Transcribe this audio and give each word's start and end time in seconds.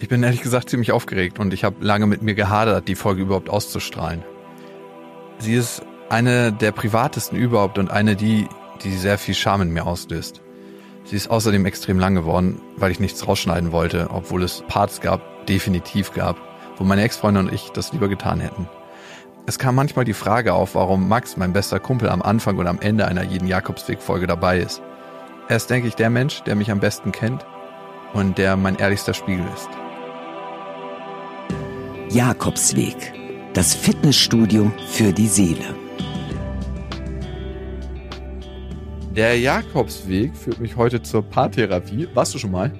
Ich 0.00 0.08
bin 0.08 0.22
ehrlich 0.22 0.40
gesagt 0.40 0.70
ziemlich 0.70 0.92
aufgeregt 0.92 1.38
und 1.38 1.52
ich 1.52 1.62
habe 1.62 1.84
lange 1.84 2.06
mit 2.06 2.22
mir 2.22 2.34
gehadert, 2.34 2.88
die 2.88 2.94
Folge 2.94 3.20
überhaupt 3.20 3.50
auszustrahlen. 3.50 4.24
Sie 5.38 5.54
ist 5.54 5.82
eine 6.08 6.52
der 6.52 6.72
privatesten 6.72 7.36
überhaupt 7.36 7.76
und 7.76 7.90
eine 7.90 8.16
die, 8.16 8.48
die 8.82 8.96
sehr 8.96 9.18
viel 9.18 9.34
Scham 9.34 9.60
in 9.60 9.70
mir 9.70 9.84
auslöst. 9.86 10.40
Sie 11.04 11.16
ist 11.16 11.30
außerdem 11.30 11.66
extrem 11.66 11.98
lang 11.98 12.14
geworden, 12.14 12.62
weil 12.76 12.90
ich 12.90 12.98
nichts 12.98 13.28
rausschneiden 13.28 13.72
wollte, 13.72 14.08
obwohl 14.10 14.42
es 14.42 14.64
Parts 14.68 15.02
gab, 15.02 15.46
definitiv 15.46 16.14
gab, 16.14 16.36
wo 16.78 16.84
meine 16.84 17.02
Ex-Freundin 17.02 17.48
und 17.48 17.52
ich 17.52 17.68
das 17.68 17.92
lieber 17.92 18.08
getan 18.08 18.40
hätten. 18.40 18.70
Es 19.44 19.58
kam 19.58 19.74
manchmal 19.74 20.06
die 20.06 20.14
Frage 20.14 20.54
auf, 20.54 20.76
warum 20.76 21.08
Max, 21.08 21.36
mein 21.36 21.52
bester 21.52 21.78
Kumpel, 21.78 22.08
am 22.08 22.22
Anfang 22.22 22.56
und 22.56 22.66
am 22.66 22.80
Ende 22.80 23.06
einer 23.06 23.22
jeden 23.22 23.46
Jakobsweg-Folge 23.46 24.26
dabei 24.26 24.60
ist. 24.60 24.80
Er 25.48 25.56
ist, 25.56 25.68
denke 25.68 25.88
ich, 25.88 25.94
der 25.94 26.08
Mensch, 26.08 26.42
der 26.44 26.54
mich 26.54 26.70
am 26.70 26.80
besten 26.80 27.12
kennt 27.12 27.44
und 28.14 28.38
der 28.38 28.56
mein 28.56 28.76
ehrlichster 28.76 29.12
Spiegel 29.12 29.44
ist. 29.54 29.68
Jakobsweg, 32.12 33.12
das 33.54 33.72
Fitnessstudio 33.72 34.72
für 34.88 35.12
die 35.12 35.28
Seele. 35.28 35.76
Der 39.14 39.38
Jakobsweg 39.38 40.36
führt 40.36 40.58
mich 40.58 40.74
heute 40.74 41.02
zur 41.02 41.22
Paartherapie. 41.22 42.08
Warst 42.12 42.34
du 42.34 42.38
schon 42.38 42.50
mal? 42.50 42.72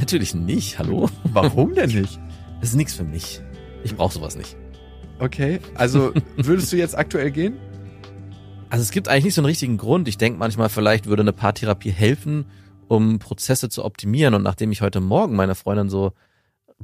Natürlich 0.00 0.34
nicht, 0.34 0.80
hallo? 0.80 1.08
Warum 1.32 1.74
denn 1.74 1.90
nicht? 2.00 2.18
Das 2.60 2.70
ist 2.70 2.74
nichts 2.74 2.94
für 2.94 3.04
mich. 3.04 3.40
Ich 3.84 3.94
brauche 3.94 4.14
sowas 4.14 4.34
nicht. 4.34 4.56
Okay, 5.20 5.60
also 5.76 6.12
würdest 6.36 6.72
du 6.72 6.76
jetzt 6.76 6.98
aktuell 6.98 7.30
gehen? 7.30 7.58
Also 8.68 8.82
es 8.82 8.90
gibt 8.90 9.06
eigentlich 9.06 9.26
nicht 9.26 9.34
so 9.34 9.42
einen 9.42 9.46
richtigen 9.46 9.76
Grund. 9.76 10.08
Ich 10.08 10.18
denke 10.18 10.40
manchmal, 10.40 10.68
vielleicht 10.68 11.06
würde 11.06 11.22
eine 11.22 11.32
Paartherapie 11.32 11.92
helfen, 11.92 12.46
um 12.88 13.20
Prozesse 13.20 13.68
zu 13.68 13.84
optimieren. 13.84 14.34
Und 14.34 14.42
nachdem 14.42 14.72
ich 14.72 14.82
heute 14.82 15.00
Morgen 15.00 15.36
meine 15.36 15.54
Freundin 15.54 15.88
so 15.88 16.14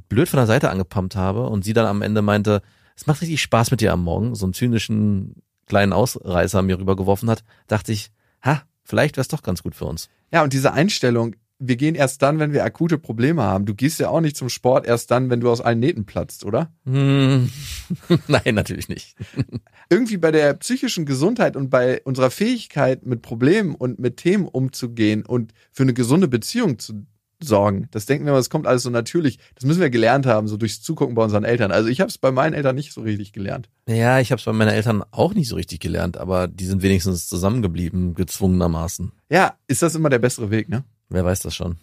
blöd 0.09 0.29
von 0.29 0.39
der 0.39 0.47
Seite 0.47 0.71
angepumpt 0.71 1.17
habe 1.17 1.49
und 1.49 1.65
sie 1.65 1.73
dann 1.73 1.87
am 1.87 2.03
Ende 2.03 2.23
meinte, 2.23 2.63
es 2.97 3.07
macht 3.07 3.23
richtig 3.23 3.41
Spaß 3.41 3.71
mit 3.71 3.81
dir 3.81 3.93
am 3.93 4.03
Morgen, 4.03 4.35
so 4.35 4.47
einen 4.47 4.55
zynischen 4.55 5.43
kleinen 5.67 5.93
Ausreißer 5.93 6.63
mir 6.63 6.79
rübergeworfen 6.79 7.31
hat, 7.31 7.45
dachte 7.67 7.93
ich, 7.93 8.11
ha, 8.43 8.63
vielleicht 8.83 9.17
wäre 9.17 9.23
es 9.23 9.29
doch 9.29 9.43
ganz 9.43 9.63
gut 9.63 9.75
für 9.75 9.85
uns. 9.85 10.09
Ja, 10.33 10.43
und 10.43 10.53
diese 10.53 10.73
Einstellung, 10.73 11.37
wir 11.61 11.77
gehen 11.77 11.95
erst 11.95 12.23
dann, 12.23 12.39
wenn 12.39 12.53
wir 12.53 12.65
akute 12.65 12.99
Probleme 12.99 13.43
haben. 13.43 13.67
Du 13.67 13.75
gehst 13.75 13.99
ja 13.99 14.09
auch 14.09 14.21
nicht 14.21 14.37
zum 14.37 14.49
Sport 14.49 14.87
erst 14.87 15.11
dann, 15.11 15.29
wenn 15.29 15.41
du 15.41 15.51
aus 15.51 15.61
allen 15.61 15.81
Nähten 15.81 16.07
platzt, 16.07 16.45
oder? 16.45 16.73
Hm. 16.85 17.51
Nein, 18.29 18.55
natürlich 18.55 18.89
nicht. 18.89 19.17
Irgendwie 19.91 20.19
bei 20.19 20.31
der 20.31 20.55
psychischen 20.55 21.05
Gesundheit 21.05 21.57
und 21.57 21.71
bei 21.71 22.01
unserer 22.05 22.31
Fähigkeit, 22.31 23.05
mit 23.07 23.23
Problemen 23.23 23.75
und 23.75 23.99
mit 23.99 24.19
Themen 24.19 24.47
umzugehen 24.47 25.27
und 25.27 25.53
für 25.73 25.83
eine 25.83 25.95
gesunde 25.95 26.29
Beziehung 26.29 26.79
zu 26.79 27.07
sorgen. 27.43 27.89
Das 27.91 28.07
denken 28.07 28.27
wir 28.27 28.35
es 28.35 28.51
kommt 28.51 28.67
alles 28.67 28.83
so 28.83 28.91
natürlich. 28.91 29.39
Das 29.55 29.65
müssen 29.65 29.81
wir 29.81 29.91
gelernt 29.91 30.27
haben, 30.27 30.49
so 30.49 30.57
durchs 30.57 30.83
Zugucken 30.83 31.15
bei 31.15 31.23
unseren 31.23 31.45
Eltern. 31.45 31.71
Also 31.71 31.89
ich 31.89 32.01
habe 32.01 32.09
es 32.09 32.19
bei 32.19 32.31
meinen 32.31 32.55
Eltern 32.55 32.75
nicht 32.75 32.93
so 32.93 33.03
richtig 33.03 33.33
gelernt. 33.33 33.69
Ja, 33.89 34.21
ich 34.21 34.31
habe 34.33 34.39
es 34.39 34.45
bei 34.45 34.53
meinen 34.53 34.69
Eltern 34.69 35.05
auch 35.11 35.35
nicht 35.35 35.49
so 35.49 35.57
richtig 35.57 35.81
gelernt, 35.81 36.17
aber 36.17 36.49
die 36.49 36.67
sind 36.67 36.83
wenigstens 36.83 37.29
zusammengeblieben, 37.29 38.15
gezwungenermaßen. 38.15 39.13
Ja, 39.31 39.55
ist 39.67 39.83
das 39.83 39.95
immer 39.95 40.11
der 40.11 40.19
bessere 40.19 40.51
Weg, 40.51 40.69
ne? 40.69 40.85
Wer 41.09 41.25
weiß 41.25 41.41
das 41.41 41.55
schon. 41.55 41.77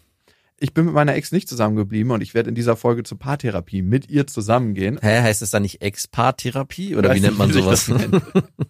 Ich 0.57 0.73
bin 0.73 0.85
mit 0.85 0.93
meiner 0.93 1.15
Ex 1.15 1.31
nicht 1.31 1.49
zusammengeblieben 1.49 2.11
und 2.11 2.21
ich 2.21 2.33
werde 2.33 2.49
in 2.49 2.55
dieser 2.55 2.77
Folge 2.77 3.03
zur 3.03 3.19
Paartherapie 3.19 3.81
mit 3.81 4.09
ihr 4.09 4.25
zusammengehen. 4.25 4.99
Hä, 5.01 5.21
heißt 5.21 5.41
es 5.41 5.51
dann 5.51 5.63
nicht 5.63 5.81
Ex-Paartherapie 5.81 6.95
oder 6.95 7.13
wie 7.13 7.19
nennt 7.19 7.37
man 7.37 7.51
sowas? 7.51 7.91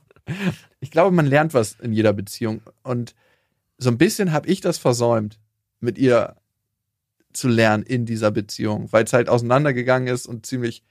ich 0.80 0.90
glaube, 0.90 1.16
man 1.16 1.28
lernt 1.28 1.54
was 1.54 1.76
in 1.80 1.94
jeder 1.94 2.14
Beziehung 2.14 2.62
und 2.82 3.14
so 3.78 3.90
ein 3.90 3.98
bisschen 3.98 4.32
habe 4.32 4.48
ich 4.48 4.62
das 4.62 4.78
versäumt, 4.78 5.40
mit 5.80 5.98
ihr 5.98 6.36
zu 7.36 7.48
lernen 7.48 7.84
in 7.84 8.06
dieser 8.06 8.32
Beziehung, 8.32 8.92
weil 8.92 9.04
es 9.04 9.14
halt 9.14 9.30
auseinandergegangen 9.30 10.08
ist 10.08 10.28
und 10.28 10.46
ziemlich, 10.46 10.84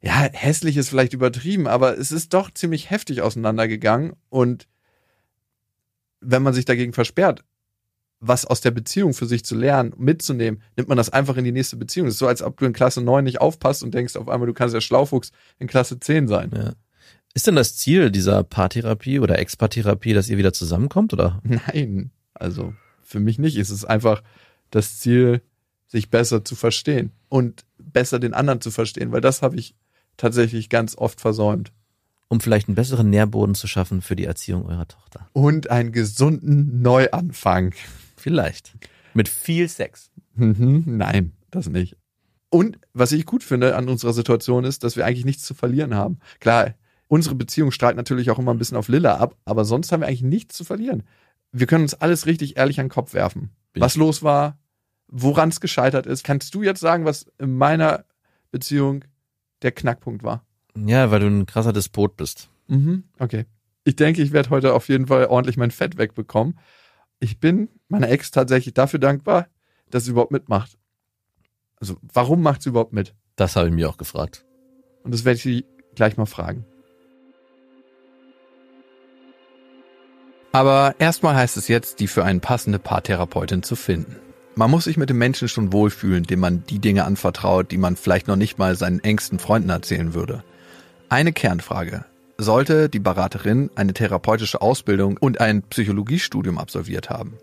ja, 0.00 0.28
hässlich 0.32 0.76
ist 0.76 0.88
vielleicht 0.88 1.12
übertrieben, 1.12 1.66
aber 1.66 1.98
es 1.98 2.12
ist 2.12 2.34
doch 2.34 2.50
ziemlich 2.50 2.90
heftig 2.90 3.22
auseinandergegangen 3.22 4.14
und 4.28 4.68
wenn 6.20 6.42
man 6.42 6.54
sich 6.54 6.64
dagegen 6.64 6.92
versperrt, 6.92 7.44
was 8.20 8.46
aus 8.46 8.60
der 8.60 8.70
Beziehung 8.70 9.14
für 9.14 9.26
sich 9.26 9.44
zu 9.44 9.54
lernen, 9.54 9.92
mitzunehmen, 9.96 10.62
nimmt 10.76 10.88
man 10.88 10.96
das 10.96 11.10
einfach 11.10 11.36
in 11.36 11.44
die 11.44 11.52
nächste 11.52 11.76
Beziehung. 11.76 12.08
Es 12.08 12.14
ist 12.14 12.18
so, 12.18 12.26
als 12.26 12.42
ob 12.42 12.56
du 12.58 12.64
in 12.64 12.72
Klasse 12.72 13.02
9 13.02 13.22
nicht 13.22 13.40
aufpasst 13.40 13.82
und 13.82 13.92
denkst 13.94 14.16
auf 14.16 14.28
einmal, 14.28 14.46
du 14.46 14.54
kannst 14.54 14.74
ja 14.74 14.80
Schlaufuchs 14.80 15.32
in 15.58 15.66
Klasse 15.66 16.00
10 16.00 16.26
sein. 16.26 16.50
Ja. 16.54 16.72
Ist 17.34 17.46
denn 17.46 17.56
das 17.56 17.76
Ziel 17.76 18.10
dieser 18.10 18.42
Paartherapie 18.42 19.20
oder 19.20 19.38
Ex-Paartherapie, 19.38 20.14
dass 20.14 20.30
ihr 20.30 20.38
wieder 20.38 20.54
zusammenkommt, 20.54 21.12
oder? 21.12 21.42
Nein, 21.44 22.10
also 22.32 22.72
für 23.02 23.20
mich 23.20 23.38
nicht. 23.38 23.56
Es 23.58 23.70
ist 23.70 23.84
einfach 23.84 24.22
das 24.70 24.98
Ziel, 24.98 25.42
sich 25.96 26.10
besser 26.10 26.44
zu 26.44 26.54
verstehen 26.54 27.10
und 27.30 27.64
besser 27.78 28.18
den 28.18 28.34
anderen 28.34 28.60
zu 28.60 28.70
verstehen, 28.70 29.12
weil 29.12 29.22
das 29.22 29.40
habe 29.40 29.56
ich 29.56 29.74
tatsächlich 30.18 30.68
ganz 30.68 30.96
oft 30.96 31.20
versäumt. 31.20 31.72
Um 32.28 32.40
vielleicht 32.40 32.68
einen 32.68 32.74
besseren 32.74 33.08
Nährboden 33.08 33.54
zu 33.54 33.66
schaffen 33.66 34.02
für 34.02 34.16
die 34.16 34.24
Erziehung 34.24 34.66
eurer 34.66 34.88
Tochter. 34.88 35.28
Und 35.32 35.70
einen 35.70 35.92
gesunden 35.92 36.82
Neuanfang. 36.82 37.72
Vielleicht. 38.16 38.74
Mit 39.14 39.28
viel 39.28 39.68
Sex. 39.68 40.10
Mhm, 40.34 40.84
nein, 40.86 41.32
das 41.50 41.68
nicht. 41.68 41.96
Und 42.50 42.78
was 42.92 43.12
ich 43.12 43.26
gut 43.26 43.42
finde 43.42 43.76
an 43.76 43.88
unserer 43.88 44.12
Situation 44.12 44.64
ist, 44.64 44.84
dass 44.84 44.96
wir 44.96 45.06
eigentlich 45.06 45.24
nichts 45.24 45.44
zu 45.44 45.54
verlieren 45.54 45.94
haben. 45.94 46.18
Klar, 46.40 46.74
unsere 47.06 47.36
Beziehung 47.36 47.70
strahlt 47.70 47.96
natürlich 47.96 48.30
auch 48.30 48.38
immer 48.38 48.52
ein 48.52 48.58
bisschen 48.58 48.76
auf 48.76 48.88
Lilla 48.88 49.16
ab, 49.16 49.36
aber 49.44 49.64
sonst 49.64 49.92
haben 49.92 50.00
wir 50.00 50.08
eigentlich 50.08 50.22
nichts 50.22 50.56
zu 50.56 50.64
verlieren. 50.64 51.04
Wir 51.52 51.66
können 51.66 51.84
uns 51.84 51.94
alles 51.94 52.26
richtig 52.26 52.56
ehrlich 52.56 52.80
an 52.80 52.86
den 52.86 52.92
Kopf 52.92 53.14
werfen. 53.14 53.50
Bin 53.72 53.82
was 53.82 53.96
los 53.96 54.22
war, 54.22 54.58
woran 55.08 55.48
es 55.48 55.60
gescheitert 55.60 56.06
ist. 56.06 56.24
Kannst 56.24 56.54
du 56.54 56.62
jetzt 56.62 56.80
sagen, 56.80 57.04
was 57.04 57.26
in 57.38 57.56
meiner 57.56 58.04
Beziehung 58.50 59.04
der 59.62 59.72
Knackpunkt 59.72 60.22
war? 60.22 60.44
Ja, 60.76 61.10
weil 61.10 61.20
du 61.20 61.26
ein 61.26 61.46
krasser 61.46 61.72
Despot 61.72 62.16
bist. 62.16 62.50
Mhm, 62.68 63.04
okay. 63.18 63.46
Ich 63.84 63.96
denke, 63.96 64.22
ich 64.22 64.32
werde 64.32 64.50
heute 64.50 64.74
auf 64.74 64.88
jeden 64.88 65.06
Fall 65.06 65.26
ordentlich 65.26 65.56
mein 65.56 65.70
Fett 65.70 65.96
wegbekommen. 65.96 66.58
Ich 67.20 67.38
bin 67.38 67.68
meiner 67.88 68.10
Ex 68.10 68.30
tatsächlich 68.30 68.74
dafür 68.74 68.98
dankbar, 68.98 69.46
dass 69.90 70.04
sie 70.04 70.10
überhaupt 70.10 70.32
mitmacht. 70.32 70.76
Also, 71.78 71.96
warum 72.12 72.42
macht 72.42 72.62
sie 72.62 72.70
überhaupt 72.70 72.92
mit? 72.92 73.14
Das 73.36 73.56
habe 73.56 73.68
ich 73.68 73.74
mir 73.74 73.88
auch 73.88 73.96
gefragt. 73.96 74.44
Und 75.04 75.14
das 75.14 75.24
werde 75.24 75.36
ich 75.36 75.42
sie 75.42 75.64
gleich 75.94 76.16
mal 76.16 76.26
fragen. 76.26 76.64
Aber 80.52 80.94
erstmal 80.98 81.34
heißt 81.34 81.56
es 81.58 81.68
jetzt, 81.68 82.00
die 82.00 82.08
für 82.08 82.24
eine 82.24 82.40
passende 82.40 82.78
Paartherapeutin 82.78 83.62
zu 83.62 83.76
finden. 83.76 84.16
Man 84.58 84.70
muss 84.70 84.84
sich 84.84 84.96
mit 84.96 85.10
dem 85.10 85.18
Menschen 85.18 85.48
schon 85.48 85.74
wohlfühlen, 85.74 86.22
dem 86.22 86.40
man 86.40 86.64
die 86.64 86.78
Dinge 86.78 87.04
anvertraut, 87.04 87.70
die 87.70 87.76
man 87.76 87.94
vielleicht 87.94 88.26
noch 88.26 88.36
nicht 88.36 88.56
mal 88.56 88.74
seinen 88.74 89.00
engsten 89.00 89.38
Freunden 89.38 89.68
erzählen 89.68 90.14
würde. 90.14 90.44
Eine 91.10 91.34
Kernfrage. 91.34 92.06
Sollte 92.38 92.88
die 92.88 92.98
Beraterin 92.98 93.68
eine 93.74 93.92
therapeutische 93.92 94.62
Ausbildung 94.62 95.18
und 95.18 95.42
ein 95.42 95.62
Psychologiestudium 95.62 96.56
absolviert 96.56 97.10
haben? 97.10 97.34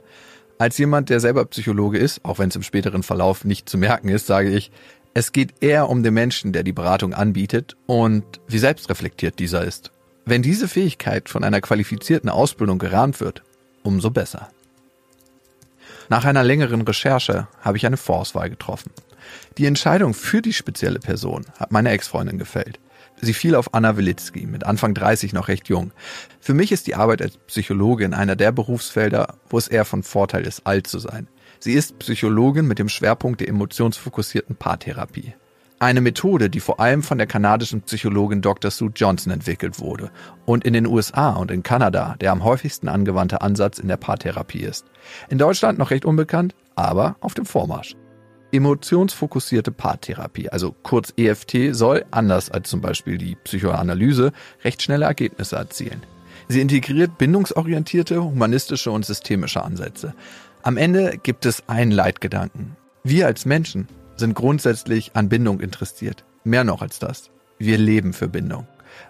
Als 0.57 0.79
jemand, 0.79 1.12
der 1.12 1.19
selber 1.19 1.46
Psychologe 1.46 2.00
ist, 2.00 2.25
auch 2.25 2.40
wenn 2.40 2.50
es 2.50 2.56
im 2.56 2.63
späteren 2.63 3.03
Verlauf 3.03 3.45
nicht 3.45 3.69
zu 3.69 3.78
merken 3.78 4.09
ist, 4.09 4.25
sage 4.25 4.50
ich, 4.50 4.72
es 5.13 5.31
geht 5.31 5.53
eher 5.62 5.90
um 5.90 6.01
den 6.01 6.16
Menschen, 6.16 6.51
der 6.51 6.63
die 6.63 6.74
Beratung 6.74 7.13
anbietet 7.13 7.78
und 7.85 8.24
wie 8.47 8.57
selbstreflektiert 8.57 9.38
dieser 9.38 9.63
ist. 9.63 9.91
Wenn 10.25 10.41
diese 10.41 10.68
Fähigkeit 10.68 11.30
von 11.30 11.44
einer 11.44 11.62
qualifizierten 11.62 12.31
Ausbildung 12.31 12.80
gerahmt 12.80 13.19
wird, 13.19 13.44
umso 13.84 14.09
besser. 14.09 14.50
Nach 16.09 16.25
einer 16.25 16.43
längeren 16.43 16.81
Recherche 16.81 17.47
habe 17.61 17.77
ich 17.77 17.85
eine 17.85 17.97
Vorauswahl 17.97 18.49
getroffen. 18.49 18.91
Die 19.57 19.65
Entscheidung 19.65 20.13
für 20.13 20.41
die 20.41 20.53
spezielle 20.53 20.99
Person 20.99 21.45
hat 21.57 21.71
meine 21.71 21.91
Ex-Freundin 21.91 22.37
gefällt. 22.37 22.79
Sie 23.21 23.33
fiel 23.33 23.55
auf 23.55 23.73
Anna 23.73 23.95
Wilitzki, 23.95 24.45
mit 24.45 24.65
Anfang 24.65 24.93
30 24.93 25.33
noch 25.33 25.47
recht 25.47 25.69
jung. 25.69 25.91
Für 26.41 26.53
mich 26.53 26.71
ist 26.71 26.87
die 26.87 26.95
Arbeit 26.95 27.21
als 27.21 27.37
Psychologin 27.37 28.13
einer 28.13 28.35
der 28.35 28.51
Berufsfelder, 28.51 29.35
wo 29.49 29.57
es 29.57 29.67
eher 29.69 29.85
von 29.85 30.03
Vorteil 30.03 30.45
ist, 30.45 30.67
alt 30.67 30.87
zu 30.87 30.99
sein. 30.99 31.29
Sie 31.59 31.73
ist 31.73 31.99
Psychologin 31.99 32.67
mit 32.67 32.79
dem 32.79 32.89
Schwerpunkt 32.89 33.39
der 33.39 33.47
emotionsfokussierten 33.47 34.57
Paartherapie. 34.57 35.33
Eine 35.79 36.01
Methode, 36.01 36.49
die 36.49 36.59
vor 36.59 36.79
allem 36.79 37.03
von 37.03 37.17
der 37.17 37.27
kanadischen 37.27 37.81
Psychologin 37.81 38.41
Dr. 38.41 38.71
Sue 38.71 38.91
Johnson 38.95 39.33
entwickelt 39.33 39.79
wurde 39.79 40.11
und 40.45 40.63
in 40.63 40.73
den 40.73 40.87
USA 40.87 41.31
und 41.31 41.51
in 41.51 41.63
Kanada 41.63 42.15
der 42.21 42.31
am 42.31 42.43
häufigsten 42.43 42.87
angewandte 42.87 43.41
Ansatz 43.41 43.79
in 43.79 43.87
der 43.87 43.97
Paartherapie 43.97 44.61
ist. 44.61 44.85
In 45.29 45.37
Deutschland 45.37 45.79
noch 45.79 45.91
recht 45.91 46.05
unbekannt, 46.05 46.55
aber 46.75 47.17
auf 47.19 47.33
dem 47.33 47.45
Vormarsch. 47.45 47.95
Emotionsfokussierte 48.51 49.71
Paartherapie, 49.71 50.49
also 50.49 50.75
kurz 50.83 51.11
EFT, 51.17 51.75
soll, 51.75 52.05
anders 52.11 52.51
als 52.51 52.69
zum 52.69 52.81
Beispiel 52.81 53.17
die 53.17 53.35
Psychoanalyse, 53.43 54.31
recht 54.63 54.81
schnelle 54.83 55.05
Ergebnisse 55.05 55.55
erzielen. 55.55 56.03
Sie 56.47 56.61
integriert 56.61 57.17
bindungsorientierte, 57.17 58.23
humanistische 58.23 58.91
und 58.91 59.05
systemische 59.05 59.63
Ansätze. 59.63 60.13
Am 60.61 60.77
Ende 60.77 61.17
gibt 61.21 61.45
es 61.45 61.67
einen 61.67 61.91
Leitgedanken. 61.91 62.75
Wir 63.03 63.25
als 63.25 63.45
Menschen 63.45 63.87
sind 64.15 64.36
grundsätzlich 64.36 65.12
an 65.15 65.30
Bindung 65.30 65.60
interessiert. 65.60 66.24
Mehr 66.44 66.63
noch 66.63 66.81
als 66.81 67.00
das. 67.00 67.30
Wir 67.57 67.77
leben 67.77 68.13
für 68.13 68.27
Bindung. 68.27 68.68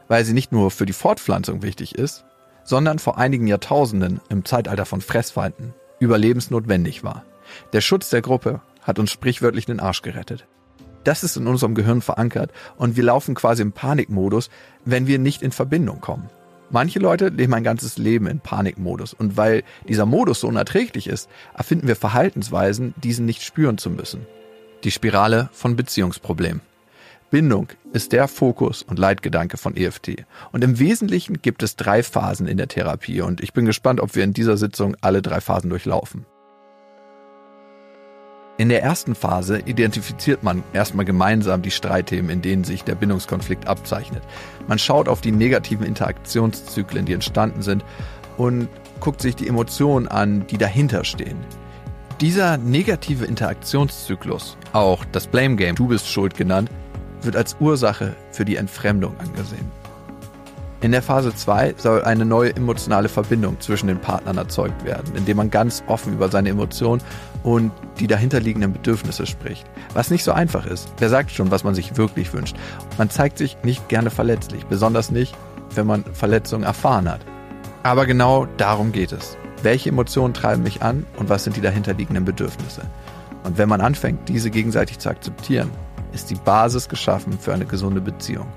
Weil 0.08 0.24
sie 0.26 0.34
nicht 0.34 0.52
nur 0.52 0.72
für 0.72 0.86
die 0.86 0.94
Fortpflanzung 0.94 1.62
wichtig 1.62 1.96
ist, 1.96 2.26
sondern 2.64 3.00
vor 3.00 3.18
einigen 3.18 3.48
Jahrtausenden 3.48 4.22
im 4.30 4.46
Zeitalter 4.46 4.86
von 4.86 5.02
Fressfeinden 5.02 5.74
überlebensnotwendig 6.00 7.04
war. 7.04 7.26
Der 7.74 7.82
Schutz 7.82 8.10
der 8.10 8.22
Gruppe 8.22 8.62
hat 8.82 9.00
uns 9.00 9.12
sprichwörtlich 9.12 9.66
den 9.66 9.80
Arsch 9.80 10.02
gerettet. 10.02 10.46
Das 11.04 11.24
ist 11.24 11.36
in 11.36 11.48
unserem 11.48 11.76
Gehirn 11.76 12.02
verankert 12.02 12.52
und 12.78 12.96
wir 12.96 13.04
laufen 13.04 13.36
quasi 13.36 13.62
im 13.62 13.74
Panikmodus, 13.74 14.50
wenn 14.86 15.08
wir 15.08 15.20
nicht 15.20 15.42
in 15.42 15.52
Verbindung 15.52 16.00
kommen. 16.00 16.30
Manche 16.70 17.00
Leute 17.00 17.28
leben 17.28 17.54
ein 17.54 17.64
ganzes 17.64 17.98
Leben 17.98 18.26
in 18.26 18.40
Panikmodus 18.40 19.14
und 19.14 19.36
weil 19.38 19.64
dieser 19.88 20.06
Modus 20.06 20.40
so 20.40 20.48
unerträglich 20.48 21.08
ist, 21.08 21.30
erfinden 21.54 21.88
wir 21.88 21.96
Verhaltensweisen, 21.96 22.94
diesen 22.98 23.26
nicht 23.26 23.44
spüren 23.44 23.78
zu 23.78 23.90
müssen. 23.90 24.26
Die 24.84 24.92
Spirale 24.92 25.50
von 25.54 25.78
Beziehungsproblemen. 25.78 26.62
Bindung 27.32 27.70
ist 27.94 28.12
der 28.12 28.28
Fokus 28.28 28.84
und 28.84 29.00
Leitgedanke 29.00 29.58
von 29.58 29.78
EFT. 29.78 30.26
Und 30.52 30.64
im 30.64 30.78
Wesentlichen 30.78 31.42
gibt 31.42 31.64
es 31.64 31.78
drei 31.78 32.04
Phasen 32.04 32.48
in 32.48 32.58
der 32.58 32.68
Therapie 32.68 33.22
und 33.22 33.42
ich 33.42 33.54
bin 33.54 33.66
gespannt, 33.66 34.02
ob 34.02 34.14
wir 34.14 34.26
in 34.26 34.34
dieser 34.34 34.58
Sitzung 34.58 34.98
alle 35.00 35.22
drei 35.22 35.40
Phasen 35.40 35.70
durchlaufen. 35.70 36.26
In 38.58 38.70
der 38.70 38.84
ersten 38.84 39.16
Phase 39.16 39.62
identifiziert 39.66 40.44
man 40.44 40.64
erstmal 40.74 41.06
gemeinsam 41.06 41.62
die 41.62 41.72
Streitthemen, 41.72 42.30
in 42.30 42.42
denen 42.42 42.66
sich 42.66 42.84
der 42.84 42.96
Bindungskonflikt 42.96 43.68
abzeichnet. 43.68 44.22
Man 44.68 44.78
schaut 44.78 45.08
auf 45.08 45.22
die 45.22 45.32
negativen 45.32 45.86
Interaktionszyklen, 45.88 47.06
die 47.06 47.14
entstanden 47.14 47.62
sind 47.62 47.86
und 48.38 48.68
guckt 49.00 49.22
sich 49.22 49.36
die 49.36 49.48
Emotionen 49.48 50.08
an, 50.08 50.46
die 50.48 50.58
dahinter 50.58 51.04
stehen. 51.04 51.38
Dieser 52.24 52.58
negative 52.58 53.26
Interaktionszyklus, 53.26 54.56
auch 54.72 55.04
das 55.12 55.28
Blame 55.28 55.58
Game, 55.58 55.76
du 55.76 55.90
bist 55.90 56.08
schuld 56.08 56.38
genannt, 56.38 56.72
wird 57.22 57.36
als 57.36 57.58
Ursache 57.60 58.16
für 58.32 58.46
die 58.46 58.56
Entfremdung 58.56 59.14
angesehen. 59.20 59.70
In 60.80 60.94
der 60.94 61.02
Phase 61.02 61.36
2 61.36 61.74
soll 61.76 62.02
eine 62.02 62.24
neue 62.24 62.56
emotionale 62.56 63.10
Verbindung 63.10 63.60
zwischen 63.60 63.88
den 63.88 64.00
Partnern 64.00 64.38
erzeugt 64.38 64.86
werden, 64.86 65.14
indem 65.18 65.36
man 65.36 65.50
ganz 65.50 65.84
offen 65.88 66.14
über 66.14 66.30
seine 66.30 66.48
Emotionen 66.48 67.02
und 67.44 67.74
die 68.00 68.08
dahinterliegenden 68.08 68.72
Bedürfnisse 68.72 69.26
spricht. 69.26 69.66
Was 69.94 70.10
nicht 70.10 70.24
so 70.24 70.32
einfach 70.32 70.66
ist. 70.66 70.94
Wer 71.00 71.10
sagt 71.10 71.30
schon, 71.30 71.52
was 71.52 71.66
man 71.66 71.76
sich 71.76 71.98
wirklich 71.98 72.32
wünscht? 72.32 72.56
Man 72.98 73.10
zeigt 73.10 73.38
sich 73.38 73.58
nicht 73.64 73.90
gerne 73.90 74.12
verletzlich, 74.12 74.66
besonders 74.68 75.12
nicht, 75.12 75.36
wenn 75.76 75.88
man 75.88 76.06
Verletzungen 76.14 76.64
erfahren 76.64 77.12
hat. 77.12 77.20
Aber 77.84 78.06
genau 78.06 78.48
darum 78.56 78.94
geht 78.94 79.12
es. 79.12 79.36
Welche 79.64 79.90
Emotionen 79.90 80.34
treiben 80.34 80.62
mich 80.62 80.82
an 80.82 81.06
und 81.16 81.30
was 81.30 81.46
sind 81.46 81.56
die 81.56 81.62
dahinterliegenden 81.62 82.26
Bedürfnisse? 82.26 82.82
Und 83.46 83.58
wenn 83.58 83.70
man 83.70 83.80
anfängt, 83.80 84.28
diese 84.28 84.52
gegenseitig 84.52 85.00
zu 85.00 85.10
akzeptieren, 85.10 85.72
ist 86.12 86.30
die 86.30 86.36
Basis 86.36 86.90
geschaffen 86.90 87.40
für 87.40 87.54
eine 87.54 87.66
gesunde 87.66 88.02
Beziehung. 88.02 88.48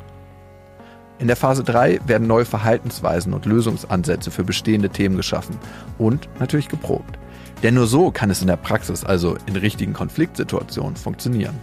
In 1.21 1.29
der 1.29 1.37
Phase 1.37 1.63
3 1.63 2.01
werden 2.07 2.27
neue 2.27 2.45
Verhaltensweisen 2.45 3.35
und 3.35 3.47
Lösungsansätze 3.47 4.33
für 4.33 4.43
bestehende 4.43 4.91
Themen 4.91 5.17
geschaffen 5.17 5.57
und 5.97 6.29
natürlich 6.41 6.69
geprobt. 6.69 7.21
Denn 7.63 7.75
nur 7.75 7.87
so 7.87 8.11
kann 8.11 8.31
es 8.31 8.41
in 8.41 8.49
der 8.49 8.57
Praxis, 8.57 9.05
also 9.05 9.37
in 9.47 9.55
richtigen 9.55 9.93
Konfliktsituationen, 9.93 10.97
funktionieren. 10.97 11.55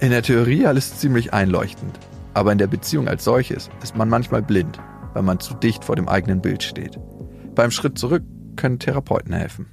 In 0.00 0.10
der 0.10 0.22
Theorie 0.22 0.66
alles 0.66 0.98
ziemlich 0.98 1.32
einleuchtend, 1.32 1.98
aber 2.34 2.52
in 2.52 2.58
der 2.58 2.66
Beziehung 2.66 3.08
als 3.08 3.24
solches 3.24 3.70
ist 3.82 3.96
man 3.96 4.10
manchmal 4.10 4.42
blind, 4.42 4.78
weil 5.14 5.22
man 5.22 5.40
zu 5.40 5.54
dicht 5.54 5.82
vor 5.82 5.96
dem 5.96 6.10
eigenen 6.10 6.42
Bild 6.42 6.62
steht. 6.62 6.98
Beim 7.54 7.70
Schritt 7.70 7.98
zurück 7.98 8.22
können 8.60 8.78
Therapeuten 8.78 9.32
helfen. 9.32 9.66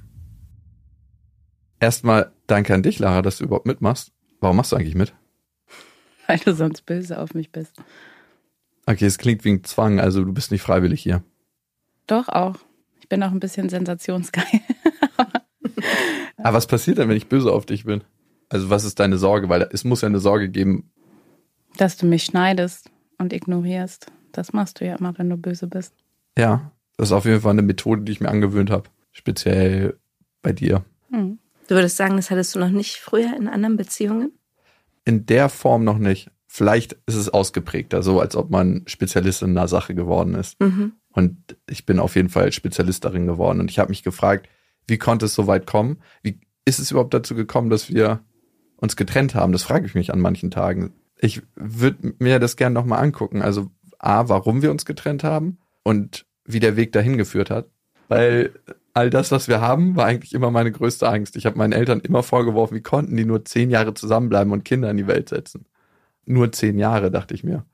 Erstmal 1.78 2.32
danke 2.46 2.74
an 2.74 2.82
dich, 2.82 2.98
Lara, 2.98 3.22
dass 3.22 3.38
du 3.38 3.44
überhaupt 3.44 3.66
mitmachst. 3.66 4.12
Warum 4.40 4.56
machst 4.56 4.72
du 4.72 4.76
eigentlich 4.76 4.94
mit? 4.94 5.14
Weil 6.26 6.38
du 6.38 6.54
sonst 6.54 6.86
böse 6.86 7.20
auf 7.20 7.34
mich 7.34 7.52
bist. 7.52 7.76
Okay, 8.86 9.04
es 9.04 9.18
klingt 9.18 9.44
wie 9.44 9.52
ein 9.52 9.64
Zwang, 9.64 10.00
also 10.00 10.24
du 10.24 10.32
bist 10.32 10.50
nicht 10.50 10.62
freiwillig 10.62 11.02
hier. 11.02 11.22
Doch 12.06 12.28
auch. 12.28 12.56
Ich 13.00 13.08
bin 13.08 13.22
auch 13.22 13.30
ein 13.30 13.40
bisschen 13.40 13.68
sensationsgeil. 13.68 14.60
Aber 16.38 16.56
was 16.56 16.66
passiert 16.66 16.98
denn, 16.98 17.08
wenn 17.08 17.16
ich 17.16 17.28
böse 17.28 17.52
auf 17.52 17.66
dich 17.66 17.84
bin? 17.84 18.02
Also 18.48 18.70
was 18.70 18.84
ist 18.84 19.00
deine 19.00 19.18
Sorge? 19.18 19.48
Weil 19.50 19.68
es 19.70 19.84
muss 19.84 20.00
ja 20.00 20.08
eine 20.08 20.20
Sorge 20.20 20.48
geben. 20.48 20.90
Dass 21.76 21.98
du 21.98 22.06
mich 22.06 22.24
schneidest 22.24 22.90
und 23.18 23.34
ignorierst. 23.34 24.10
Das 24.32 24.54
machst 24.54 24.80
du 24.80 24.86
ja 24.86 24.96
immer, 24.96 25.16
wenn 25.18 25.28
du 25.28 25.36
böse 25.36 25.66
bist. 25.66 25.94
Ja, 26.36 26.72
das 26.98 27.08
ist 27.08 27.12
auf 27.12 27.24
jeden 27.24 27.40
Fall 27.40 27.52
eine 27.52 27.62
Methode, 27.62 28.02
die 28.02 28.12
ich 28.12 28.20
mir 28.20 28.28
angewöhnt 28.28 28.70
habe. 28.70 28.90
Speziell 29.12 29.98
bei 30.42 30.52
dir. 30.52 30.84
Hm. 31.10 31.38
Du 31.66 31.74
würdest 31.74 31.96
sagen, 31.96 32.16
das 32.16 32.30
hattest 32.30 32.54
du 32.54 32.58
noch 32.58 32.70
nicht 32.70 32.96
früher 32.96 33.34
in 33.36 33.48
anderen 33.48 33.76
Beziehungen? 33.76 34.32
In 35.06 35.24
der 35.24 35.48
Form 35.48 35.84
noch 35.84 35.98
nicht 35.98 36.30
vielleicht 36.48 36.94
ist 37.06 37.14
es 37.14 37.28
ausgeprägter, 37.28 38.02
so 38.02 38.20
als 38.20 38.34
ob 38.34 38.50
man 38.50 38.82
Spezialist 38.86 39.42
in 39.42 39.50
einer 39.50 39.68
Sache 39.68 39.94
geworden 39.94 40.34
ist. 40.34 40.58
Mhm. 40.60 40.92
Und 41.12 41.56
ich 41.68 41.86
bin 41.86 42.00
auf 42.00 42.16
jeden 42.16 42.30
Fall 42.30 42.50
Spezialist 42.52 43.04
darin 43.04 43.26
geworden. 43.26 43.60
Und 43.60 43.70
ich 43.70 43.78
habe 43.78 43.90
mich 43.90 44.02
gefragt, 44.02 44.48
wie 44.86 44.98
konnte 44.98 45.26
es 45.26 45.34
so 45.34 45.46
weit 45.46 45.66
kommen? 45.66 45.98
Wie 46.22 46.40
ist 46.64 46.78
es 46.78 46.90
überhaupt 46.90 47.14
dazu 47.14 47.34
gekommen, 47.34 47.70
dass 47.70 47.90
wir 47.90 48.20
uns 48.76 48.96
getrennt 48.96 49.34
haben? 49.34 49.52
Das 49.52 49.62
frage 49.62 49.86
ich 49.86 49.94
mich 49.94 50.12
an 50.12 50.20
manchen 50.20 50.50
Tagen. 50.50 50.94
Ich 51.20 51.42
würde 51.54 52.14
mir 52.18 52.38
das 52.38 52.56
gerne 52.56 52.74
nochmal 52.74 53.02
angucken. 53.02 53.42
Also 53.42 53.70
A, 53.98 54.28
warum 54.28 54.62
wir 54.62 54.70
uns 54.70 54.84
getrennt 54.84 55.24
haben 55.24 55.58
und 55.82 56.24
wie 56.48 56.60
der 56.60 56.76
Weg 56.76 56.92
dahin 56.92 57.16
geführt 57.16 57.50
hat. 57.50 57.68
Weil 58.08 58.52
all 58.94 59.10
das, 59.10 59.30
was 59.30 59.46
wir 59.48 59.60
haben, 59.60 59.94
war 59.94 60.06
eigentlich 60.06 60.32
immer 60.32 60.50
meine 60.50 60.72
größte 60.72 61.08
Angst. 61.08 61.36
Ich 61.36 61.46
habe 61.46 61.58
meinen 61.58 61.72
Eltern 61.72 62.00
immer 62.00 62.22
vorgeworfen, 62.22 62.76
wie 62.76 62.82
konnten 62.82 63.16
die 63.16 63.24
nur 63.24 63.44
zehn 63.44 63.70
Jahre 63.70 63.94
zusammenbleiben 63.94 64.52
und 64.52 64.64
Kinder 64.64 64.90
in 64.90 64.96
die 64.96 65.06
Welt 65.06 65.28
setzen 65.28 65.66
nur 66.28 66.52
zehn 66.52 66.78
Jahre, 66.78 67.10
dachte 67.10 67.34
ich 67.34 67.42
mir. 67.42 67.64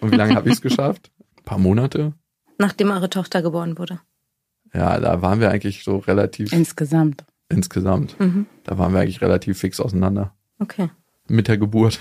Und 0.00 0.12
wie 0.12 0.16
lange 0.16 0.34
habe 0.34 0.48
ich 0.48 0.56
es 0.56 0.62
geschafft? 0.62 1.10
Ein 1.38 1.44
paar 1.44 1.58
Monate? 1.58 2.14
Nachdem 2.58 2.90
eure 2.90 3.10
Tochter 3.10 3.42
geboren 3.42 3.78
wurde. 3.78 4.00
Ja, 4.72 4.98
da 4.98 5.20
waren 5.20 5.40
wir 5.40 5.50
eigentlich 5.50 5.84
so 5.84 5.98
relativ. 5.98 6.52
Insgesamt. 6.52 7.24
Insgesamt. 7.48 8.18
Mhm. 8.18 8.46
Da 8.64 8.78
waren 8.78 8.92
wir 8.92 9.00
eigentlich 9.00 9.20
relativ 9.20 9.58
fix 9.58 9.80
auseinander. 9.80 10.34
Okay. 10.58 10.88
Mit 11.28 11.48
der 11.48 11.58
Geburt. 11.58 12.00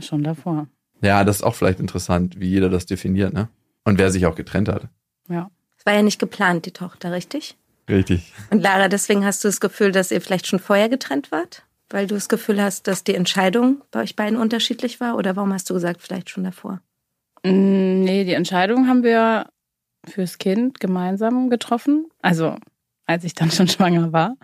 Schon 0.00 0.24
davor. 0.24 0.66
Ja, 1.02 1.24
das 1.24 1.36
ist 1.36 1.42
auch 1.42 1.54
vielleicht 1.54 1.80
interessant, 1.80 2.40
wie 2.40 2.48
jeder 2.48 2.68
das 2.68 2.86
definiert, 2.86 3.32
ne? 3.32 3.48
Und 3.84 3.98
wer 3.98 4.10
sich 4.10 4.26
auch 4.26 4.34
getrennt 4.34 4.68
hat. 4.68 4.88
Ja. 5.30 5.50
Es 5.78 5.86
war 5.86 5.94
ja 5.94 6.02
nicht 6.02 6.18
geplant, 6.18 6.66
die 6.66 6.72
Tochter, 6.72 7.12
richtig? 7.12 7.56
Richtig. 7.88 8.32
Und 8.50 8.60
Lara, 8.60 8.88
deswegen 8.88 9.24
hast 9.24 9.42
du 9.42 9.48
das 9.48 9.60
Gefühl, 9.60 9.92
dass 9.92 10.10
ihr 10.10 10.20
vielleicht 10.20 10.46
schon 10.46 10.58
vorher 10.58 10.88
getrennt 10.88 11.32
wart? 11.32 11.64
weil 11.90 12.06
du 12.06 12.14
das 12.14 12.28
Gefühl 12.28 12.62
hast, 12.62 12.86
dass 12.86 13.04
die 13.04 13.14
Entscheidung 13.14 13.82
bei 13.90 14.02
euch 14.02 14.16
beiden 14.16 14.38
unterschiedlich 14.38 15.00
war? 15.00 15.16
Oder 15.16 15.36
warum 15.36 15.52
hast 15.52 15.68
du 15.68 15.74
gesagt, 15.74 16.00
vielleicht 16.00 16.30
schon 16.30 16.44
davor? 16.44 16.80
Mm, 17.42 18.02
nee, 18.02 18.24
die 18.24 18.32
Entscheidung 18.32 18.86
haben 18.86 19.02
wir 19.02 19.46
fürs 20.08 20.38
Kind 20.38 20.80
gemeinsam 20.80 21.50
getroffen. 21.50 22.06
Also 22.22 22.56
als 23.06 23.24
ich 23.24 23.34
dann 23.34 23.50
schon 23.50 23.68
schwanger 23.68 24.12
war. 24.12 24.36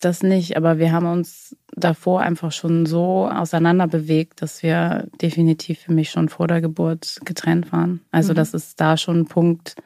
Das 0.00 0.22
nicht, 0.22 0.56
aber 0.56 0.78
wir 0.78 0.92
haben 0.92 1.06
uns 1.06 1.56
davor 1.76 2.22
einfach 2.22 2.52
schon 2.52 2.86
so 2.86 3.28
auseinander 3.28 3.86
bewegt, 3.86 4.40
dass 4.40 4.62
wir 4.62 5.08
definitiv 5.20 5.80
für 5.80 5.92
mich 5.92 6.10
schon 6.10 6.30
vor 6.30 6.48
der 6.48 6.62
Geburt 6.62 7.20
getrennt 7.24 7.70
waren. 7.70 8.00
Also, 8.10 8.32
mhm. 8.32 8.36
dass 8.36 8.54
es 8.54 8.76
da 8.76 8.96
schon 8.96 9.16
einen 9.16 9.26
Punkt 9.26 9.76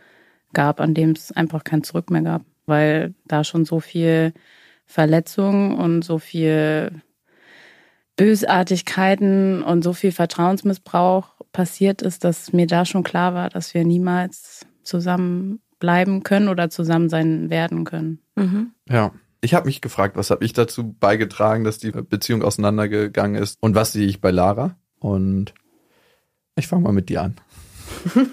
gab, 0.52 0.80
an 0.80 0.94
dem 0.94 1.10
es 1.10 1.32
einfach 1.32 1.64
kein 1.64 1.82
Zurück 1.82 2.10
mehr 2.10 2.22
gab, 2.22 2.42
weil 2.66 3.14
da 3.26 3.42
schon 3.42 3.64
so 3.64 3.80
viel 3.80 4.32
Verletzungen 4.86 5.76
und 5.76 6.02
so 6.02 6.18
viel 6.18 7.02
Bösartigkeiten 8.16 9.62
und 9.62 9.82
so 9.82 9.92
viel 9.92 10.12
Vertrauensmissbrauch 10.12 11.34
passiert 11.52 12.02
ist, 12.02 12.24
dass 12.24 12.52
mir 12.52 12.66
da 12.66 12.84
schon 12.84 13.02
klar 13.02 13.34
war, 13.34 13.48
dass 13.48 13.74
wir 13.74 13.84
niemals 13.84 14.66
zusammen 14.82 15.60
bleiben 15.80 16.22
können 16.22 16.48
oder 16.48 16.70
zusammen 16.70 17.08
sein 17.08 17.50
werden 17.50 17.84
können. 17.84 18.20
Mhm. 18.36 18.70
Ja. 18.88 19.12
Ich 19.44 19.52
habe 19.52 19.66
mich 19.66 19.82
gefragt, 19.82 20.16
was 20.16 20.30
habe 20.30 20.42
ich 20.42 20.54
dazu 20.54 20.94
beigetragen, 20.94 21.64
dass 21.64 21.76
die 21.76 21.90
Beziehung 21.90 22.42
auseinandergegangen 22.42 23.40
ist 23.40 23.58
und 23.60 23.74
was 23.74 23.92
sehe 23.92 24.06
ich 24.06 24.22
bei 24.22 24.30
Lara? 24.30 24.78
Und 24.98 25.52
ich 26.56 26.66
fange 26.66 26.82
mal 26.82 26.92
mit 26.92 27.10
dir 27.10 27.22
an. 27.22 27.36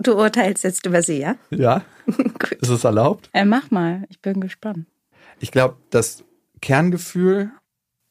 Du 0.00 0.14
urteilst 0.14 0.64
jetzt 0.64 0.84
über 0.86 1.02
sie, 1.02 1.18
ja? 1.18 1.36
Ja. 1.50 1.84
ist 2.60 2.68
es 2.68 2.84
erlaubt? 2.84 3.30
Äh, 3.32 3.44
mach 3.44 3.70
mal, 3.70 4.04
ich 4.10 4.20
bin 4.20 4.40
gespannt. 4.40 4.86
Ich 5.38 5.50
glaube, 5.50 5.76
das 5.90 6.24
Kerngefühl, 6.60 7.50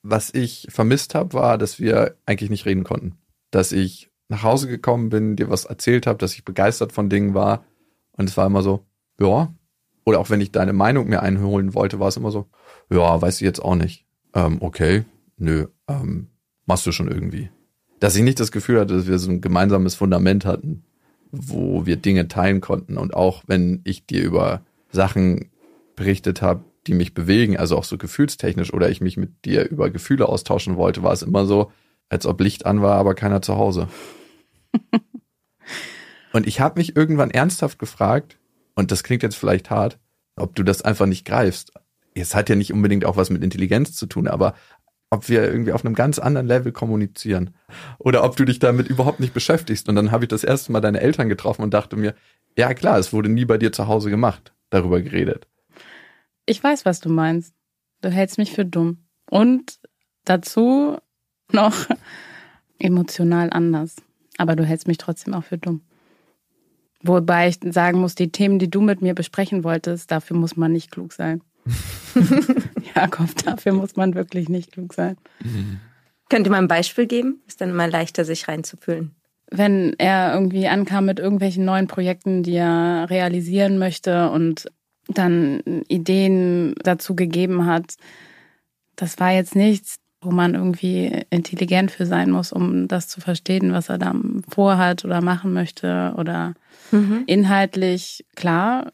was 0.01 0.33
ich 0.33 0.67
vermisst 0.69 1.13
habe, 1.13 1.33
war, 1.33 1.57
dass 1.57 1.79
wir 1.79 2.15
eigentlich 2.25 2.49
nicht 2.49 2.65
reden 2.65 2.83
konnten. 2.83 3.17
Dass 3.51 3.71
ich 3.71 4.09
nach 4.29 4.43
Hause 4.43 4.67
gekommen 4.67 5.09
bin, 5.09 5.35
dir 5.35 5.49
was 5.49 5.65
erzählt 5.65 6.07
habe, 6.07 6.17
dass 6.17 6.33
ich 6.33 6.45
begeistert 6.45 6.93
von 6.93 7.09
Dingen 7.09 7.33
war. 7.33 7.65
Und 8.13 8.29
es 8.29 8.37
war 8.37 8.47
immer 8.47 8.63
so, 8.63 8.85
ja. 9.19 9.53
Oder 10.07 10.19
auch 10.21 10.29
wenn 10.29 10.39
ich 10.39 10.53
deine 10.53 10.71
Meinung 10.71 11.09
mir 11.09 11.21
einholen 11.21 11.73
wollte, 11.73 11.99
war 11.99 12.07
es 12.07 12.15
immer 12.15 12.31
so, 12.31 12.47
ja, 12.89 13.21
weiß 13.21 13.35
ich 13.35 13.41
jetzt 13.41 13.61
auch 13.61 13.75
nicht. 13.75 14.05
Ähm, 14.33 14.59
okay, 14.61 15.03
nö, 15.35 15.67
ähm, 15.89 16.27
machst 16.65 16.85
du 16.85 16.93
schon 16.93 17.09
irgendwie. 17.09 17.49
Dass 17.99 18.15
ich 18.15 18.23
nicht 18.23 18.39
das 18.39 18.53
Gefühl 18.53 18.79
hatte, 18.79 18.95
dass 18.95 19.07
wir 19.07 19.19
so 19.19 19.29
ein 19.29 19.41
gemeinsames 19.41 19.95
Fundament 19.95 20.45
hatten, 20.45 20.85
wo 21.31 21.85
wir 21.85 21.97
Dinge 21.97 22.29
teilen 22.29 22.61
konnten. 22.61 22.97
Und 22.97 23.15
auch 23.15 23.43
wenn 23.47 23.81
ich 23.83 24.05
dir 24.05 24.23
über 24.23 24.61
Sachen 24.91 25.51
berichtet 25.97 26.41
habe, 26.41 26.63
die 26.87 26.93
mich 26.93 27.13
bewegen, 27.13 27.57
also 27.57 27.77
auch 27.77 27.83
so 27.83 27.97
gefühlstechnisch, 27.97 28.73
oder 28.73 28.89
ich 28.89 29.01
mich 29.01 29.17
mit 29.17 29.43
dir 29.43 29.67
über 29.67 29.89
Gefühle 29.89 30.29
austauschen 30.29 30.77
wollte, 30.77 31.03
war 31.03 31.11
es 31.11 31.21
immer 31.21 31.45
so, 31.45 31.69
als 32.07 32.25
ob 32.25 32.39
Licht 32.39 32.65
an 32.65 32.81
war, 32.81 32.95
aber 32.95 33.13
keiner 33.13 33.41
zu 33.41 33.57
Hause. 33.57 33.89
und 36.31 36.47
ich 36.47 36.61
habe 36.61 36.79
mich 36.79 36.95
irgendwann 36.95 37.29
ernsthaft 37.29 37.77
gefragt, 37.77 38.36
und 38.77 38.91
das 38.91 39.03
klingt 39.03 39.23
jetzt 39.23 39.35
vielleicht 39.35 39.71
hart, 39.71 39.99
ob 40.35 40.55
du 40.55 40.61
das 40.61 40.83
einfach 40.83 41.07
nicht 41.07 41.25
greifst. 41.25 41.73
Es 42.13 42.35
hat 42.35 42.47
ja 42.47 42.55
nicht 42.55 42.71
unbedingt 42.71 43.05
auch 43.05 43.17
was 43.17 43.31
mit 43.31 43.43
Intelligenz 43.43 43.95
zu 43.95 44.05
tun, 44.05 44.27
aber 44.27 44.53
ob 45.09 45.29
wir 45.29 45.43
irgendwie 45.43 45.71
auf 45.71 45.83
einem 45.83 45.95
ganz 45.95 46.19
anderen 46.19 46.45
Level 46.45 46.71
kommunizieren 46.71 47.55
oder 47.97 48.23
ob 48.23 48.35
du 48.35 48.45
dich 48.45 48.59
damit 48.59 48.87
überhaupt 48.87 49.19
nicht 49.19 49.33
beschäftigst. 49.33 49.89
Und 49.89 49.95
dann 49.95 50.11
habe 50.11 50.25
ich 50.25 50.27
das 50.27 50.43
erste 50.43 50.71
Mal 50.71 50.81
deine 50.81 51.01
Eltern 51.01 51.27
getroffen 51.27 51.63
und 51.63 51.73
dachte 51.73 51.95
mir, 51.95 52.13
ja 52.55 52.73
klar, 52.75 52.99
es 52.99 53.13
wurde 53.13 53.29
nie 53.29 53.45
bei 53.45 53.57
dir 53.57 53.71
zu 53.71 53.87
Hause 53.87 54.11
gemacht, 54.11 54.53
darüber 54.69 55.01
geredet. 55.01 55.47
Ich 56.45 56.63
weiß, 56.63 56.85
was 56.85 56.99
du 56.99 57.09
meinst. 57.09 57.55
Du 58.01 58.09
hältst 58.09 58.37
mich 58.37 58.51
für 58.51 58.65
dumm. 58.65 59.07
Und 59.27 59.79
dazu 60.23 60.97
noch 61.51 61.73
emotional 62.79 63.49
anders. 63.51 63.95
Aber 64.37 64.55
du 64.55 64.65
hältst 64.65 64.87
mich 64.87 64.99
trotzdem 64.99 65.33
auch 65.33 65.43
für 65.43 65.57
dumm. 65.57 65.81
Wobei 67.07 67.47
ich 67.47 67.59
sagen 67.71 67.99
muss, 67.99 68.15
die 68.15 68.31
Themen, 68.31 68.59
die 68.59 68.69
du 68.69 68.81
mit 68.81 69.01
mir 69.01 69.13
besprechen 69.13 69.63
wolltest, 69.63 70.11
dafür 70.11 70.35
muss 70.37 70.57
man 70.57 70.73
nicht 70.73 70.91
klug 70.91 71.13
sein. 71.13 71.41
Jakob, 72.95 73.29
dafür 73.43 73.73
muss 73.73 73.95
man 73.95 74.13
wirklich 74.13 74.49
nicht 74.49 74.71
klug 74.73 74.93
sein. 74.93 75.17
Könnt 76.29 76.47
ihr 76.47 76.51
mal 76.51 76.57
ein 76.57 76.67
Beispiel 76.67 77.07
geben? 77.07 77.41
Ist 77.47 77.61
dann 77.61 77.69
immer 77.69 77.87
leichter, 77.87 78.25
sich 78.25 78.47
reinzufühlen. 78.47 79.15
Wenn 79.49 79.95
er 79.97 80.33
irgendwie 80.33 80.67
ankam 80.67 81.05
mit 81.05 81.19
irgendwelchen 81.19 81.63
neuen 81.63 81.87
Projekten, 81.87 82.43
die 82.43 82.55
er 82.55 83.07
realisieren 83.09 83.77
möchte 83.77 84.29
und 84.29 84.69
dann 85.07 85.61
Ideen 85.87 86.75
dazu 86.83 87.15
gegeben 87.15 87.65
hat, 87.65 87.95
das 88.97 89.19
war 89.19 89.31
jetzt 89.31 89.55
nichts, 89.55 89.99
wo 90.27 90.31
man 90.31 90.55
irgendwie 90.55 91.23
intelligent 91.29 91.89
für 91.89 92.05
sein 92.05 92.31
muss, 92.31 92.51
um 92.51 92.89
das 92.89 93.07
zu 93.07 93.21
verstehen, 93.21 93.71
was 93.71 93.87
er 93.87 93.97
da 93.97 94.13
vorhat 94.49 95.05
oder 95.05 95.21
machen 95.21 95.53
möchte 95.53 96.13
oder 96.17 96.53
mhm. 96.91 97.23
inhaltlich 97.27 98.25
klar. 98.35 98.91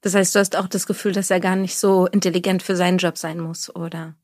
Das 0.00 0.16
heißt, 0.16 0.34
du 0.34 0.40
hast 0.40 0.56
auch 0.56 0.66
das 0.66 0.88
Gefühl, 0.88 1.12
dass 1.12 1.30
er 1.30 1.38
gar 1.38 1.54
nicht 1.54 1.76
so 1.76 2.06
intelligent 2.06 2.64
für 2.64 2.74
seinen 2.74 2.98
Job 2.98 3.16
sein 3.16 3.38
muss, 3.38 3.74
oder? 3.74 4.16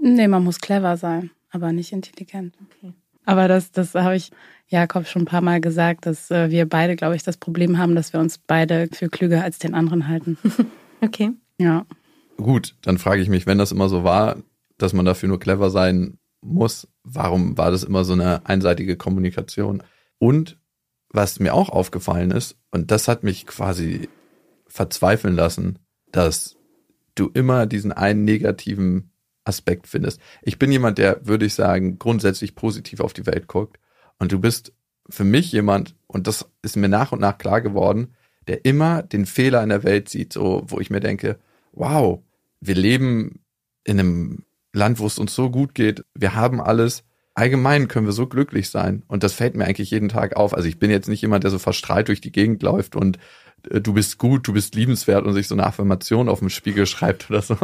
Nee, 0.00 0.28
man 0.28 0.44
muss 0.44 0.60
clever 0.60 0.96
sein, 0.96 1.30
aber 1.50 1.72
nicht 1.72 1.92
intelligent. 1.92 2.54
Okay. 2.64 2.92
Aber 3.24 3.48
das, 3.48 3.72
das 3.72 3.96
habe 3.96 4.14
ich 4.14 4.30
Jakob 4.68 5.08
schon 5.08 5.22
ein 5.22 5.26
paar 5.26 5.40
Mal 5.40 5.60
gesagt, 5.60 6.06
dass 6.06 6.30
äh, 6.30 6.50
wir 6.50 6.68
beide, 6.68 6.94
glaube 6.94 7.16
ich, 7.16 7.24
das 7.24 7.36
Problem 7.36 7.78
haben, 7.78 7.96
dass 7.96 8.12
wir 8.12 8.20
uns 8.20 8.38
beide 8.38 8.88
für 8.92 9.08
klüger 9.08 9.42
als 9.42 9.58
den 9.58 9.74
anderen 9.74 10.06
halten. 10.06 10.38
okay. 11.00 11.32
Ja. 11.58 11.84
Gut, 12.36 12.76
dann 12.82 12.98
frage 12.98 13.22
ich 13.22 13.28
mich, 13.28 13.46
wenn 13.46 13.58
das 13.58 13.72
immer 13.72 13.88
so 13.88 14.04
war, 14.04 14.36
dass 14.78 14.92
man 14.92 15.04
dafür 15.04 15.28
nur 15.28 15.40
clever 15.40 15.70
sein 15.70 16.18
muss, 16.40 16.88
warum 17.02 17.56
war 17.58 17.70
das 17.70 17.82
immer 17.82 18.04
so 18.04 18.12
eine 18.12 18.46
einseitige 18.46 18.96
Kommunikation? 18.96 19.82
Und 20.18 20.58
was 21.08 21.40
mir 21.40 21.54
auch 21.54 21.70
aufgefallen 21.70 22.30
ist, 22.30 22.56
und 22.70 22.90
das 22.90 23.08
hat 23.08 23.22
mich 23.22 23.46
quasi 23.46 24.08
verzweifeln 24.66 25.34
lassen, 25.34 25.78
dass 26.12 26.56
du 27.14 27.30
immer 27.32 27.66
diesen 27.66 27.92
einen 27.92 28.24
negativen 28.24 29.10
Aspekt 29.44 29.86
findest. 29.86 30.20
Ich 30.42 30.58
bin 30.58 30.72
jemand, 30.72 30.98
der, 30.98 31.26
würde 31.26 31.46
ich 31.46 31.54
sagen, 31.54 31.98
grundsätzlich 31.98 32.54
positiv 32.54 33.00
auf 33.00 33.12
die 33.12 33.26
Welt 33.26 33.46
guckt. 33.46 33.78
Und 34.18 34.32
du 34.32 34.40
bist 34.40 34.72
für 35.08 35.24
mich 35.24 35.52
jemand, 35.52 35.94
und 36.06 36.26
das 36.26 36.50
ist 36.62 36.76
mir 36.76 36.88
nach 36.88 37.12
und 37.12 37.20
nach 37.20 37.38
klar 37.38 37.60
geworden, 37.60 38.14
der 38.48 38.64
immer 38.64 39.02
den 39.02 39.26
Fehler 39.26 39.62
in 39.62 39.68
der 39.68 39.84
Welt 39.84 40.08
sieht, 40.08 40.32
so, 40.32 40.64
wo 40.66 40.80
ich 40.80 40.90
mir 40.90 41.00
denke, 41.00 41.38
wow, 41.72 42.20
wir 42.60 42.74
leben 42.74 43.40
in 43.84 44.00
einem 44.00 44.44
Land, 44.76 44.98
wo 44.98 45.06
es 45.06 45.18
uns 45.18 45.34
so 45.34 45.50
gut 45.50 45.74
geht. 45.74 46.04
Wir 46.14 46.34
haben 46.34 46.60
alles. 46.60 47.02
Allgemein 47.34 47.88
können 47.88 48.06
wir 48.06 48.12
so 48.12 48.26
glücklich 48.26 48.70
sein. 48.70 49.02
Und 49.08 49.22
das 49.22 49.32
fällt 49.32 49.56
mir 49.56 49.64
eigentlich 49.64 49.90
jeden 49.90 50.08
Tag 50.08 50.36
auf. 50.36 50.54
Also 50.54 50.68
ich 50.68 50.78
bin 50.78 50.90
jetzt 50.90 51.08
nicht 51.08 51.22
jemand, 51.22 51.44
der 51.44 51.50
so 51.50 51.58
verstrahlt 51.58 52.08
durch 52.08 52.20
die 52.20 52.32
Gegend 52.32 52.62
läuft 52.62 52.96
und 52.96 53.18
äh, 53.70 53.80
du 53.80 53.94
bist 53.94 54.18
gut, 54.18 54.46
du 54.46 54.52
bist 54.52 54.74
liebenswert 54.74 55.24
und 55.24 55.34
sich 55.34 55.48
so 55.48 55.54
eine 55.54 55.66
Affirmation 55.66 56.28
auf 56.28 56.38
dem 56.38 56.50
Spiegel 56.50 56.86
schreibt 56.86 57.30
oder 57.30 57.42
so. 57.42 57.56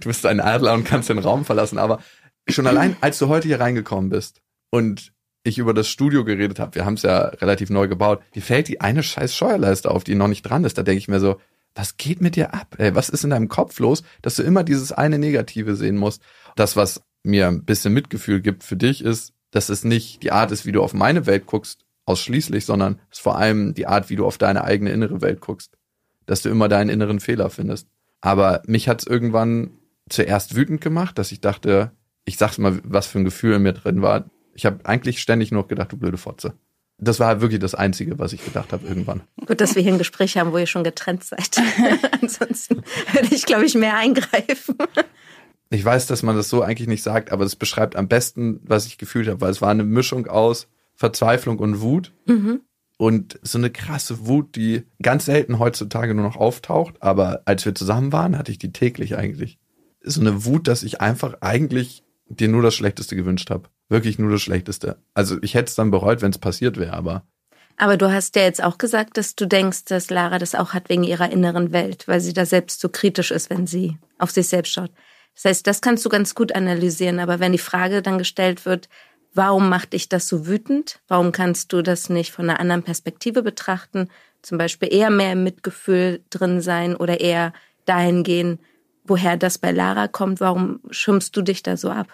Du 0.00 0.08
bist 0.08 0.26
ein 0.26 0.40
Adler 0.40 0.74
und 0.74 0.84
kannst 0.84 1.08
den 1.08 1.18
Raum 1.18 1.44
verlassen. 1.44 1.78
Aber 1.78 2.00
schon 2.48 2.66
allein, 2.66 2.96
als 3.00 3.18
du 3.18 3.28
heute 3.28 3.48
hier 3.48 3.60
reingekommen 3.60 4.10
bist 4.10 4.40
und 4.70 5.12
ich 5.44 5.58
über 5.58 5.74
das 5.74 5.88
Studio 5.88 6.24
geredet 6.24 6.58
habe, 6.58 6.74
wir 6.74 6.84
haben 6.84 6.94
es 6.94 7.02
ja 7.02 7.18
relativ 7.18 7.70
neu 7.70 7.88
gebaut, 7.88 8.20
mir 8.34 8.42
fällt 8.42 8.68
die 8.68 8.80
eine 8.80 9.02
scheiß 9.02 9.34
Steuerleiste 9.34 9.90
auf, 9.90 10.04
die 10.04 10.14
noch 10.14 10.28
nicht 10.28 10.42
dran 10.42 10.64
ist. 10.64 10.76
Da 10.76 10.82
denke 10.82 10.98
ich 10.98 11.08
mir 11.08 11.20
so, 11.20 11.40
was 11.74 11.96
geht 11.96 12.20
mit 12.20 12.34
dir 12.36 12.54
ab? 12.54 12.74
Ey, 12.78 12.94
was 12.94 13.08
ist 13.08 13.24
in 13.24 13.30
deinem 13.30 13.48
Kopf 13.48 13.78
los, 13.78 14.02
dass 14.20 14.34
du 14.34 14.42
immer 14.42 14.64
dieses 14.64 14.90
eine 14.90 15.18
Negative 15.18 15.76
sehen 15.76 15.96
musst? 15.96 16.22
Das, 16.58 16.74
was 16.74 17.02
mir 17.22 17.46
ein 17.46 17.64
bisschen 17.64 17.92
Mitgefühl 17.92 18.40
gibt 18.40 18.64
für 18.64 18.76
dich, 18.76 19.04
ist, 19.04 19.32
dass 19.52 19.68
es 19.68 19.84
nicht 19.84 20.24
die 20.24 20.32
Art 20.32 20.50
ist, 20.50 20.66
wie 20.66 20.72
du 20.72 20.82
auf 20.82 20.92
meine 20.92 21.24
Welt 21.26 21.46
guckst, 21.46 21.84
ausschließlich, 22.04 22.64
sondern 22.64 22.98
es 23.10 23.18
ist 23.18 23.22
vor 23.22 23.38
allem 23.38 23.74
die 23.74 23.86
Art, 23.86 24.10
wie 24.10 24.16
du 24.16 24.26
auf 24.26 24.38
deine 24.38 24.64
eigene 24.64 24.90
innere 24.90 25.20
Welt 25.20 25.40
guckst. 25.40 25.78
Dass 26.26 26.42
du 26.42 26.48
immer 26.48 26.68
deinen 26.68 26.90
inneren 26.90 27.20
Fehler 27.20 27.48
findest. 27.48 27.86
Aber 28.20 28.62
mich 28.66 28.88
hat 28.88 29.02
es 29.02 29.06
irgendwann 29.06 29.70
zuerst 30.08 30.56
wütend 30.56 30.80
gemacht, 30.80 31.16
dass 31.16 31.30
ich 31.30 31.40
dachte, 31.40 31.92
ich 32.24 32.38
sag's 32.38 32.58
mal, 32.58 32.80
was 32.82 33.06
für 33.06 33.20
ein 33.20 33.24
Gefühl 33.24 33.54
in 33.54 33.62
mir 33.62 33.72
drin 33.72 34.02
war. 34.02 34.28
Ich 34.54 34.66
habe 34.66 34.84
eigentlich 34.84 35.20
ständig 35.20 35.52
nur 35.52 35.68
gedacht, 35.68 35.92
du 35.92 35.96
blöde 35.96 36.18
Fotze. 36.18 36.54
Das 36.98 37.20
war 37.20 37.40
wirklich 37.40 37.60
das 37.60 37.76
Einzige, 37.76 38.18
was 38.18 38.32
ich 38.32 38.44
gedacht 38.44 38.72
habe 38.72 38.84
irgendwann. 38.84 39.20
Gut, 39.46 39.60
dass 39.60 39.76
wir 39.76 39.82
hier 39.82 39.92
ein 39.92 39.98
Gespräch 39.98 40.36
haben, 40.36 40.52
wo 40.52 40.58
ihr 40.58 40.66
schon 40.66 40.82
getrennt 40.82 41.22
seid. 41.22 41.56
Ansonsten 42.20 42.82
würde 43.12 43.32
ich, 43.32 43.46
glaube 43.46 43.64
ich, 43.64 43.76
mehr 43.76 43.96
eingreifen. 43.96 44.76
Ich 45.70 45.84
weiß, 45.84 46.06
dass 46.06 46.22
man 46.22 46.36
das 46.36 46.48
so 46.48 46.62
eigentlich 46.62 46.88
nicht 46.88 47.02
sagt, 47.02 47.30
aber 47.30 47.44
das 47.44 47.56
beschreibt 47.56 47.96
am 47.96 48.08
besten, 48.08 48.60
was 48.64 48.86
ich 48.86 48.98
gefühlt 48.98 49.28
habe, 49.28 49.40
weil 49.40 49.50
es 49.50 49.60
war 49.60 49.70
eine 49.70 49.84
Mischung 49.84 50.26
aus 50.26 50.66
Verzweiflung 50.94 51.58
und 51.58 51.80
Wut. 51.80 52.12
Mhm. 52.26 52.60
Und 52.96 53.38
so 53.42 53.58
eine 53.58 53.70
krasse 53.70 54.26
Wut, 54.26 54.56
die 54.56 54.82
ganz 55.00 55.26
selten 55.26 55.60
heutzutage 55.60 56.14
nur 56.14 56.24
noch 56.24 56.36
auftaucht, 56.36 57.00
aber 57.00 57.42
als 57.44 57.64
wir 57.64 57.74
zusammen 57.74 58.12
waren, 58.12 58.36
hatte 58.36 58.50
ich 58.50 58.58
die 58.58 58.72
täglich 58.72 59.16
eigentlich. 59.16 59.58
So 60.02 60.20
eine 60.20 60.44
Wut, 60.44 60.66
dass 60.66 60.82
ich 60.82 61.00
einfach 61.00 61.36
eigentlich 61.40 62.02
dir 62.28 62.48
nur 62.48 62.62
das 62.62 62.74
Schlechteste 62.74 63.14
gewünscht 63.14 63.50
habe. 63.50 63.68
Wirklich 63.88 64.18
nur 64.18 64.30
das 64.32 64.42
Schlechteste. 64.42 64.96
Also 65.14 65.38
ich 65.42 65.54
hätte 65.54 65.68
es 65.68 65.76
dann 65.76 65.92
bereut, 65.92 66.22
wenn 66.22 66.30
es 66.30 66.38
passiert 66.38 66.76
wäre, 66.76 66.94
aber. 66.94 67.24
Aber 67.76 67.96
du 67.96 68.12
hast 68.12 68.34
ja 68.34 68.42
jetzt 68.42 68.62
auch 68.62 68.78
gesagt, 68.78 69.16
dass 69.16 69.36
du 69.36 69.46
denkst, 69.46 69.84
dass 69.84 70.10
Lara 70.10 70.38
das 70.38 70.56
auch 70.56 70.74
hat 70.74 70.88
wegen 70.88 71.04
ihrer 71.04 71.30
inneren 71.30 71.72
Welt, 71.72 72.08
weil 72.08 72.20
sie 72.20 72.32
da 72.32 72.44
selbst 72.44 72.80
so 72.80 72.88
kritisch 72.88 73.30
ist, 73.30 73.48
wenn 73.48 73.68
sie 73.68 73.96
auf 74.18 74.32
sich 74.32 74.48
selbst 74.48 74.72
schaut. 74.72 74.90
Das 75.38 75.44
heißt, 75.44 75.66
das 75.68 75.80
kannst 75.80 76.04
du 76.04 76.08
ganz 76.08 76.34
gut 76.34 76.52
analysieren, 76.56 77.20
aber 77.20 77.38
wenn 77.38 77.52
die 77.52 77.58
Frage 77.58 78.02
dann 78.02 78.18
gestellt 78.18 78.66
wird, 78.66 78.88
warum 79.34 79.68
macht 79.68 79.92
dich 79.92 80.08
das 80.08 80.26
so 80.26 80.48
wütend? 80.48 80.98
Warum 81.06 81.30
kannst 81.30 81.72
du 81.72 81.80
das 81.80 82.10
nicht 82.10 82.32
von 82.32 82.50
einer 82.50 82.58
anderen 82.58 82.82
Perspektive 82.82 83.44
betrachten? 83.44 84.08
Zum 84.42 84.58
Beispiel 84.58 84.92
eher 84.92 85.10
mehr 85.10 85.34
im 85.34 85.44
Mitgefühl 85.44 86.24
drin 86.30 86.60
sein 86.60 86.96
oder 86.96 87.20
eher 87.20 87.52
dahin 87.84 88.24
gehen, 88.24 88.58
woher 89.04 89.36
das 89.36 89.58
bei 89.58 89.70
Lara 89.70 90.08
kommt? 90.08 90.40
Warum 90.40 90.80
schimpfst 90.90 91.30
du 91.34 91.42
dich 91.42 91.62
da 91.62 91.76
so 91.76 91.88
ab? 91.88 92.08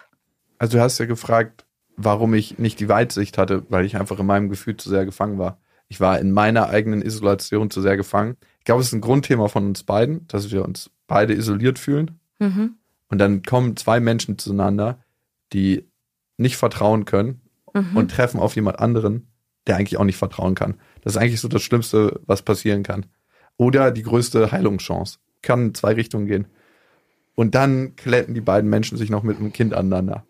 Also 0.59 0.76
du 0.76 0.83
hast 0.83 0.99
ja 0.99 1.07
gefragt, 1.07 1.64
warum 1.97 2.35
ich 2.35 2.59
nicht 2.59 2.78
die 2.78 2.90
Weitsicht 2.90 3.38
hatte, 3.38 3.64
weil 3.71 3.87
ich 3.87 3.97
einfach 3.97 4.19
in 4.19 4.26
meinem 4.26 4.50
Gefühl 4.50 4.76
zu 4.76 4.90
sehr 4.90 5.07
gefangen 5.07 5.38
war. 5.38 5.57
Ich 5.88 5.99
war 5.99 6.19
in 6.19 6.31
meiner 6.31 6.69
eigenen 6.69 7.00
Isolation 7.00 7.71
zu 7.71 7.81
sehr 7.81 7.97
gefangen. 7.97 8.37
Ich 8.59 8.66
glaube, 8.66 8.83
es 8.83 8.88
ist 8.88 8.93
ein 8.93 9.00
Grundthema 9.00 9.49
von 9.49 9.66
uns 9.66 9.83
beiden, 9.83 10.28
dass 10.28 10.50
wir 10.50 10.62
uns 10.62 10.90
beide 11.07 11.33
isoliert 11.33 11.78
fühlen. 11.78 12.21
Mhm. 12.38 12.75
Und 13.14 13.18
dann 13.18 13.44
kommen 13.44 13.76
zwei 13.76 14.00
Menschen 14.00 14.38
zueinander, 14.38 14.99
die 15.52 15.88
nicht 16.37 16.56
vertrauen 16.56 17.04
können 17.04 17.42
mhm. 17.73 17.97
und 17.97 18.11
treffen 18.11 18.40
auf 18.40 18.56
jemand 18.56 18.80
anderen, 18.80 19.28
der 19.68 19.76
eigentlich 19.76 19.99
auch 19.99 20.04
nicht 20.04 20.16
vertrauen 20.16 20.56
kann. 20.56 20.80
Das 21.02 21.12
ist 21.12 21.16
eigentlich 21.23 21.40
so 21.40 21.47
das 21.47 21.62
Schlimmste, 21.62 22.21
was 22.26 22.42
passieren 22.42 22.83
kann. 22.83 23.06
Oder 23.56 23.92
die 23.92 24.02
größte 24.02 24.50
Heilungschance. 24.50 25.18
Kann 25.42 25.66
in 25.66 25.75
zwei 25.75 25.92
Richtungen 25.92 26.26
gehen. 26.26 26.49
Und 27.37 27.54
dann 27.54 27.94
kletten 27.94 28.35
die 28.35 28.40
beiden 28.40 28.68
Menschen 28.68 28.99
sich 28.99 29.11
noch 29.11 29.23
mit 29.23 29.38
einem 29.38 29.52
Kind 29.52 29.75
aneinander. 29.75 30.26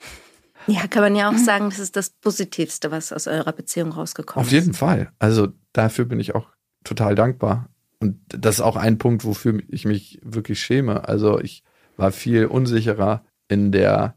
Ja, 0.66 0.86
kann 0.86 1.00
man 1.00 1.16
ja 1.16 1.30
auch 1.30 1.38
sagen, 1.38 1.70
das 1.70 1.78
ist 1.78 1.96
das 1.96 2.10
Positivste, 2.10 2.90
was 2.90 3.14
aus 3.14 3.26
eurer 3.26 3.52
Beziehung 3.52 3.92
rausgekommen 3.92 4.46
ist. 4.46 4.48
Auf 4.48 4.52
jeden 4.52 4.74
Fall. 4.74 5.10
Also 5.18 5.48
dafür 5.72 6.04
bin 6.04 6.20
ich 6.20 6.34
auch 6.34 6.48
total 6.84 7.14
dankbar. 7.14 7.70
Und 7.98 8.20
das 8.28 8.56
ist 8.56 8.60
auch 8.60 8.76
ein 8.76 8.98
Punkt, 8.98 9.24
wofür 9.24 9.62
ich 9.68 9.86
mich 9.86 10.20
wirklich 10.22 10.60
schäme. 10.60 11.08
Also 11.08 11.40
ich 11.40 11.64
war 11.96 12.12
viel 12.12 12.46
unsicherer 12.46 13.24
in 13.48 13.72
der 13.72 14.14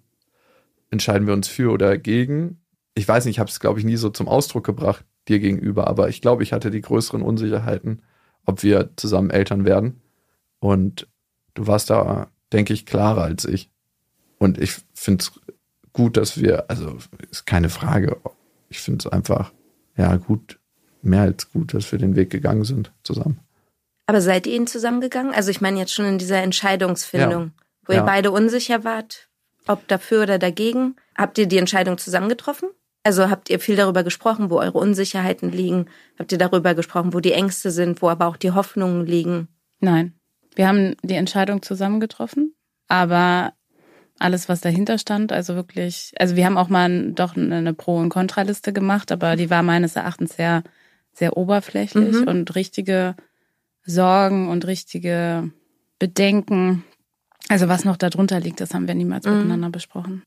entscheiden 0.89 1.27
wir 1.27 1.33
uns 1.33 1.47
für 1.47 1.71
oder 1.71 1.97
gegen. 1.97 2.61
Ich 2.95 3.07
weiß 3.07 3.25
nicht, 3.25 3.35
ich 3.35 3.39
habe 3.39 3.49
es, 3.49 3.59
glaube 3.59 3.79
ich, 3.79 3.85
nie 3.85 3.97
so 3.97 4.09
zum 4.09 4.27
Ausdruck 4.27 4.65
gebracht 4.65 5.05
dir 5.27 5.39
gegenüber, 5.39 5.87
aber 5.87 6.09
ich 6.09 6.21
glaube, 6.21 6.43
ich 6.43 6.53
hatte 6.53 6.71
die 6.71 6.81
größeren 6.81 7.21
Unsicherheiten, 7.21 8.01
ob 8.45 8.63
wir 8.63 8.91
zusammen 8.95 9.29
Eltern 9.29 9.65
werden. 9.65 10.01
Und 10.59 11.07
du 11.53 11.67
warst 11.67 11.89
da, 11.89 12.29
denke 12.53 12.73
ich, 12.73 12.85
klarer 12.85 13.23
als 13.23 13.45
ich. 13.45 13.69
Und 14.39 14.57
ich 14.57 14.77
finde 14.93 15.23
es 15.23 15.31
gut, 15.93 16.17
dass 16.17 16.39
wir, 16.39 16.69
also 16.69 16.97
ist 17.29 17.45
keine 17.45 17.69
Frage. 17.69 18.17
Ich 18.69 18.79
finde 18.79 19.05
es 19.05 19.11
einfach, 19.11 19.51
ja, 19.95 20.15
gut, 20.15 20.59
mehr 21.01 21.21
als 21.21 21.51
gut, 21.51 21.73
dass 21.73 21.91
wir 21.91 21.99
den 21.99 22.15
Weg 22.15 22.29
gegangen 22.29 22.63
sind 22.63 22.91
zusammen. 23.03 23.39
Aber 24.05 24.21
seid 24.21 24.47
ihr 24.47 24.55
ihn 24.55 24.67
zusammengegangen? 24.67 25.33
Also 25.33 25.51
ich 25.51 25.59
meine 25.59 25.79
jetzt 25.79 25.93
schon 25.93 26.05
in 26.05 26.17
dieser 26.17 26.41
Entscheidungsfindung, 26.41 27.43
ja. 27.43 27.66
Wo 27.87 27.93
ihr 27.93 27.99
ja. 27.99 28.03
beide 28.03 28.31
unsicher 28.31 28.83
wart, 28.83 29.29
ob 29.67 29.87
dafür 29.87 30.23
oder 30.23 30.37
dagegen. 30.37 30.95
Habt 31.15 31.37
ihr 31.37 31.47
die 31.47 31.57
Entscheidung 31.57 31.97
zusammen 31.97 32.29
getroffen? 32.29 32.69
Also 33.03 33.29
habt 33.29 33.49
ihr 33.49 33.59
viel 33.59 33.75
darüber 33.77 34.03
gesprochen, 34.03 34.49
wo 34.49 34.59
eure 34.59 34.77
Unsicherheiten 34.77 35.51
liegen? 35.51 35.87
Habt 36.19 36.31
ihr 36.31 36.37
darüber 36.37 36.75
gesprochen, 36.75 37.13
wo 37.13 37.21
die 37.21 37.31
Ängste 37.31 37.71
sind, 37.71 38.01
wo 38.01 38.09
aber 38.09 38.27
auch 38.27 38.37
die 38.37 38.51
Hoffnungen 38.51 39.05
liegen? 39.05 39.47
Nein. 39.79 40.13
Wir 40.55 40.67
haben 40.67 40.95
die 41.03 41.15
Entscheidung 41.15 41.61
zusammen 41.61 41.99
getroffen, 41.99 42.53
aber 42.87 43.53
alles, 44.19 44.49
was 44.49 44.59
dahinter 44.61 44.97
stand. 44.97 45.31
Also 45.31 45.55
wirklich, 45.55 46.13
also 46.17 46.35
wir 46.35 46.45
haben 46.45 46.57
auch 46.57 46.69
mal 46.69 47.11
doch 47.11 47.37
eine 47.37 47.73
Pro- 47.73 47.99
und 47.99 48.09
Kontraliste 48.09 48.73
gemacht, 48.73 49.11
aber 49.11 49.35
die 49.35 49.49
war 49.49 49.63
meines 49.63 49.95
Erachtens 49.95 50.35
sehr, 50.35 50.63
sehr 51.13 51.37
oberflächlich 51.37 52.21
Mhm. 52.21 52.27
und 52.27 52.55
richtige 52.55 53.15
Sorgen 53.85 54.49
und 54.49 54.65
richtige 54.67 55.51
Bedenken. 55.99 56.83
Also 57.49 57.67
was 57.67 57.85
noch 57.85 57.97
darunter 57.97 58.39
liegt, 58.39 58.59
das 58.61 58.73
haben 58.73 58.87
wir 58.87 58.95
niemals 58.95 59.25
Mhm. 59.25 59.33
miteinander 59.37 59.69
besprochen. 59.69 60.23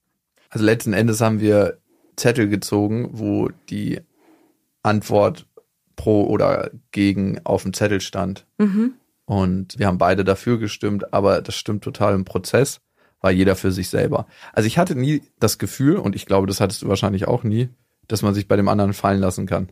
Also 0.49 0.65
letzten 0.65 0.93
Endes 0.93 1.21
haben 1.21 1.41
wir 1.41 1.79
Zettel 2.17 2.49
gezogen, 2.49 3.11
wo 3.13 3.51
die 3.69 4.01
Antwort 4.83 5.47
pro 5.97 6.25
oder 6.25 6.71
gegen 6.93 7.41
auf 7.45 7.63
dem 7.63 7.73
Zettel 7.73 8.01
stand. 8.01 8.47
Mhm. 8.59 8.95
Und 9.27 9.79
wir 9.79 9.87
haben 9.87 9.99
beide 9.99 10.25
dafür 10.25 10.59
gestimmt, 10.59 11.13
aber 11.13 11.41
das 11.43 11.55
stimmt 11.55 11.85
total 11.85 12.15
im 12.15 12.25
Prozess, 12.25 12.81
war 13.21 13.31
jeder 13.31 13.55
für 13.55 13.71
sich 13.71 13.89
selber. 13.89 14.27
Also 14.53 14.67
ich 14.67 14.79
hatte 14.79 14.97
nie 14.97 15.23
das 15.39 15.59
Gefühl, 15.59 15.97
und 15.99 16.17
ich 16.17 16.27
glaube, 16.27 16.47
das 16.47 16.61
hattest 16.61 16.83
du 16.83 16.89
wahrscheinlich 16.89 17.29
auch 17.29 17.45
nie, 17.45 17.69
dass 18.09 18.23
man 18.23 18.35
sich 18.35 18.49
bei 18.49 18.57
dem 18.57 18.69
anderen 18.69 18.93
fallen 18.95 19.21
lassen 19.21 19.47
kann. 19.47 19.69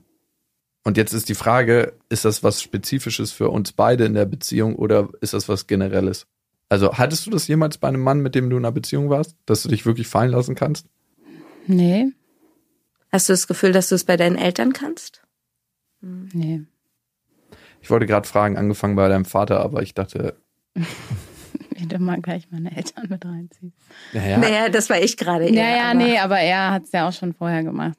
Und 0.85 0.97
jetzt 0.97 1.13
ist 1.13 1.29
die 1.29 1.35
Frage, 1.35 1.95
ist 2.09 2.25
das 2.25 2.45
was 2.45 2.63
Spezifisches 2.63 3.33
für 3.33 3.49
uns 3.51 3.73
beide 3.73 4.05
in 4.05 4.15
der 4.15 4.27
Beziehung 4.27 4.77
oder 4.77 5.09
ist 5.21 5.33
das 5.35 5.49
was 5.49 5.67
Generelles? 5.67 6.27
Also 6.69 6.95
hattest 6.99 7.27
du 7.27 7.31
das 7.31 7.49
jemals 7.49 7.79
bei 7.79 7.89
einem 7.89 8.03
Mann, 8.03 8.21
mit 8.21 8.35
dem 8.35 8.51
du 8.51 8.57
in 8.57 8.65
einer 8.65 8.73
Beziehung 8.73 9.09
warst, 9.11 9.37
dass 9.47 9.63
du 9.63 9.69
dich 9.69 9.87
wirklich 9.87 10.07
fallen 10.07 10.31
lassen 10.33 10.55
kannst? 10.55 10.87
Nee, 11.67 12.13
Hast 13.11 13.29
du 13.31 13.33
das 13.33 13.47
Gefühl, 13.47 13.73
dass 13.73 13.89
du 13.89 13.95
es 13.95 14.05
bei 14.05 14.17
deinen 14.19 14.37
Eltern 14.37 14.73
kannst? 14.75 15.23
nee. 16.01 16.63
Ich 17.81 17.91
wollte 17.91 18.07
gerade 18.07 18.29
fragen, 18.29 18.57
angefangen 18.59 18.97
bei 18.97 19.09
deinem 19.09 19.25
Vater, 19.25 19.61
aber 19.61 19.83
ich 19.83 19.95
dachte, 19.95 20.37
Wieder 21.77 21.99
mal 22.01 22.21
gleich 22.21 22.49
meine 22.51 22.77
Eltern 22.77 23.07
mit 23.09 23.25
reinziehen. 23.25 23.73
naja, 24.13 24.37
Naja, 24.39 24.69
das 24.69 24.91
war 24.91 25.01
ich 25.01 25.17
gerade. 25.17 25.45
eher, 25.47 25.53
Ja, 25.55 25.77
ja, 25.77 25.85
aber- 25.91 25.95
nee, 25.95 26.19
aber 26.19 26.39
er 26.39 26.73
hat 26.73 26.85
es 26.85 26.93
ja 26.93 27.09
auch 27.09 27.13
schon 27.13 27.33
vorher 27.35 27.63
gemacht. 27.65 27.97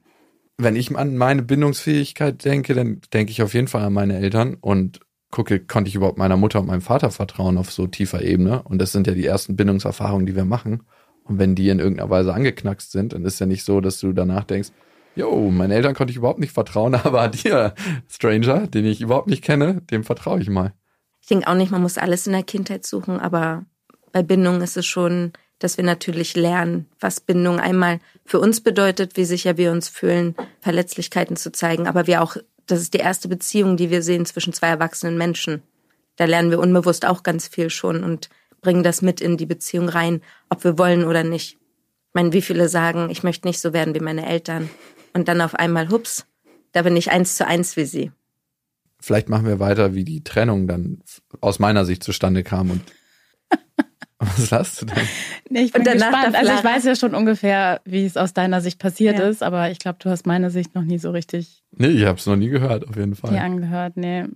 wenn 0.58 0.76
ich 0.76 0.94
an 0.96 1.16
meine 1.16 1.42
Bindungsfähigkeit 1.42 2.44
denke, 2.44 2.74
dann 2.74 3.00
denke 3.12 3.32
ich 3.32 3.42
auf 3.42 3.54
jeden 3.54 3.68
Fall 3.68 3.82
an 3.84 3.92
meine 3.94 4.16
Eltern 4.18 4.54
und 4.60 5.00
gucke, 5.30 5.60
konnte 5.60 5.88
ich 5.88 5.94
überhaupt 5.94 6.18
meiner 6.18 6.36
Mutter 6.36 6.60
und 6.60 6.66
meinem 6.66 6.80
Vater 6.80 7.10
vertrauen 7.10 7.58
auf 7.58 7.72
so 7.72 7.86
tiefer 7.86 8.22
Ebene? 8.22 8.62
Und 8.62 8.78
das 8.78 8.92
sind 8.92 9.06
ja 9.06 9.14
die 9.14 9.26
ersten 9.26 9.56
Bindungserfahrungen, 9.56 10.26
die 10.26 10.36
wir 10.36 10.44
machen. 10.44 10.82
Und 11.24 11.38
wenn 11.38 11.54
die 11.54 11.68
in 11.68 11.78
irgendeiner 11.78 12.10
Weise 12.10 12.34
angeknackst 12.34 12.90
sind, 12.90 13.12
dann 13.12 13.24
ist 13.24 13.38
ja 13.38 13.46
nicht 13.46 13.64
so, 13.64 13.80
dass 13.80 14.00
du 14.00 14.12
danach 14.12 14.44
denkst, 14.44 14.70
jo, 15.14 15.50
meinen 15.50 15.70
Eltern 15.70 15.94
konnte 15.94 16.10
ich 16.10 16.16
überhaupt 16.16 16.40
nicht 16.40 16.52
vertrauen, 16.52 16.94
aber 17.04 17.28
dir, 17.28 17.74
Stranger, 18.08 18.66
den 18.66 18.84
ich 18.84 19.00
überhaupt 19.00 19.28
nicht 19.28 19.44
kenne, 19.44 19.82
dem 19.90 20.04
vertraue 20.04 20.40
ich 20.40 20.50
mal. 20.50 20.72
Ich 21.20 21.28
denke 21.28 21.46
auch 21.46 21.54
nicht, 21.54 21.70
man 21.70 21.82
muss 21.82 21.98
alles 21.98 22.26
in 22.26 22.32
der 22.32 22.42
Kindheit 22.42 22.84
suchen, 22.86 23.20
aber 23.20 23.64
bei 24.12 24.22
Bindung 24.22 24.62
ist 24.62 24.76
es 24.76 24.86
schon, 24.86 25.32
dass 25.60 25.76
wir 25.76 25.84
natürlich 25.84 26.34
lernen, 26.34 26.86
was 26.98 27.20
Bindung 27.20 27.60
einmal 27.60 28.00
für 28.24 28.40
uns 28.40 28.62
bedeutet, 28.62 29.16
wie 29.16 29.26
sicher 29.26 29.56
wir 29.56 29.70
uns 29.70 29.88
fühlen, 29.88 30.34
Verletzlichkeiten 30.60 31.36
zu 31.36 31.52
zeigen, 31.52 31.86
aber 31.86 32.06
wir 32.06 32.22
auch, 32.22 32.36
das 32.70 32.80
ist 32.80 32.94
die 32.94 32.98
erste 32.98 33.28
Beziehung, 33.28 33.76
die 33.76 33.90
wir 33.90 34.02
sehen 34.02 34.26
zwischen 34.26 34.52
zwei 34.52 34.68
erwachsenen 34.68 35.18
Menschen. 35.18 35.62
Da 36.16 36.24
lernen 36.24 36.50
wir 36.50 36.58
unbewusst 36.58 37.06
auch 37.06 37.22
ganz 37.22 37.48
viel 37.48 37.70
schon 37.70 38.04
und 38.04 38.28
bringen 38.60 38.82
das 38.82 39.02
mit 39.02 39.20
in 39.20 39.36
die 39.36 39.46
Beziehung 39.46 39.88
rein, 39.88 40.20
ob 40.48 40.64
wir 40.64 40.78
wollen 40.78 41.04
oder 41.04 41.24
nicht. 41.24 41.54
Ich 41.54 42.14
meine, 42.14 42.32
wie 42.32 42.42
viele 42.42 42.68
sagen, 42.68 43.08
ich 43.10 43.22
möchte 43.22 43.46
nicht 43.46 43.60
so 43.60 43.72
werden 43.72 43.94
wie 43.94 44.00
meine 44.00 44.26
Eltern. 44.26 44.68
Und 45.12 45.28
dann 45.28 45.40
auf 45.40 45.54
einmal, 45.54 45.88
hups, 45.90 46.26
da 46.72 46.82
bin 46.82 46.96
ich 46.96 47.10
eins 47.10 47.36
zu 47.36 47.46
eins 47.46 47.76
wie 47.76 47.84
sie. 47.84 48.12
Vielleicht 49.00 49.28
machen 49.28 49.46
wir 49.46 49.60
weiter, 49.60 49.94
wie 49.94 50.04
die 50.04 50.22
Trennung 50.22 50.66
dann 50.66 51.02
aus 51.40 51.58
meiner 51.58 51.84
Sicht 51.84 52.04
zustande 52.04 52.42
kam 52.42 52.70
und 52.70 52.82
was 54.36 54.52
hast 54.52 54.82
du 54.82 54.86
denn? 54.86 54.98
Nee, 55.48 55.62
ich 55.62 55.72
bin 55.72 55.82
gespannt. 55.82 56.34
Also 56.36 56.52
ich 56.52 56.62
weiß 56.64 56.84
ja 56.84 56.94
schon 56.94 57.14
ungefähr, 57.14 57.80
wie 57.84 58.04
es 58.04 58.16
aus 58.16 58.34
deiner 58.34 58.60
Sicht 58.60 58.78
passiert 58.78 59.18
Ja. 59.18 59.28
ist, 59.28 59.42
aber 59.42 59.70
ich 59.70 59.78
glaube, 59.78 59.98
du 60.00 60.10
hast 60.10 60.26
meine 60.26 60.50
Sicht 60.50 60.74
noch 60.74 60.82
nie 60.84 60.98
so 60.98 61.10
richtig 61.10 61.62
Nee, 61.72 61.88
ich 61.88 62.04
habe 62.04 62.18
es 62.18 62.26
noch 62.26 62.36
nie 62.36 62.48
gehört, 62.48 62.86
auf 62.88 62.96
jeden 62.96 63.14
Fall. 63.14 63.30
dir 63.30 63.42
angehört. 63.42 63.96
Nee. 63.96 64.26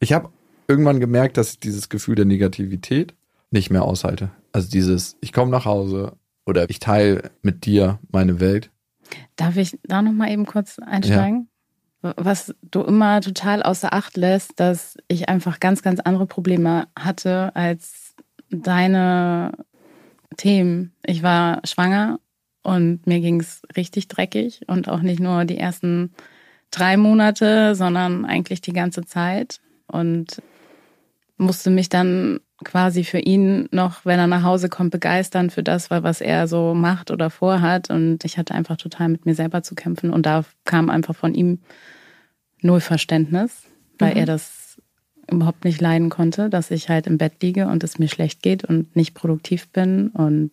Ich 0.00 0.12
habe 0.12 0.30
irgendwann 0.66 1.00
gemerkt, 1.00 1.36
dass 1.36 1.52
ich 1.52 1.60
dieses 1.60 1.88
Gefühl 1.88 2.14
der 2.16 2.24
Negativität 2.24 3.14
nicht 3.50 3.70
mehr 3.70 3.82
aushalte. 3.84 4.30
Also 4.52 4.68
dieses, 4.70 5.16
ich 5.20 5.32
komme 5.32 5.50
nach 5.50 5.64
Hause 5.64 6.12
oder 6.44 6.68
ich 6.68 6.78
teile 6.80 7.30
mit 7.42 7.64
dir 7.66 7.98
meine 8.10 8.40
Welt. 8.40 8.70
Darf 9.36 9.56
ich 9.56 9.78
da 9.84 10.02
noch 10.02 10.12
mal 10.12 10.30
eben 10.30 10.44
kurz 10.46 10.78
einsteigen? 10.78 11.48
Was 12.00 12.54
du 12.70 12.82
immer 12.82 13.20
total 13.20 13.62
außer 13.62 13.92
Acht 13.92 14.16
lässt, 14.16 14.60
dass 14.60 14.96
ich 15.08 15.28
einfach 15.28 15.60
ganz, 15.60 15.82
ganz 15.82 16.00
andere 16.00 16.26
Probleme 16.26 16.86
hatte 16.98 17.54
als 17.56 18.07
deine 18.50 19.52
Themen. 20.36 20.92
Ich 21.04 21.22
war 21.22 21.60
schwanger 21.64 22.20
und 22.62 23.06
mir 23.06 23.20
ging's 23.20 23.62
richtig 23.76 24.08
dreckig 24.08 24.62
und 24.66 24.88
auch 24.88 25.00
nicht 25.00 25.20
nur 25.20 25.44
die 25.44 25.58
ersten 25.58 26.12
drei 26.70 26.96
Monate, 26.96 27.74
sondern 27.74 28.24
eigentlich 28.24 28.60
die 28.60 28.72
ganze 28.72 29.04
Zeit 29.04 29.60
und 29.86 30.42
musste 31.38 31.70
mich 31.70 31.88
dann 31.88 32.40
quasi 32.64 33.04
für 33.04 33.20
ihn 33.20 33.68
noch, 33.70 34.04
wenn 34.04 34.18
er 34.18 34.26
nach 34.26 34.42
Hause 34.42 34.68
kommt, 34.68 34.90
begeistern 34.90 35.50
für 35.50 35.62
das, 35.62 35.90
was 35.90 36.20
er 36.20 36.48
so 36.48 36.74
macht 36.74 37.10
oder 37.10 37.30
vorhat. 37.30 37.90
Und 37.90 38.24
ich 38.24 38.36
hatte 38.36 38.54
einfach 38.54 38.76
total 38.76 39.08
mit 39.08 39.26
mir 39.26 39.34
selber 39.34 39.62
zu 39.62 39.74
kämpfen. 39.74 40.10
Und 40.12 40.26
da 40.26 40.44
kam 40.64 40.90
einfach 40.90 41.14
von 41.14 41.34
ihm 41.34 41.60
null 42.60 42.80
Verständnis, 42.80 43.62
weil 43.98 44.16
er 44.16 44.26
das 44.26 44.57
überhaupt 45.30 45.64
nicht 45.64 45.80
leiden 45.80 46.10
konnte, 46.10 46.50
dass 46.50 46.70
ich 46.70 46.88
halt 46.88 47.06
im 47.06 47.18
Bett 47.18 47.42
liege 47.42 47.66
und 47.66 47.84
es 47.84 47.98
mir 47.98 48.08
schlecht 48.08 48.42
geht 48.42 48.64
und 48.64 48.94
nicht 48.96 49.14
produktiv 49.14 49.68
bin 49.68 50.08
und 50.08 50.52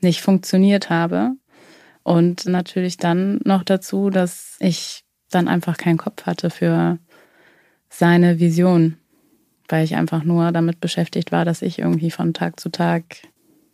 nicht 0.00 0.20
funktioniert 0.20 0.90
habe. 0.90 1.32
Und 2.02 2.46
natürlich 2.46 2.98
dann 2.98 3.40
noch 3.44 3.62
dazu, 3.62 4.10
dass 4.10 4.56
ich 4.60 5.04
dann 5.30 5.48
einfach 5.48 5.76
keinen 5.76 5.96
Kopf 5.96 6.26
hatte 6.26 6.50
für 6.50 6.98
seine 7.88 8.40
Vision, 8.40 8.96
weil 9.68 9.84
ich 9.84 9.96
einfach 9.96 10.24
nur 10.24 10.52
damit 10.52 10.80
beschäftigt 10.80 11.32
war, 11.32 11.44
dass 11.44 11.62
ich 11.62 11.78
irgendwie 11.78 12.10
von 12.10 12.34
Tag 12.34 12.60
zu 12.60 12.68
Tag, 12.68 13.04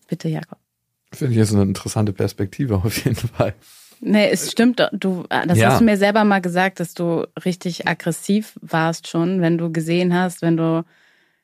bitte 0.08 0.28
Jakob. 0.28 0.58
Finde 1.12 1.32
ich 1.32 1.38
jetzt 1.38 1.52
eine 1.52 1.62
interessante 1.62 2.12
Perspektive 2.12 2.76
auf 2.76 3.04
jeden 3.04 3.16
Fall. 3.16 3.54
Nee, 4.00 4.30
es 4.30 4.50
stimmt, 4.50 4.80
doch. 4.80 4.88
du, 4.92 5.24
das 5.28 5.58
Ja. 5.58 5.70
hast 5.70 5.80
du 5.80 5.84
mir 5.84 5.96
selber 5.98 6.24
mal 6.24 6.40
gesagt, 6.40 6.80
dass 6.80 6.94
du 6.94 7.26
richtig 7.44 7.86
aggressiv 7.86 8.58
warst 8.62 9.08
schon, 9.08 9.40
wenn 9.42 9.58
du 9.58 9.70
gesehen 9.70 10.14
hast, 10.14 10.40
wenn 10.42 10.56
du, 10.56 10.84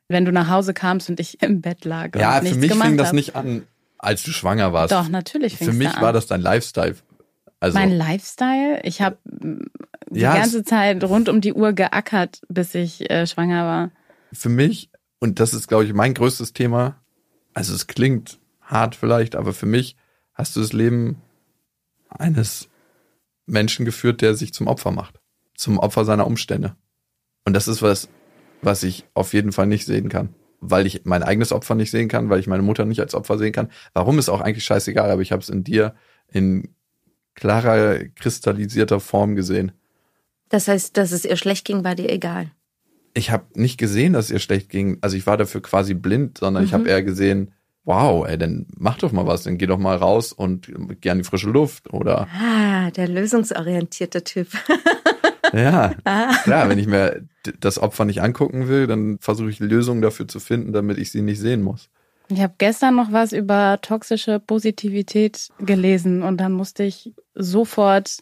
wenn 0.08 0.24
du 0.24 0.32
nach 0.32 0.48
Hause 0.48 0.72
kamst 0.72 1.10
und 1.10 1.20
ich 1.20 1.42
im 1.42 1.60
Bett 1.60 1.84
lag 1.84 2.10
Ja, 2.16 2.40
für 2.40 2.54
mich 2.54 2.72
fing 2.72 2.96
das 2.96 3.08
hab. 3.08 3.14
nicht 3.14 3.36
an, 3.36 3.62
als 3.98 4.22
du 4.22 4.30
schwanger 4.30 4.72
warst. 4.72 4.92
Doch, 4.92 5.08
natürlich 5.08 5.56
Für 5.56 5.72
mich 5.72 5.92
da 5.92 6.00
war 6.00 6.12
das 6.12 6.26
dein 6.26 6.40
Lifestyle. 6.40 6.96
Also, 7.60 7.78
mein 7.78 7.90
Lifestyle. 7.96 8.80
Ich 8.84 9.00
habe 9.02 9.16
die 10.10 10.20
Ja, 10.20 10.34
ganze 10.34 10.62
Zeit 10.64 11.02
rund 11.04 11.28
um 11.28 11.40
die 11.40 11.52
Uhr 11.52 11.72
geackert, 11.72 12.40
bis 12.48 12.74
ich 12.74 13.10
äh, 13.10 13.26
schwanger 13.26 13.64
war. 13.64 13.90
für 14.32 14.48
mich, 14.50 14.90
und 15.18 15.40
das 15.40 15.52
ist, 15.54 15.66
glaube 15.68 15.84
ich, 15.84 15.92
mein 15.94 16.14
größtes 16.14 16.52
Thema, 16.52 17.00
also 17.54 17.74
es 17.74 17.86
klingt 17.86 18.38
hart 18.60 18.94
vielleicht, 18.94 19.34
aber 19.36 19.52
für 19.52 19.66
mich 19.66 19.96
hast 20.34 20.54
du 20.56 20.60
das 20.60 20.72
Leben 20.72 21.22
eines 22.16 22.68
Menschen 23.46 23.84
geführt, 23.84 24.22
der 24.22 24.34
sich 24.34 24.52
zum 24.52 24.66
Opfer 24.66 24.90
macht. 24.90 25.20
Zum 25.54 25.78
Opfer 25.78 26.04
seiner 26.04 26.26
Umstände. 26.26 26.76
Und 27.44 27.54
das 27.54 27.68
ist 27.68 27.80
was, 27.82 28.08
was 28.62 28.82
ich 28.82 29.04
auf 29.14 29.32
jeden 29.32 29.52
Fall 29.52 29.66
nicht 29.66 29.86
sehen 29.86 30.08
kann. 30.08 30.34
Weil 30.60 30.86
ich 30.86 31.04
mein 31.04 31.22
eigenes 31.22 31.52
Opfer 31.52 31.74
nicht 31.74 31.90
sehen 31.90 32.08
kann, 32.08 32.28
weil 32.28 32.40
ich 32.40 32.46
meine 32.46 32.62
Mutter 32.62 32.84
nicht 32.84 33.00
als 33.00 33.14
Opfer 33.14 33.38
sehen 33.38 33.52
kann. 33.52 33.70
Warum 33.94 34.18
ist 34.18 34.28
auch 34.28 34.40
eigentlich 34.40 34.64
scheißegal, 34.64 35.10
aber 35.10 35.22
ich 35.22 35.32
habe 35.32 35.42
es 35.42 35.48
in 35.48 35.64
dir 35.64 35.94
in 36.32 36.74
klarer, 37.34 37.98
kristallisierter 38.16 38.98
Form 38.98 39.36
gesehen. 39.36 39.72
Das 40.48 40.68
heißt, 40.68 40.96
dass 40.96 41.12
es 41.12 41.24
ihr 41.24 41.36
schlecht 41.36 41.64
ging, 41.64 41.84
war 41.84 41.94
dir 41.94 42.10
egal. 42.10 42.50
ich 43.14 43.30
habe 43.30 43.44
nicht 43.54 43.78
gesehen, 43.78 44.12
dass 44.12 44.26
es 44.26 44.30
ihr 44.30 44.38
schlecht 44.38 44.68
ging. 44.68 44.98
Also 45.00 45.16
ich 45.16 45.26
war 45.26 45.36
dafür 45.36 45.62
quasi 45.62 45.94
blind, 45.94 46.38
sondern 46.38 46.64
ich 46.64 46.74
habe 46.74 46.88
eher 46.88 47.02
gesehen, 47.02 47.52
wow, 47.86 48.26
ey, 48.26 48.36
dann 48.36 48.66
mach 48.76 48.98
doch 48.98 49.12
mal 49.12 49.26
was, 49.26 49.44
dann 49.44 49.58
geh 49.58 49.66
doch 49.66 49.78
mal 49.78 49.96
raus 49.96 50.32
und 50.32 50.70
geh 51.00 51.10
an 51.10 51.18
die 51.18 51.24
frische 51.24 51.48
Luft 51.48 51.92
oder 51.92 52.28
Ah, 52.38 52.90
der 52.90 53.08
lösungsorientierte 53.08 54.24
Typ. 54.24 54.48
ja, 55.54 55.94
klar, 56.42 56.68
wenn 56.68 56.78
ich 56.78 56.88
mir 56.88 57.24
das 57.60 57.78
Opfer 57.78 58.04
nicht 58.04 58.20
angucken 58.20 58.68
will, 58.68 58.86
dann 58.86 59.18
versuche 59.20 59.50
ich 59.50 59.60
Lösungen 59.60 60.02
dafür 60.02 60.26
zu 60.26 60.40
finden, 60.40 60.72
damit 60.72 60.98
ich 60.98 61.12
sie 61.12 61.22
nicht 61.22 61.38
sehen 61.38 61.62
muss. 61.62 61.88
Ich 62.28 62.40
habe 62.40 62.54
gestern 62.58 62.96
noch 62.96 63.12
was 63.12 63.32
über 63.32 63.78
toxische 63.80 64.40
Positivität 64.40 65.50
gelesen 65.60 66.22
und 66.22 66.38
dann 66.38 66.52
musste 66.52 66.82
ich 66.82 67.12
sofort 67.34 68.18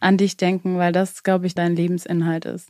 an 0.00 0.18
dich 0.18 0.36
denken, 0.36 0.76
weil 0.76 0.92
das, 0.92 1.22
glaube 1.22 1.46
ich, 1.46 1.54
dein 1.54 1.74
Lebensinhalt 1.74 2.44
ist. 2.44 2.68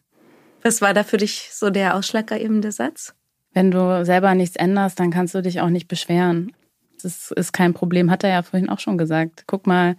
Was 0.63 0.81
war 0.81 0.95
da 0.95 1.03
für 1.03 1.17
dich 1.17 1.51
so 1.53 1.71
der 1.71 1.97
ausschlaggebende 1.97 2.71
Satz? 2.71 3.15
Wenn 3.59 3.73
du 3.73 4.05
selber 4.05 4.37
nichts 4.37 4.55
änderst, 4.55 5.01
dann 5.01 5.11
kannst 5.11 5.35
du 5.35 5.43
dich 5.43 5.61
auch 5.61 5.69
nicht 5.69 5.89
beschweren. 5.89 6.53
Das 7.03 7.33
ist 7.33 7.53
kein 7.53 7.75
Problem, 7.75 8.09
hat 8.09 8.23
er 8.23 8.31
ja 8.31 8.43
vorhin 8.43 8.69
auch 8.69 8.79
schon 8.79 8.99
gesagt. 8.99 9.45
Guck 9.49 9.67
mal, 9.67 9.97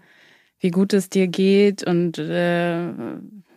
wie 0.62 0.72
gut 0.72 0.94
es 0.94 1.10
dir 1.10 1.28
geht 1.28 1.84
und 1.84 2.18
äh, 2.18 2.86
Ja, 2.88 2.94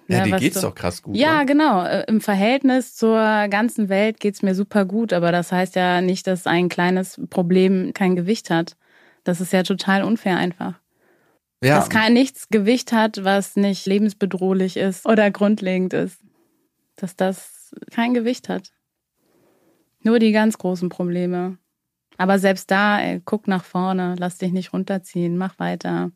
ne, 0.08 0.22
dir 0.24 0.36
geht's 0.38 0.56
du- 0.56 0.62
doch 0.62 0.74
krass 0.74 1.02
gut. 1.02 1.14
Ja, 1.16 1.38
ne? 1.38 1.46
genau. 1.46 1.84
Äh, 1.84 2.04
Im 2.08 2.20
Verhältnis 2.20 2.96
zur 2.96 3.14
ganzen 3.48 3.88
Welt 3.88 4.18
geht's 4.18 4.42
mir 4.42 4.56
super 4.56 4.84
gut, 4.86 5.12
aber 5.12 5.30
das 5.30 5.52
heißt 5.52 5.76
ja 5.76 6.00
nicht, 6.00 6.26
dass 6.26 6.48
ein 6.48 6.68
kleines 6.68 7.20
Problem 7.30 7.92
kein 7.94 8.16
Gewicht 8.16 8.50
hat, 8.50 8.76
Das 9.22 9.40
ist 9.40 9.52
ja 9.52 9.62
total 9.62 10.02
unfair 10.02 10.36
einfach. 10.36 10.80
Ja, 11.62 11.76
Dass 11.76 11.88
kein 11.90 12.12
nichts 12.12 12.48
Gewicht 12.48 12.90
hat, 12.90 13.22
was 13.22 13.54
nicht 13.54 13.86
lebensbedrohlich 13.86 14.76
ist 14.76 15.06
oder 15.06 15.30
grundlegend 15.30 15.92
ist. 15.94 16.18
Dass 16.96 17.14
das 17.14 17.72
kein 17.92 18.14
Gewicht 18.14 18.48
hat. 18.48 18.72
Nur 20.02 20.18
die 20.18 20.32
ganz 20.32 20.58
großen 20.58 20.88
Probleme. 20.88 21.58
Aber 22.18 22.38
selbst 22.38 22.70
da, 22.70 23.00
ey, 23.00 23.20
guck 23.24 23.48
nach 23.48 23.64
vorne, 23.64 24.14
lass 24.18 24.38
dich 24.38 24.52
nicht 24.52 24.72
runterziehen, 24.72 25.36
mach 25.36 25.58
weiter. 25.58 26.10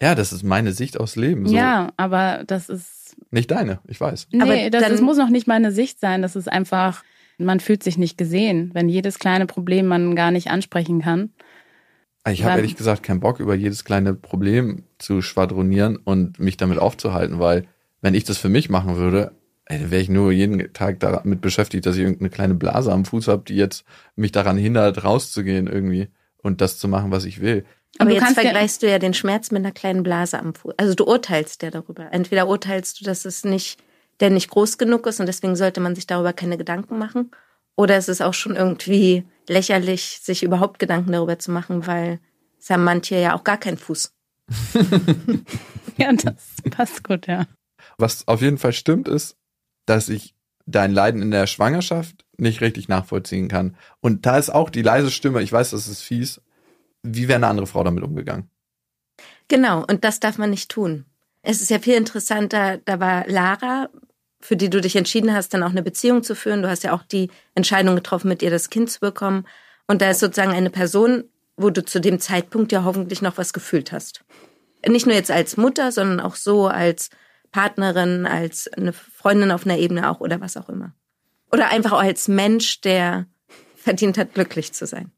ja, 0.00 0.14
das 0.14 0.32
ist 0.32 0.42
meine 0.42 0.72
Sicht 0.72 0.98
aufs 0.98 1.16
Leben. 1.16 1.46
So. 1.46 1.54
Ja, 1.54 1.92
aber 1.96 2.44
das 2.46 2.68
ist 2.68 3.16
Nicht 3.30 3.50
deine, 3.50 3.80
ich 3.86 4.00
weiß. 4.00 4.28
Nee, 4.32 4.42
Aber 4.42 4.70
das, 4.70 4.88
das 4.88 5.00
muss 5.00 5.18
noch 5.18 5.28
nicht 5.28 5.46
meine 5.46 5.72
Sicht 5.72 6.00
sein. 6.00 6.22
Das 6.22 6.36
ist 6.36 6.50
einfach, 6.50 7.04
man 7.38 7.60
fühlt 7.60 7.82
sich 7.82 7.98
nicht 7.98 8.16
gesehen, 8.16 8.70
wenn 8.74 8.88
jedes 8.88 9.18
kleine 9.18 9.46
Problem 9.46 9.86
man 9.86 10.16
gar 10.16 10.30
nicht 10.30 10.50
ansprechen 10.50 11.02
kann. 11.02 11.30
Ich 12.28 12.44
habe 12.44 12.56
ehrlich 12.56 12.76
gesagt 12.76 13.02
keinen 13.02 13.20
Bock, 13.20 13.40
über 13.40 13.54
jedes 13.54 13.84
kleine 13.84 14.12
Problem 14.12 14.84
zu 14.98 15.22
schwadronieren 15.22 15.96
und 15.96 16.38
mich 16.38 16.56
damit 16.56 16.78
aufzuhalten, 16.78 17.38
weil 17.38 17.66
wenn 18.02 18.14
ich 18.14 18.24
das 18.24 18.38
für 18.38 18.48
mich 18.48 18.68
machen 18.68 18.96
würde, 18.96 19.32
ey, 19.68 19.78
dann 19.80 19.90
wäre 19.90 20.02
ich 20.02 20.08
nur 20.08 20.32
jeden 20.32 20.72
Tag 20.72 21.00
damit 21.00 21.40
beschäftigt, 21.40 21.86
dass 21.86 21.96
ich 21.96 22.02
irgendeine 22.02 22.30
kleine 22.30 22.54
Blase 22.54 22.92
am 22.92 23.04
Fuß 23.04 23.28
habe, 23.28 23.44
die 23.46 23.54
jetzt 23.56 23.84
mich 24.16 24.32
daran 24.32 24.56
hindert, 24.56 25.04
rauszugehen 25.04 25.66
irgendwie 25.66 26.08
und 26.42 26.60
das 26.60 26.78
zu 26.78 26.88
machen, 26.88 27.10
was 27.10 27.24
ich 27.24 27.40
will. 27.40 27.64
Aber 27.98 28.10
du 28.10 28.16
jetzt 28.16 28.24
kannst 28.24 28.36
ja- 28.38 28.42
vergleichst 28.42 28.82
du 28.82 28.90
ja 28.90 28.98
den 28.98 29.14
Schmerz 29.14 29.50
mit 29.50 29.60
einer 29.64 29.72
kleinen 29.72 30.02
Blase 30.02 30.38
am 30.38 30.54
Fuß. 30.54 30.74
Also 30.76 30.94
du 30.94 31.04
urteilst 31.04 31.62
ja 31.62 31.70
darüber. 31.70 32.12
Entweder 32.12 32.48
urteilst 32.48 33.00
du, 33.00 33.04
dass 33.04 33.24
es 33.24 33.44
nicht, 33.44 33.80
der 34.20 34.30
nicht 34.30 34.50
groß 34.50 34.78
genug 34.78 35.06
ist 35.06 35.20
und 35.20 35.26
deswegen 35.26 35.56
sollte 35.56 35.80
man 35.80 35.94
sich 35.94 36.06
darüber 36.06 36.32
keine 36.32 36.56
Gedanken 36.58 36.98
machen. 36.98 37.30
Oder 37.76 37.96
es 37.96 38.08
ist 38.08 38.22
auch 38.22 38.34
schon 38.34 38.56
irgendwie 38.56 39.24
lächerlich, 39.48 40.20
sich 40.22 40.42
überhaupt 40.42 40.78
Gedanken 40.78 41.12
darüber 41.12 41.38
zu 41.38 41.50
machen, 41.50 41.86
weil 41.86 42.18
es 42.58 42.68
haben 42.70 42.84
manche 42.84 43.16
ja 43.16 43.34
auch 43.36 43.44
gar 43.44 43.56
keinen 43.58 43.78
Fuß. 43.78 44.12
Ja, 45.96 46.12
das 46.12 46.54
passt 46.70 47.02
gut, 47.02 47.26
ja. 47.26 47.46
Was 47.96 48.26
auf 48.28 48.40
jeden 48.40 48.58
Fall 48.58 48.72
stimmt, 48.72 49.08
ist, 49.08 49.36
dass 49.88 50.08
ich 50.08 50.34
dein 50.66 50.92
Leiden 50.92 51.22
in 51.22 51.30
der 51.30 51.46
Schwangerschaft 51.46 52.24
nicht 52.36 52.60
richtig 52.60 52.88
nachvollziehen 52.88 53.48
kann. 53.48 53.76
Und 54.00 54.26
da 54.26 54.38
ist 54.38 54.50
auch 54.50 54.70
die 54.70 54.82
leise 54.82 55.10
Stimme, 55.10 55.42
ich 55.42 55.52
weiß, 55.52 55.70
das 55.70 55.88
ist 55.88 56.02
fies, 56.02 56.40
wie 57.02 57.26
wäre 57.26 57.36
eine 57.36 57.46
andere 57.46 57.66
Frau 57.66 57.82
damit 57.84 58.04
umgegangen? 58.04 58.50
Genau, 59.48 59.84
und 59.88 60.04
das 60.04 60.20
darf 60.20 60.36
man 60.36 60.50
nicht 60.50 60.70
tun. 60.70 61.06
Es 61.42 61.62
ist 61.62 61.70
ja 61.70 61.78
viel 61.78 61.94
interessanter, 61.94 62.78
da 62.84 63.00
war 63.00 63.26
Lara, 63.26 63.88
für 64.40 64.56
die 64.56 64.68
du 64.68 64.80
dich 64.80 64.94
entschieden 64.94 65.32
hast, 65.32 65.54
dann 65.54 65.62
auch 65.62 65.70
eine 65.70 65.82
Beziehung 65.82 66.22
zu 66.22 66.36
führen. 66.36 66.62
Du 66.62 66.68
hast 66.68 66.84
ja 66.84 66.92
auch 66.92 67.02
die 67.02 67.30
Entscheidung 67.54 67.96
getroffen, 67.96 68.28
mit 68.28 68.42
ihr 68.42 68.50
das 68.50 68.70
Kind 68.70 68.90
zu 68.90 69.00
bekommen. 69.00 69.46
Und 69.86 70.02
da 70.02 70.10
ist 70.10 70.20
sozusagen 70.20 70.52
eine 70.52 70.70
Person, 70.70 71.24
wo 71.56 71.70
du 71.70 71.84
zu 71.84 72.00
dem 72.00 72.20
Zeitpunkt 72.20 72.70
ja 72.70 72.84
hoffentlich 72.84 73.22
noch 73.22 73.38
was 73.38 73.52
gefühlt 73.52 73.90
hast. 73.90 74.24
Nicht 74.86 75.06
nur 75.06 75.14
jetzt 75.14 75.30
als 75.30 75.56
Mutter, 75.56 75.90
sondern 75.90 76.20
auch 76.20 76.36
so 76.36 76.68
als 76.68 77.10
Partnerin, 77.50 78.26
als 78.26 78.68
eine 78.68 78.92
Freundin 78.92 79.50
auf 79.50 79.64
einer 79.64 79.78
Ebene 79.78 80.10
auch 80.10 80.20
oder 80.20 80.40
was 80.40 80.56
auch 80.56 80.68
immer. 80.68 80.94
Oder 81.50 81.70
einfach 81.70 81.92
auch 81.92 82.02
als 82.02 82.28
Mensch, 82.28 82.80
der 82.80 83.26
verdient 83.76 84.18
hat, 84.18 84.34
glücklich 84.34 84.72
zu 84.72 84.86
sein. 84.86 85.12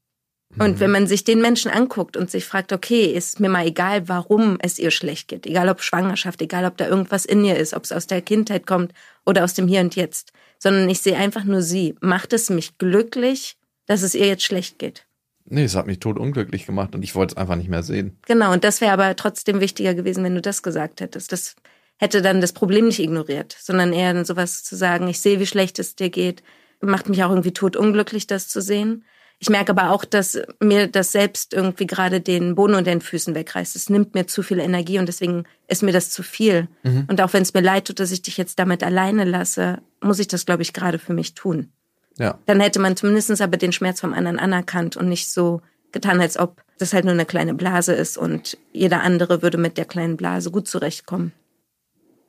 Und 0.58 0.80
wenn 0.80 0.90
man 0.90 1.06
sich 1.06 1.22
den 1.22 1.40
Menschen 1.40 1.70
anguckt 1.70 2.16
und 2.16 2.28
sich 2.28 2.44
fragt, 2.44 2.72
okay, 2.72 3.04
ist 3.04 3.38
mir 3.38 3.48
mal 3.48 3.66
egal, 3.66 4.08
warum 4.08 4.58
es 4.60 4.80
ihr 4.80 4.90
schlecht 4.90 5.28
geht, 5.28 5.46
egal 5.46 5.68
ob 5.68 5.80
Schwangerschaft, 5.80 6.42
egal 6.42 6.64
ob 6.64 6.76
da 6.76 6.88
irgendwas 6.88 7.24
in 7.24 7.44
ihr 7.44 7.56
ist, 7.56 7.72
ob 7.72 7.84
es 7.84 7.92
aus 7.92 8.08
der 8.08 8.20
Kindheit 8.20 8.66
kommt 8.66 8.92
oder 9.24 9.44
aus 9.44 9.54
dem 9.54 9.68
Hier 9.68 9.80
und 9.80 9.94
Jetzt, 9.94 10.32
sondern 10.58 10.90
ich 10.90 11.00
sehe 11.00 11.16
einfach 11.16 11.44
nur 11.44 11.62
sie. 11.62 11.94
Macht 12.00 12.32
es 12.32 12.50
mich 12.50 12.78
glücklich, 12.78 13.58
dass 13.86 14.02
es 14.02 14.16
ihr 14.16 14.26
jetzt 14.26 14.42
schlecht 14.42 14.80
geht? 14.80 15.06
Nee, 15.44 15.64
es 15.64 15.76
hat 15.76 15.86
mich 15.86 16.00
tot 16.00 16.18
unglücklich 16.18 16.66
gemacht 16.66 16.94
und 16.96 17.04
ich 17.04 17.14
wollte 17.14 17.34
es 17.34 17.36
einfach 17.36 17.56
nicht 17.56 17.70
mehr 17.70 17.82
sehen. 17.84 18.18
Genau, 18.26 18.52
und 18.52 18.64
das 18.64 18.80
wäre 18.80 18.92
aber 18.92 19.14
trotzdem 19.14 19.60
wichtiger 19.60 19.94
gewesen, 19.94 20.24
wenn 20.24 20.34
du 20.34 20.40
das 20.40 20.62
gesagt 20.62 21.00
hättest. 21.00 21.32
Das 21.32 21.54
hätte 22.00 22.22
dann 22.22 22.40
das 22.40 22.54
Problem 22.54 22.86
nicht 22.86 22.98
ignoriert, 22.98 23.54
sondern 23.60 23.92
eher 23.92 24.14
dann 24.14 24.24
sowas 24.24 24.64
zu 24.64 24.74
sagen, 24.74 25.06
ich 25.06 25.20
sehe, 25.20 25.38
wie 25.38 25.46
schlecht 25.46 25.78
es 25.78 25.96
dir 25.96 26.08
geht, 26.08 26.42
macht 26.80 27.10
mich 27.10 27.22
auch 27.22 27.28
irgendwie 27.28 27.52
tot 27.52 27.76
unglücklich, 27.76 28.26
das 28.26 28.48
zu 28.48 28.62
sehen. 28.62 29.04
Ich 29.38 29.50
merke 29.50 29.72
aber 29.72 29.90
auch, 29.90 30.06
dass 30.06 30.38
mir 30.60 30.86
das 30.86 31.12
selbst 31.12 31.52
irgendwie 31.52 31.86
gerade 31.86 32.22
den 32.22 32.54
Boden 32.54 32.74
unter 32.74 32.90
den 32.90 33.02
Füßen 33.02 33.34
wegreißt. 33.34 33.76
Es 33.76 33.90
nimmt 33.90 34.14
mir 34.14 34.26
zu 34.26 34.42
viel 34.42 34.58
Energie 34.58 34.98
und 34.98 35.06
deswegen 35.06 35.44
ist 35.68 35.82
mir 35.82 35.92
das 35.92 36.10
zu 36.10 36.22
viel. 36.22 36.68
Und 36.82 37.20
auch 37.20 37.32
wenn 37.32 37.42
es 37.42 37.54
mir 37.54 37.62
leid 37.62 37.86
tut, 37.86 38.00
dass 38.00 38.12
ich 38.12 38.22
dich 38.22 38.36
jetzt 38.36 38.58
damit 38.58 38.82
alleine 38.82 39.24
lasse, 39.24 39.78
muss 40.02 40.18
ich 40.18 40.28
das, 40.28 40.46
glaube 40.46 40.62
ich, 40.62 40.72
gerade 40.72 40.98
für 40.98 41.14
mich 41.14 41.34
tun. 41.34 41.70
Ja. 42.18 42.38
Dann 42.46 42.60
hätte 42.60 42.80
man 42.80 42.96
zumindest 42.96 43.40
aber 43.40 43.56
den 43.56 43.72
Schmerz 43.72 44.00
vom 44.00 44.12
anderen 44.12 44.38
anerkannt 44.38 44.96
und 44.96 45.08
nicht 45.08 45.30
so 45.30 45.62
getan, 45.92 46.20
als 46.20 46.38
ob 46.38 46.62
das 46.78 46.92
halt 46.92 47.04
nur 47.04 47.14
eine 47.14 47.26
kleine 47.26 47.54
Blase 47.54 47.92
ist 47.92 48.18
und 48.18 48.58
jeder 48.72 49.02
andere 49.02 49.42
würde 49.42 49.58
mit 49.58 49.78
der 49.78 49.86
kleinen 49.86 50.16
Blase 50.16 50.50
gut 50.50 50.68
zurechtkommen. 50.68 51.32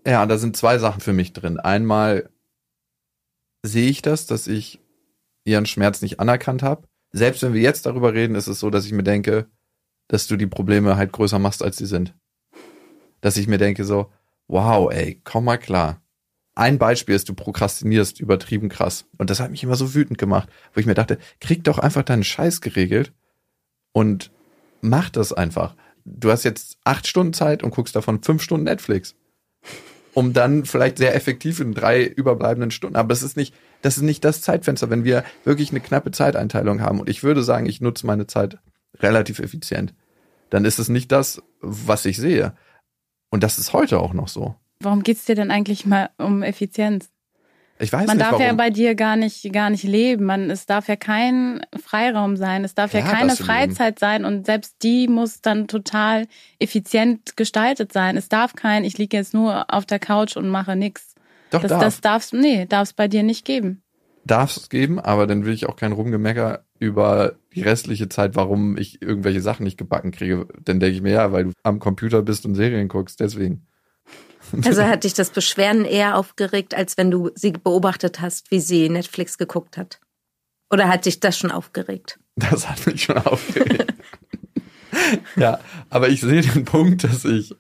Ja, 0.06 0.26
da 0.26 0.38
sind 0.38 0.58
zwei 0.58 0.78
Sachen 0.80 1.02
für 1.02 1.14
mich 1.14 1.34
drin. 1.34 1.60
Einmal 1.60 2.30
sehe 3.64 3.90
ich 3.90 4.02
das, 4.02 4.26
dass 4.26 4.48
ich 4.48 4.80
ihren 5.46 5.66
Schmerz 5.66 6.02
nicht 6.02 6.20
anerkannt 6.20 6.64
habe. 6.64 6.88
Selbst 7.12 7.44
wenn 7.44 7.54
wir 7.54 7.62
jetzt 7.62 7.86
darüber 7.86 8.14
reden, 8.14 8.36
ist 8.36 8.48
es 8.48 8.60
so, 8.60 8.70
dass 8.70 8.86
ich 8.86 8.94
mir 8.94 9.04
denke, 9.04 9.48
dass 10.08 10.28
du 10.28 10.38
die 10.38 10.48
Probleme 10.48 10.98
halt 10.98 11.12
größer 11.12 11.40
machst, 11.40 11.62
als 11.62 11.78
sie 11.78 11.86
sind. 11.86 12.16
Dass 13.22 13.38
ich 13.38 13.48
mir 13.48 13.58
denke 13.58 13.84
so, 13.84 14.12
wow, 14.48 14.92
ey, 14.92 15.22
komm 15.24 15.46
mal 15.46 15.58
klar. 15.58 16.02
Ein 16.56 16.80
Beispiel 16.80 17.16
ist, 17.16 17.30
du 17.30 17.34
prokrastinierst 17.34 18.20
übertrieben 18.20 18.70
krass. 18.70 19.06
Und 19.18 19.30
das 19.30 19.40
hat 19.40 19.52
mich 19.52 19.64
immer 19.64 19.76
so 19.76 19.94
wütend 19.94 20.18
gemacht, 20.18 20.50
wo 20.74 20.80
ich 20.80 20.86
mir 20.86 20.96
dachte, 20.96 21.18
krieg 21.40 21.64
doch 21.64 21.78
einfach 21.78 22.04
deinen 22.04 22.24
Scheiß 22.24 22.62
geregelt 22.62 23.14
und 23.94 24.32
mach 24.82 25.10
das 25.10 25.32
einfach. 25.32 25.76
Du 26.04 26.32
hast 26.32 26.44
jetzt 26.44 26.78
acht 26.84 27.08
Stunden 27.08 27.34
Zeit 27.34 27.62
und 27.62 27.72
guckst 27.72 27.96
davon 27.96 28.24
fünf 28.24 28.42
Stunden 28.42 28.66
Netflix 28.66 29.16
um 30.14 30.34
dann 30.34 30.66
vielleicht 30.66 30.98
sehr 30.98 31.16
effektiv 31.16 31.60
in 31.60 31.74
drei 31.74 32.04
überbleibenden 32.04 32.72
Stunden. 32.72 32.96
Aber 32.96 33.14
es 33.14 33.24
ist 33.24 33.38
nicht, 33.38 33.54
das 33.82 33.98
ist 33.98 34.04
nicht 34.04 34.24
das 34.24 34.42
Zeitfenster, 34.42 34.90
wenn 34.90 35.04
wir 35.04 35.24
wirklich 35.44 35.72
eine 35.72 35.80
knappe 35.80 36.12
Zeiteinteilung 36.12 36.82
haben. 36.82 37.00
Und 37.00 37.10
ich 37.10 37.24
würde 37.24 37.44
sagen, 37.44 37.66
ich 37.66 37.82
nutze 37.82 38.06
meine 38.06 38.28
Zeit 38.28 38.58
relativ 39.00 39.40
effizient. 39.40 39.94
Dann 40.50 40.66
ist 40.66 40.80
es 40.80 40.90
nicht 40.90 41.12
das, 41.12 41.42
was 41.62 42.06
ich 42.06 42.18
sehe. 42.18 42.54
Und 43.30 43.44
das 43.44 43.58
ist 43.58 43.74
heute 43.74 44.00
auch 44.00 44.14
noch 44.14 44.28
so. 44.28 44.56
Warum 44.82 45.04
geht's 45.04 45.26
dir 45.26 45.36
denn 45.36 45.52
eigentlich 45.52 45.86
mal 45.86 46.10
um 46.18 46.44
Effizienz? 46.44 47.10
Ich 47.82 47.92
weiß 47.92 48.06
Man 48.08 48.18
nicht, 48.18 48.26
darf 48.26 48.34
warum. 48.34 48.46
ja 48.46 48.54
bei 48.54 48.70
dir 48.70 48.96
gar 48.96 49.16
nicht, 49.16 49.52
gar 49.52 49.70
nicht 49.72 49.84
leben. 49.84 50.26
Man, 50.26 50.50
es 50.52 50.66
darf 50.68 50.88
ja 50.88 50.96
kein 50.96 51.62
Freiraum 51.84 52.38
sein. 52.38 52.64
Es 52.64 52.76
darf 52.76 52.94
ja 52.94 53.02
Klar 53.02 53.14
keine 53.14 53.28
darfst 53.30 53.40
du 53.42 53.44
leben. 53.46 53.54
Freizeit 53.76 54.00
sein. 54.00 54.24
Und 54.26 54.46
selbst 54.46 54.76
die 54.84 55.08
muss 55.08 55.42
dann 55.42 55.68
total 55.68 56.28
effizient 56.60 57.36
gestaltet 57.38 57.92
sein. 57.92 58.18
Es 58.18 58.30
darf 58.30 58.54
kein, 58.56 58.84
ich 58.84 58.98
liege 58.98 59.18
jetzt 59.18 59.34
nur 59.34 59.74
auf 59.74 59.86
der 59.86 60.00
Couch 60.00 60.38
und 60.38 60.48
mache 60.50 60.76
nichts. 60.76 61.16
Doch, 61.50 61.62
Das, 61.62 61.70
darf. 61.72 61.82
das 61.82 62.02
darf's, 62.02 62.34
nee, 62.34 62.66
darf's 62.68 62.94
bei 62.94 63.08
dir 63.08 63.24
nicht 63.24 63.46
geben. 63.46 63.82
darf 64.26 64.56
es 64.56 64.70
geben, 64.70 65.00
aber 65.00 65.26
dann 65.28 65.46
will 65.46 65.54
ich 65.54 65.68
auch 65.68 65.76
kein 65.76 65.92
Rumgemecker 65.92 66.64
über 66.80 67.34
die 67.54 67.62
restliche 67.62 68.08
Zeit, 68.10 68.36
warum 68.36 68.78
ich 68.78 69.02
irgendwelche 69.02 69.42
Sachen 69.42 69.64
nicht 69.64 69.78
gebacken 69.78 70.12
kriege. 70.12 70.48
Dann 70.64 70.80
denke 70.80 70.96
ich 70.96 71.02
mir, 71.02 71.12
ja, 71.14 71.32
weil 71.32 71.46
du 71.46 71.52
am 71.64 71.80
Computer 71.80 72.22
bist 72.22 72.46
und 72.46 72.56
Serien 72.56 72.88
guckst, 72.88 73.20
deswegen. 73.20 73.66
Also 74.66 74.84
hat 74.84 75.04
dich 75.04 75.14
das 75.14 75.30
Beschweren 75.30 75.86
eher 75.86 76.18
aufgeregt, 76.18 76.76
als 76.76 76.98
wenn 76.98 77.12
du 77.12 77.32
sie 77.36 77.52
beobachtet 77.52 78.22
hast, 78.22 78.52
wie 78.52 78.60
sie 78.60 78.90
Netflix 78.90 79.38
geguckt 79.38 79.78
hat? 79.78 80.00
Oder 80.72 80.88
hat 80.88 81.06
dich 81.06 81.20
das 81.20 81.38
schon 81.38 81.52
aufgeregt? 81.52 82.20
Das 82.36 82.70
hat 82.70 82.86
mich 82.88 83.04
schon 83.04 83.18
aufgeregt. 83.18 83.94
ja, 85.36 85.60
aber 85.90 86.10
ich 86.10 86.22
sehe 86.22 86.42
den 86.42 86.66
Punkt, 86.66 87.04
dass 87.04 87.26
ich, 87.26 87.54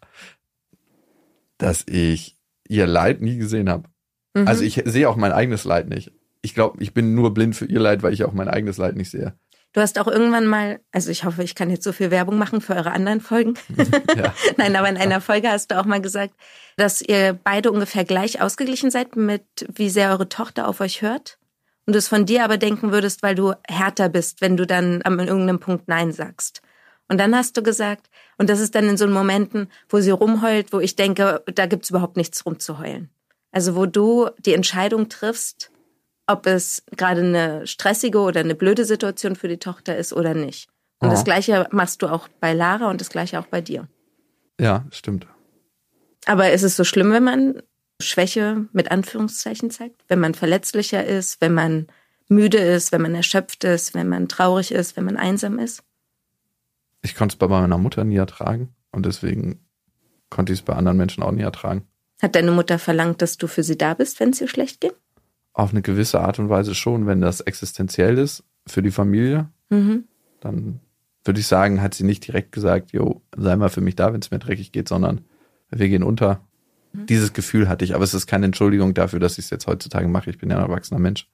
dass 1.57 1.85
ich 1.87 2.37
ihr 2.67 2.87
Leid 2.87 3.21
nie 3.21 3.37
gesehen 3.37 3.69
habe. 3.69 3.89
Mhm. 4.33 4.47
Also 4.47 4.63
ich 4.63 4.81
sehe 4.85 5.09
auch 5.09 5.17
mein 5.17 5.33
eigenes 5.33 5.65
Leid 5.65 5.89
nicht. 5.89 6.11
Ich 6.41 6.55
glaube, 6.55 6.81
ich 6.81 6.93
bin 6.93 7.13
nur 7.13 7.33
blind 7.33 7.55
für 7.55 7.65
ihr 7.65 7.79
Leid, 7.79 8.01
weil 8.01 8.13
ich 8.13 8.23
auch 8.23 8.33
mein 8.33 8.47
eigenes 8.47 8.77
Leid 8.77 8.95
nicht 8.95 9.11
sehe. 9.11 9.33
Du 9.73 9.79
hast 9.79 9.99
auch 9.99 10.07
irgendwann 10.07 10.47
mal, 10.47 10.81
also 10.91 11.11
ich 11.11 11.23
hoffe, 11.23 11.43
ich 11.43 11.55
kann 11.55 11.69
jetzt 11.69 11.83
so 11.83 11.93
viel 11.93 12.11
Werbung 12.11 12.37
machen 12.37 12.59
für 12.59 12.75
eure 12.75 12.91
anderen 12.91 13.21
Folgen. 13.21 13.53
Ja. 14.15 14.33
Nein, 14.57 14.75
aber 14.75 14.89
in 14.89 14.97
einer 14.97 15.21
Folge 15.21 15.49
hast 15.49 15.71
du 15.71 15.79
auch 15.79 15.85
mal 15.85 16.01
gesagt, 16.01 16.33
dass 16.75 17.01
ihr 17.01 17.39
beide 17.41 17.71
ungefähr 17.71 18.03
gleich 18.03 18.41
ausgeglichen 18.41 18.91
seid 18.91 19.15
mit, 19.15 19.45
wie 19.73 19.89
sehr 19.89 20.09
eure 20.11 20.27
Tochter 20.27 20.67
auf 20.67 20.81
euch 20.81 21.01
hört. 21.01 21.37
Und 21.85 21.93
du 21.93 21.99
es 21.99 22.09
von 22.09 22.25
dir 22.25 22.43
aber 22.43 22.57
denken 22.57 22.91
würdest, 22.91 23.23
weil 23.23 23.35
du 23.35 23.53
härter 23.67 24.09
bist, 24.09 24.41
wenn 24.41 24.57
du 24.57 24.67
dann 24.67 25.01
an 25.03 25.17
irgendeinem 25.19 25.59
Punkt 25.59 25.87
Nein 25.87 26.11
sagst. 26.11 26.61
Und 27.07 27.19
dann 27.19 27.35
hast 27.35 27.57
du 27.57 27.63
gesagt, 27.63 28.09
und 28.37 28.49
das 28.49 28.59
ist 28.59 28.75
dann 28.75 28.87
in 28.87 28.97
so 28.97 29.07
Momenten, 29.07 29.69
wo 29.89 29.99
sie 29.99 30.11
rumheult, 30.11 30.73
wo 30.73 30.79
ich 30.79 30.95
denke, 30.95 31.43
da 31.53 31.65
gibt's 31.65 31.89
überhaupt 31.89 32.17
nichts 32.17 32.45
rumzuheulen. 32.45 33.09
Also 33.51 33.75
wo 33.75 33.85
du 33.85 34.29
die 34.39 34.53
Entscheidung 34.53 35.09
triffst, 35.09 35.71
ob 36.31 36.45
es 36.47 36.83
gerade 36.97 37.21
eine 37.21 37.67
stressige 37.67 38.19
oder 38.19 38.39
eine 38.39 38.55
blöde 38.55 38.85
Situation 38.85 39.35
für 39.35 39.47
die 39.47 39.57
Tochter 39.57 39.97
ist 39.97 40.13
oder 40.13 40.33
nicht. 40.33 40.69
Und 40.99 41.09
Ja. 41.09 41.13
das 41.15 41.23
Gleiche 41.23 41.67
machst 41.71 42.01
du 42.01 42.07
auch 42.07 42.27
bei 42.39 42.53
Lara 42.53 42.89
und 42.89 43.01
das 43.01 43.09
Gleiche 43.09 43.39
auch 43.39 43.47
bei 43.47 43.61
dir. 43.61 43.87
Ja, 44.59 44.85
stimmt. 44.91 45.27
Aber 46.25 46.51
ist 46.51 46.63
es 46.63 46.75
so 46.75 46.83
schlimm, 46.83 47.11
wenn 47.11 47.23
man 47.23 47.61
Schwäche 47.99 48.65
mit 48.73 48.91
Anführungszeichen 48.91 49.71
zeigt? 49.71 50.03
Wenn 50.07 50.19
man 50.19 50.33
verletzlicher 50.35 51.03
ist, 51.05 51.41
wenn 51.41 51.53
man 51.53 51.87
müde 52.27 52.57
ist, 52.59 52.91
wenn 52.91 53.01
man 53.01 53.15
erschöpft 53.15 53.63
ist, 53.63 53.93
wenn 53.93 54.07
man 54.07 54.27
traurig 54.27 54.71
ist, 54.71 54.95
wenn 54.95 55.05
man 55.05 55.17
einsam 55.17 55.59
ist? 55.59 55.83
Ich 57.01 57.15
konnte 57.15 57.33
es 57.33 57.37
bei 57.39 57.47
meiner 57.47 57.77
Mutter 57.77 58.03
nie 58.03 58.17
ertragen 58.17 58.75
und 58.91 59.05
deswegen 59.05 59.65
konnte 60.29 60.53
ich 60.53 60.59
es 60.59 60.65
bei 60.65 60.73
anderen 60.73 60.97
Menschen 60.97 61.23
auch 61.23 61.31
nie 61.31 61.41
ertragen. 61.41 61.87
Hat 62.21 62.35
deine 62.35 62.51
Mutter 62.51 62.77
verlangt, 62.77 63.21
dass 63.23 63.37
du 63.37 63.47
für 63.47 63.63
sie 63.63 63.77
da 63.77 63.95
bist, 63.95 64.19
wenn 64.19 64.29
es 64.29 64.39
ihr 64.41 64.47
schlecht 64.47 64.79
geht? 64.81 64.93
Auf 65.53 65.71
eine 65.71 65.81
gewisse 65.81 66.21
Art 66.21 66.39
und 66.39 66.49
Weise 66.49 66.75
schon, 66.75 67.07
wenn 67.07 67.21
das 67.21 67.41
existenziell 67.41 68.17
ist 68.17 68.43
für 68.67 68.81
die 68.81 68.91
Familie, 68.91 69.49
Mhm. 69.69 70.05
dann 70.41 70.79
würde 71.23 71.39
ich 71.39 71.47
sagen, 71.47 71.81
hat 71.81 71.93
sie 71.93 72.03
nicht 72.03 72.25
direkt 72.27 72.51
gesagt, 72.51 72.91
jo, 72.93 73.21
sei 73.37 73.55
mal 73.55 73.69
für 73.69 73.81
mich 73.81 73.95
da, 73.95 74.11
wenn 74.13 74.21
es 74.21 74.31
mir 74.31 74.39
dreckig 74.39 74.71
geht, 74.71 74.87
sondern 74.89 75.21
wir 75.69 75.87
gehen 75.87 76.03
unter. 76.03 76.41
Dieses 76.93 77.31
Gefühl 77.31 77.69
hatte 77.69 77.85
ich, 77.85 77.95
aber 77.95 78.03
es 78.03 78.13
ist 78.13 78.27
keine 78.27 78.45
Entschuldigung 78.47 78.93
dafür, 78.93 79.19
dass 79.19 79.37
ich 79.37 79.45
es 79.45 79.49
jetzt 79.49 79.65
heutzutage 79.67 80.09
mache. 80.09 80.29
Ich 80.29 80.37
bin 80.37 80.49
ja 80.49 80.57
ein 80.57 80.63
erwachsener 80.63 80.99
Mensch. 80.99 81.25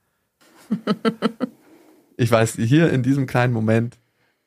ich 2.16 2.30
weiß, 2.30 2.54
hier 2.56 2.90
in 2.92 3.02
diesem 3.02 3.26
kleinen 3.26 3.52
Moment 3.52 3.98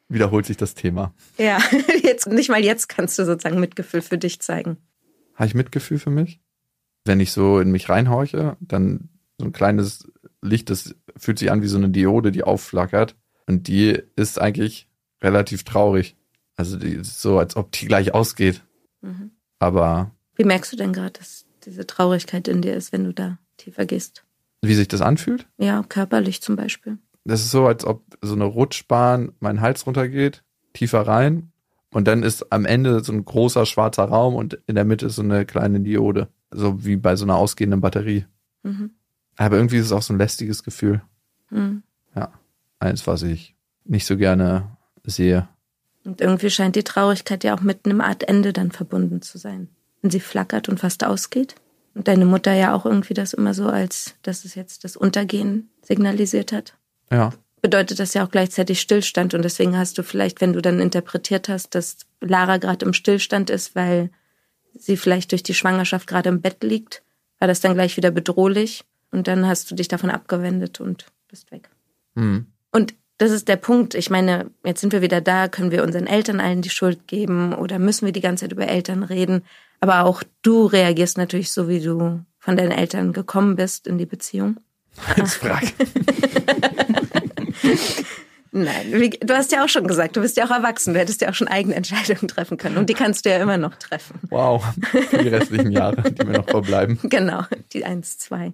wiederholt 0.10 0.46
sich 0.46 0.58
das 0.58 0.74
Thema. 0.76 1.14
Ja, 1.38 1.58
jetzt, 2.04 2.28
nicht 2.28 2.50
mal 2.50 2.64
jetzt 2.64 2.88
kannst 2.90 3.18
du 3.20 3.26
sozusagen 3.26 3.60
Mitgefühl 3.60 4.02
für 4.02 4.18
dich 4.18 4.40
zeigen. 4.40 4.78
Habe 5.36 5.48
ich 5.48 5.56
Mitgefühl 5.56 6.00
für 6.00 6.10
mich? 6.12 6.40
Wenn 7.06 7.20
ich 7.20 7.32
so 7.32 7.60
in 7.60 7.72
mich 7.72 7.90
reinhorche, 7.90 8.58
dann 8.60 9.10
so 9.42 9.46
ein 9.48 9.52
kleines 9.54 10.08
Licht, 10.42 10.70
das 10.70 10.96
fühlt 11.18 11.40
sich 11.40 11.52
an 11.52 11.62
wie 11.62 11.68
so 11.68 11.78
eine 11.78 11.90
Diode, 11.90 12.32
die 12.32 12.44
aufflackert. 12.44 13.16
Und 13.48 13.68
die 13.68 14.00
ist 14.16 14.40
eigentlich 14.40 14.88
relativ 15.22 15.64
traurig. 15.64 16.16
Also 16.56 16.78
die 16.78 16.94
ist 16.94 17.22
so, 17.22 17.38
als 17.40 17.56
ob 17.56 17.72
die 17.72 17.86
gleich 17.88 18.14
ausgeht. 18.14 18.64
Mhm. 19.02 19.32
Aber 19.60 20.12
Wie 20.36 20.44
merkst 20.44 20.72
du 20.72 20.78
denn 20.78 20.94
gerade, 20.94 21.12
dass 21.20 21.46
diese 21.66 21.86
Traurigkeit 21.86 22.48
in 22.48 22.62
dir 22.62 22.76
ist, 22.76 22.92
wenn 22.92 23.04
du 23.04 23.14
da 23.14 23.38
tiefer 23.58 23.86
gehst? 23.86 24.24
wie 24.64 24.76
sich 24.76 24.88
das 24.88 25.02
anfühlt, 25.02 25.48
Ja, 25.58 25.82
körperlich 25.90 26.44
zum 26.44 26.56
Beispiel. 26.56 27.00
das 27.26 27.42
ist 27.42 27.50
so, 27.50 27.66
als 27.66 27.84
ob 27.84 28.04
so 28.22 28.36
eine 28.36 28.44
Rutschbahn 28.46 29.32
meinen 29.40 29.60
Hals 29.60 29.88
runtergeht, 29.88 30.44
tiefer 30.74 31.02
rein. 31.02 31.52
Und 31.92 32.08
dann 32.08 32.22
ist 32.22 32.52
am 32.54 32.66
Ende 32.66 33.04
so 33.04 33.12
ein 33.12 33.26
großer 33.26 33.66
schwarzer 33.66 34.04
Raum 34.04 34.36
und 34.36 34.60
in 34.68 34.76
der 34.76 34.86
Mitte 34.86 35.08
ist 35.08 35.16
so 35.16 35.24
eine 35.24 35.48
kleine 35.48 35.80
Diode. 35.80 36.28
So 36.52 36.86
wie 36.86 36.96
bei 36.96 37.16
so 37.16 37.26
einer 37.26 37.38
ausgehenden 37.38 37.82
Batterie. 37.82 38.26
Mhm. 38.62 38.92
Aber 39.42 39.58
irgendwie 39.58 39.78
ist 39.78 39.88
es 39.88 39.92
auch 39.92 40.04
so 40.04 40.14
ein 40.14 40.20
lästiges 40.20 40.64
Gefühl. 40.64 41.02
Mhm. 41.50 41.84
Eins, 42.80 43.06
was 43.06 43.22
ich 43.22 43.56
nicht 43.84 44.08
so 44.08 44.18
gerne 44.18 44.76
sehe. 45.04 45.48
Und 46.04 46.20
irgendwie 46.20 46.50
scheint 46.50 46.76
die 46.76 46.84
Traurigkeit 46.84 47.44
ja 47.44 47.56
auch 47.56 47.62
mit 47.62 47.86
einem 47.86 48.02
Art 48.02 48.24
Ende 48.24 48.54
dann 48.54 48.72
verbunden 48.72 49.22
zu 49.22 49.38
sein. 49.38 49.70
Wenn 50.02 50.10
sie 50.10 50.20
flackert 50.20 50.68
und 50.68 50.80
fast 50.80 51.04
ausgeht. 51.04 51.54
Und 51.94 52.08
deine 52.08 52.26
Mutter 52.26 52.54
ja 52.54 52.74
auch 52.74 52.88
irgendwie 52.88 53.14
das 53.14 53.34
immer 53.34 53.54
so 53.54 53.68
als, 53.68 54.16
dass 54.24 54.46
es 54.46 54.56
jetzt 54.56 54.84
das 54.84 54.98
Untergehen 54.98 55.70
signalisiert 55.84 56.52
hat. 56.52 56.76
Ja, 57.12 57.34
Bedeutet 57.62 58.00
das 58.00 58.16
ja 58.16 58.26
auch 58.26 58.32
gleichzeitig 58.32 58.82
Stillstand. 58.82 59.36
Und 59.36 59.44
deswegen 59.44 59.78
hast 59.78 59.98
du 60.00 60.04
vielleicht, 60.04 60.42
wenn 60.42 60.54
du 60.54 60.62
dann 60.62 60.80
interpretiert 60.80 61.50
hast, 61.50 61.76
dass 61.76 61.98
Lara 62.20 62.58
gerade 62.58 62.84
im 62.84 62.94
Stillstand 62.94 63.52
ist, 63.52 63.76
weil 63.76 64.10
sie 64.74 64.98
vielleicht 64.98 65.32
durch 65.32 65.44
die 65.44 65.54
Schwangerschaft 65.54 66.08
gerade 66.08 66.30
im 66.30 66.42
Bett 66.42 66.64
liegt, 66.64 67.04
war 67.38 67.48
das 67.48 67.60
dann 67.60 67.76
gleich 67.76 67.98
wieder 67.98 68.10
bedrohlich. 68.10 68.86
Und 69.12 69.28
dann 69.28 69.48
hast 69.48 69.70
du 69.70 69.76
dich 69.76 69.88
davon 69.88 70.10
abgewendet 70.10 70.80
und 70.80 71.06
bist 71.28 71.52
weg. 71.52 71.70
hm. 72.16 72.48
Und 72.72 72.94
das 73.18 73.30
ist 73.30 73.48
der 73.48 73.58
Punkt. 73.58 73.94
Ich 73.94 74.10
meine, 74.10 74.50
jetzt 74.66 74.82
sind 74.82 74.94
wir 74.94 75.04
wieder 75.04 75.22
da, 75.22 75.48
können 75.48 75.70
wir 75.70 75.84
unseren 75.84 76.08
Eltern 76.08 76.40
allen 76.40 76.64
die 76.64 76.72
Schuld 76.72 77.08
geben 77.08 77.54
oder 77.54 77.78
müssen 77.78 78.08
wir 78.08 78.14
die 78.14 78.22
ganze 78.22 78.46
Zeit 78.46 78.52
über 78.52 78.68
Eltern 78.68 79.04
reden? 79.04 79.44
Aber 79.80 80.06
auch 80.06 80.24
du 80.42 80.66
reagierst 80.66 81.20
natürlich 81.20 81.52
so, 81.52 81.70
wie 81.70 81.82
du 81.82 82.22
von 82.40 82.58
deinen 82.58 82.72
Eltern 82.72 83.14
gekommen 83.14 83.56
bist 83.56 83.86
in 83.86 84.00
die 84.00 84.08
Beziehung. 84.08 84.58
Jetzt 85.16 85.36
frag. 85.36 85.62
Nein, 88.54 89.12
du 89.22 89.34
hast 89.34 89.52
ja 89.54 89.64
auch 89.64 89.70
schon 89.70 89.88
gesagt, 89.88 90.18
du 90.18 90.22
bist 90.22 90.36
ja 90.36 90.46
auch 90.46 90.52
erwachsen, 90.52 90.94
du 90.94 91.00
hättest 91.00 91.22
ja 91.22 91.30
auch 91.30 91.34
schon 91.34 91.48
eigene 91.48 91.74
Entscheidungen 91.76 92.28
treffen 92.28 92.58
können 92.58 92.78
und 92.78 92.90
die 92.90 92.94
kannst 92.94 93.26
du 93.26 93.30
ja 93.30 93.38
immer 93.38 93.58
noch 93.58 93.76
treffen. 93.76 94.20
Wow, 94.30 94.66
für 95.10 95.20
die 95.20 95.30
restlichen 95.30 95.72
Jahre, 95.72 96.12
die 96.12 96.26
mir 96.26 96.40
noch 96.40 96.50
verbleiben. 96.50 97.00
Genau, 97.04 97.44
die 97.72 97.86
eins, 97.86 98.18
zwei. 98.18 98.52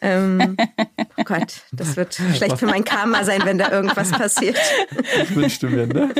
Ähm, 0.00 0.56
oh 1.16 1.24
Gott, 1.24 1.62
das 1.72 1.96
wird 1.96 2.14
schlecht 2.14 2.58
für 2.58 2.66
mein 2.66 2.84
Karma 2.84 3.24
sein, 3.24 3.40
wenn 3.44 3.58
da 3.58 3.70
irgendwas 3.70 4.10
passiert. 4.10 4.58
Das 5.18 5.34
wünschte 5.34 5.68
mir, 5.68 5.86
ne? 5.86 6.14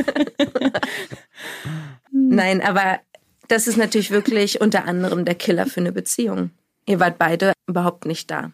Nein, 2.11 2.62
aber 2.62 3.00
das 3.48 3.66
ist 3.66 3.77
natürlich 3.77 4.11
wirklich 4.11 4.61
unter 4.61 4.87
anderem 4.87 5.24
der 5.24 5.35
Killer 5.35 5.66
für 5.66 5.81
eine 5.81 5.92
Beziehung. 5.92 6.50
Ihr 6.87 6.98
wart 6.98 7.18
beide 7.18 7.53
überhaupt 7.66 8.07
nicht 8.07 8.31
da. 8.31 8.53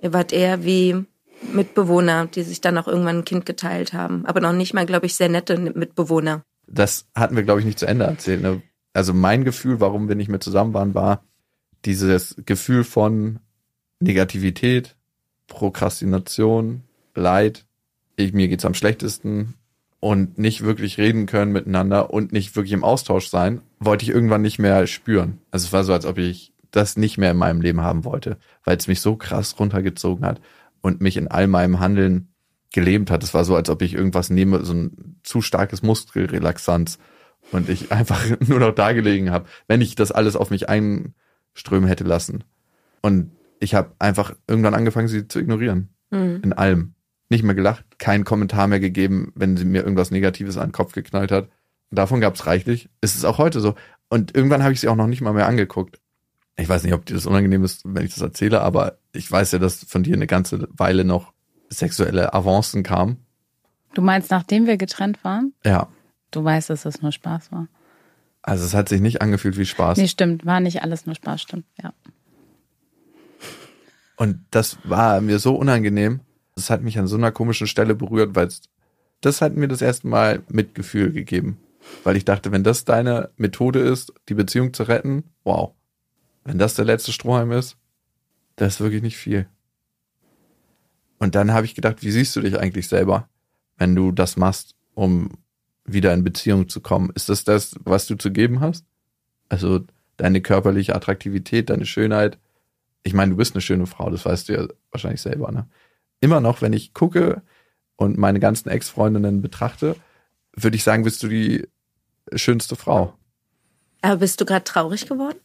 Ihr 0.00 0.12
wart 0.12 0.32
eher 0.32 0.64
wie 0.64 1.04
Mitbewohner, 1.52 2.26
die 2.26 2.42
sich 2.42 2.60
dann 2.60 2.78
auch 2.78 2.88
irgendwann 2.88 3.18
ein 3.18 3.24
Kind 3.24 3.46
geteilt 3.46 3.92
haben. 3.92 4.26
Aber 4.26 4.40
noch 4.40 4.52
nicht 4.52 4.74
mal, 4.74 4.86
glaube 4.86 5.06
ich, 5.06 5.14
sehr 5.14 5.28
nette 5.28 5.56
Mitbewohner. 5.56 6.42
Das 6.66 7.06
hatten 7.14 7.36
wir, 7.36 7.42
glaube 7.42 7.60
ich, 7.60 7.66
nicht 7.66 7.78
zu 7.78 7.86
Ende 7.86 8.04
erzählt. 8.06 8.42
Ne? 8.42 8.62
Also 8.92 9.14
mein 9.14 9.44
Gefühl, 9.44 9.80
warum 9.80 10.08
wir 10.08 10.16
nicht 10.16 10.28
mehr 10.28 10.40
zusammen 10.40 10.74
waren, 10.74 10.94
war 10.94 11.24
dieses 11.84 12.36
Gefühl 12.44 12.84
von 12.84 13.38
Negativität, 14.02 14.96
Prokrastination, 15.46 16.82
Leid. 17.14 17.64
Ich, 18.16 18.32
mir 18.32 18.48
geht's 18.48 18.64
am 18.64 18.74
schlechtesten 18.74 19.54
und 20.00 20.38
nicht 20.38 20.62
wirklich 20.62 20.98
reden 20.98 21.26
können 21.26 21.52
miteinander 21.52 22.12
und 22.12 22.32
nicht 22.32 22.56
wirklich 22.56 22.72
im 22.72 22.84
Austausch 22.84 23.28
sein, 23.28 23.60
wollte 23.78 24.04
ich 24.04 24.10
irgendwann 24.10 24.42
nicht 24.42 24.58
mehr 24.58 24.86
spüren. 24.86 25.38
Also 25.50 25.66
es 25.66 25.72
war 25.72 25.84
so, 25.84 25.92
als 25.92 26.06
ob 26.06 26.18
ich 26.18 26.52
das 26.70 26.96
nicht 26.96 27.18
mehr 27.18 27.30
in 27.30 27.36
meinem 27.36 27.60
Leben 27.60 27.82
haben 27.82 28.04
wollte, 28.04 28.38
weil 28.64 28.76
es 28.76 28.88
mich 28.88 29.00
so 29.00 29.14
krass 29.16 29.58
runtergezogen 29.58 30.26
hat 30.26 30.40
und 30.80 31.00
mich 31.00 31.16
in 31.16 31.28
all 31.28 31.46
meinem 31.46 31.78
Handeln 31.80 32.28
gelähmt 32.72 33.10
hat. 33.10 33.22
Es 33.22 33.34
war 33.34 33.44
so, 33.44 33.54
als 33.54 33.70
ob 33.70 33.82
ich 33.82 33.94
irgendwas 33.94 34.30
nehme, 34.30 34.64
so 34.64 34.72
ein 34.72 35.16
zu 35.22 35.42
starkes 35.42 35.82
Muskelrelaxanz 35.82 36.98
und 37.52 37.68
ich 37.68 37.92
einfach 37.92 38.24
nur 38.46 38.58
noch 38.58 38.74
da 38.74 38.92
gelegen 38.92 39.30
habe, 39.30 39.46
wenn 39.68 39.80
ich 39.80 39.94
das 39.94 40.10
alles 40.10 40.34
auf 40.34 40.50
mich 40.50 40.68
einströmen 40.68 41.86
hätte 41.86 42.04
lassen. 42.04 42.44
Und 43.02 43.30
ich 43.62 43.74
habe 43.74 43.94
einfach 43.98 44.34
irgendwann 44.48 44.74
angefangen, 44.74 45.08
sie 45.08 45.28
zu 45.28 45.38
ignorieren. 45.38 45.94
Mhm. 46.10 46.40
In 46.42 46.52
allem. 46.52 46.94
Nicht 47.28 47.44
mehr 47.44 47.54
gelacht, 47.54 47.98
keinen 47.98 48.24
Kommentar 48.24 48.66
mehr 48.66 48.80
gegeben, 48.80 49.32
wenn 49.34 49.56
sie 49.56 49.64
mir 49.64 49.82
irgendwas 49.82 50.10
Negatives 50.10 50.58
an 50.58 50.68
den 50.68 50.72
Kopf 50.72 50.92
geknallt 50.92 51.32
hat. 51.32 51.48
Davon 51.90 52.20
gab 52.20 52.34
es 52.34 52.46
reichlich. 52.46 52.90
Es 53.00 53.14
ist 53.14 53.24
auch 53.24 53.38
heute 53.38 53.60
so. 53.60 53.74
Und 54.10 54.34
irgendwann 54.36 54.62
habe 54.62 54.74
ich 54.74 54.80
sie 54.80 54.88
auch 54.88 54.96
noch 54.96 55.06
nicht 55.06 55.22
mal 55.22 55.32
mehr 55.32 55.46
angeguckt. 55.46 55.98
Ich 56.56 56.68
weiß 56.68 56.82
nicht, 56.84 56.92
ob 56.92 57.06
dir 57.06 57.14
das 57.14 57.24
unangenehm 57.24 57.64
ist, 57.64 57.82
wenn 57.86 58.04
ich 58.04 58.12
das 58.12 58.20
erzähle, 58.20 58.60
aber 58.60 58.98
ich 59.12 59.30
weiß 59.30 59.52
ja, 59.52 59.58
dass 59.58 59.84
von 59.84 60.02
dir 60.02 60.14
eine 60.14 60.26
ganze 60.26 60.68
Weile 60.72 61.06
noch 61.06 61.32
sexuelle 61.70 62.34
Avancen 62.34 62.82
kamen. 62.82 63.24
Du 63.94 64.02
meinst, 64.02 64.30
nachdem 64.30 64.66
wir 64.66 64.76
getrennt 64.76 65.24
waren? 65.24 65.54
Ja. 65.64 65.88
Du 66.30 66.44
weißt, 66.44 66.68
dass 66.68 66.82
das 66.82 67.00
nur 67.00 67.12
Spaß 67.12 67.50
war. 67.52 67.68
Also 68.42 68.64
es 68.66 68.74
hat 68.74 68.90
sich 68.90 69.00
nicht 69.00 69.22
angefühlt 69.22 69.56
wie 69.56 69.64
Spaß. 69.64 69.96
Nee, 69.96 70.08
stimmt. 70.08 70.44
War 70.44 70.60
nicht 70.60 70.82
alles 70.82 71.06
nur 71.06 71.14
Spaß, 71.14 71.40
stimmt. 71.40 71.64
Ja. 71.82 71.94
Und 74.22 74.38
das 74.52 74.78
war 74.84 75.20
mir 75.20 75.40
so 75.40 75.56
unangenehm. 75.56 76.20
Das 76.54 76.70
hat 76.70 76.80
mich 76.80 76.96
an 76.96 77.08
so 77.08 77.16
einer 77.16 77.32
komischen 77.32 77.66
Stelle 77.66 77.96
berührt, 77.96 78.36
weil 78.36 78.48
das 79.20 79.40
hat 79.40 79.56
mir 79.56 79.66
das 79.66 79.82
erste 79.82 80.06
Mal 80.06 80.44
Mitgefühl 80.48 81.10
gegeben. 81.10 81.58
Weil 82.04 82.16
ich 82.16 82.24
dachte, 82.24 82.52
wenn 82.52 82.62
das 82.62 82.84
deine 82.84 83.30
Methode 83.36 83.80
ist, 83.80 84.12
die 84.28 84.34
Beziehung 84.34 84.74
zu 84.74 84.84
retten, 84.84 85.24
wow. 85.42 85.72
Wenn 86.44 86.56
das 86.56 86.74
der 86.74 86.84
letzte 86.84 87.10
Strohhalm 87.10 87.50
ist, 87.50 87.76
das 88.54 88.74
ist 88.74 88.80
wirklich 88.80 89.02
nicht 89.02 89.16
viel. 89.16 89.48
Und 91.18 91.34
dann 91.34 91.52
habe 91.52 91.66
ich 91.66 91.74
gedacht, 91.74 92.04
wie 92.04 92.12
siehst 92.12 92.36
du 92.36 92.42
dich 92.42 92.56
eigentlich 92.56 92.86
selber, 92.86 93.28
wenn 93.76 93.96
du 93.96 94.12
das 94.12 94.36
machst, 94.36 94.76
um 94.94 95.30
wieder 95.84 96.14
in 96.14 96.22
Beziehung 96.22 96.68
zu 96.68 96.80
kommen? 96.80 97.10
Ist 97.16 97.28
das 97.28 97.42
das, 97.42 97.74
was 97.82 98.06
du 98.06 98.14
zu 98.14 98.30
geben 98.30 98.60
hast? 98.60 98.84
Also 99.48 99.80
deine 100.16 100.40
körperliche 100.40 100.94
Attraktivität, 100.94 101.70
deine 101.70 101.86
Schönheit, 101.86 102.38
ich 103.02 103.14
meine, 103.14 103.32
du 103.32 103.36
bist 103.36 103.54
eine 103.54 103.62
schöne 103.62 103.86
Frau, 103.86 104.10
das 104.10 104.24
weißt 104.24 104.48
du 104.48 104.52
ja 104.54 104.68
wahrscheinlich 104.90 105.20
selber, 105.20 105.50
ne? 105.50 105.68
Immer 106.20 106.40
noch, 106.40 106.62
wenn 106.62 106.72
ich 106.72 106.94
gucke 106.94 107.42
und 107.96 108.16
meine 108.16 108.38
ganzen 108.38 108.68
Ex-Freundinnen 108.68 109.42
betrachte, 109.42 109.96
würde 110.54 110.76
ich 110.76 110.84
sagen, 110.84 111.02
bist 111.02 111.22
du 111.22 111.28
die 111.28 111.66
schönste 112.34 112.76
Frau. 112.76 113.14
Aber 114.02 114.18
bist 114.18 114.40
du 114.40 114.44
gerade 114.44 114.64
traurig 114.64 115.06
geworden? 115.06 115.38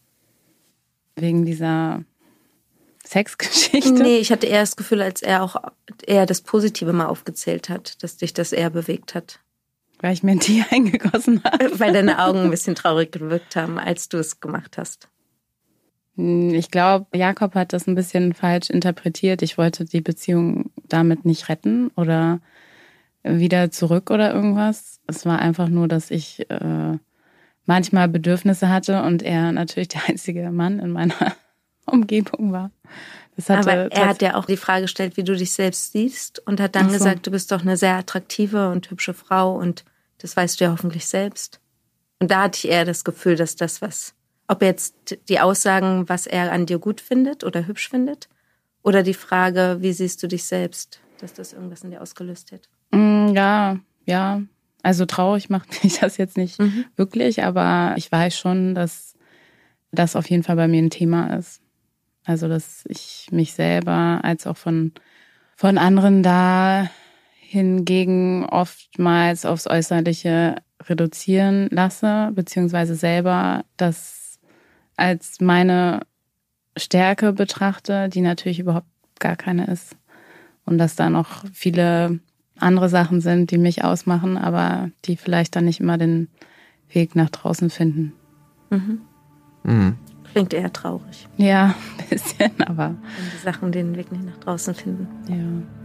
Wegen 1.16 1.46
dieser 1.46 2.04
Sexgeschichte. 3.08 3.94
Nee, 3.94 4.18
ich 4.18 4.32
hatte 4.32 4.48
eher 4.48 4.62
das 4.62 4.76
Gefühl, 4.76 5.02
als 5.02 5.22
er 5.22 5.42
auch 5.42 5.56
eher 6.06 6.26
das 6.26 6.42
Positive 6.42 6.94
mal 6.94 7.08
aufgezählt 7.08 7.70
hat, 7.70 8.04
dass 8.04 8.18
dich 8.18 8.34
das 8.34 8.52
eher 8.52 8.70
bewegt 8.70 9.16
hat. 9.16 9.40
Weil 10.00 10.14
ich 10.14 10.24
mir 10.24 10.34
ein 10.34 10.40
Tier 10.40 10.66
eingegossen 10.72 11.44
habe. 11.44 11.80
Weil 11.80 11.94
deine 11.94 12.24
Augen 12.24 12.40
ein 12.40 12.52
bisschen 12.52 12.76
traurig 12.76 13.12
gewirkt 13.12 13.56
haben, 13.56 13.80
als 13.80 14.10
du 14.10 14.18
es 14.18 14.40
gemacht 14.40 14.78
hast. 14.78 15.10
Ich 16.18 16.72
glaube, 16.72 17.06
Jakob 17.16 17.54
hat 17.54 17.74
das 17.74 17.88
ein 17.88 17.96
bisschen 17.96 18.34
falsch 18.34 18.70
interpretiert. 18.70 19.42
Ich 19.44 19.58
wollte 19.58 19.86
die 19.86 20.02
Beziehung 20.02 20.72
damit 20.88 21.26
nicht 21.26 21.48
retten 21.48 21.92
oder 21.96 22.40
wieder 23.24 23.72
zurück 23.72 24.10
oder 24.10 24.34
irgendwas. 24.34 25.00
Es 25.06 25.26
war 25.26 25.40
einfach 25.40 25.70
nur, 25.70 25.88
dass 25.88 26.10
ich 26.10 26.50
äh, 26.50 26.98
manchmal 27.66 28.08
Bedürfnisse 28.08 28.70
hatte 28.70 29.04
und 29.04 29.22
er 29.22 29.52
natürlich 29.52 29.90
der 29.90 30.08
einzige 30.08 30.50
Mann 30.52 30.80
in 30.80 30.92
meiner 30.92 31.36
Umgebung 31.86 32.52
war. 32.52 32.72
Aber 33.48 33.92
er 33.92 34.08
hat 34.08 34.24
ja 34.24 34.36
auch 34.36 34.46
die 34.46 34.58
Frage 34.58 34.84
gestellt, 34.84 35.16
wie 35.16 35.24
du 35.24 35.36
dich 35.36 35.52
selbst 35.52 35.92
siehst 35.92 36.40
und 36.48 36.60
hat 36.60 36.76
dann 36.76 36.88
so. 36.88 36.94
gesagt, 36.94 37.28
du 37.28 37.32
bist 37.32 37.52
doch 37.52 37.62
eine 37.62 37.78
sehr 37.78 37.94
attraktive 37.94 38.72
und 38.72 38.90
hübsche 38.90 39.14
Frau 39.14 39.56
und 39.56 39.86
Das 40.18 40.36
weißt 40.36 40.60
du 40.60 40.66
ja 40.66 40.72
hoffentlich 40.72 41.06
selbst. 41.06 41.60
Und 42.20 42.32
da 42.32 42.44
hatte 42.44 42.58
ich 42.58 42.72
eher 42.72 42.86
das 42.86 43.04
Gefühl, 43.04 43.36
dass 43.36 43.56
das, 43.56 43.80
was, 43.84 44.16
ob 44.48 44.62
jetzt 44.62 45.18
die 45.30 45.40
Aussagen, 45.40 46.08
was 46.08 46.28
er 46.28 46.52
an 46.52 46.66
dir 46.66 46.80
gut 46.80 47.02
findet 47.02 47.44
oder 47.44 47.68
hübsch 47.68 47.90
findet, 47.90 48.30
oder 48.84 49.04
die 49.04 49.14
Frage, 49.14 49.78
wie 49.82 49.92
siehst 49.92 50.24
du 50.24 50.28
dich 50.28 50.46
selbst, 50.46 51.02
dass 51.20 51.34
das 51.34 51.52
irgendwas 51.52 51.84
in 51.84 51.92
dir 51.92 52.02
ausgelöst 52.02 52.54
hat. 52.54 52.70
Mm, 52.92 53.34
ja, 53.34 53.80
ja. 54.06 54.42
Also 54.82 55.06
traurig 55.06 55.50
macht 55.50 55.68
mich 55.84 56.00
das 56.00 56.18
jetzt 56.18 56.38
nicht 56.38 56.60
Mhm. 56.60 56.86
wirklich, 56.96 57.44
aber 57.44 57.96
ich 57.98 58.10
weiß 58.12 58.38
schon, 58.38 58.76
dass 58.76 59.16
das 59.92 60.16
auf 60.16 60.30
jeden 60.30 60.44
Fall 60.44 60.56
bei 60.56 60.68
mir 60.68 60.82
ein 60.82 60.90
Thema 60.90 61.36
ist. 61.38 61.62
Also, 62.26 62.48
dass 62.48 62.84
ich 62.88 63.28
mich 63.32 63.54
selber 63.54 64.20
als 64.24 64.48
auch 64.48 64.58
von, 64.58 64.92
von 65.56 65.78
anderen 65.78 66.24
da 66.24 66.90
hingegen 67.40 68.46
oftmals 68.46 69.46
aufs 69.46 69.68
Äußerliche 69.68 70.56
reduzieren 70.84 71.68
lasse, 71.72 72.32
beziehungsweise 72.34 72.96
selber 72.96 73.64
das 73.78 74.17
als 74.98 75.40
meine 75.40 76.02
Stärke 76.76 77.34
betrachte, 77.34 78.10
die 78.10 78.22
natürlich 78.22 78.60
überhaupt 78.60 78.88
gar 79.20 79.36
keine 79.36 79.66
ist. 79.68 79.96
Und 80.66 80.78
dass 80.78 80.96
da 80.96 81.10
noch 81.10 81.46
viele 81.54 82.20
andere 82.60 82.90
Sachen 82.90 83.22
sind, 83.22 83.52
die 83.52 83.58
mich 83.58 83.84
ausmachen, 83.84 84.38
aber 84.38 84.90
die 85.06 85.16
vielleicht 85.16 85.56
dann 85.56 85.66
nicht 85.66 85.80
immer 85.80 85.98
den 85.98 86.28
Weg 86.92 87.16
nach 87.16 87.30
draußen 87.30 87.70
finden. 87.70 88.14
Mhm. 88.70 89.02
Mhm. 89.64 89.98
Klingt 90.34 90.54
eher 90.54 90.72
traurig, 90.74 91.28
Ja, 91.38 91.74
ein 92.00 92.08
bisschen, 92.10 92.62
aber 92.62 92.90
wenn 92.90 93.32
die 93.32 93.44
Sachen 93.44 93.72
den 93.72 93.96
Weg 93.96 94.12
nicht 94.12 94.26
nach 94.26 94.38
draußen 94.38 94.74
finden. 94.76 95.08
ja. 95.30 95.77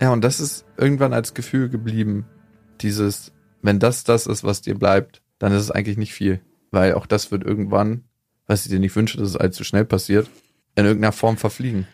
Ja, 0.00 0.12
und 0.12 0.22
das 0.22 0.38
ist 0.38 0.64
irgendwann 0.76 1.12
als 1.12 1.34
Gefühl 1.34 1.68
geblieben. 1.68 2.26
Dieses, 2.80 3.32
wenn 3.62 3.80
das 3.80 4.04
das 4.04 4.26
ist, 4.26 4.44
was 4.44 4.60
dir 4.60 4.76
bleibt, 4.76 5.22
dann 5.38 5.52
ist 5.52 5.62
es 5.62 5.70
eigentlich 5.70 5.98
nicht 5.98 6.14
viel. 6.14 6.40
Weil 6.70 6.94
auch 6.94 7.06
das 7.06 7.32
wird 7.32 7.44
irgendwann, 7.44 8.04
was 8.46 8.64
ich 8.64 8.70
dir 8.70 8.78
nicht 8.78 8.94
wünsche, 8.94 9.18
dass 9.18 9.28
es 9.28 9.36
allzu 9.36 9.64
schnell 9.64 9.84
passiert, 9.84 10.30
in 10.76 10.84
irgendeiner 10.84 11.12
Form 11.12 11.36
verfliegen. 11.36 11.88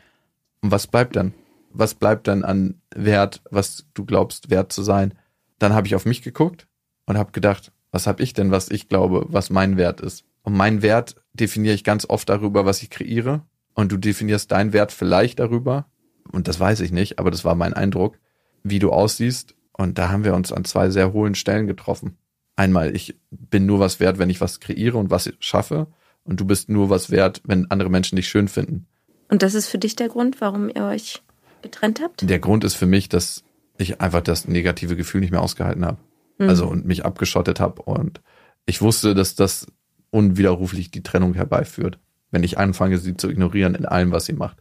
Und 0.60 0.70
was 0.70 0.86
bleibt 0.86 1.16
dann? 1.16 1.32
Was 1.70 1.94
bleibt 1.94 2.28
dann 2.28 2.44
an 2.44 2.80
Wert, 2.94 3.42
was 3.50 3.86
du 3.94 4.04
glaubst, 4.04 4.50
wert 4.50 4.72
zu 4.72 4.82
sein? 4.82 5.14
Dann 5.58 5.72
habe 5.72 5.86
ich 5.86 5.94
auf 5.94 6.04
mich 6.04 6.22
geguckt 6.22 6.68
und 7.06 7.16
habe 7.16 7.32
gedacht, 7.32 7.72
was 7.90 8.06
habe 8.06 8.22
ich 8.22 8.32
denn, 8.32 8.50
was 8.50 8.70
ich 8.70 8.88
glaube, 8.88 9.26
was 9.28 9.50
mein 9.50 9.76
Wert 9.76 10.00
ist? 10.00 10.24
Und 10.42 10.54
mein 10.54 10.82
Wert 10.82 11.16
definiere 11.32 11.74
ich 11.74 11.84
ganz 11.84 12.06
oft 12.08 12.28
darüber, 12.28 12.66
was 12.66 12.82
ich 12.82 12.90
kreiere. 12.90 13.42
Und 13.74 13.90
du 13.90 13.96
definierst 13.96 14.52
deinen 14.52 14.72
Wert 14.72 14.92
vielleicht 14.92 15.38
darüber, 15.40 15.86
und 16.34 16.48
das 16.48 16.58
weiß 16.60 16.80
ich 16.80 16.92
nicht, 16.92 17.18
aber 17.18 17.30
das 17.30 17.44
war 17.44 17.54
mein 17.54 17.72
Eindruck, 17.74 18.18
wie 18.62 18.78
du 18.78 18.90
aussiehst. 18.90 19.54
Und 19.72 19.98
da 19.98 20.10
haben 20.10 20.24
wir 20.24 20.34
uns 20.34 20.52
an 20.52 20.64
zwei 20.64 20.90
sehr 20.90 21.12
hohen 21.12 21.34
Stellen 21.34 21.66
getroffen. 21.66 22.16
Einmal, 22.56 22.94
ich 22.94 23.16
bin 23.30 23.66
nur 23.66 23.80
was 23.80 23.98
wert, 23.98 24.18
wenn 24.18 24.30
ich 24.30 24.40
was 24.40 24.60
kreiere 24.60 24.98
und 24.98 25.10
was 25.10 25.32
schaffe. 25.40 25.88
Und 26.22 26.40
du 26.40 26.44
bist 26.44 26.68
nur 26.68 26.90
was 26.90 27.10
wert, 27.10 27.42
wenn 27.44 27.70
andere 27.70 27.90
Menschen 27.90 28.16
dich 28.16 28.28
schön 28.28 28.48
finden. 28.48 28.86
Und 29.28 29.42
das 29.42 29.54
ist 29.54 29.66
für 29.68 29.78
dich 29.78 29.96
der 29.96 30.08
Grund, 30.08 30.40
warum 30.40 30.68
ihr 30.68 30.84
euch 30.84 31.22
getrennt 31.62 32.00
habt? 32.02 32.28
Der 32.28 32.38
Grund 32.38 32.62
ist 32.62 32.74
für 32.74 32.86
mich, 32.86 33.08
dass 33.08 33.42
ich 33.78 34.00
einfach 34.00 34.20
das 34.20 34.46
negative 34.46 34.94
Gefühl 34.96 35.20
nicht 35.20 35.32
mehr 35.32 35.42
ausgehalten 35.42 35.84
habe. 35.84 35.98
Mhm. 36.38 36.48
Also 36.48 36.66
und 36.66 36.86
mich 36.86 37.04
abgeschottet 37.04 37.58
habe. 37.58 37.82
Und 37.82 38.20
ich 38.66 38.80
wusste, 38.80 39.14
dass 39.14 39.34
das 39.34 39.66
unwiderruflich 40.10 40.90
die 40.92 41.02
Trennung 41.02 41.34
herbeiführt, 41.34 41.98
wenn 42.30 42.44
ich 42.44 42.58
anfange, 42.58 42.98
sie 42.98 43.16
zu 43.16 43.28
ignorieren 43.28 43.74
in 43.74 43.86
allem, 43.86 44.12
was 44.12 44.26
sie 44.26 44.32
macht. 44.32 44.58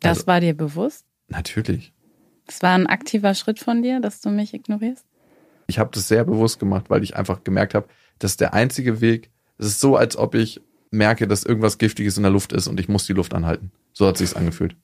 Das 0.00 0.18
Also- 0.18 0.26
war 0.26 0.40
dir 0.40 0.54
bewusst? 0.54 1.06
Natürlich. 1.30 1.92
Das 2.46 2.62
war 2.62 2.74
ein 2.74 2.86
aktiver 2.86 3.34
Schritt 3.34 3.58
von 3.58 3.82
dir, 3.82 4.00
dass 4.00 4.20
du 4.20 4.28
mich 4.28 4.52
ignorierst? 4.52 5.06
ich 5.70 5.78
habe 5.78 5.90
das 5.94 6.08
sehr 6.08 6.24
bewusst 6.24 6.60
gemacht, 6.60 6.90
weil 6.90 7.02
ich 7.02 7.16
einfach 7.16 7.42
gemerkt 7.44 7.74
habe, 7.74 7.88
das 8.18 8.32
ist 8.32 8.40
der 8.40 8.52
einzige 8.52 9.00
Weg. 9.00 9.30
Es 9.56 9.66
ist 9.66 9.80
so, 9.80 9.96
als 9.96 10.16
ob 10.16 10.34
ich 10.34 10.60
merke, 10.90 11.26
dass 11.26 11.44
irgendwas 11.44 11.78
Giftiges 11.78 12.16
in 12.16 12.24
der 12.24 12.32
Luft 12.32 12.52
ist 12.52 12.66
und 12.66 12.78
ich 12.78 12.88
muss 12.88 13.06
die 13.06 13.14
Luft 13.14 13.32
anhalten. 13.32 13.70
So 13.92 14.06
hat 14.06 14.18
sich's 14.18 14.34
angefühlt. 14.34 14.76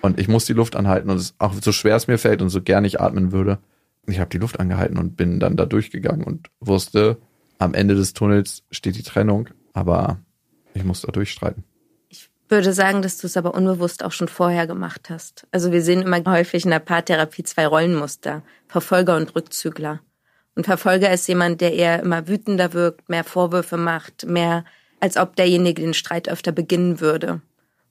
Und 0.00 0.18
ich 0.18 0.28
muss 0.28 0.46
die 0.46 0.52
Luft 0.52 0.76
anhalten 0.76 1.10
und 1.10 1.16
es 1.16 1.34
auch 1.38 1.52
so 1.60 1.72
schwer 1.72 1.96
es 1.96 2.06
mir 2.06 2.18
fällt 2.18 2.40
und 2.40 2.48
so 2.48 2.62
gern 2.62 2.84
ich 2.84 3.00
atmen 3.00 3.32
würde. 3.32 3.58
Ich 4.06 4.20
habe 4.20 4.30
die 4.30 4.38
Luft 4.38 4.60
angehalten 4.60 4.96
und 4.96 5.16
bin 5.16 5.40
dann 5.40 5.56
da 5.56 5.66
durchgegangen 5.66 6.24
und 6.24 6.48
wusste, 6.60 7.18
am 7.58 7.74
Ende 7.74 7.96
des 7.96 8.12
Tunnels 8.14 8.62
steht 8.70 8.96
die 8.96 9.02
Trennung, 9.02 9.48
aber 9.72 10.20
ich 10.72 10.84
muss 10.84 11.02
da 11.02 11.10
durchstreiten. 11.10 11.64
Ich 12.48 12.50
würde 12.50 12.72
sagen, 12.72 13.02
dass 13.02 13.18
du 13.18 13.26
es 13.26 13.36
aber 13.36 13.52
unbewusst 13.52 14.02
auch 14.02 14.12
schon 14.12 14.26
vorher 14.26 14.66
gemacht 14.66 15.10
hast. 15.10 15.46
Also 15.50 15.70
wir 15.70 15.82
sehen 15.82 16.00
immer 16.00 16.24
häufig 16.24 16.64
in 16.64 16.70
der 16.70 16.78
Paartherapie 16.78 17.42
zwei 17.42 17.66
Rollenmuster, 17.66 18.42
Verfolger 18.66 19.18
und 19.18 19.36
Rückzügler. 19.36 20.00
Und 20.56 20.64
Verfolger 20.64 21.12
ist 21.12 21.28
jemand, 21.28 21.60
der 21.60 21.74
eher 21.74 22.00
immer 22.00 22.26
wütender 22.26 22.72
wirkt, 22.72 23.10
mehr 23.10 23.24
Vorwürfe 23.24 23.76
macht, 23.76 24.24
mehr 24.24 24.64
als 24.98 25.18
ob 25.18 25.36
derjenige 25.36 25.82
den 25.82 25.92
Streit 25.92 26.26
öfter 26.26 26.50
beginnen 26.50 27.00
würde. 27.00 27.42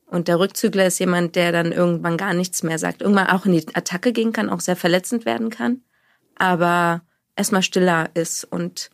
Und 0.07 0.27
der 0.27 0.39
Rückzügler 0.39 0.87
ist 0.87 0.97
jemand, 0.97 1.35
der 1.35 1.51
dann 1.51 1.71
irgendwann 1.71 2.17
gar 2.17 2.33
nichts 2.33 2.63
mehr 2.63 2.79
sagt, 2.79 3.03
irgendwann 3.03 3.27
auch 3.27 3.45
in 3.45 3.51
die 3.51 3.75
Attacke 3.75 4.11
gehen 4.11 4.33
kann, 4.33 4.49
auch 4.49 4.61
sehr 4.61 4.75
verletzend 4.75 5.27
werden 5.27 5.51
kann, 5.51 5.83
aber 6.35 7.03
erstmal 7.35 7.61
stiller 7.61 8.09
ist 8.15 8.43
und 8.43 8.89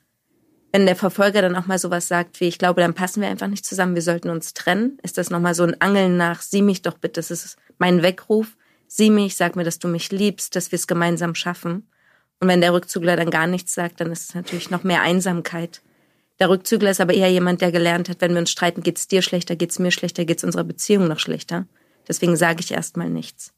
wenn 0.74 0.88
der 0.88 0.96
Verfolger 0.96 1.44
dann 1.44 1.56
auch 1.56 1.68
mal 1.68 1.78
sowas 1.78 2.08
sagt 2.08 2.42
wie, 2.42 2.48
ich 2.48 2.58
glaube, 2.58 2.82
dann 2.82 2.96
passen 2.96 3.22
wir 3.22 3.30
einfach 3.30 3.48
nicht 3.48 3.64
zusammen, 3.64 3.94
wir 3.94 4.02
sollten 4.02 4.32
uns 4.32 4.56
trennen, 4.56 4.98
ist 5.04 5.20
das 5.20 5.30
nochmal 5.30 5.54
so 5.54 5.64
ein 5.64 5.80
Angeln 5.80 6.18
nach, 6.18 6.42
sieh 6.42 6.64
mich 6.64 6.82
doch 6.82 6.98
bitte, 6.98 7.20
das 7.20 7.30
ist 7.30 7.58
mein 7.78 8.02
Weckruf, 8.02 8.58
sieh 8.88 9.12
mich, 9.12 9.36
sag 9.36 9.56
mir, 9.56 9.64
dass 9.64 9.78
du 9.78 9.88
mich 9.88 10.12
liebst, 10.12 10.56
dass 10.56 10.72
wir 10.72 10.78
es 10.78 10.88
gemeinsam 10.88 11.36
schaffen. 11.36 11.88
Und 12.40 12.48
wenn 12.48 12.60
der 12.60 12.74
Rückzügler 12.74 13.16
dann 13.16 13.30
gar 13.30 13.46
nichts 13.46 13.76
sagt, 13.76 14.02
dann 14.02 14.12
ist 14.12 14.30
es 14.30 14.36
natürlich 14.36 14.72
noch 14.72 14.84
mehr 14.84 15.04
Einsamkeit. 15.04 15.84
Der 16.40 16.50
Rückzügler 16.50 16.90
ist 16.90 17.02
aber 17.02 17.14
eher 17.14 17.32
jemand, 17.32 17.62
der 17.62 17.72
gelernt 17.72 18.10
hat, 18.10 18.20
wenn 18.22 18.34
wir 18.34 18.40
uns 18.40 18.52
streiten, 18.52 18.82
geht's 18.82 19.08
dir 19.08 19.22
schlechter, 19.22 19.56
geht's 19.56 19.78
mir 19.78 19.92
schlechter, 19.92 20.26
geht's 20.26 20.44
unserer 20.44 20.64
Beziehung 20.64 21.08
noch 21.08 21.20
schlechter. 21.20 21.68
Deswegen 22.08 22.36
sage 22.36 22.62
ich 22.62 22.72
erstmal 22.72 23.12
nichts. 23.12 23.54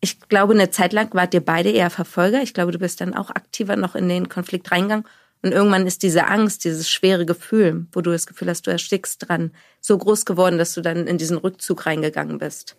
Ich 0.00 0.20
glaube, 0.28 0.52
eine 0.52 0.70
Zeit 0.70 0.92
lang 0.92 1.14
wart 1.14 1.32
ihr 1.32 1.40
beide 1.40 1.70
eher 1.70 1.90
Verfolger. 1.90 2.42
Ich 2.42 2.52
glaube, 2.52 2.72
du 2.72 2.78
bist 2.78 3.00
dann 3.00 3.14
auch 3.14 3.30
aktiver 3.30 3.74
noch 3.74 3.94
in 3.94 4.08
den 4.08 4.28
Konflikt 4.28 4.70
reingegangen. 4.70 5.06
Und 5.42 5.52
irgendwann 5.52 5.86
ist 5.86 6.02
diese 6.02 6.26
Angst, 6.26 6.64
dieses 6.64 6.90
schwere 6.90 7.24
Gefühl, 7.24 7.86
wo 7.92 8.00
du 8.00 8.10
das 8.10 8.26
Gefühl 8.26 8.48
hast, 8.48 8.66
du 8.66 8.70
erstickst 8.70 9.28
dran, 9.28 9.52
so 9.80 9.96
groß 9.96 10.24
geworden, 10.24 10.58
dass 10.58 10.74
du 10.74 10.80
dann 10.80 11.06
in 11.06 11.18
diesen 11.18 11.38
Rückzug 11.38 11.86
reingegangen 11.86 12.38
bist. 12.38 12.76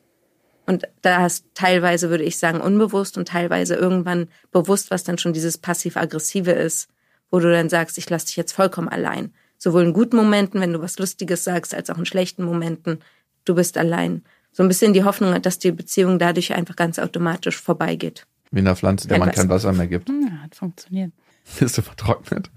Und 0.66 0.88
da 1.02 1.22
hast 1.22 1.46
teilweise, 1.56 2.10
würde 2.10 2.26
ich 2.26 2.38
sagen, 2.38 2.62
unbewusst 2.62 3.18
und 3.18 3.28
teilweise 3.28 3.76
irgendwann 3.76 4.28
bewusst, 4.52 4.92
was 4.92 5.04
dann 5.04 5.18
schon 5.18 5.34
dieses 5.34 5.58
passiv-aggressive 5.58 6.52
ist, 6.52 6.90
wo 7.32 7.40
du 7.40 7.52
dann 7.52 7.70
sagst, 7.70 7.98
ich 7.98 8.10
lasse 8.10 8.28
dich 8.28 8.36
jetzt 8.36 8.52
vollkommen 8.52 8.90
allein. 8.90 9.34
Sowohl 9.58 9.84
in 9.84 9.94
guten 9.94 10.16
Momenten, 10.16 10.62
wenn 10.62 10.74
du 10.74 10.82
was 10.82 11.00
Lustiges 11.00 11.44
sagst, 11.44 11.74
als 11.74 11.90
auch 11.90 11.98
in 11.98 12.06
schlechten 12.06 12.44
Momenten. 12.44 13.00
Du 13.46 13.56
bist 13.56 13.78
allein. 13.78 14.24
So 14.52 14.64
ein 14.64 14.70
bisschen 14.70 14.94
die 14.94 15.04
Hoffnung, 15.04 15.42
dass 15.42 15.60
die 15.60 15.72
Beziehung 15.72 16.20
dadurch 16.20 16.54
einfach 16.54 16.76
ganz 16.76 17.00
automatisch 17.00 17.60
vorbeigeht. 17.60 18.28
Wie 18.52 18.60
in 18.60 18.68
einer 18.68 18.76
Pflanze, 18.76 19.08
der 19.08 19.20
man 19.20 19.30
Etwas. 19.30 19.42
kein 19.42 19.50
Wasser 19.50 19.74
mehr 19.74 19.88
gibt. 19.88 20.10
Hm, 20.10 20.42
hat 20.44 20.56
funktioniert. 20.56 21.12
Bist 21.60 21.78
du 21.78 21.82
vertrocknet? 21.82 22.50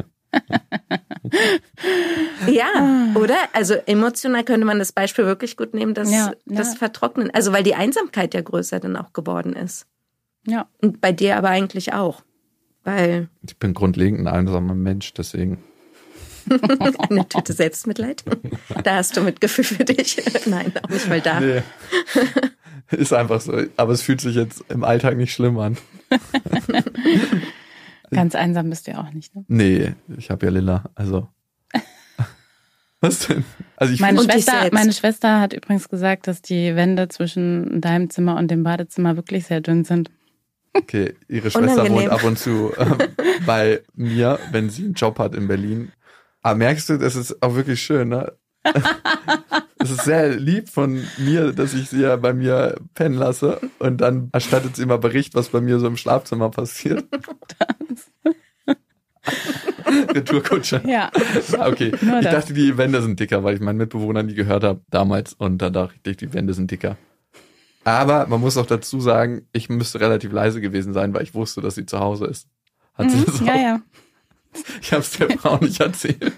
Ja, 2.48 3.12
oder? 3.14 3.36
Also 3.52 3.74
emotional 3.74 4.44
könnte 4.44 4.66
man 4.66 4.78
das 4.78 4.92
Beispiel 4.92 5.26
wirklich 5.26 5.56
gut 5.56 5.74
nehmen, 5.74 5.94
dass 5.94 6.10
Ja, 6.10 6.32
das 6.46 6.72
ja. 6.72 6.78
Vertrocknen, 6.78 7.30
also 7.32 7.52
weil 7.52 7.62
die 7.62 7.74
Einsamkeit 7.74 8.34
ja 8.34 8.40
größer 8.40 8.80
dann 8.80 8.96
auch 8.96 9.12
geworden 9.12 9.54
ist. 9.54 9.86
Ja. 10.46 10.68
Und 10.80 11.00
bei 11.00 11.12
dir 11.12 11.36
aber 11.36 11.50
eigentlich 11.50 11.92
auch. 11.92 12.22
Weil 12.84 13.28
Ich 13.46 13.56
bin 13.58 13.74
grundlegend 13.74 14.20
ein 14.20 14.26
einsamer 14.26 14.74
Mensch, 14.74 15.12
deswegen. 15.14 15.58
eine 17.08 17.28
Tüte 17.28 17.52
Selbstmitleid. 17.52 18.24
Da 18.82 18.96
hast 18.96 19.16
du 19.16 19.20
Mitgefühl 19.20 19.62
für 19.64 19.84
dich. 19.84 20.20
Nein, 20.46 20.72
auch 20.82 20.88
nicht 20.88 21.08
mal 21.08 21.20
da. 21.20 21.38
Nee. 21.38 21.62
Ist 22.90 23.12
einfach 23.12 23.40
so. 23.40 23.62
Aber 23.76 23.92
es 23.92 24.02
fühlt 24.02 24.20
sich 24.20 24.34
jetzt 24.34 24.64
im 24.68 24.82
Alltag 24.82 25.16
nicht 25.16 25.32
schlimm 25.32 25.58
an. 25.58 25.76
Ganz 28.16 28.34
einsam 28.34 28.70
bist 28.70 28.86
du 28.86 28.92
ja 28.92 29.00
auch 29.00 29.12
nicht, 29.12 29.34
ne? 29.34 29.44
Nee, 29.48 29.94
ich 30.16 30.30
habe 30.30 30.46
ja 30.46 30.52
Lilla. 30.52 30.84
Also. 30.94 31.28
Was 33.00 33.26
denn? 33.26 33.44
Also 33.76 33.94
ich 33.94 34.00
Meine 34.00 34.22
Schwester, 34.22 34.68
meine 34.70 34.92
Schwester 34.92 35.40
hat 35.40 35.52
übrigens 35.52 35.88
gesagt, 35.88 36.28
dass 36.28 36.40
die 36.40 36.76
Wände 36.76 37.08
zwischen 37.08 37.80
deinem 37.80 38.10
Zimmer 38.10 38.36
und 38.36 38.50
dem 38.50 38.62
Badezimmer 38.62 39.16
wirklich 39.16 39.46
sehr 39.46 39.60
dünn 39.60 39.84
sind. 39.84 40.10
Okay, 40.74 41.14
ihre 41.28 41.50
Schwester 41.50 41.82
Unangenehm. 41.82 41.94
wohnt 41.94 42.10
ab 42.10 42.24
und 42.24 42.38
zu 42.38 42.72
ähm, 42.78 42.96
bei 43.46 43.82
mir, 43.94 44.38
wenn 44.52 44.70
sie 44.70 44.84
einen 44.84 44.94
Job 44.94 45.18
hat 45.18 45.34
in 45.34 45.48
Berlin. 45.48 45.92
Aber 46.42 46.56
merkst 46.56 46.88
du, 46.88 46.98
das 46.98 47.16
ist 47.16 47.42
auch 47.42 47.54
wirklich 47.54 47.82
schön, 47.82 48.08
ne? 48.08 48.32
Es 49.78 49.90
ist 49.90 50.04
sehr 50.04 50.28
lieb 50.36 50.68
von 50.68 51.02
mir, 51.18 51.52
dass 51.52 51.74
ich 51.74 51.88
sie 51.88 52.02
ja 52.02 52.14
bei 52.16 52.32
mir 52.32 52.76
pennen 52.94 53.16
lasse 53.16 53.60
und 53.80 54.00
dann 54.00 54.28
erstattet 54.32 54.76
sie 54.76 54.82
immer 54.82 54.98
Bericht, 54.98 55.34
was 55.34 55.48
bei 55.48 55.60
mir 55.60 55.80
so 55.80 55.86
im 55.88 55.96
Schlafzimmer 55.96 56.50
passiert. 56.50 57.04
Retourkutsche. 60.14 60.82
Ja. 60.86 61.10
Okay, 61.58 61.92
Nur 62.00 62.18
ich 62.18 62.24
das. 62.24 62.32
dachte, 62.34 62.54
die 62.54 62.76
Wände 62.78 63.02
sind 63.02 63.18
dicker, 63.20 63.44
weil 63.44 63.54
ich 63.54 63.60
meinen 63.60 63.76
Mitbewohnern 63.78 64.28
die 64.28 64.34
gehört 64.34 64.64
habe 64.64 64.80
damals 64.90 65.32
und 65.34 65.58
dann 65.58 65.72
dachte 65.72 66.10
ich, 66.10 66.16
die 66.16 66.32
Wände 66.32 66.54
sind 66.54 66.70
dicker. 66.70 66.96
Aber 67.84 68.26
man 68.28 68.40
muss 68.40 68.56
auch 68.56 68.66
dazu 68.66 69.00
sagen, 69.00 69.46
ich 69.52 69.68
müsste 69.68 70.00
relativ 70.00 70.32
leise 70.32 70.60
gewesen 70.60 70.92
sein, 70.92 71.12
weil 71.14 71.22
ich 71.24 71.34
wusste, 71.34 71.60
dass 71.60 71.74
sie 71.74 71.86
zu 71.86 71.98
Hause 71.98 72.26
ist. 72.26 72.46
Hat 72.94 73.10
sie 73.10 73.24
das 73.24 73.40
Mhm. 73.40 73.48
auch? 73.48 73.54
Ja, 73.54 73.60
ja. 73.60 73.80
Ich 74.82 74.92
habe 74.92 75.00
es 75.02 75.10
der 75.12 75.30
Frau 75.30 75.56
nicht 75.58 75.80
erzählt. 75.80 76.32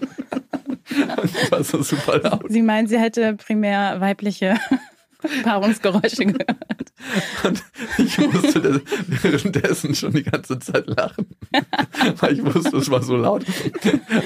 Und 1.21 1.31
die 1.33 1.51
war 1.51 1.63
so 1.63 1.81
super 1.81 2.19
laut. 2.19 2.45
Sie 2.49 2.61
meint, 2.61 2.89
sie 2.89 2.99
hätte 2.99 3.35
primär 3.35 3.99
weibliche 3.99 4.55
Paarungsgeräusche 5.43 6.25
gehört. 6.25 6.93
Und 7.43 7.63
ich 7.97 8.17
musste 8.17 8.81
währenddessen 9.07 9.95
schon 9.95 10.13
die 10.13 10.23
ganze 10.23 10.59
Zeit 10.59 10.87
lachen. 10.87 11.27
Weil 12.19 12.33
ich 12.33 12.45
wusste, 12.45 12.77
es 12.77 12.89
war 12.91 13.01
so 13.01 13.15
laut. 13.15 13.45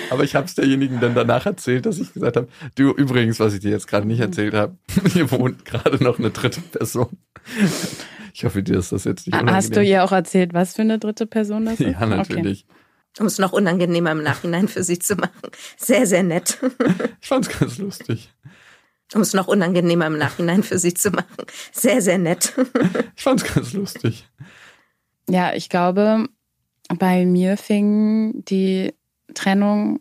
Aber 0.10 0.24
ich 0.24 0.36
habe 0.36 0.46
es 0.46 0.56
derjenigen 0.56 1.00
dann 1.00 1.16
danach 1.16 1.46
erzählt, 1.46 1.86
dass 1.86 2.00
ich 2.00 2.14
gesagt 2.14 2.36
habe, 2.36 2.48
du 2.76 2.92
übrigens, 2.92 3.40
was 3.40 3.54
ich 3.54 3.62
dir 3.62 3.72
jetzt 3.72 3.88
gerade 3.88 4.08
nicht 4.08 4.20
erzählt 4.20 4.54
habe, 4.54 4.78
hier 5.14 5.32
wohnt 5.32 5.66
gerade 5.66 6.04
noch 6.04 6.20
eine 6.20 6.32
dritte 6.32 6.62
Person. 6.62 7.18
Ich 8.34 8.46
hoffe, 8.46 8.62
dir 8.64 8.78
ist 8.78 8.92
das 8.92 9.06
jetzt 9.06 9.28
nicht 9.28 9.34
unangenehm. 9.34 9.56
Hast 9.56 9.76
du 9.76 9.84
ihr 9.84 10.04
auch 10.04 10.12
erzählt, 10.12 10.54
was 10.54 10.76
für 10.76 10.82
eine 10.82 11.00
dritte 11.00 11.26
Person 11.26 11.66
das 11.66 11.80
ist? 11.80 11.88
Ja, 11.88 12.06
natürlich. 12.06 12.66
Um 13.20 13.26
es 13.26 13.38
noch 13.38 13.52
unangenehmer 13.52 14.12
im 14.12 14.24
Nachhinein 14.24 14.68
für 14.68 14.84
sie 14.84 15.00
zu 15.00 15.16
machen. 15.16 15.52
Sehr, 15.78 16.08
sehr 16.08 16.24
nett. 16.24 16.58
Ich 17.22 17.28
fand's 17.28 17.50
ganz 17.50 17.78
lustig. 17.78 18.34
Um 19.14 19.22
es 19.22 19.34
noch 19.34 19.48
unangenehmer 19.48 20.08
im 20.08 20.18
Nachhinein 20.18 20.64
für 20.64 20.80
sie 20.80 20.94
zu 20.94 21.12
machen. 21.12 21.46
Sehr, 21.72 22.02
sehr 22.02 22.18
nett. 22.18 22.54
Ich 23.16 23.24
fand's 23.24 23.44
ganz 23.44 23.74
lustig. 23.74 24.28
Ja, 25.30 25.54
ich 25.54 25.70
glaube, 25.70 26.28
bei 26.98 27.26
mir 27.26 27.58
fing 27.58 28.44
die 28.46 28.94
Trennung 29.34 30.00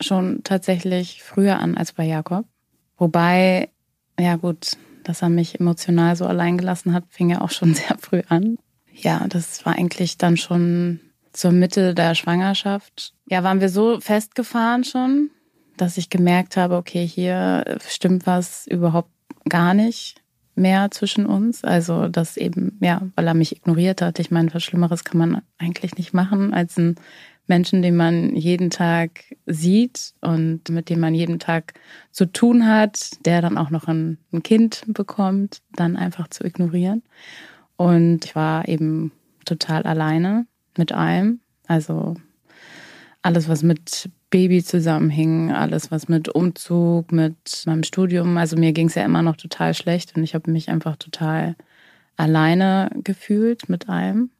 schon 0.00 0.42
tatsächlich 0.44 1.22
früher 1.22 1.58
an 1.58 1.76
als 1.76 1.92
bei 1.92 2.04
Jakob. 2.04 2.46
Wobei, 2.98 3.70
ja 4.18 4.36
gut, 4.36 4.76
dass 5.04 5.22
er 5.22 5.28
mich 5.28 5.58
emotional 5.58 6.16
so 6.16 6.26
allein 6.26 6.58
gelassen 6.58 6.92
hat, 6.92 7.04
fing 7.08 7.30
ja 7.30 7.40
auch 7.40 7.50
schon 7.50 7.74
sehr 7.74 7.96
früh 7.98 8.22
an. 8.28 8.58
Ja, 8.92 9.26
das 9.28 9.64
war 9.64 9.74
eigentlich 9.74 10.18
dann 10.18 10.36
schon 10.36 11.00
zur 11.32 11.52
Mitte 11.52 11.94
der 11.94 12.14
Schwangerschaft. 12.14 13.14
Ja, 13.26 13.42
waren 13.42 13.60
wir 13.60 13.68
so 13.68 14.00
festgefahren 14.00 14.84
schon, 14.84 15.30
dass 15.76 15.96
ich 15.96 16.10
gemerkt 16.10 16.56
habe, 16.56 16.76
okay, 16.76 17.06
hier 17.06 17.78
stimmt 17.86 18.26
was 18.26 18.66
überhaupt 18.66 19.10
gar 19.48 19.74
nicht 19.74 20.22
mehr 20.54 20.90
zwischen 20.90 21.26
uns. 21.26 21.64
Also 21.64 22.08
das 22.08 22.36
eben, 22.36 22.78
ja, 22.80 23.02
weil 23.16 23.26
er 23.26 23.34
mich 23.34 23.56
ignoriert 23.56 24.02
hat. 24.02 24.18
Ich 24.18 24.30
meine, 24.30 24.52
was 24.52 24.62
Schlimmeres 24.62 25.04
kann 25.04 25.18
man 25.18 25.42
eigentlich 25.58 25.96
nicht 25.96 26.12
machen, 26.12 26.52
als 26.52 26.76
einen 26.76 26.96
Menschen, 27.46 27.82
den 27.82 27.96
man 27.96 28.36
jeden 28.36 28.70
Tag 28.70 29.34
sieht 29.46 30.14
und 30.20 30.68
mit 30.68 30.88
dem 30.88 31.00
man 31.00 31.14
jeden 31.14 31.38
Tag 31.38 31.74
zu 32.10 32.26
tun 32.26 32.66
hat, 32.66 33.10
der 33.24 33.42
dann 33.42 33.58
auch 33.58 33.70
noch 33.70 33.88
ein, 33.88 34.18
ein 34.32 34.42
Kind 34.42 34.84
bekommt, 34.86 35.62
dann 35.74 35.96
einfach 35.96 36.28
zu 36.28 36.44
ignorieren. 36.44 37.02
Und 37.76 38.24
ich 38.26 38.36
war 38.36 38.68
eben 38.68 39.12
total 39.44 39.82
alleine 39.82 40.46
mit 40.76 40.92
allem. 40.92 41.40
Also 41.66 42.16
alles, 43.22 43.48
was 43.48 43.62
mit 43.62 44.10
Baby 44.30 44.64
zusammenhing, 44.64 45.52
alles, 45.52 45.90
was 45.90 46.08
mit 46.08 46.28
Umzug, 46.28 47.12
mit 47.12 47.62
meinem 47.66 47.84
Studium. 47.84 48.36
Also 48.36 48.56
mir 48.56 48.72
ging 48.72 48.88
es 48.88 48.94
ja 48.94 49.04
immer 49.04 49.22
noch 49.22 49.36
total 49.36 49.74
schlecht 49.74 50.16
und 50.16 50.24
ich 50.24 50.34
habe 50.34 50.50
mich 50.50 50.68
einfach 50.68 50.96
total 50.96 51.54
alleine 52.16 52.90
gefühlt 53.04 53.68
mit 53.68 53.88
allem. 53.88 54.30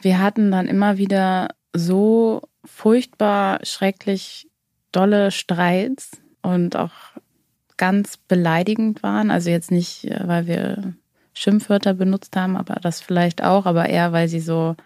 Wir 0.00 0.20
hatten 0.20 0.50
dann 0.50 0.66
immer 0.66 0.98
wieder 0.98 1.48
so 1.72 2.42
furchtbar, 2.64 3.60
schrecklich 3.64 4.48
dolle 4.92 5.30
Streits 5.30 6.12
und 6.42 6.76
auch 6.76 6.92
ganz 7.76 8.16
beleidigend 8.16 9.02
waren. 9.02 9.30
Also 9.30 9.50
jetzt 9.50 9.70
nicht, 9.70 10.04
äh, 10.04 10.20
weil 10.26 10.46
wir 10.46 10.94
Schimpfwörter 11.32 11.94
benutzt 11.94 12.36
haben, 12.36 12.56
aber 12.56 12.74
das 12.74 13.00
vielleicht 13.00 13.42
auch, 13.42 13.66
aber 13.66 13.88
eher, 13.88 14.12
weil 14.12 14.28
sie 14.28 14.40
so 14.40 14.76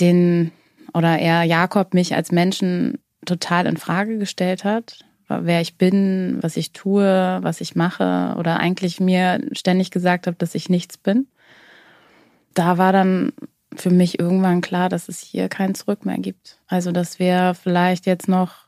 den 0.00 0.52
oder 0.92 1.18
eher 1.18 1.42
Jakob 1.42 1.94
mich 1.94 2.14
als 2.14 2.32
Menschen 2.32 2.98
total 3.24 3.66
in 3.66 3.76
Frage 3.76 4.18
gestellt 4.18 4.64
hat, 4.64 5.04
wer 5.28 5.60
ich 5.60 5.76
bin, 5.76 6.38
was 6.40 6.56
ich 6.56 6.72
tue, 6.72 7.38
was 7.40 7.60
ich 7.60 7.74
mache 7.74 8.34
oder 8.38 8.60
eigentlich 8.60 9.00
mir 9.00 9.40
ständig 9.52 9.90
gesagt 9.90 10.26
habe, 10.26 10.36
dass 10.36 10.54
ich 10.54 10.68
nichts 10.68 10.98
bin. 10.98 11.26
Da 12.54 12.78
war 12.78 12.92
dann 12.92 13.32
für 13.74 13.90
mich 13.90 14.20
irgendwann 14.20 14.60
klar, 14.60 14.88
dass 14.88 15.08
es 15.08 15.20
hier 15.20 15.48
kein 15.48 15.74
Zurück 15.74 16.06
mehr 16.06 16.18
gibt. 16.18 16.58
Also, 16.68 16.92
dass 16.92 17.18
wir 17.18 17.54
vielleicht 17.60 18.06
jetzt 18.06 18.28
noch 18.28 18.66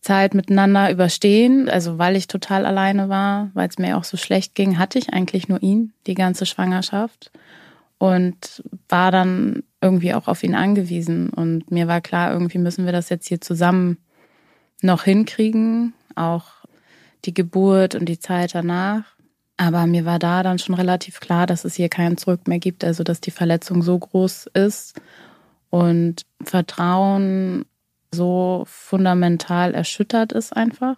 Zeit 0.00 0.34
miteinander 0.34 0.90
überstehen. 0.90 1.68
Also, 1.68 1.98
weil 1.98 2.16
ich 2.16 2.26
total 2.26 2.64
alleine 2.64 3.10
war, 3.10 3.50
weil 3.52 3.68
es 3.68 3.78
mir 3.78 3.98
auch 3.98 4.04
so 4.04 4.16
schlecht 4.16 4.54
ging, 4.54 4.78
hatte 4.78 4.98
ich 4.98 5.12
eigentlich 5.12 5.48
nur 5.48 5.62
ihn 5.62 5.92
die 6.06 6.14
ganze 6.14 6.46
Schwangerschaft 6.46 7.30
und 8.04 8.62
war 8.90 9.10
dann 9.10 9.62
irgendwie 9.80 10.12
auch 10.12 10.28
auf 10.28 10.42
ihn 10.42 10.54
angewiesen. 10.54 11.30
Und 11.30 11.70
mir 11.70 11.88
war 11.88 12.02
klar, 12.02 12.32
irgendwie 12.32 12.58
müssen 12.58 12.84
wir 12.84 12.92
das 12.92 13.08
jetzt 13.08 13.26
hier 13.26 13.40
zusammen 13.40 13.96
noch 14.82 15.04
hinkriegen, 15.04 15.94
auch 16.14 16.44
die 17.24 17.32
Geburt 17.32 17.94
und 17.94 18.04
die 18.06 18.18
Zeit 18.18 18.54
danach. 18.54 19.04
Aber 19.56 19.86
mir 19.86 20.04
war 20.04 20.18
da 20.18 20.42
dann 20.42 20.58
schon 20.58 20.74
relativ 20.74 21.20
klar, 21.20 21.46
dass 21.46 21.64
es 21.64 21.76
hier 21.76 21.88
kein 21.88 22.18
Zurück 22.18 22.46
mehr 22.46 22.58
gibt, 22.58 22.84
also 22.84 23.04
dass 23.04 23.22
die 23.22 23.30
Verletzung 23.30 23.80
so 23.80 23.98
groß 23.98 24.50
ist 24.52 25.00
und 25.70 26.26
Vertrauen 26.42 27.64
so 28.12 28.64
fundamental 28.66 29.72
erschüttert 29.72 30.32
ist 30.32 30.54
einfach, 30.54 30.96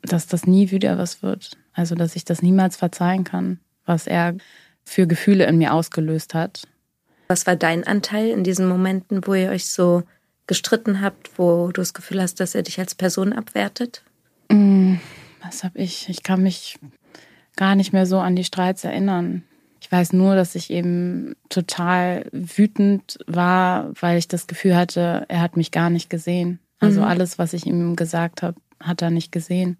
dass 0.00 0.26
das 0.26 0.46
nie 0.46 0.70
wieder 0.70 0.96
was 0.96 1.22
wird. 1.22 1.58
Also 1.74 1.94
dass 1.94 2.16
ich 2.16 2.24
das 2.24 2.40
niemals 2.40 2.78
verzeihen 2.78 3.24
kann, 3.24 3.60
was 3.84 4.06
er 4.06 4.36
für 4.84 5.06
Gefühle 5.06 5.46
in 5.46 5.58
mir 5.58 5.72
ausgelöst 5.74 6.34
hat. 6.34 6.66
Was 7.28 7.46
war 7.46 7.56
dein 7.56 7.84
Anteil 7.86 8.28
in 8.28 8.42
diesen 8.44 8.68
Momenten, 8.68 9.26
wo 9.26 9.34
ihr 9.34 9.50
euch 9.50 9.66
so 9.66 10.02
gestritten 10.46 11.00
habt, 11.00 11.38
wo 11.38 11.66
du 11.68 11.80
das 11.80 11.94
Gefühl 11.94 12.20
hast, 12.20 12.40
dass 12.40 12.54
er 12.56 12.62
dich 12.64 12.78
als 12.80 12.94
Person 12.96 13.32
abwertet? 13.32 14.02
Was 15.42 15.64
habe 15.64 15.78
ich? 15.78 16.08
Ich 16.08 16.22
kann 16.22 16.42
mich 16.42 16.78
gar 17.56 17.74
nicht 17.74 17.92
mehr 17.92 18.06
so 18.06 18.18
an 18.18 18.36
die 18.36 18.44
Streits 18.44 18.84
erinnern. 18.84 19.42
Ich 19.80 19.90
weiß 19.90 20.12
nur, 20.12 20.34
dass 20.34 20.54
ich 20.54 20.70
eben 20.70 21.34
total 21.48 22.26
wütend 22.32 23.18
war, 23.26 23.90
weil 24.00 24.18
ich 24.18 24.28
das 24.28 24.46
Gefühl 24.46 24.76
hatte, 24.76 25.24
er 25.28 25.40
hat 25.40 25.56
mich 25.56 25.70
gar 25.70 25.88
nicht 25.90 26.10
gesehen. 26.10 26.58
Also 26.80 27.00
Mhm. 27.00 27.06
alles, 27.06 27.38
was 27.38 27.52
ich 27.52 27.66
ihm 27.66 27.96
gesagt 27.96 28.42
habe, 28.42 28.56
hat 28.80 29.02
er 29.02 29.10
nicht 29.10 29.32
gesehen. 29.32 29.78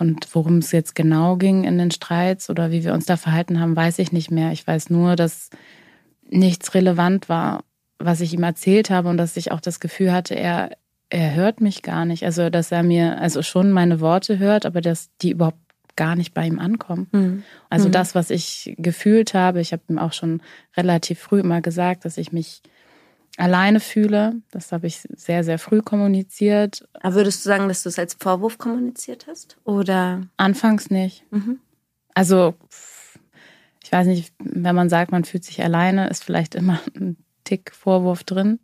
Und 0.00 0.34
worum 0.34 0.58
es 0.58 0.72
jetzt 0.72 0.94
genau 0.94 1.36
ging 1.36 1.64
in 1.64 1.76
den 1.76 1.90
Streits 1.90 2.48
oder 2.48 2.70
wie 2.70 2.84
wir 2.84 2.94
uns 2.94 3.04
da 3.04 3.18
verhalten 3.18 3.60
haben, 3.60 3.76
weiß 3.76 3.98
ich 3.98 4.12
nicht 4.12 4.30
mehr. 4.30 4.50
Ich 4.50 4.66
weiß 4.66 4.88
nur, 4.88 5.14
dass 5.14 5.50
nichts 6.28 6.74
relevant 6.74 7.28
war, 7.28 7.64
was 7.98 8.22
ich 8.22 8.32
ihm 8.32 8.42
erzählt 8.42 8.88
habe 8.88 9.10
und 9.10 9.18
dass 9.18 9.36
ich 9.36 9.52
auch 9.52 9.60
das 9.60 9.78
Gefühl 9.78 10.10
hatte, 10.10 10.34
er, 10.34 10.70
er 11.10 11.34
hört 11.34 11.60
mich 11.60 11.82
gar 11.82 12.06
nicht. 12.06 12.24
Also, 12.24 12.48
dass 12.48 12.72
er 12.72 12.82
mir, 12.82 13.20
also 13.20 13.42
schon 13.42 13.72
meine 13.72 14.00
Worte 14.00 14.38
hört, 14.38 14.64
aber 14.64 14.80
dass 14.80 15.10
die 15.20 15.32
überhaupt 15.32 15.58
gar 15.96 16.16
nicht 16.16 16.32
bei 16.32 16.46
ihm 16.46 16.58
ankommen. 16.58 17.08
Also 17.68 17.88
Mhm. 17.88 17.92
das, 17.92 18.14
was 18.14 18.30
ich 18.30 18.74
gefühlt 18.78 19.34
habe, 19.34 19.60
ich 19.60 19.72
habe 19.72 19.82
ihm 19.90 19.98
auch 19.98 20.14
schon 20.14 20.40
relativ 20.78 21.18
früh 21.18 21.40
immer 21.40 21.60
gesagt, 21.60 22.06
dass 22.06 22.16
ich 22.16 22.32
mich 22.32 22.62
alleine 23.40 23.80
fühle. 23.80 24.34
Das 24.50 24.72
habe 24.72 24.86
ich 24.86 25.00
sehr, 25.16 25.44
sehr 25.44 25.58
früh 25.58 25.82
kommuniziert. 25.82 26.86
Aber 27.00 27.14
würdest 27.16 27.44
du 27.44 27.48
sagen, 27.48 27.68
dass 27.68 27.82
du 27.82 27.88
es 27.88 27.98
als 27.98 28.14
Vorwurf 28.14 28.58
kommuniziert 28.58 29.26
hast? 29.28 29.56
Oder? 29.64 30.22
Anfangs 30.36 30.90
nicht. 30.90 31.24
Mhm. 31.30 31.58
Also, 32.14 32.54
ich 33.82 33.90
weiß 33.90 34.06
nicht, 34.06 34.32
wenn 34.38 34.74
man 34.74 34.88
sagt, 34.88 35.12
man 35.12 35.24
fühlt 35.24 35.44
sich 35.44 35.62
alleine, 35.62 36.08
ist 36.08 36.24
vielleicht 36.24 36.54
immer 36.54 36.80
ein 36.94 37.16
Tick 37.44 37.72
Vorwurf 37.74 38.24
drin. 38.24 38.60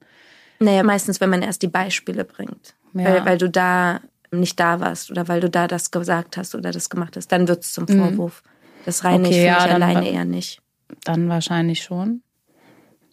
Naja, 0.59 0.83
meistens, 0.83 1.21
wenn 1.21 1.31
man 1.31 1.43
erst 1.43 1.63
die 1.63 1.69
Beispiele 1.69 2.25
bringt. 2.25 2.75
Ja. 2.95 3.05
Weil, 3.05 3.25
weil 3.27 3.39
du 3.39 3.51
da 3.51 4.01
nicht 4.31 4.59
da 4.59 4.81
warst 4.81 5.11
oder 5.11 5.29
weil 5.29 5.41
du 5.41 5.49
da 5.49 5.69
das 5.69 5.91
gesagt 5.91 6.37
hast 6.37 6.55
oder 6.55 6.73
das 6.73 6.91
gemacht 6.91 7.17
hast, 7.17 7.29
dann 7.29 7.49
wird 7.49 7.63
es 7.63 7.73
zum 7.73 7.87
Vorwurf. 7.87 8.43
Das 8.85 9.05
reine 9.05 9.19
Mhm. 9.19 9.25
Okay, 9.27 9.39
ich 9.39 9.45
ja, 9.45 9.59
alleine 9.59 10.09
eher 10.09 10.25
nicht. 10.25 10.61
Dann 11.05 11.29
wahrscheinlich 11.29 11.83
schon. 11.83 12.23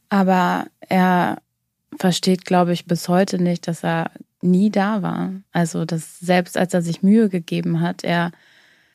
Aber 0.10 0.68
er 0.80 1.38
versteht, 1.98 2.46
glaube 2.46 2.74
ich, 2.74 2.86
bis 2.86 3.08
heute 3.08 3.42
nicht, 3.42 3.68
dass 3.68 3.84
er 3.84 4.12
nie 4.42 4.70
da 4.70 5.02
war. 5.02 5.34
Also, 5.52 5.86
dass 5.86 6.20
selbst 6.20 6.58
als 6.58 6.74
er 6.74 6.82
sich 6.82 7.04
Mühe 7.04 7.30
gegeben 7.30 7.82
hat, 7.82 8.04
er 8.04 8.32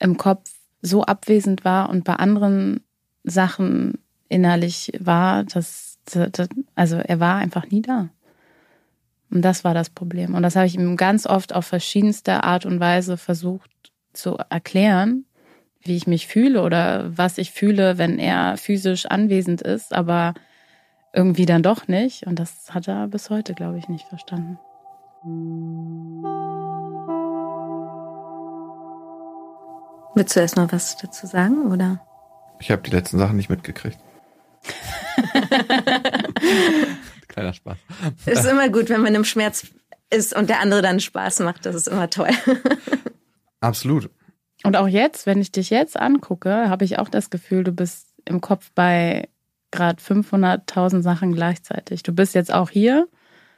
im 0.01 0.17
Kopf 0.17 0.51
so 0.83 1.03
abwesend 1.03 1.65
war 1.65 1.89
und 1.91 2.05
bei 2.05 2.15
anderen 2.15 2.81
Sachen 3.25 3.99
innerlich 4.29 4.93
war, 5.01 5.45
dass, 5.45 5.99
dass 6.05 6.49
also 6.75 6.97
er 6.97 7.21
war 7.21 7.37
einfach 7.37 7.67
nie 7.71 7.83
da. 7.83 8.09
Und 9.31 9.43
das 9.43 9.65
war 9.65 9.75
das 9.75 9.91
Problem. 9.91 10.35
Und 10.35 10.43
das 10.43 10.57
habe 10.57 10.67
ich 10.67 10.75
ihm 10.75 10.97
ganz 10.97 11.27
oft 11.27 11.55
auf 11.55 11.67
verschiedenste 11.67 12.45
Art 12.45 12.65
und 12.65 12.81
Weise 12.81 13.17
versucht 13.17 13.71
zu 14.13 14.39
erklären, 14.49 15.25
wie 15.83 15.97
ich 15.97 16.07
mich 16.07 16.27
fühle 16.27 16.63
oder 16.63 17.17
was 17.17 17.39
ich 17.39 17.51
fühle, 17.51 17.99
wenn 17.99 18.19
er 18.19 18.57
physisch 18.57 19.07
anwesend 19.07 19.61
ist. 19.61 19.93
Aber 19.93 20.35
irgendwie 21.19 21.47
dann 21.47 21.65
doch 21.65 21.89
nicht. 21.89 22.29
Und 22.29 22.39
das 22.39 22.73
hat 22.73 22.87
er 22.87 23.09
bis 23.09 23.29
heute, 23.29 23.53
glaube 23.53 23.77
ich, 23.77 23.89
nicht 23.89 24.07
verstanden. 24.07 24.57
Willst 30.15 30.37
du 30.37 30.41
erst 30.41 30.57
mal 30.57 30.71
was 30.71 30.97
dazu 30.97 31.27
sagen, 31.27 31.73
oder? 31.73 32.01
Ich 32.61 32.71
habe 32.71 32.83
die 32.83 32.93
letzten 32.93 33.19
Sachen 33.19 33.37
nicht 33.37 33.51
mitgekriegt. 33.51 33.99
Kleiner 37.27 37.53
Spaß. 37.53 37.79
Es 38.25 38.41
ist 38.41 38.51
immer 38.51 38.69
gut, 38.69 38.89
wenn 38.89 39.01
man 39.01 39.17
im 39.17 39.25
Schmerz 39.25 39.67
ist 40.11 40.37
und 40.37 40.49
der 40.49 40.61
andere 40.61 40.83
dann 40.83 41.01
Spaß 41.01 41.41
macht. 41.41 41.67
Das 41.67 41.75
ist 41.75 41.89
immer 41.89 42.09
toll. 42.11 42.31
Absolut. 43.61 44.09
Und 44.63 44.77
auch 44.77 44.87
jetzt, 44.89 45.27
wenn 45.27 45.41
ich 45.41 45.51
dich 45.51 45.71
jetzt 45.71 45.99
angucke, 45.99 46.71
habe 46.71 46.85
ich 46.85 47.01
auch 47.01 47.09
das 47.09 47.31
Gefühl, 47.31 47.65
du 47.65 47.73
bist 47.73 48.15
im 48.25 48.41
Kopf 48.41 48.71
bei 48.77 49.29
gerade 49.71 50.03
500.000 50.03 51.03
Sachen 51.03 51.33
gleichzeitig. 51.33 52.03
Du 52.03 52.13
bist 52.13 52.35
jetzt 52.35 52.53
auch 52.53 52.71
hier, 52.71 53.09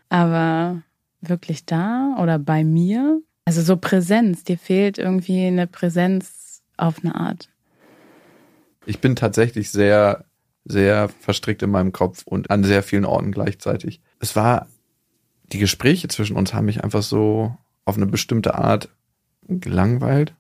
aber 0.09 0.83
wirklich 1.21 1.67
da 1.67 2.17
oder 2.21 2.39
bei 2.39 2.65
mir? 2.65 3.21
Also 3.45 3.63
so 3.63 3.77
Präsenz, 3.77 4.45
dir 4.45 4.59
fehlt 4.59 4.99
irgendwie 4.99 5.47
eine 5.47 5.67
Präsenz 5.67 6.63
auf 6.77 7.01
eine 7.03 7.15
Art. 7.15 7.49
Ich 8.87 9.01
bin 9.01 9.17
tatsächlich 9.17 9.71
sehr, 9.71 10.25
sehr 10.65 11.09
verstrickt 11.09 11.63
in 11.63 11.71
meinem 11.71 11.93
Kopf 11.93 12.23
und 12.25 12.51
an 12.51 12.65
sehr 12.65 12.83
vielen 12.83 13.05
Orten 13.05 13.33
gleichzeitig. 13.33 14.01
Es 14.19 14.37
war, 14.37 14.67
die 15.53 15.59
Gespräche 15.59 16.09
zwischen 16.09 16.37
uns 16.37 16.55
haben 16.55 16.67
mich 16.67 16.83
einfach 16.83 17.03
so 17.03 17.57
auf 17.85 17.97
eine 17.97 18.07
bestimmte 18.07 18.55
Art 18.55 18.89
gelangweilt, 19.49 20.35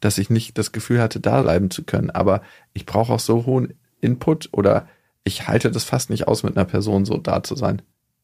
dass 0.00 0.18
ich 0.18 0.30
nicht 0.30 0.56
das 0.56 0.72
Gefühl 0.72 1.00
hatte, 1.00 1.20
da 1.20 1.42
bleiben 1.42 1.70
zu 1.70 1.84
können. 1.84 2.10
Aber 2.10 2.42
ich 2.72 2.86
brauche 2.86 3.12
auch 3.12 3.20
so 3.20 3.44
hohen 3.44 3.74
Input 4.00 4.48
oder 4.52 4.86
ich 5.24 5.46
halte 5.48 5.70
das 5.70 5.84
fast 5.84 6.10
nicht 6.10 6.26
aus, 6.28 6.42
mit 6.42 6.56
einer 6.56 6.64
Person 6.64 7.04
so 7.04 7.16
da 7.18 7.42
zu 7.42 7.54
sein. 7.56 7.82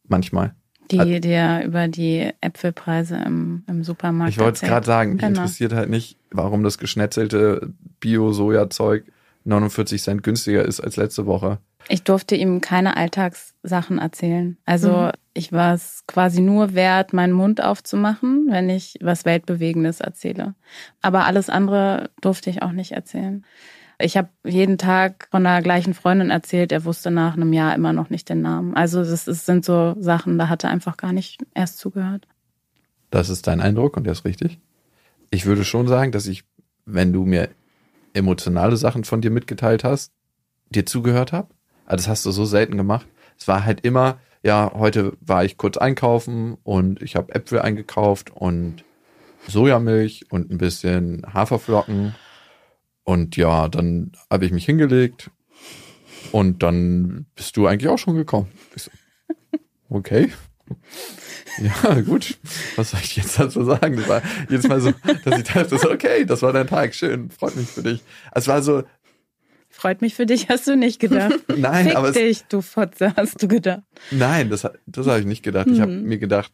Manchmal. 0.09 0.55
Die 0.91 1.21
dir 1.21 1.63
über 1.65 1.89
die 1.89 2.31
Äpfelpreise 2.41 3.17
im, 3.17 3.65
im 3.67 3.83
Supermarkt. 3.83 4.31
Ich 4.33 4.39
wollte 4.39 4.55
es 4.55 4.61
gerade 4.61 4.87
sagen, 4.87 5.13
mich 5.15 5.21
Genau. 5.21 5.41
interessiert 5.41 5.73
halt 5.73 5.91
nicht, 5.91 6.17
warum 6.31 6.63
das 6.63 6.79
geschnetzelte 6.79 7.73
Bio-Soja-Zeug 8.01 9.05
49 9.45 10.03
Cent 10.03 10.23
günstiger 10.23 10.65
ist 10.65 10.81
als 10.81 10.97
letzte 10.97 11.27
Woche. 11.27 11.59
Ich 11.89 12.03
durfte 12.03 12.35
ihm 12.35 12.61
keine 12.61 12.97
Alltagssachen 12.97 13.99
erzählen. 13.99 14.57
Also 14.65 14.91
Mhm. 14.91 15.11
ich 15.35 15.53
war 15.53 15.75
es 15.75 16.03
quasi 16.09 16.41
nur 16.41 16.75
wert, 16.75 17.13
meinen 17.13 17.33
Mund 17.33 17.63
aufzumachen, 17.63 18.47
wenn 18.51 18.69
ich 18.71 18.99
was 19.01 19.25
Weltbewegendes 19.25 20.01
erzähle. 20.01 20.55
Aber 21.03 21.27
alles 21.27 21.49
andere 21.49 22.11
durfte 22.21 22.51
ich 22.51 22.63
auch 22.63 22.73
nicht 22.73 22.93
erzählen. 22.93 23.45
Ich 23.99 24.17
habe 24.17 24.29
jeden 24.45 24.77
Tag 24.77 25.29
von 25.31 25.43
der 25.45 25.63
gleichen 25.63 25.95
Freundin 25.95 26.31
erzählt, 26.31 26.71
er 26.71 26.85
wusste 26.85 27.11
nach 27.11 27.35
einem 27.35 27.53
Jahr 27.53 27.75
immer 27.75 27.93
noch 27.93 28.11
nicht 28.11 28.29
den 28.29 28.43
Namen. 28.43 28.75
Also 28.75 28.99
das 28.99 29.27
ist, 29.27 29.47
sind 29.47 29.65
so 29.65 29.95
Sachen, 29.99 30.39
da 30.39 30.49
hat 30.49 30.65
er 30.65 30.71
einfach 30.71 30.97
gar 30.97 31.13
nicht 31.13 31.43
erst 31.55 31.79
zugehört. 31.79 32.27
Das 33.11 33.31
ist 33.31 33.47
dein 33.47 33.61
Eindruck 33.61 33.97
und 33.97 34.05
der 34.05 34.13
ist 34.13 34.25
richtig. 34.25 34.59
Ich 35.31 35.47
würde 35.47 35.65
schon 35.65 35.89
sagen, 35.89 36.13
dass 36.13 36.27
ich, 36.27 36.45
wenn 36.85 37.13
du 37.13 37.25
mir 37.25 37.49
emotionale 38.13 38.77
Sachen 38.77 39.05
von 39.05 39.21
dir 39.21 39.31
mitgeteilt 39.31 39.85
hast, 39.85 40.13
dir 40.71 40.85
zugehört 40.85 41.33
habe. 41.33 41.49
Also 41.87 42.03
das 42.03 42.09
hast 42.09 42.27
du 42.27 42.33
so 42.33 42.45
selten 42.45 42.77
gemacht. 42.77 43.07
Es 43.39 43.49
war 43.49 43.65
halt 43.65 43.85
immer, 43.85 44.19
ja, 44.43 44.73
heute 44.75 45.17
war 45.21 45.45
ich 45.45 45.57
kurz 45.57 45.77
einkaufen 45.77 46.57
und 46.65 47.01
ich 47.01 47.17
habe 47.17 47.35
Äpfel 47.35 47.61
eingekauft 47.61 48.31
und 48.31 48.85
Sojamilch 49.49 50.27
und 50.31 50.51
ein 50.51 50.59
bisschen 50.59 51.23
Haferflocken. 51.33 52.15
Und 53.07 53.37
ja, 53.37 53.69
dann 53.69 54.11
habe 54.31 54.45
ich 54.47 54.53
mich 54.53 54.65
hingelegt 54.67 55.31
und 56.33 56.63
dann 56.65 57.27
bist 57.37 57.57
du 57.57 57.67
eigentlich 57.67 57.89
auch 57.89 57.99
schon 57.99 58.17
gekommen. 58.17 58.49
So, 58.77 58.91
okay. 59.89 60.33
Ja, 61.59 62.01
gut. 62.03 62.37
Was 62.75 62.91
soll 62.91 63.01
ich 63.03 63.17
jetzt 63.17 63.39
dazu 63.39 63.63
sagen? 63.65 63.97
Das 63.97 64.09
war 64.09 64.21
jedes 64.51 64.69
Mal 64.69 64.81
so, 64.81 64.93
dass 65.25 65.39
ich 65.39 65.45
dachte, 65.45 65.79
so, 65.79 65.91
okay, 65.91 66.27
das 66.27 66.43
war 66.43 66.53
dein 66.53 66.67
Tag, 66.67 66.95
schön, 66.95 67.31
freut 67.31 67.57
mich 67.57 67.69
für 67.69 67.83
dich. 67.83 68.03
Es 68.33 68.47
war 68.49 68.63
so, 68.63 68.83
Freut 69.71 70.01
mich 70.03 70.15
für 70.15 70.27
dich, 70.27 70.49
hast 70.51 70.67
du 70.67 70.77
nicht 70.77 70.99
gedacht. 71.01 71.35
nein, 71.57 71.87
Fick 71.87 71.97
aber 71.97 72.09
es, 72.09 72.15
dich, 72.15 72.43
du 72.49 72.61
Fotze, 72.63 73.15
hast 73.17 73.43
du 73.43 73.49
gedacht. 73.49 73.83
nein, 74.11 74.51
das, 74.51 74.67
das 74.87 75.07
habe 75.07 75.21
ich 75.21 75.27
nicht 75.27 75.43
gedacht. 75.43 75.69
Ich 75.71 75.81
habe 75.81 75.93
Mhm. 75.93 76.03
mir 76.09 76.19
gedacht, 76.19 76.53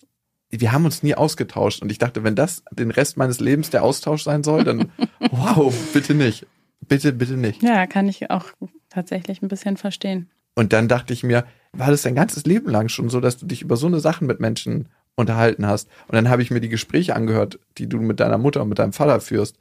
wir 0.60 0.72
haben 0.72 0.84
uns 0.84 1.02
nie 1.02 1.14
ausgetauscht 1.14 1.82
und 1.82 1.90
ich 1.90 1.98
dachte, 1.98 2.24
wenn 2.24 2.34
das 2.34 2.62
den 2.70 2.90
Rest 2.90 3.16
meines 3.16 3.40
Lebens 3.40 3.70
der 3.70 3.82
Austausch 3.82 4.22
sein 4.22 4.44
soll, 4.44 4.64
dann 4.64 4.92
wow, 5.30 5.74
bitte 5.92 6.14
nicht. 6.14 6.46
Bitte, 6.86 7.12
bitte 7.12 7.34
nicht. 7.34 7.62
Ja, 7.62 7.86
kann 7.86 8.08
ich 8.08 8.30
auch 8.30 8.46
tatsächlich 8.90 9.40
ein 9.42 9.48
bisschen 9.48 9.76
verstehen. 9.76 10.28
Und 10.54 10.72
dann 10.72 10.88
dachte 10.88 11.12
ich 11.12 11.22
mir, 11.22 11.46
war 11.72 11.90
das 11.90 12.02
dein 12.02 12.14
ganzes 12.14 12.44
Leben 12.44 12.70
lang 12.70 12.88
schon 12.88 13.08
so, 13.08 13.20
dass 13.20 13.38
du 13.38 13.46
dich 13.46 13.62
über 13.62 13.76
so 13.76 13.86
eine 13.86 14.00
Sachen 14.00 14.26
mit 14.26 14.40
Menschen 14.40 14.88
unterhalten 15.14 15.66
hast? 15.66 15.88
Und 16.08 16.14
dann 16.16 16.28
habe 16.28 16.42
ich 16.42 16.50
mir 16.50 16.60
die 16.60 16.68
Gespräche 16.68 17.16
angehört, 17.16 17.58
die 17.78 17.88
du 17.88 17.98
mit 18.00 18.20
deiner 18.20 18.36
Mutter 18.36 18.60
und 18.62 18.68
mit 18.68 18.78
deinem 18.78 18.92
Vater 18.92 19.20
führst. 19.20 19.56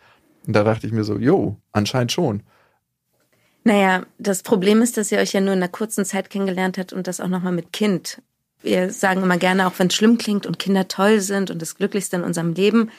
Und 0.46 0.56
da 0.56 0.64
dachte 0.64 0.88
ich 0.88 0.94
mir 0.94 1.06
so, 1.06 1.18
jo, 1.18 1.58
anscheinend 1.72 2.12
schon. 2.12 2.44
Naja, 3.64 4.06
das 4.18 4.44
Problem 4.44 4.82
ist, 4.82 4.98
dass 4.98 5.12
ihr 5.12 5.20
euch 5.20 5.34
ja 5.34 5.40
nur 5.40 5.54
in 5.54 5.60
einer 5.60 5.70
kurzen 5.70 6.04
Zeit 6.04 6.30
kennengelernt 6.30 6.78
habt 6.78 6.92
und 6.92 7.08
das 7.08 7.22
auch 7.22 7.28
nochmal 7.28 7.54
mit 7.54 7.72
Kind. 7.72 8.22
Wir 8.64 8.92
sagen 8.92 9.24
immer 9.24 9.38
gerne, 9.38 9.68
auch 9.68 9.74
wenn 9.78 9.88
es 9.88 9.96
schlimm 9.96 10.18
klingt 10.18 10.46
und 10.46 10.60
Kinder 10.60 10.88
toll 10.88 11.20
sind 11.20 11.50
und 11.50 11.62
das 11.62 11.76
Glücklichste 11.76 12.18
in 12.18 12.24
unserem 12.24 12.54
Leben. 12.54 12.92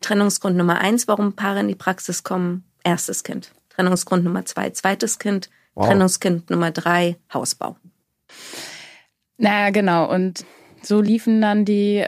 Trennungsgrund 0.00 0.56
Nummer 0.56 0.78
eins, 0.78 1.08
warum 1.08 1.32
Paare 1.32 1.60
in 1.60 1.68
die 1.68 1.74
Praxis 1.74 2.22
kommen, 2.22 2.64
erstes 2.84 3.24
Kind. 3.24 3.52
Trennungsgrund 3.70 4.24
Nummer 4.24 4.44
zwei, 4.44 4.70
zweites 4.70 5.18
Kind. 5.18 5.48
Wow. 5.74 5.86
Trennungskind 5.86 6.50
Nummer 6.50 6.70
drei, 6.70 7.16
Hausbau. 7.32 7.76
Naja, 9.38 9.70
genau. 9.70 10.10
Und 10.10 10.44
so 10.82 11.00
liefen 11.00 11.40
dann 11.40 11.64
die, 11.64 12.04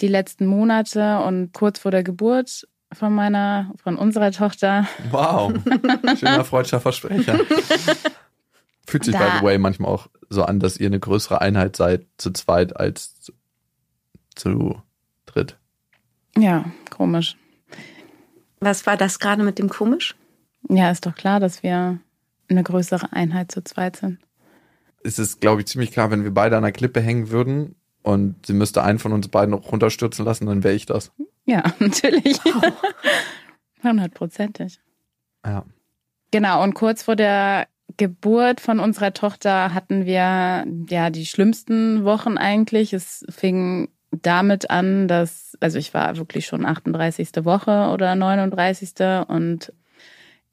die 0.00 0.08
letzten 0.08 0.46
Monate 0.46 1.20
und 1.20 1.52
kurz 1.52 1.78
vor 1.78 1.90
der 1.90 2.02
Geburt 2.02 2.66
von 2.92 3.14
meiner, 3.14 3.72
von 3.82 3.96
unserer 3.96 4.32
Tochter. 4.32 4.86
Wow. 5.10 5.52
Schöner 6.18 6.44
freudscher 6.44 6.80
Versprecher. 6.80 7.40
Fühlt 8.90 9.04
sich, 9.04 9.14
Da- 9.14 9.30
by 9.30 9.38
the 9.38 9.44
way, 9.44 9.58
manchmal 9.58 9.90
auch 9.90 10.08
so 10.28 10.44
an, 10.44 10.60
dass 10.60 10.76
ihr 10.76 10.86
eine 10.86 11.00
größere 11.00 11.40
Einheit 11.40 11.76
seid, 11.76 12.06
zu 12.18 12.30
zweit 12.32 12.76
als 12.76 13.20
zu, 13.20 13.32
zu 14.34 14.82
dritt. 15.26 15.56
Ja, 16.36 16.64
komisch. 16.90 17.36
Was 18.60 18.86
war 18.86 18.96
das 18.96 19.18
gerade 19.18 19.42
mit 19.42 19.58
dem 19.58 19.68
komisch? 19.68 20.14
Ja, 20.68 20.90
ist 20.90 21.06
doch 21.06 21.14
klar, 21.14 21.40
dass 21.40 21.62
wir 21.62 21.98
eine 22.48 22.62
größere 22.62 23.12
Einheit 23.12 23.50
zu 23.50 23.62
zweit 23.64 23.96
sind. 23.96 24.18
Es 25.02 25.18
ist, 25.18 25.40
glaube 25.40 25.62
ich, 25.62 25.66
ziemlich 25.66 25.92
klar, 25.92 26.10
wenn 26.10 26.24
wir 26.24 26.32
beide 26.34 26.56
an 26.56 26.64
einer 26.64 26.72
Klippe 26.72 27.00
hängen 27.00 27.30
würden 27.30 27.74
und 28.02 28.44
sie 28.46 28.52
müsste 28.52 28.82
einen 28.82 28.98
von 28.98 29.12
uns 29.12 29.28
beiden 29.28 29.50
noch 29.52 29.72
runterstürzen 29.72 30.24
lassen, 30.24 30.46
dann 30.46 30.62
wäre 30.62 30.74
ich 30.74 30.84
das. 30.86 31.10
Ja, 31.46 31.62
natürlich. 31.78 32.38
Hundertprozentig. 33.82 34.78
Ja. 35.44 35.64
Genau, 36.30 36.62
und 36.62 36.74
kurz 36.74 37.02
vor 37.02 37.16
der 37.16 37.66
Geburt 38.00 38.62
von 38.62 38.80
unserer 38.80 39.12
Tochter 39.12 39.74
hatten 39.74 40.06
wir 40.06 40.64
ja 40.88 41.10
die 41.10 41.26
schlimmsten 41.26 42.02
Wochen 42.02 42.38
eigentlich. 42.38 42.94
Es 42.94 43.26
fing 43.28 43.90
damit 44.10 44.70
an, 44.70 45.06
dass, 45.06 45.54
also 45.60 45.76
ich 45.76 45.92
war 45.92 46.16
wirklich 46.16 46.46
schon 46.46 46.64
38. 46.64 47.44
Woche 47.44 47.90
oder 47.92 48.14
39. 48.14 48.94
und 49.28 49.74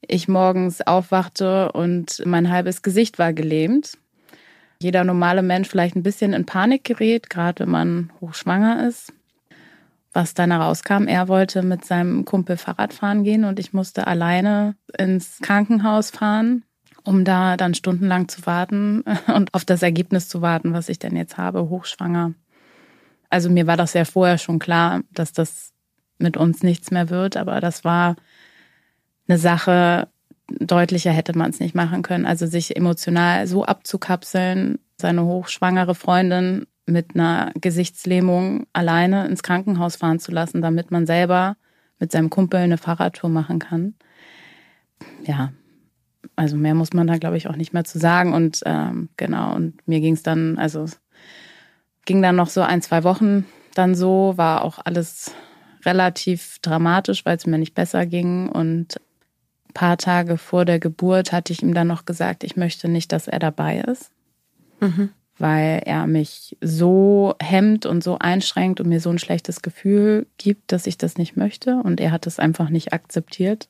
ich 0.02 0.28
morgens 0.28 0.86
aufwachte 0.86 1.72
und 1.72 2.22
mein 2.26 2.50
halbes 2.50 2.82
Gesicht 2.82 3.18
war 3.18 3.32
gelähmt. 3.32 3.96
Jeder 4.82 5.04
normale 5.04 5.42
Mensch 5.42 5.68
vielleicht 5.68 5.96
ein 5.96 6.02
bisschen 6.02 6.34
in 6.34 6.44
Panik 6.44 6.84
gerät, 6.84 7.30
gerade 7.30 7.60
wenn 7.64 7.70
man 7.70 8.12
hochschwanger 8.20 8.86
ist. 8.86 9.14
Was 10.12 10.34
dann 10.34 10.50
herauskam, 10.50 11.06
er 11.06 11.28
wollte 11.28 11.62
mit 11.62 11.86
seinem 11.86 12.26
Kumpel 12.26 12.58
Fahrrad 12.58 12.92
fahren 12.92 13.24
gehen 13.24 13.44
und 13.44 13.58
ich 13.58 13.72
musste 13.72 14.06
alleine 14.06 14.76
ins 14.98 15.38
Krankenhaus 15.40 16.10
fahren, 16.10 16.64
um 17.08 17.24
da 17.24 17.56
dann 17.56 17.72
stundenlang 17.72 18.28
zu 18.28 18.44
warten 18.44 19.02
und 19.34 19.54
auf 19.54 19.64
das 19.64 19.82
Ergebnis 19.82 20.28
zu 20.28 20.42
warten, 20.42 20.74
was 20.74 20.90
ich 20.90 20.98
denn 20.98 21.16
jetzt 21.16 21.38
habe, 21.38 21.70
hochschwanger. 21.70 22.34
Also 23.30 23.48
mir 23.48 23.66
war 23.66 23.78
das 23.78 23.94
ja 23.94 24.04
vorher 24.04 24.36
schon 24.36 24.58
klar, 24.58 25.00
dass 25.10 25.32
das 25.32 25.72
mit 26.18 26.36
uns 26.36 26.62
nichts 26.62 26.90
mehr 26.90 27.08
wird, 27.08 27.38
aber 27.38 27.62
das 27.62 27.82
war 27.82 28.16
eine 29.26 29.38
Sache, 29.38 30.08
deutlicher 30.48 31.10
hätte 31.10 31.36
man 31.36 31.48
es 31.48 31.60
nicht 31.60 31.74
machen 31.74 32.02
können. 32.02 32.26
Also 32.26 32.46
sich 32.46 32.76
emotional 32.76 33.46
so 33.46 33.64
abzukapseln, 33.64 34.78
seine 35.00 35.24
hochschwangere 35.24 35.94
Freundin 35.94 36.66
mit 36.84 37.14
einer 37.14 37.52
Gesichtslähmung 37.54 38.66
alleine 38.74 39.26
ins 39.26 39.42
Krankenhaus 39.42 39.96
fahren 39.96 40.18
zu 40.18 40.30
lassen, 40.30 40.60
damit 40.60 40.90
man 40.90 41.06
selber 41.06 41.56
mit 41.98 42.12
seinem 42.12 42.28
Kumpel 42.28 42.60
eine 42.60 42.76
Fahrradtour 42.76 43.30
machen 43.30 43.60
kann. 43.60 43.94
Ja, 45.24 45.52
also 46.36 46.56
mehr 46.56 46.74
muss 46.74 46.92
man 46.92 47.06
da, 47.06 47.18
glaube 47.18 47.36
ich, 47.36 47.48
auch 47.48 47.56
nicht 47.56 47.72
mehr 47.72 47.84
zu 47.84 47.98
sagen. 47.98 48.34
Und 48.34 48.62
ähm, 48.66 49.08
genau, 49.16 49.54
und 49.54 49.86
mir 49.86 50.00
ging 50.00 50.14
es 50.14 50.22
dann, 50.22 50.58
also 50.58 50.86
ging 52.04 52.22
dann 52.22 52.36
noch 52.36 52.48
so 52.48 52.62
ein, 52.62 52.82
zwei 52.82 53.04
Wochen 53.04 53.44
dann 53.74 53.94
so, 53.94 54.34
war 54.36 54.64
auch 54.64 54.78
alles 54.84 55.32
relativ 55.84 56.58
dramatisch, 56.60 57.24
weil 57.24 57.36
es 57.36 57.46
mir 57.46 57.58
nicht 57.58 57.74
besser 57.74 58.06
ging. 58.06 58.48
Und 58.48 59.00
ein 59.68 59.74
paar 59.74 59.96
Tage 59.96 60.38
vor 60.38 60.64
der 60.64 60.78
Geburt 60.78 61.32
hatte 61.32 61.52
ich 61.52 61.62
ihm 61.62 61.74
dann 61.74 61.86
noch 61.86 62.04
gesagt, 62.04 62.44
ich 62.44 62.56
möchte 62.56 62.88
nicht, 62.88 63.12
dass 63.12 63.28
er 63.28 63.38
dabei 63.38 63.80
ist. 63.80 64.10
Mhm. 64.80 65.10
weil 65.38 65.82
er 65.84 66.06
mich 66.06 66.56
so 66.60 67.34
hemmt 67.40 67.86
und 67.86 68.02
so 68.02 68.18
einschränkt 68.18 68.80
und 68.80 68.88
mir 68.88 69.00
so 69.00 69.10
ein 69.10 69.18
schlechtes 69.18 69.62
Gefühl 69.62 70.26
gibt, 70.36 70.72
dass 70.72 70.86
ich 70.86 70.98
das 70.98 71.16
nicht 71.16 71.36
möchte. 71.36 71.76
Und 71.76 72.00
er 72.00 72.10
hat 72.10 72.26
es 72.26 72.38
einfach 72.38 72.70
nicht 72.70 72.92
akzeptiert. 72.92 73.68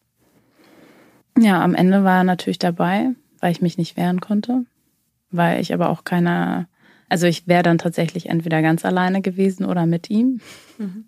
Ja, 1.41 1.63
am 1.63 1.75
Ende 1.75 2.03
war 2.03 2.19
er 2.19 2.25
natürlich 2.25 2.59
dabei, 2.59 3.11
weil 3.41 3.53
ich 3.53 3.63
mich 3.63 3.79
nicht 3.79 3.97
wehren 3.97 4.21
konnte, 4.21 4.65
weil 5.31 5.61
ich 5.61 5.73
aber 5.73 5.89
auch 5.91 6.03
keiner, 6.03 6.69
also 7.09 7.27
ich 7.27 7.47
wäre 7.47 7.63
dann 7.63 7.79
tatsächlich 7.79 8.29
entweder 8.29 8.61
ganz 8.61 8.85
alleine 8.85 9.23
gewesen 9.23 9.65
oder 9.65 9.87
mit 9.87 10.11
ihm. 10.11 10.41
Mhm. 10.79 11.05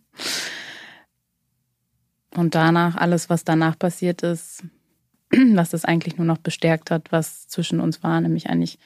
Und 2.36 2.54
danach, 2.54 2.94
alles, 2.94 3.28
was 3.28 3.42
danach 3.44 3.76
passiert 3.76 4.22
ist, 4.22 4.62
was 5.30 5.70
das 5.70 5.84
eigentlich 5.84 6.16
nur 6.16 6.26
noch 6.26 6.38
bestärkt 6.38 6.92
hat, 6.92 7.10
was 7.10 7.48
zwischen 7.48 7.80
uns 7.80 8.04
war, 8.04 8.20
nämlich 8.20 8.48
eigentlich 8.48 8.78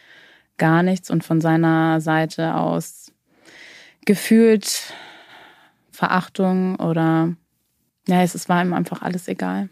gar 0.57 0.83
nichts 0.83 1.11
und 1.11 1.25
von 1.25 1.43
seiner 1.43 2.01
Seite 2.01 2.55
aus 2.55 3.13
gefühlt 4.07 4.95
Verachtung 5.91 6.77
oder 6.77 7.35
ja, 8.07 8.23
es, 8.23 8.35
es 8.35 8.49
war 8.49 8.63
ihm 8.63 8.73
einfach 8.73 9.03
alles 9.03 9.29
egal. 9.29 9.69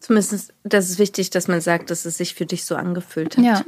Zumindest, 0.00 0.54
das 0.62 0.88
ist 0.90 0.98
wichtig, 0.98 1.30
dass 1.30 1.48
man 1.48 1.60
sagt, 1.60 1.90
dass 1.90 2.04
es 2.04 2.16
sich 2.18 2.34
für 2.34 2.46
dich 2.46 2.64
so 2.64 2.76
angefühlt 2.76 3.36
hat. 3.36 3.44
Ja. 3.44 3.64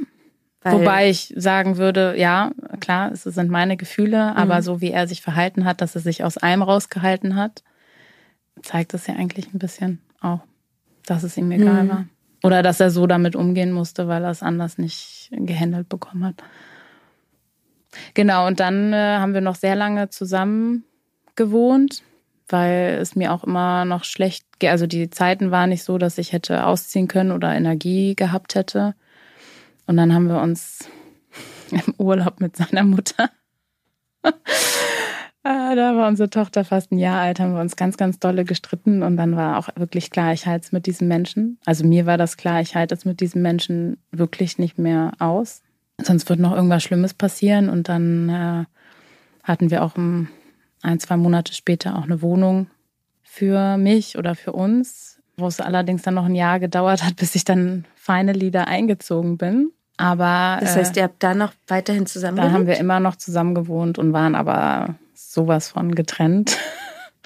Weil, 0.63 0.73
Wobei 0.73 1.09
ich 1.09 1.33
sagen 1.35 1.77
würde, 1.77 2.15
ja, 2.17 2.51
klar, 2.79 3.11
es 3.11 3.23
sind 3.23 3.49
meine 3.49 3.77
Gefühle, 3.77 4.35
aber 4.35 4.57
Mhm. 4.57 4.61
so 4.61 4.81
wie 4.81 4.91
er 4.91 5.07
sich 5.07 5.21
verhalten 5.21 5.65
hat, 5.65 5.81
dass 5.81 5.95
er 5.95 6.01
sich 6.01 6.23
aus 6.23 6.37
einem 6.37 6.61
rausgehalten 6.61 7.35
hat, 7.35 7.63
zeigt 8.61 8.93
es 8.93 9.07
ja 9.07 9.15
eigentlich 9.15 9.53
ein 9.53 9.59
bisschen 9.59 9.99
auch, 10.21 10.41
dass 11.05 11.23
es 11.23 11.35
ihm 11.35 11.51
egal 11.51 11.83
Mhm. 11.85 11.89
war. 11.89 12.05
Oder 12.43 12.61
dass 12.63 12.79
er 12.79 12.91
so 12.91 13.07
damit 13.07 13.35
umgehen 13.35 13.71
musste, 13.71 14.07
weil 14.07 14.23
er 14.23 14.29
es 14.31 14.43
anders 14.43 14.77
nicht 14.77 15.29
gehandelt 15.31 15.89
bekommen 15.89 16.23
hat. 16.25 16.43
Genau, 18.13 18.47
und 18.47 18.59
dann 18.59 18.93
äh, 18.93 19.17
haben 19.17 19.33
wir 19.33 19.41
noch 19.41 19.55
sehr 19.55 19.75
lange 19.75 20.09
zusammen 20.09 20.85
gewohnt, 21.35 22.03
weil 22.51 22.97
es 23.01 23.15
mir 23.15 23.33
auch 23.33 23.43
immer 23.43 23.85
noch 23.85 24.03
schlecht, 24.03 24.45
also 24.63 24.87
die 24.87 25.09
Zeiten 25.09 25.51
waren 25.51 25.69
nicht 25.69 25.83
so, 25.83 25.97
dass 25.97 26.17
ich 26.17 26.33
hätte 26.33 26.65
ausziehen 26.65 27.07
können 27.07 27.31
oder 27.31 27.53
Energie 27.53 28.15
gehabt 28.15 28.55
hätte. 28.55 28.95
Und 29.87 29.97
dann 29.97 30.13
haben 30.13 30.27
wir 30.27 30.41
uns 30.41 30.89
im 31.71 31.93
Urlaub 31.97 32.39
mit 32.39 32.55
seiner 32.55 32.83
Mutter, 32.83 33.29
Ah, 35.43 35.75
da 35.75 35.95
war 35.95 36.07
unsere 36.07 36.29
Tochter 36.29 36.63
fast 36.63 36.91
ein 36.91 36.99
Jahr 36.99 37.19
alt, 37.19 37.39
haben 37.39 37.53
wir 37.53 37.61
uns 37.61 37.75
ganz, 37.75 37.97
ganz 37.97 38.19
dolle 38.19 38.45
gestritten 38.45 39.03
und 39.03 39.17
dann 39.17 39.35
war 39.35 39.57
auch 39.57 39.69
wirklich 39.75 40.11
klar, 40.11 40.33
ich 40.33 40.45
halte 40.45 40.65
es 40.65 40.71
mit 40.71 40.85
diesem 40.85 41.07
Menschen. 41.07 41.57
Also 41.65 41.85
mir 41.85 42.05
war 42.05 42.17
das 42.17 42.37
klar, 42.37 42.61
ich 42.61 42.75
halte 42.75 42.93
es 42.93 43.05
mit 43.05 43.19
diesem 43.19 43.41
Menschen 43.41 43.97
wirklich 44.11 44.57
nicht 44.57 44.77
mehr 44.77 45.13
aus. 45.19 45.63
Sonst 46.01 46.29
wird 46.29 46.39
noch 46.39 46.53
irgendwas 46.53 46.83
Schlimmes 46.83 47.13
passieren 47.13 47.69
und 47.69 47.89
dann 47.89 48.29
äh, 48.29 48.65
hatten 49.43 49.71
wir 49.71 49.83
auch 49.83 49.95
um, 49.95 50.27
ein, 50.81 50.99
zwei 50.99 51.17
Monate 51.17 51.53
später 51.53 51.97
auch 51.97 52.03
eine 52.03 52.21
Wohnung 52.21 52.67
für 53.23 53.77
mich 53.77 54.17
oder 54.17 54.35
für 54.35 54.51
uns, 54.51 55.19
wo 55.37 55.47
es 55.47 55.59
allerdings 55.59 56.01
dann 56.01 56.15
noch 56.15 56.25
ein 56.25 56.35
Jahr 56.35 56.59
gedauert 56.59 57.03
hat, 57.03 57.15
bis 57.15 57.35
ich 57.35 57.45
dann 57.45 57.85
finally 57.95 58.51
da 58.51 58.63
eingezogen 58.63 59.37
bin. 59.37 59.71
Aber 59.97 60.57
das 60.59 60.75
äh, 60.75 60.79
heißt, 60.79 60.97
ihr 60.97 61.03
habt 61.03 61.21
da 61.21 61.33
noch 61.35 61.53
weiterhin 61.67 62.05
zusammen 62.05 62.37
da 62.37 62.51
haben 62.51 62.67
wir 62.67 62.77
immer 62.77 62.99
noch 62.99 63.15
zusammen 63.15 63.53
gewohnt 63.53 63.99
und 63.99 64.13
waren 64.13 64.35
aber 64.35 64.95
sowas 65.13 65.69
von 65.69 65.93
getrennt. 65.93 66.57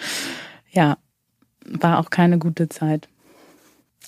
ja, 0.72 0.98
war 1.66 2.00
auch 2.00 2.10
keine 2.10 2.38
gute 2.38 2.70
Zeit. 2.70 3.08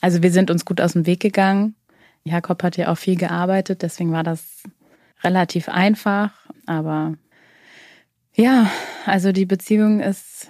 Also 0.01 0.21
wir 0.21 0.31
sind 0.31 0.51
uns 0.51 0.65
gut 0.65 0.81
aus 0.81 0.93
dem 0.93 1.05
Weg 1.05 1.21
gegangen. 1.21 1.75
Jakob 2.23 2.61
hat 2.61 2.77
ja 2.77 2.91
auch 2.91 2.97
viel 2.97 3.15
gearbeitet, 3.15 3.81
deswegen 3.81 4.11
war 4.11 4.23
das 4.23 4.63
relativ 5.23 5.69
einfach. 5.69 6.31
Aber 6.65 7.13
ja, 8.37 8.69
also 9.05 9.31
die 9.31 9.45
Beziehung 9.45 9.99
ist 9.99 10.47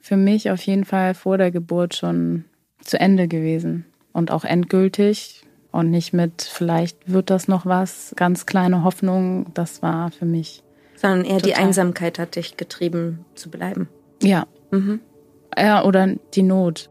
für 0.00 0.16
mich 0.16 0.50
auf 0.50 0.60
jeden 0.62 0.84
Fall 0.84 1.14
vor 1.14 1.36
der 1.38 1.50
Geburt 1.50 1.94
schon 1.96 2.44
zu 2.80 2.98
Ende 3.00 3.26
gewesen 3.28 3.84
und 4.12 4.30
auch 4.30 4.44
endgültig 4.44 5.42
und 5.72 5.90
nicht 5.90 6.12
mit, 6.12 6.42
vielleicht 6.42 7.12
wird 7.12 7.28
das 7.30 7.48
noch 7.48 7.66
was, 7.66 8.12
ganz 8.16 8.46
kleine 8.46 8.84
Hoffnung. 8.84 9.52
Das 9.54 9.82
war 9.82 10.10
für 10.12 10.24
mich, 10.24 10.62
Sondern 10.94 11.24
eher 11.24 11.38
die 11.38 11.50
Total. 11.50 11.64
Einsamkeit 11.64 12.18
hat 12.18 12.36
dich 12.36 12.56
getrieben 12.56 13.24
zu 13.34 13.50
bleiben. 13.50 13.88
ja, 14.22 14.46
Mhm. 14.70 15.00
ja 15.58 15.84
oder 15.84 16.14
die 16.34 16.42
Not. 16.42 16.90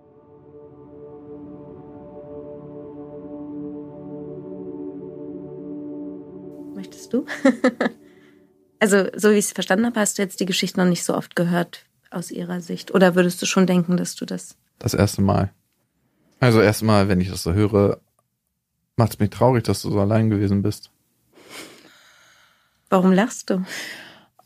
Möchtest 6.76 7.14
du? 7.14 7.26
also, 8.86 9.10
so 9.16 9.32
wie 9.32 9.36
ich 9.36 9.46
es 9.46 9.52
verstanden 9.52 9.86
habe, 9.88 10.00
hast 10.00 10.18
du 10.18 10.22
jetzt 10.22 10.40
die 10.40 10.46
Geschichte 10.46 10.80
noch 10.80 10.88
nicht 10.88 11.04
so 11.04 11.16
oft 11.16 11.36
gehört 11.36 11.86
aus 12.12 12.30
ihrer 12.30 12.62
Sicht. 12.62 12.94
Oder 12.94 13.16
würdest 13.16 13.42
du 13.42 13.48
schon 13.48 13.66
denken, 13.66 13.98
dass 13.98 14.16
du 14.16 14.26
das. 14.26 14.56
Das 14.78 14.94
erste 14.94 15.22
Mal. 15.22 15.52
Also 16.40 16.62
erstmal, 16.62 17.08
wenn 17.08 17.20
ich 17.20 17.32
das 17.32 17.42
so 17.42 17.54
höre, 17.54 18.00
macht 18.96 19.14
es 19.14 19.20
mich 19.20 19.32
traurig, 19.32 19.64
dass 19.64 19.82
du 19.82 19.90
so 19.90 20.00
allein 20.00 20.30
gewesen 20.30 20.62
bist. 20.62 20.92
Warum 22.90 23.12
lachst 23.12 23.50
du? 23.50 23.66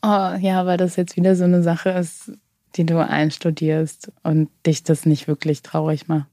Oh, 0.02 0.34
ja, 0.40 0.64
weil 0.64 0.78
das 0.78 0.96
jetzt 0.96 1.16
wieder 1.16 1.36
so 1.36 1.44
eine 1.44 1.62
Sache 1.62 1.90
ist, 1.90 2.32
die 2.76 2.86
du 2.86 3.04
einstudierst 3.04 4.10
und 4.22 4.48
dich 4.64 4.82
das 4.82 5.04
nicht 5.04 5.28
wirklich 5.28 5.60
traurig 5.60 6.08
macht. 6.08 6.28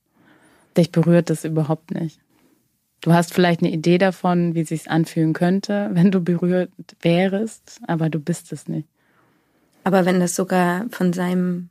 Dich 0.77 0.91
berührt 0.91 1.29
das 1.29 1.43
überhaupt 1.43 1.91
nicht. 1.91 2.21
Du 3.01 3.13
hast 3.13 3.33
vielleicht 3.33 3.61
eine 3.61 3.71
Idee 3.71 3.97
davon, 3.97 4.55
wie 4.55 4.61
es 4.61 4.69
sich 4.69 4.89
anfühlen 4.89 5.33
könnte, 5.33 5.89
wenn 5.93 6.11
du 6.11 6.21
berührt 6.21 6.71
wärst, 7.01 7.79
aber 7.87 8.09
du 8.09 8.19
bist 8.19 8.51
es 8.51 8.67
nicht. 8.67 8.87
Aber 9.83 10.05
wenn 10.05 10.19
das 10.19 10.35
sogar 10.35 10.85
von 10.89 11.13
seinem 11.13 11.69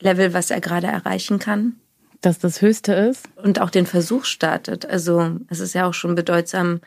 Level, 0.00 0.34
was 0.34 0.50
er 0.50 0.60
gerade 0.60 0.86
erreichen 0.86 1.38
kann, 1.38 1.76
Dass 2.20 2.38
das 2.38 2.60
Höchste 2.60 2.92
ist, 2.92 3.26
und 3.36 3.60
auch 3.60 3.70
den 3.70 3.86
Versuch 3.86 4.24
startet. 4.24 4.86
Also 4.86 5.38
es 5.48 5.60
ist 5.60 5.74
ja 5.74 5.86
auch 5.86 5.94
schon 5.94 6.14
bedeutsam 6.14 6.80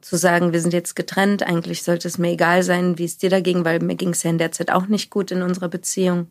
zu 0.00 0.16
sagen, 0.16 0.52
wir 0.52 0.60
sind 0.60 0.74
jetzt 0.74 0.94
getrennt. 0.94 1.42
Eigentlich 1.42 1.82
sollte 1.82 2.06
es 2.06 2.18
mir 2.18 2.32
egal 2.32 2.62
sein, 2.62 2.98
wie 2.98 3.04
es 3.04 3.16
dir 3.16 3.30
dagegen, 3.30 3.64
weil 3.64 3.80
mir 3.80 3.96
ging 3.96 4.10
es 4.10 4.22
ja 4.22 4.30
in 4.30 4.38
der 4.38 4.52
Zeit 4.52 4.70
auch 4.70 4.86
nicht 4.86 5.10
gut 5.10 5.30
in 5.30 5.42
unserer 5.42 5.68
Beziehung. 5.68 6.28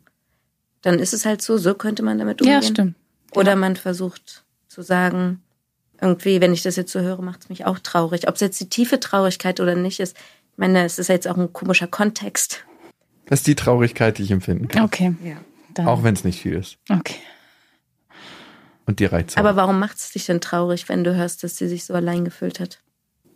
Dann 0.80 0.98
ist 0.98 1.12
es 1.12 1.26
halt 1.26 1.42
so, 1.42 1.58
so 1.58 1.74
könnte 1.74 2.02
man 2.02 2.18
damit 2.18 2.40
umgehen. 2.40 2.54
ja, 2.54 2.62
stimmt. 2.62 2.94
Oder 3.34 3.56
man 3.56 3.76
versucht 3.76 4.44
zu 4.68 4.82
sagen, 4.82 5.42
irgendwie, 6.00 6.40
wenn 6.40 6.52
ich 6.52 6.62
das 6.62 6.76
jetzt 6.76 6.92
so 6.92 7.00
höre, 7.00 7.22
macht 7.22 7.42
es 7.42 7.48
mich 7.48 7.66
auch 7.66 7.78
traurig. 7.78 8.28
Ob 8.28 8.34
es 8.34 8.40
jetzt 8.40 8.60
die 8.60 8.68
tiefe 8.68 9.00
Traurigkeit 9.00 9.60
oder 9.60 9.74
nicht 9.74 10.00
ist. 10.00 10.16
Ich 10.52 10.58
meine, 10.58 10.84
es 10.84 10.98
ist 10.98 11.08
jetzt 11.08 11.26
auch 11.26 11.36
ein 11.36 11.52
komischer 11.52 11.86
Kontext. 11.86 12.64
Das 13.26 13.40
ist 13.40 13.46
die 13.46 13.54
Traurigkeit, 13.54 14.18
die 14.18 14.22
ich 14.22 14.30
empfinden 14.30 14.68
kann. 14.68 14.84
Okay. 14.84 15.14
Ja. 15.24 15.36
Dann, 15.74 15.86
Auch 15.86 16.02
wenn 16.02 16.14
es 16.14 16.24
nicht 16.24 16.40
viel 16.40 16.54
ist. 16.54 16.78
Okay. 16.88 17.16
Und 18.86 19.00
dir 19.00 19.12
reicht's 19.12 19.36
Aber 19.36 19.56
warum 19.56 19.78
macht 19.78 19.96
es 19.96 20.12
dich 20.12 20.26
denn 20.26 20.40
traurig, 20.40 20.88
wenn 20.88 21.04
du 21.04 21.14
hörst, 21.16 21.42
dass 21.42 21.56
sie 21.56 21.68
sich 21.68 21.84
so 21.84 21.94
allein 21.94 22.24
gefühlt 22.24 22.60
hat? 22.60 22.80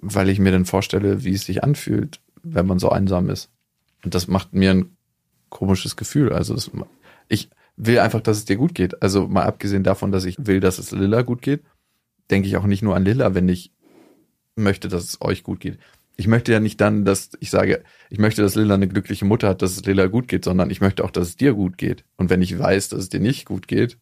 Weil 0.00 0.28
ich 0.28 0.38
mir 0.38 0.52
dann 0.52 0.66
vorstelle, 0.66 1.24
wie 1.24 1.32
es 1.32 1.46
sich 1.46 1.64
anfühlt, 1.64 2.20
wenn 2.42 2.66
man 2.66 2.78
so 2.78 2.90
einsam 2.90 3.30
ist. 3.30 3.50
Und 4.04 4.14
das 4.14 4.28
macht 4.28 4.52
mir 4.52 4.70
ein 4.70 4.96
komisches 5.48 5.96
Gefühl. 5.96 6.32
Also 6.32 6.54
das, 6.54 6.70
ich 7.28 7.48
will 7.76 7.98
einfach, 7.98 8.20
dass 8.20 8.36
es 8.36 8.44
dir 8.44 8.56
gut 8.56 8.74
geht. 8.74 9.02
Also 9.02 9.26
mal 9.26 9.44
abgesehen 9.44 9.82
davon, 9.82 10.12
dass 10.12 10.24
ich 10.24 10.36
will, 10.38 10.60
dass 10.60 10.78
es 10.78 10.92
Lilla 10.92 11.22
gut 11.22 11.42
geht, 11.42 11.62
denke 12.30 12.48
ich 12.48 12.56
auch 12.56 12.66
nicht 12.66 12.82
nur 12.82 12.96
an 12.96 13.04
Lilla, 13.04 13.34
wenn 13.34 13.48
ich 13.48 13.72
möchte, 14.56 14.88
dass 14.88 15.04
es 15.04 15.20
euch 15.20 15.42
gut 15.42 15.60
geht. 15.60 15.78
Ich 16.16 16.26
möchte 16.26 16.52
ja 16.52 16.58
nicht 16.58 16.80
dann, 16.80 17.04
dass 17.04 17.30
ich 17.38 17.50
sage, 17.50 17.84
ich 18.10 18.18
möchte, 18.18 18.42
dass 18.42 18.56
Lilla 18.56 18.74
eine 18.74 18.88
glückliche 18.88 19.24
Mutter 19.24 19.48
hat, 19.48 19.62
dass 19.62 19.76
es 19.76 19.84
Lilla 19.84 20.06
gut 20.06 20.26
geht, 20.26 20.44
sondern 20.44 20.70
ich 20.70 20.80
möchte 20.80 21.04
auch, 21.04 21.12
dass 21.12 21.28
es 21.28 21.36
dir 21.36 21.54
gut 21.54 21.78
geht. 21.78 22.04
Und 22.16 22.28
wenn 22.28 22.42
ich 22.42 22.58
weiß, 22.58 22.88
dass 22.88 23.00
es 23.00 23.08
dir 23.08 23.20
nicht 23.20 23.46
gut 23.46 23.68
geht, 23.68 23.98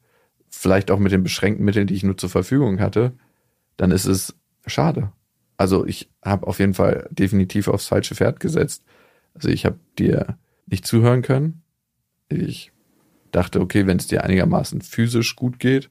vielleicht 0.49 0.91
auch 0.91 0.99
mit 0.99 1.13
den 1.13 1.23
beschränkten 1.23 1.65
Mitteln, 1.65 1.87
die 1.87 1.95
ich 1.95 2.05
nur 2.05 2.17
zur 2.17 2.31
Verfügung 2.31 2.81
hatte, 2.81 3.13
dann 3.77 3.91
ist 3.91 4.07
es 4.07 4.35
schade. 4.67 5.13
Also 5.59 5.87
ich 5.87 6.11
habe 6.25 6.47
auf 6.47 6.59
jeden 6.59 6.75
Fall 6.75 7.09
definitiv 7.11 7.69
aufs 7.69 7.87
falsche 7.87 8.15
Pferd 8.15 8.41
gesetzt. 8.41 8.83
Also 9.35 9.49
ich 9.49 9.67
habe 9.67 9.79
dir 9.99 10.39
nicht 10.67 10.87
zuhören 10.87 11.23
können. 11.23 11.63
Ich 12.29 12.73
dachte, 13.31 13.61
okay, 13.61 13.87
wenn 13.87 13.99
es 13.99 14.07
dir 14.07 14.25
einigermaßen 14.25 14.81
physisch 14.81 15.37
gut 15.37 15.59
geht, 15.59 15.91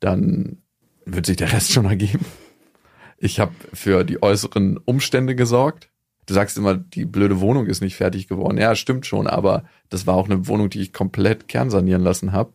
dann 0.00 0.58
wird 1.04 1.26
sich 1.26 1.36
der 1.36 1.52
Rest 1.52 1.72
schon 1.72 1.86
ergeben. 1.86 2.24
Ich 3.18 3.40
habe 3.40 3.52
für 3.72 4.04
die 4.04 4.22
äußeren 4.22 4.78
Umstände 4.78 5.34
gesorgt. 5.34 5.88
Du 6.26 6.34
sagst 6.34 6.56
immer, 6.56 6.74
die 6.74 7.04
blöde 7.04 7.40
Wohnung 7.40 7.66
ist 7.66 7.80
nicht 7.80 7.96
fertig 7.96 8.28
geworden. 8.28 8.58
Ja, 8.58 8.74
stimmt 8.74 9.06
schon, 9.06 9.26
aber 9.26 9.64
das 9.90 10.06
war 10.06 10.14
auch 10.14 10.28
eine 10.28 10.46
Wohnung, 10.46 10.70
die 10.70 10.80
ich 10.80 10.92
komplett 10.92 11.48
kernsanieren 11.48 12.02
lassen 12.02 12.32
habe. 12.32 12.52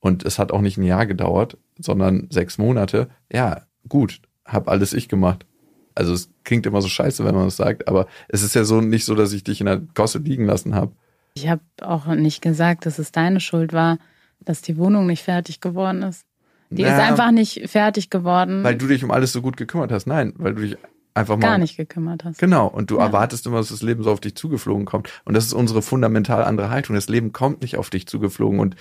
Und 0.00 0.24
es 0.24 0.38
hat 0.38 0.52
auch 0.52 0.60
nicht 0.60 0.76
ein 0.76 0.84
Jahr 0.84 1.06
gedauert, 1.06 1.56
sondern 1.78 2.28
sechs 2.30 2.58
Monate. 2.58 3.08
Ja, 3.32 3.62
gut, 3.88 4.20
hab 4.44 4.68
alles 4.68 4.92
ich 4.92 5.08
gemacht. 5.08 5.46
Also 5.94 6.12
es 6.12 6.30
klingt 6.44 6.66
immer 6.66 6.82
so 6.82 6.88
scheiße, 6.88 7.24
wenn 7.24 7.34
man 7.34 7.46
das 7.46 7.56
sagt, 7.56 7.88
aber 7.88 8.06
es 8.28 8.42
ist 8.42 8.54
ja 8.54 8.64
so 8.64 8.82
nicht 8.82 9.06
so, 9.06 9.14
dass 9.14 9.32
ich 9.32 9.44
dich 9.44 9.60
in 9.60 9.66
der 9.66 9.78
Gosse 9.78 10.18
liegen 10.18 10.44
lassen 10.44 10.74
habe. 10.74 10.92
Ich 11.34 11.48
habe 11.48 11.62
auch 11.80 12.06
nicht 12.06 12.42
gesagt, 12.42 12.86
dass 12.86 12.98
es 12.98 13.12
deine 13.12 13.40
Schuld 13.40 13.72
war, 13.72 13.98
dass 14.40 14.62
die 14.62 14.76
Wohnung 14.76 15.06
nicht 15.06 15.22
fertig 15.22 15.60
geworden 15.60 16.02
ist. 16.02 16.26
Die 16.70 16.82
ist 16.82 16.88
Na, 16.96 17.04
einfach 17.04 17.30
nicht 17.30 17.68
fertig 17.70 18.10
geworden. 18.10 18.64
Weil 18.64 18.76
du 18.76 18.86
dich 18.86 19.04
um 19.04 19.10
alles 19.10 19.32
so 19.32 19.42
gut 19.42 19.56
gekümmert 19.56 19.92
hast. 19.92 20.06
Nein, 20.06 20.32
weil 20.36 20.54
du 20.54 20.62
dich 20.62 20.76
einfach 21.14 21.36
mal 21.36 21.42
gar 21.46 21.58
nicht 21.58 21.76
gekümmert 21.76 22.24
hast. 22.24 22.38
Genau, 22.38 22.66
und 22.66 22.90
du 22.90 22.98
Ja. 22.98 23.06
erwartest 23.06 23.46
immer, 23.46 23.58
dass 23.58 23.68
das 23.68 23.82
Leben 23.82 24.02
so 24.02 24.10
auf 24.10 24.20
dich 24.20 24.34
zugeflogen 24.34 24.84
kommt. 24.84 25.08
Und 25.24 25.34
das 25.34 25.46
ist 25.46 25.52
unsere 25.52 25.80
fundamental 25.82 26.44
andere 26.44 26.70
Haltung. 26.70 26.94
Das 26.96 27.08
Leben 27.08 27.32
kommt 27.32 27.62
nicht 27.62 27.76
auf 27.76 27.88
dich 27.90 28.06
zugeflogen. 28.06 28.58
Und 28.60 28.76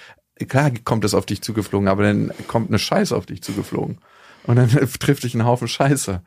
klar 0.48 0.72
kommt 0.84 1.06
es 1.06 1.14
auf 1.14 1.26
dich 1.26 1.42
zugeflogen, 1.42 1.88
aber 1.88 2.04
dann 2.04 2.32
kommt 2.48 2.70
eine 2.70 2.80
Scheiße 2.80 3.16
auf 3.16 3.26
dich 3.26 3.42
zugeflogen. 3.42 4.00
Und 4.48 4.56
dann 4.58 4.70
trifft 5.00 5.24
dich 5.24 5.34
ein 5.36 5.46
Haufen 5.46 5.68
Scheiße. 5.68 6.22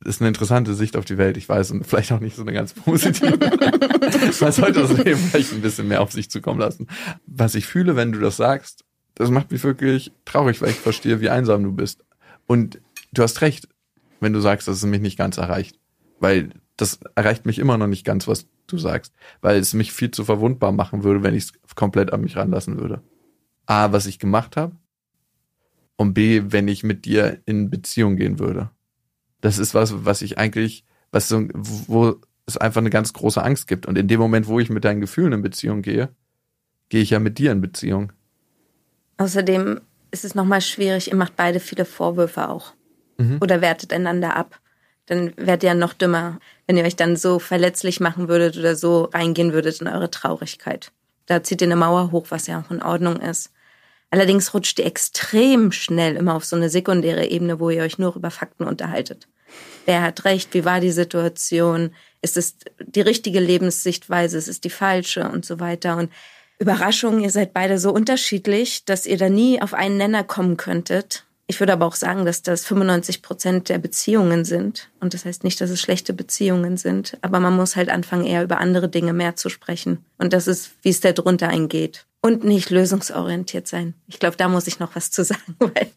Das 0.00 0.16
ist 0.16 0.20
eine 0.20 0.28
interessante 0.28 0.74
Sicht 0.74 0.96
auf 0.98 1.04
die 1.06 1.16
Welt, 1.16 1.36
ich 1.38 1.48
weiß, 1.48 1.70
und 1.70 1.86
vielleicht 1.86 2.12
auch 2.12 2.20
nicht 2.20 2.36
so 2.36 2.42
eine 2.42 2.52
ganz 2.52 2.74
positive. 2.74 3.38
Man 4.40 4.52
sollte 4.52 4.80
das 4.80 4.92
Leben 4.92 5.18
vielleicht 5.18 5.52
ein 5.52 5.62
bisschen 5.62 5.88
mehr 5.88 6.02
auf 6.02 6.12
sich 6.12 6.28
zukommen 6.30 6.60
lassen. 6.60 6.88
Was 7.26 7.54
ich 7.54 7.64
fühle, 7.66 7.96
wenn 7.96 8.12
du 8.12 8.18
das 8.18 8.36
sagst, 8.36 8.83
das 9.14 9.30
macht 9.30 9.50
mich 9.52 9.62
wirklich 9.62 10.12
traurig, 10.24 10.60
weil 10.60 10.70
ich 10.70 10.76
verstehe, 10.76 11.20
wie 11.20 11.30
einsam 11.30 11.62
du 11.62 11.72
bist. 11.72 12.04
Und 12.46 12.80
du 13.12 13.22
hast 13.22 13.40
recht, 13.40 13.68
wenn 14.20 14.32
du 14.32 14.40
sagst, 14.40 14.68
dass 14.68 14.76
es 14.76 14.84
mich 14.84 15.00
nicht 15.00 15.16
ganz 15.16 15.36
erreicht. 15.36 15.78
Weil 16.20 16.50
das 16.76 16.98
erreicht 17.14 17.46
mich 17.46 17.58
immer 17.58 17.78
noch 17.78 17.86
nicht 17.86 18.04
ganz, 18.04 18.26
was 18.26 18.46
du 18.66 18.78
sagst. 18.78 19.12
Weil 19.40 19.58
es 19.58 19.74
mich 19.74 19.92
viel 19.92 20.10
zu 20.10 20.24
verwundbar 20.24 20.72
machen 20.72 21.04
würde, 21.04 21.22
wenn 21.22 21.34
ich 21.34 21.44
es 21.44 21.74
komplett 21.74 22.12
an 22.12 22.22
mich 22.22 22.36
ranlassen 22.36 22.78
würde. 22.80 23.02
A, 23.66 23.92
was 23.92 24.06
ich 24.06 24.18
gemacht 24.18 24.56
habe. 24.56 24.76
Und 25.96 26.14
B, 26.14 26.42
wenn 26.46 26.66
ich 26.66 26.82
mit 26.82 27.04
dir 27.04 27.40
in 27.46 27.70
Beziehung 27.70 28.16
gehen 28.16 28.38
würde. 28.40 28.70
Das 29.40 29.58
ist 29.58 29.74
was, 29.74 30.04
was 30.04 30.22
ich 30.22 30.38
eigentlich, 30.38 30.84
was 31.12 31.28
so, 31.28 31.46
wo 31.54 32.16
es 32.46 32.56
einfach 32.56 32.80
eine 32.80 32.90
ganz 32.90 33.12
große 33.12 33.42
Angst 33.42 33.68
gibt. 33.68 33.86
Und 33.86 33.96
in 33.96 34.08
dem 34.08 34.18
Moment, 34.18 34.48
wo 34.48 34.58
ich 34.58 34.70
mit 34.70 34.84
deinen 34.84 35.00
Gefühlen 35.00 35.32
in 35.32 35.42
Beziehung 35.42 35.82
gehe, 35.82 36.08
gehe 36.88 37.02
ich 37.02 37.10
ja 37.10 37.20
mit 37.20 37.38
dir 37.38 37.52
in 37.52 37.60
Beziehung. 37.60 38.12
Außerdem 39.18 39.80
ist 40.10 40.24
es 40.24 40.34
nochmal 40.34 40.60
schwierig, 40.60 41.10
ihr 41.10 41.16
macht 41.16 41.36
beide 41.36 41.60
viele 41.60 41.84
Vorwürfe 41.84 42.48
auch. 42.48 42.72
Mhm. 43.18 43.38
Oder 43.40 43.60
wertet 43.60 43.92
einander 43.92 44.36
ab. 44.36 44.60
Dann 45.06 45.36
werdet 45.36 45.64
ihr 45.64 45.70
ja 45.70 45.74
noch 45.74 45.92
dümmer, 45.92 46.38
wenn 46.66 46.76
ihr 46.76 46.84
euch 46.84 46.96
dann 46.96 47.16
so 47.16 47.38
verletzlich 47.38 48.00
machen 48.00 48.28
würdet 48.28 48.56
oder 48.56 48.74
so 48.74 49.04
reingehen 49.12 49.52
würdet 49.52 49.80
in 49.80 49.88
eure 49.88 50.10
Traurigkeit. 50.10 50.92
Da 51.26 51.42
zieht 51.42 51.60
ihr 51.60 51.68
eine 51.68 51.76
Mauer 51.76 52.10
hoch, 52.10 52.26
was 52.30 52.46
ja 52.46 52.60
auch 52.60 52.70
in 52.70 52.82
Ordnung 52.82 53.20
ist. 53.20 53.50
Allerdings 54.10 54.54
rutscht 54.54 54.78
ihr 54.78 54.86
extrem 54.86 55.72
schnell 55.72 56.16
immer 56.16 56.34
auf 56.34 56.44
so 56.44 56.56
eine 56.56 56.70
sekundäre 56.70 57.26
Ebene, 57.26 57.58
wo 57.58 57.70
ihr 57.70 57.82
euch 57.82 57.98
nur 57.98 58.14
über 58.14 58.30
Fakten 58.30 58.64
unterhaltet. 58.64 59.26
Wer 59.86 60.02
hat 60.02 60.24
recht? 60.24 60.54
Wie 60.54 60.64
war 60.64 60.80
die 60.80 60.92
Situation? 60.92 61.90
Ist 62.22 62.36
es 62.36 62.56
die 62.78 63.00
richtige 63.00 63.40
Lebenssichtweise? 63.40 64.38
Ist 64.38 64.48
es 64.48 64.60
die 64.60 64.70
falsche? 64.70 65.28
Und 65.28 65.44
so 65.44 65.60
weiter. 65.60 65.96
Und 65.96 66.10
Überraschung, 66.64 67.20
ihr 67.20 67.30
seid 67.30 67.52
beide 67.52 67.78
so 67.78 67.92
unterschiedlich, 67.92 68.86
dass 68.86 69.04
ihr 69.04 69.18
da 69.18 69.28
nie 69.28 69.60
auf 69.60 69.74
einen 69.74 69.98
Nenner 69.98 70.24
kommen 70.24 70.56
könntet. 70.56 71.26
Ich 71.46 71.60
würde 71.60 71.74
aber 71.74 71.84
auch 71.84 71.94
sagen, 71.94 72.24
dass 72.24 72.40
das 72.40 72.64
95 72.64 73.20
Prozent 73.20 73.68
der 73.68 73.76
Beziehungen 73.76 74.46
sind. 74.46 74.88
Und 74.98 75.12
das 75.12 75.26
heißt 75.26 75.44
nicht, 75.44 75.60
dass 75.60 75.68
es 75.68 75.78
schlechte 75.78 76.14
Beziehungen 76.14 76.78
sind. 76.78 77.18
Aber 77.20 77.38
man 77.38 77.54
muss 77.54 77.76
halt 77.76 77.90
anfangen, 77.90 78.24
eher 78.24 78.42
über 78.42 78.60
andere 78.60 78.88
Dinge 78.88 79.12
mehr 79.12 79.36
zu 79.36 79.50
sprechen. 79.50 80.02
Und 80.16 80.32
das 80.32 80.46
ist, 80.46 80.70
wie 80.80 80.88
es 80.88 81.00
da 81.00 81.12
drunter 81.12 81.48
eingeht. 81.48 82.06
Und 82.22 82.44
nicht 82.44 82.70
lösungsorientiert 82.70 83.68
sein. 83.68 83.92
Ich 84.06 84.18
glaube, 84.18 84.38
da 84.38 84.48
muss 84.48 84.66
ich 84.66 84.78
noch 84.78 84.96
was 84.96 85.10
zu 85.10 85.22
sagen, 85.22 85.54
weil 85.58 85.90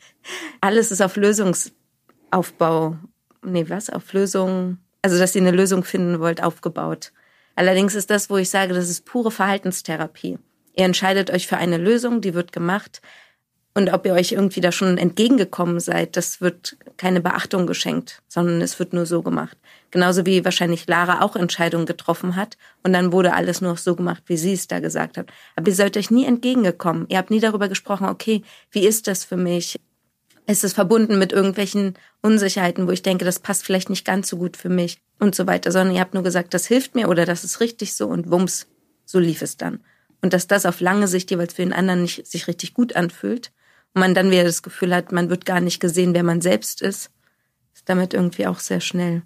alles 0.60 0.92
ist 0.92 1.00
auf 1.00 1.16
Lösungsaufbau, 1.16 2.98
nee, 3.42 3.66
was? 3.70 3.90
Auf 3.90 4.12
Lösung, 4.12 4.80
also 5.02 5.18
dass 5.18 5.34
ihr 5.34 5.42
eine 5.42 5.52
Lösung 5.52 5.86
finden 5.86 6.20
wollt, 6.20 6.44
aufgebaut. 6.44 7.14
Allerdings 7.56 7.96
ist 7.96 8.10
das, 8.10 8.30
wo 8.30 8.36
ich 8.36 8.50
sage, 8.50 8.74
das 8.74 8.90
ist 8.90 9.06
pure 9.06 9.32
Verhaltenstherapie. 9.32 10.40
Ihr 10.78 10.86
entscheidet 10.86 11.32
euch 11.32 11.48
für 11.48 11.58
eine 11.58 11.78
Lösung, 11.78 12.22
die 12.22 12.36
wird 12.36 12.52
gemacht. 12.52 13.02
Und 13.74 13.94
ob 13.94 14.06
ihr 14.06 14.14
euch 14.14 14.32
irgendwie 14.32 14.62
da 14.62 14.72
schon 14.72 14.98
entgegengekommen 14.98 15.80
seid, 15.80 16.18
das 16.18 16.40
wird 16.40 16.78
keine 16.98 17.22
Beachtung 17.22 17.68
geschenkt, 17.68 18.24
sondern 18.28 18.62
es 18.62 18.80
wird 18.80 18.94
nur 18.94 19.06
so 19.06 19.22
gemacht. 19.22 19.58
Genauso 19.92 20.26
wie 20.26 20.46
wahrscheinlich 20.46 20.88
Lara 20.88 21.22
auch 21.22 21.36
Entscheidungen 21.36 21.86
getroffen 21.86 22.36
hat 22.36 22.58
und 22.84 22.94
dann 22.94 23.12
wurde 23.12 23.34
alles 23.34 23.62
nur 23.62 23.76
so 23.78 23.96
gemacht, 23.96 24.24
wie 24.28 24.38
sie 24.38 24.54
es 24.54 24.68
da 24.68 24.80
gesagt 24.80 25.18
hat. 25.18 25.28
Aber 25.56 25.68
ihr 25.68 25.76
seid 25.76 25.96
euch 25.96 26.10
nie 26.10 26.26
entgegengekommen. 26.26 27.06
Ihr 27.10 27.18
habt 27.18 27.30
nie 27.30 27.40
darüber 27.40 27.70
gesprochen, 27.70 28.08
okay, 28.08 28.44
wie 28.72 28.86
ist 28.86 29.08
das 29.08 29.26
für 29.26 29.38
mich? 29.38 29.80
Ist 30.48 30.64
es 30.64 30.74
verbunden 30.74 31.20
mit 31.20 31.32
irgendwelchen 31.32 31.96
Unsicherheiten, 32.22 32.88
wo 32.88 32.92
ich 32.92 33.04
denke, 33.04 33.26
das 33.26 33.40
passt 33.40 33.64
vielleicht 33.64 33.90
nicht 33.90 34.06
ganz 34.06 34.30
so 34.30 34.38
gut 34.38 34.58
für 34.58 34.70
mich 34.70 35.02
und 35.20 35.36
so 35.36 35.46
weiter, 35.46 35.72
sondern 35.72 35.96
ihr 35.96 36.02
habt 36.02 36.14
nur 36.14 36.24
gesagt, 36.24 36.54
das 36.54 36.66
hilft 36.66 36.96
mir 36.96 37.10
oder 37.10 37.26
das 37.26 37.44
ist 37.44 37.60
richtig 37.60 37.96
so 37.96 38.08
und 38.08 38.32
wumms, 38.32 38.68
so 39.06 39.20
lief 39.20 39.42
es 39.42 39.58
dann. 39.58 39.82
Und 40.22 40.34
dass 40.34 40.48
das 40.48 40.66
auf 40.66 40.80
lange 40.80 41.08
Sicht 41.08 41.30
jeweils 41.32 41.54
für 41.54 41.62
den 41.62 41.74
anderen 41.74 42.02
nicht 42.02 42.26
sich 42.26 42.48
richtig 42.48 42.74
gut 42.74 42.96
anfühlt 42.96 43.52
und 43.94 44.00
man 44.02 44.14
dann 44.16 44.32
wieder 44.32 44.44
das 44.44 44.64
Gefühl 44.64 44.94
hat, 44.96 45.12
man 45.12 45.30
wird 45.30 45.46
gar 45.46 45.62
nicht 45.62 45.80
gesehen, 45.80 46.14
wer 46.14 46.24
man 46.24 46.42
selbst 46.42 46.82
ist, 46.82 47.12
ist 47.74 47.88
damit 47.88 48.14
irgendwie 48.14 48.48
auch 48.48 48.60
sehr 48.60 48.80
schnell. 48.82 49.22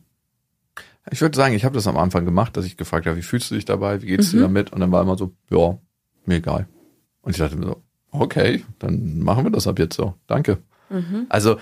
Ich 1.09 1.21
würde 1.21 1.35
sagen, 1.35 1.55
ich 1.55 1.65
habe 1.65 1.73
das 1.75 1.87
am 1.87 1.97
Anfang 1.97 2.25
gemacht, 2.25 2.55
dass 2.57 2.65
ich 2.65 2.77
gefragt 2.77 3.07
habe, 3.07 3.17
wie 3.17 3.21
fühlst 3.23 3.49
du 3.49 3.55
dich 3.55 3.65
dabei, 3.65 4.01
wie 4.01 4.07
geht's 4.07 4.33
Mhm. 4.33 4.37
dir 4.37 4.43
damit? 4.43 4.71
Und 4.71 4.81
dann 4.81 4.91
war 4.91 5.01
immer 5.01 5.17
so, 5.17 5.33
ja, 5.49 5.77
mir 6.25 6.35
egal. 6.35 6.67
Und 7.21 7.31
ich 7.31 7.37
dachte 7.37 7.55
mir 7.55 7.65
so, 7.67 7.83
okay, 8.11 8.63
dann 8.79 9.19
machen 9.19 9.45
wir 9.45 9.51
das 9.51 9.67
ab 9.67 9.79
jetzt 9.79 9.95
so. 9.95 10.15
Danke. 10.27 10.59
Mhm. 10.89 11.25
Also 11.29 11.57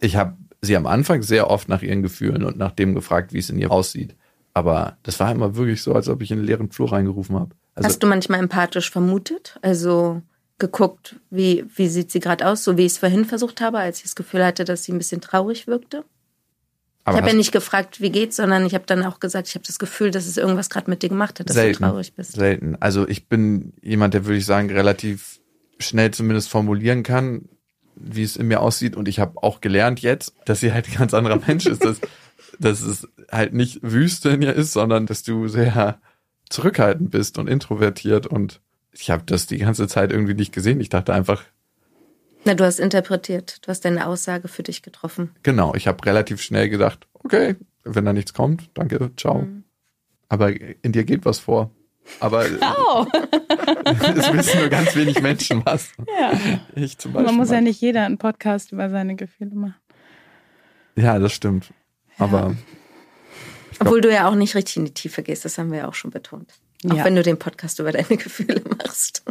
ich 0.00 0.16
habe 0.16 0.36
sie 0.60 0.76
am 0.76 0.86
Anfang 0.86 1.22
sehr 1.22 1.50
oft 1.50 1.68
nach 1.68 1.82
ihren 1.82 2.02
Gefühlen 2.02 2.44
und 2.44 2.56
nach 2.58 2.72
dem 2.72 2.94
gefragt, 2.94 3.32
wie 3.32 3.38
es 3.38 3.50
in 3.50 3.58
ihr 3.58 3.70
aussieht. 3.70 4.14
Aber 4.54 4.96
das 5.02 5.18
war 5.20 5.32
immer 5.32 5.56
wirklich 5.56 5.82
so, 5.82 5.94
als 5.94 6.08
ob 6.08 6.22
ich 6.22 6.30
in 6.30 6.38
einen 6.38 6.46
leeren 6.46 6.70
Flur 6.70 6.92
reingerufen 6.92 7.36
habe. 7.36 7.54
Also 7.76 7.88
Hast 7.88 8.02
du 8.02 8.06
manchmal 8.06 8.40
empathisch 8.40 8.90
vermutet? 8.90 9.58
Also 9.62 10.22
geguckt, 10.58 11.16
wie, 11.30 11.64
wie 11.76 11.88
sieht 11.88 12.10
sie 12.10 12.20
gerade 12.20 12.46
aus, 12.46 12.64
so 12.64 12.76
wie 12.76 12.86
ich 12.86 12.92
es 12.92 12.98
vorhin 12.98 13.24
versucht 13.24 13.60
habe, 13.60 13.78
als 13.78 13.98
ich 13.98 14.04
das 14.04 14.16
Gefühl 14.16 14.44
hatte, 14.44 14.64
dass 14.64 14.84
sie 14.84 14.92
ein 14.92 14.98
bisschen 14.98 15.20
traurig 15.20 15.66
wirkte? 15.66 16.04
aber 17.06 17.18
ich 17.18 17.22
habe 17.22 17.30
ja 17.30 17.36
nicht 17.36 17.52
gefragt, 17.52 18.00
wie 18.00 18.10
geht's, 18.10 18.34
sondern 18.34 18.66
ich 18.66 18.74
habe 18.74 18.84
dann 18.84 19.04
auch 19.04 19.20
gesagt, 19.20 19.46
ich 19.46 19.54
habe 19.54 19.64
das 19.64 19.78
Gefühl, 19.78 20.10
dass 20.10 20.26
es 20.26 20.36
irgendwas 20.36 20.68
gerade 20.68 20.90
mit 20.90 21.04
dir 21.04 21.08
gemacht 21.08 21.38
hat, 21.38 21.48
dass 21.48 21.54
selten, 21.54 21.84
du 21.84 21.88
traurig 21.88 22.14
bist. 22.14 22.32
Selten. 22.32 22.76
Also 22.80 23.06
ich 23.06 23.28
bin 23.28 23.74
jemand, 23.80 24.12
der 24.12 24.24
würde 24.24 24.38
ich 24.38 24.44
sagen, 24.44 24.68
relativ 24.70 25.38
schnell 25.78 26.10
zumindest 26.10 26.48
formulieren 26.48 27.04
kann, 27.04 27.48
wie 27.94 28.24
es 28.24 28.36
in 28.36 28.48
mir 28.48 28.60
aussieht. 28.60 28.96
Und 28.96 29.06
ich 29.06 29.20
habe 29.20 29.40
auch 29.40 29.60
gelernt 29.60 30.00
jetzt, 30.00 30.34
dass 30.46 30.58
sie 30.58 30.72
halt 30.72 30.88
ein 30.88 30.96
ganz 30.96 31.14
anderer 31.14 31.40
Mensch 31.46 31.66
ist, 31.66 31.84
dass, 31.84 32.00
dass 32.58 32.82
es 32.82 33.06
halt 33.30 33.54
nicht 33.54 33.78
Wüste 33.82 34.30
in 34.30 34.42
ihr 34.42 34.54
ist, 34.54 34.72
sondern 34.72 35.06
dass 35.06 35.22
du 35.22 35.46
sehr 35.46 36.00
zurückhaltend 36.50 37.10
bist 37.10 37.38
und 37.38 37.48
introvertiert. 37.48 38.26
Und 38.26 38.60
ich 38.92 39.10
habe 39.10 39.22
das 39.26 39.46
die 39.46 39.58
ganze 39.58 39.88
Zeit 39.88 40.10
irgendwie 40.12 40.34
nicht 40.34 40.52
gesehen. 40.52 40.80
Ich 40.80 40.88
dachte 40.88 41.12
einfach, 41.14 41.42
Na, 42.44 42.54
du 42.54 42.64
hast 42.64 42.78
interpretiert, 42.80 43.58
du 43.66 43.68
hast 43.68 43.84
deine 43.84 44.06
Aussage 44.06 44.48
für 44.48 44.62
dich 44.62 44.82
getroffen. 44.82 45.30
genau, 45.42 45.74
ich 45.74 45.86
habe 45.88 46.04
relativ 46.06 46.40
schnell 46.40 46.68
gedacht, 46.68 47.06
okay, 47.14 47.56
wenn 47.84 48.04
da 48.04 48.12
nichts 48.12 48.32
kommt, 48.34 48.70
danke, 48.74 49.10
ciao. 49.16 49.42
Mhm. 49.42 49.64
Aber 50.28 50.50
in 50.50 50.92
dir 50.92 51.04
geht 51.04 51.24
was 51.24 51.38
vor. 51.38 51.70
Aber 52.20 52.44
Oh, 52.88 53.04
es 53.84 54.32
wissen 54.32 54.60
nur 54.60 54.68
ganz 54.68 54.94
wenig 54.96 55.20
Menschen 55.20 55.62
was. 55.64 55.90
ja. 56.20 56.32
Ich 56.74 56.98
zum 56.98 57.12
Beispiel. 57.12 57.26
Man 57.26 57.36
muss 57.36 57.50
ja 57.50 57.60
nicht 57.60 57.80
jeder 57.80 58.04
einen 58.06 58.18
Podcast 58.18 58.70
über 58.72 58.90
seine 58.90 59.16
Gefühle 59.16 59.54
machen. 59.54 59.74
Ja, 60.96 61.18
das 61.18 61.32
stimmt. 61.32 61.72
Aber 62.18 62.54
glaub- 63.78 63.88
Obwohl 63.88 64.00
du 64.00 64.12
ja 64.12 64.28
auch 64.28 64.34
nicht 64.34 64.54
richtig 64.54 64.76
in 64.76 64.84
die 64.86 64.94
Tiefe 64.94 65.22
gehst, 65.22 65.44
das 65.44 65.58
haben 65.58 65.70
wir 65.70 65.78
ja 65.80 65.88
auch 65.88 65.94
schon 65.94 66.10
betont. 66.10 66.52
Auch 66.88 66.94
Ja. 66.96 67.04
wenn 67.04 67.16
du 67.16 67.22
den 67.22 67.38
Podcast 67.38 67.78
über 67.80 67.92
deine 67.92 68.06
Gefühle 68.16 68.62
machst. 68.78 69.22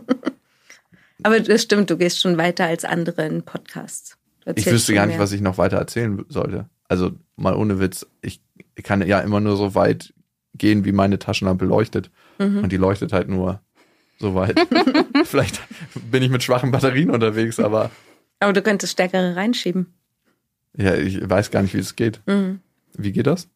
Aber 1.24 1.40
das 1.40 1.64
stimmt, 1.64 1.90
du 1.90 1.98
gehst 1.98 2.20
schon 2.22 2.38
weiter 2.38 2.66
als 2.66 2.86
andere 2.86 3.26
in 3.26 3.44
Podcasts. 3.44 4.18
Ich 4.56 4.66
wüsste 4.68 4.94
gar 4.94 5.06
nicht, 5.08 5.16
mehr. 5.16 5.24
was 5.24 5.32
ich 5.32 5.42
noch 5.42 5.58
weiter 5.58 5.78
erzählen 5.78 6.24
sollte. 6.30 6.70
Also 6.88 7.12
mal 7.36 7.56
ohne 7.56 7.80
Witz, 7.80 8.06
ich 8.22 8.42
kann 8.84 9.02
ja 9.06 9.20
immer 9.22 9.40
nur 9.40 9.58
so 9.58 9.74
weit 9.74 10.14
gehen, 10.54 10.86
wie 10.86 10.92
meine 10.92 11.18
Taschenlampe 11.18 11.66
leuchtet. 11.66 12.12
Mhm. 12.38 12.60
Und 12.60 12.72
die 12.72 12.78
leuchtet 12.78 13.12
halt 13.12 13.28
nur 13.28 13.62
so 14.20 14.36
weit. 14.36 14.60
Vielleicht 15.26 15.62
bin 16.12 16.22
ich 16.22 16.30
mit 16.30 16.44
schwachen 16.44 16.72
Batterien 16.72 17.10
unterwegs, 17.10 17.60
aber 17.60 17.90
Aber 18.40 18.54
du 18.54 18.62
könntest 18.62 18.94
stärkere 18.94 19.36
reinschieben. 19.36 19.94
ja, 20.78 20.94
ich 20.96 21.28
weiß 21.28 21.50
gar 21.50 21.64
nicht, 21.64 21.74
wie 21.74 21.80
es 21.80 21.96
geht. 21.96 22.22
Mhm. 22.28 22.60
Wie 22.98 23.12
geht 23.12 23.26
das? 23.28 23.48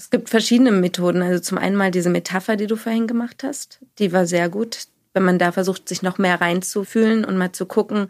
Es 0.00 0.08
gibt 0.08 0.30
verschiedene 0.30 0.70
Methoden. 0.72 1.20
Also 1.20 1.40
zum 1.40 1.58
einen 1.58 1.76
mal 1.76 1.90
diese 1.90 2.08
Metapher, 2.08 2.56
die 2.56 2.66
du 2.66 2.76
vorhin 2.76 3.06
gemacht 3.06 3.42
hast. 3.44 3.80
Die 3.98 4.14
war 4.14 4.24
sehr 4.24 4.48
gut. 4.48 4.86
Wenn 5.12 5.24
man 5.24 5.38
da 5.38 5.52
versucht, 5.52 5.90
sich 5.90 6.00
noch 6.00 6.16
mehr 6.16 6.40
reinzufühlen 6.40 7.22
und 7.22 7.36
mal 7.36 7.52
zu 7.52 7.66
gucken, 7.66 8.08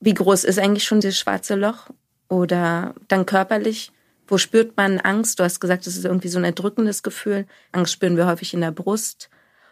wie 0.00 0.12
groß 0.12 0.44
ist 0.44 0.58
eigentlich 0.58 0.84
schon 0.84 1.00
das 1.00 1.18
schwarze 1.18 1.54
Loch? 1.54 1.88
Oder 2.28 2.94
dann 3.08 3.24
körperlich, 3.24 3.92
wo 4.28 4.36
spürt 4.36 4.76
man 4.76 5.00
Angst? 5.00 5.40
Du 5.40 5.44
hast 5.44 5.58
gesagt, 5.58 5.86
es 5.86 5.96
ist 5.96 6.04
irgendwie 6.04 6.28
so 6.28 6.38
ein 6.38 6.44
erdrückendes 6.44 7.02
Gefühl. 7.02 7.46
Angst 7.72 7.94
spüren 7.94 8.18
wir 8.18 8.26
häufig 8.26 8.52
in 8.52 8.60
der 8.60 8.70
Brust. 8.70 9.30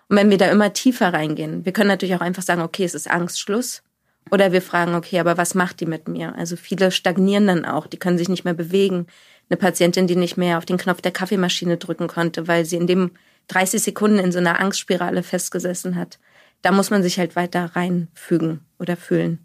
Und 0.08 0.16
wenn 0.16 0.30
wir 0.30 0.38
da 0.38 0.50
immer 0.50 0.72
tiefer 0.72 1.12
reingehen, 1.12 1.66
wir 1.66 1.72
können 1.72 1.88
natürlich 1.88 2.14
auch 2.14 2.22
einfach 2.22 2.42
sagen, 2.42 2.62
okay, 2.62 2.84
es 2.84 2.94
ist 2.94 3.10
Angstschluss. 3.10 3.82
Oder 4.30 4.52
wir 4.52 4.62
fragen, 4.62 4.94
okay, 4.94 5.20
aber 5.20 5.36
was 5.36 5.54
macht 5.54 5.80
die 5.80 5.86
mit 5.86 6.08
mir? 6.08 6.34
Also 6.36 6.56
viele 6.56 6.90
stagnieren 6.90 7.46
dann 7.46 7.66
auch, 7.66 7.86
die 7.86 7.98
können 7.98 8.16
sich 8.16 8.30
nicht 8.30 8.44
mehr 8.44 8.54
bewegen. 8.54 9.06
Eine 9.50 9.56
Patientin, 9.56 10.06
die 10.06 10.16
nicht 10.16 10.36
mehr 10.36 10.58
auf 10.58 10.66
den 10.66 10.78
Knopf 10.78 11.00
der 11.00 11.12
Kaffeemaschine 11.12 11.76
drücken 11.76 12.06
konnte, 12.06 12.48
weil 12.48 12.64
sie 12.64 12.76
in 12.76 12.86
dem 12.86 13.12
30 13.48 13.82
Sekunden 13.82 14.18
in 14.18 14.32
so 14.32 14.38
einer 14.38 14.60
Angstspirale 14.60 15.22
festgesessen 15.22 15.96
hat. 15.96 16.18
Da 16.62 16.72
muss 16.72 16.90
man 16.90 17.02
sich 17.02 17.18
halt 17.18 17.36
weiter 17.36 17.70
reinfügen 17.74 18.60
oder 18.78 18.96
fühlen. 18.96 19.44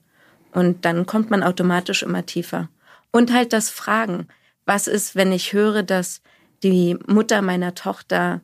Und 0.51 0.85
dann 0.85 1.05
kommt 1.05 1.31
man 1.31 1.43
automatisch 1.43 2.03
immer 2.03 2.25
tiefer. 2.25 2.69
Und 3.11 3.33
halt 3.33 3.53
das 3.53 3.69
Fragen. 3.69 4.27
was 4.65 4.87
ist, 4.87 5.15
wenn 5.15 5.33
ich 5.33 5.51
höre, 5.51 5.83
dass 5.83 6.21
die 6.63 6.97
Mutter 7.05 7.41
meiner 7.41 7.75
Tochter 7.75 8.41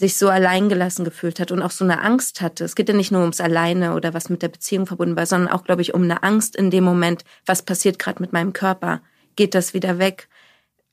sich 0.00 0.16
so 0.16 0.30
alleingelassen 0.30 1.04
gefühlt 1.04 1.38
hat 1.40 1.52
und 1.52 1.60
auch 1.60 1.70
so 1.70 1.84
eine 1.84 2.02
Angst 2.02 2.40
hatte. 2.40 2.64
Es 2.64 2.74
geht 2.74 2.88
ja 2.88 2.94
nicht 2.94 3.12
nur 3.12 3.20
ums 3.20 3.40
Alleine 3.40 3.94
oder 3.94 4.14
was 4.14 4.30
mit 4.30 4.40
der 4.40 4.48
Beziehung 4.48 4.86
verbunden 4.86 5.14
war, 5.14 5.26
sondern 5.26 5.52
auch, 5.52 5.62
glaube 5.62 5.82
ich, 5.82 5.92
um 5.92 6.04
eine 6.04 6.22
Angst 6.22 6.56
in 6.56 6.70
dem 6.70 6.84
Moment, 6.84 7.24
was 7.44 7.62
passiert 7.62 7.98
gerade 7.98 8.22
mit 8.22 8.32
meinem 8.32 8.54
Körper? 8.54 9.02
Geht 9.36 9.54
das 9.54 9.74
wieder 9.74 9.98
weg? 9.98 10.29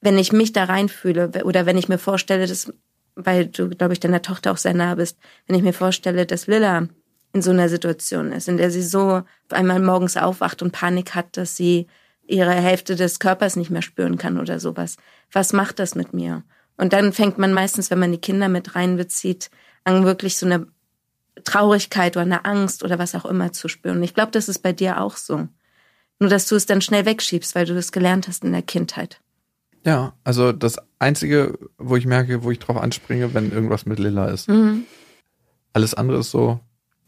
Wenn 0.02 0.18
ich 0.18 0.32
mich 0.32 0.54
da 0.54 0.66
reinfühle 0.66 1.44
oder 1.44 1.66
wenn 1.66 1.78
ich 1.78 1.90
mir 1.90 1.98
vorstelle, 1.98 2.48
dass, 2.48 2.72
weil 3.16 3.48
du, 3.48 3.70
glaube 3.70 3.94
ich, 3.94 4.00
deiner 4.00 4.22
Tochter 4.22 4.52
auch 4.52 4.58
sehr 4.58 4.74
nah 4.74 4.96
bist, 4.96 5.18
wenn 5.48 5.56
ich 5.56 5.64
mir 5.64 5.74
vorstelle, 5.74 6.26
dass 6.26 6.48
Lilla 6.48 6.88
in 7.34 7.42
so 7.42 7.52
einer 7.52 7.70
Situation 7.70 8.32
ist, 8.32 8.48
in 8.48 8.58
der 8.58 8.72
sie 8.72 8.82
so 8.82 9.24
einmal 9.50 9.80
morgens 9.80 10.18
aufwacht 10.18 10.62
und 10.62 10.72
Panik 10.72 11.16
hat, 11.16 11.38
dass 11.38 11.56
sie 11.56 11.88
ihre 12.26 12.52
Hälfte 12.52 12.96
des 12.96 13.20
Körpers 13.20 13.56
nicht 13.56 13.70
mehr 13.70 13.82
spüren 13.82 14.18
kann 14.18 14.40
oder 14.40 14.60
sowas. 14.60 14.98
Was 15.32 15.54
macht 15.54 15.80
das 15.80 15.96
mit 15.96 16.14
mir? 16.14 16.44
Und 16.78 16.94
dann 16.94 17.14
fängt 17.14 17.38
man 17.38 17.54
meistens, 17.54 17.90
wenn 17.90 18.00
man 18.00 18.12
die 18.12 18.22
Kinder 18.22 18.50
mit 18.50 18.76
reinbezieht, 18.76 19.50
an 19.84 20.04
wirklich 20.04 20.38
so 20.38 20.46
eine 20.46 20.68
Traurigkeit 21.44 22.16
oder 22.18 22.26
eine 22.26 22.46
Angst 22.46 22.84
oder 22.84 23.00
was 23.00 23.16
auch 23.16 23.26
immer 23.26 23.52
zu 23.52 23.68
spüren. 23.68 24.04
Ich 24.04 24.14
glaube, 24.14 24.32
das 24.32 24.50
ist 24.50 24.60
bei 24.60 24.74
dir 24.74 25.02
auch 25.02 25.16
so. 25.16 25.48
Nur, 26.20 26.30
dass 26.30 26.48
du 26.48 26.56
es 26.56 26.66
dann 26.66 26.82
schnell 26.82 27.06
wegschiebst, 27.06 27.56
weil 27.56 27.66
du 27.66 27.76
das 27.76 27.92
gelernt 27.92 28.28
hast 28.28 28.44
in 28.44 28.52
der 28.52 28.64
Kindheit. 28.64 29.22
Ja, 29.88 30.12
also 30.26 30.52
das 30.52 30.80
Einzige, 31.00 31.58
wo 31.78 31.96
ich 31.96 32.06
merke, 32.06 32.44
wo 32.44 32.52
ich 32.52 32.60
drauf 32.60 32.76
anspringe, 32.76 33.34
wenn 33.34 33.54
irgendwas 33.54 33.86
mit 33.86 34.00
Lilla 34.00 34.28
ist. 34.28 34.50
Mhm. 34.50 34.84
Alles 35.72 35.94
andere 35.94 36.20
ist 36.20 36.30
so, 36.30 36.60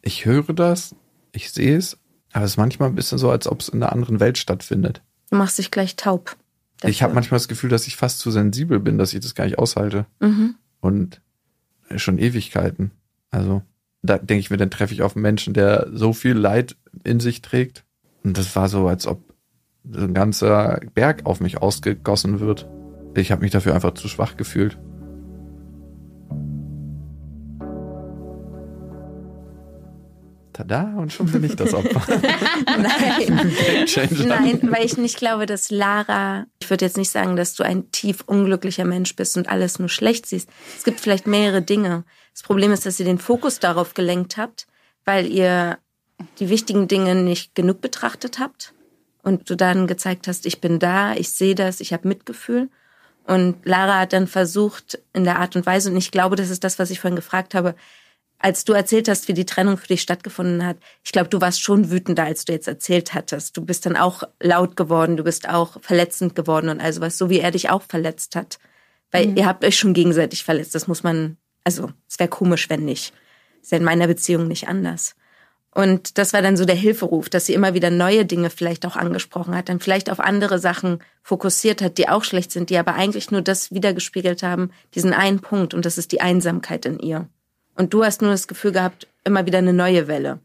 ich 0.02 0.24
höre 0.24 0.54
das, 0.54 0.96
ich 1.34 1.52
sehe 1.52 1.76
es, 1.76 1.98
aber 2.32 2.46
es 2.46 2.52
ist 2.52 2.58
manchmal 2.58 2.88
ein 2.88 2.96
bisschen 2.96 3.18
so, 3.18 3.30
als 3.30 3.48
ob 3.48 3.60
es 3.60 3.68
in 3.68 3.84
einer 3.84 3.92
anderen 3.92 4.22
Welt 4.22 4.38
stattfindet. 4.38 5.02
Du 5.30 5.36
machst 5.36 5.58
dich 5.58 5.72
gleich 5.72 5.98
taub. 5.98 6.38
Dafür. 6.78 6.90
Ich 6.90 7.04
habe 7.04 7.14
manchmal 7.14 7.40
das 7.40 7.50
Gefühl, 7.50 7.70
dass 7.70 7.86
ich 7.86 7.98
fast 7.98 8.20
zu 8.20 8.32
sensibel 8.32 8.80
bin, 8.80 8.98
dass 8.98 9.14
ich 9.14 9.20
das 9.20 9.36
gar 9.36 9.44
nicht 9.44 9.60
aushalte. 9.60 10.06
Mhm. 10.22 10.56
Und 10.80 11.22
schon 11.98 12.18
Ewigkeiten. 12.18 12.92
Also 13.30 13.62
da 14.04 14.18
denke 14.18 14.40
ich 14.40 14.52
mir, 14.52 14.58
dann 14.58 14.72
treffe 14.72 14.94
ich 14.94 15.02
auf 15.02 15.18
einen 15.18 15.24
Menschen, 15.24 15.54
der 15.54 15.90
so 15.92 16.14
viel 16.14 16.38
Leid 16.38 16.78
in 17.04 17.20
sich 17.20 17.42
trägt. 17.42 17.84
Und 18.24 18.38
das 18.38 18.56
war 18.56 18.70
so, 18.70 18.88
als 18.88 19.06
ob 19.06 19.22
so 19.84 20.02
ein 20.02 20.14
ganzer 20.14 20.80
Berg 20.94 21.26
auf 21.26 21.40
mich 21.40 21.62
ausgegossen 21.62 22.40
wird. 22.40 22.68
Ich 23.16 23.32
habe 23.32 23.42
mich 23.42 23.52
dafür 23.52 23.74
einfach 23.74 23.94
zu 23.94 24.08
schwach 24.08 24.38
gefühlt. 24.38 24.78
Tada, 30.54 30.94
und 30.98 31.14
schon 31.14 31.28
bin 31.28 31.44
ich 31.46 31.56
das 31.56 31.74
Opfer. 31.74 32.02
nein, 32.66 33.56
nein, 34.28 34.60
weil 34.64 34.86
ich 34.86 34.98
nicht 34.98 35.18
glaube, 35.18 35.46
dass 35.46 35.72
Lara, 35.72 36.48
ich 36.62 36.70
würde 36.70 36.84
jetzt 36.84 36.98
nicht 36.98 37.12
sagen, 37.12 37.38
dass 37.38 37.56
du 37.56 37.64
ein 37.64 37.90
tief 37.92 38.24
unglücklicher 38.26 38.84
Mensch 38.84 39.16
bist 39.16 39.38
und 39.38 39.48
alles 39.48 39.80
nur 39.80 39.88
schlecht 39.88 40.26
siehst. 40.26 40.50
Es 40.78 40.84
gibt 40.84 41.00
vielleicht 41.00 41.28
mehrere 41.28 41.62
Dinge. 41.62 42.04
Das 42.34 42.44
Problem 42.44 42.74
ist, 42.74 42.86
dass 42.86 43.00
ihr 43.00 43.06
den 43.06 43.20
Fokus 43.20 43.60
darauf 43.60 43.94
gelenkt 43.94 44.36
habt, 44.36 44.68
weil 45.06 45.28
ihr 45.28 45.78
die 46.40 46.50
wichtigen 46.50 46.90
Dinge 46.90 47.16
nicht 47.16 47.56
genug 47.56 47.80
betrachtet 47.80 48.40
habt 48.40 48.74
und 49.30 49.50
du 49.50 49.56
dann 49.56 49.86
gezeigt 49.86 50.28
hast, 50.28 50.46
ich 50.48 50.60
bin 50.60 50.80
da, 50.80 51.14
ich 51.14 51.30
sehe 51.30 51.54
das, 51.54 51.80
ich 51.80 51.94
habe 51.94 52.08
Mitgefühl. 52.08 52.70
Und 53.26 53.64
Lara 53.64 54.00
hat 54.00 54.14
dann 54.14 54.26
versucht, 54.26 55.00
in 55.14 55.24
der 55.24 55.38
Art 55.38 55.56
und 55.56 55.68
Weise, 55.68 55.92
und 55.92 55.98
ich 55.98 56.10
glaube, 56.10 56.36
das 56.36 56.50
ist 56.50 56.64
das, 56.64 56.80
was 56.80 56.90
ich 56.90 57.00
vorhin 57.00 57.16
gefragt 57.16 57.54
habe, 57.54 57.76
als 58.40 58.66
du 58.66 58.74
erzählt 58.74 59.08
hast, 59.08 59.28
wie 59.28 59.34
die 59.34 59.46
Trennung 59.46 59.78
für 59.78 59.88
dich 59.88 60.02
stattgefunden 60.02 60.66
hat, 60.66 60.78
ich 61.04 61.12
glaube, 61.12 61.30
du 61.30 61.40
warst 61.42 61.62
schon 61.62 61.92
wütender, 61.92 62.24
als 62.24 62.46
du 62.46 62.54
jetzt 62.54 62.68
erzählt 62.68 63.14
hattest. 63.14 63.56
Du 63.56 63.64
bist 63.64 63.86
dann 63.86 63.98
auch 63.98 64.24
laut 64.42 64.76
geworden, 64.76 65.16
du 65.16 65.24
bist 65.24 65.48
auch 65.48 65.80
verletzend 65.82 66.36
geworden 66.36 66.70
und 66.70 66.82
also 66.82 67.02
was, 67.02 67.18
so 67.18 67.30
wie 67.30 67.40
er 67.40 67.52
dich 67.52 67.70
auch 67.70 67.84
verletzt 67.84 68.36
hat. 68.36 68.58
Weil 69.12 69.28
mhm. 69.28 69.38
ihr 69.38 69.46
habt 69.46 69.64
euch 69.64 69.78
schon 69.78 69.94
gegenseitig 69.94 70.44
verletzt. 70.44 70.74
Das 70.74 70.88
muss 70.88 71.04
man, 71.04 71.38
also 71.64 71.92
es 72.08 72.18
wäre 72.18 72.30
komisch, 72.30 72.70
wenn 72.70 72.86
nicht. 72.86 73.14
Ist 73.62 73.74
ja 73.74 73.78
in 73.78 73.84
meiner 73.84 74.08
Beziehung 74.08 74.48
nicht 74.48 74.70
anders. 74.70 75.16
Und 75.74 76.18
das 76.18 76.34
war 76.34 76.42
dann 76.42 76.58
so 76.58 76.66
der 76.66 76.76
Hilferuf, 76.76 77.30
dass 77.30 77.46
sie 77.46 77.54
immer 77.54 77.74
wieder 77.74 77.92
neue 77.92 78.26
Dinge 78.26 78.50
vielleicht 78.50 78.86
auch 78.86 78.96
angesprochen 78.96 79.56
hat, 79.56 79.70
dann 79.70 79.80
vielleicht 79.80 80.10
auf 80.10 80.20
andere 80.20 80.58
Sachen 80.58 81.00
fokussiert 81.22 81.82
hat, 81.82 81.98
die 81.98 82.10
auch 82.10 82.24
schlecht 82.24 82.52
sind, 82.52 82.70
die 82.70 82.78
aber 82.78 82.96
eigentlich 82.96 83.30
nur 83.30 83.42
das 83.42 83.72
wiedergespiegelt 83.72 84.42
haben, 84.42 84.72
diesen 84.96 85.14
einen 85.14 85.40
Punkt, 85.40 85.74
und 85.74 85.86
das 85.86 85.98
ist 85.98 86.12
die 86.12 86.22
Einsamkeit 86.22 86.86
in 86.86 87.00
ihr. 87.00 87.28
Und 87.76 87.94
du 87.94 88.04
hast 88.04 88.22
nur 88.22 88.32
das 88.32 88.48
Gefühl 88.48 88.72
gehabt, 88.72 89.08
immer 89.24 89.46
wieder 89.46 89.60
eine 89.60 89.74
neue 89.74 90.08
Welle. 90.08 90.40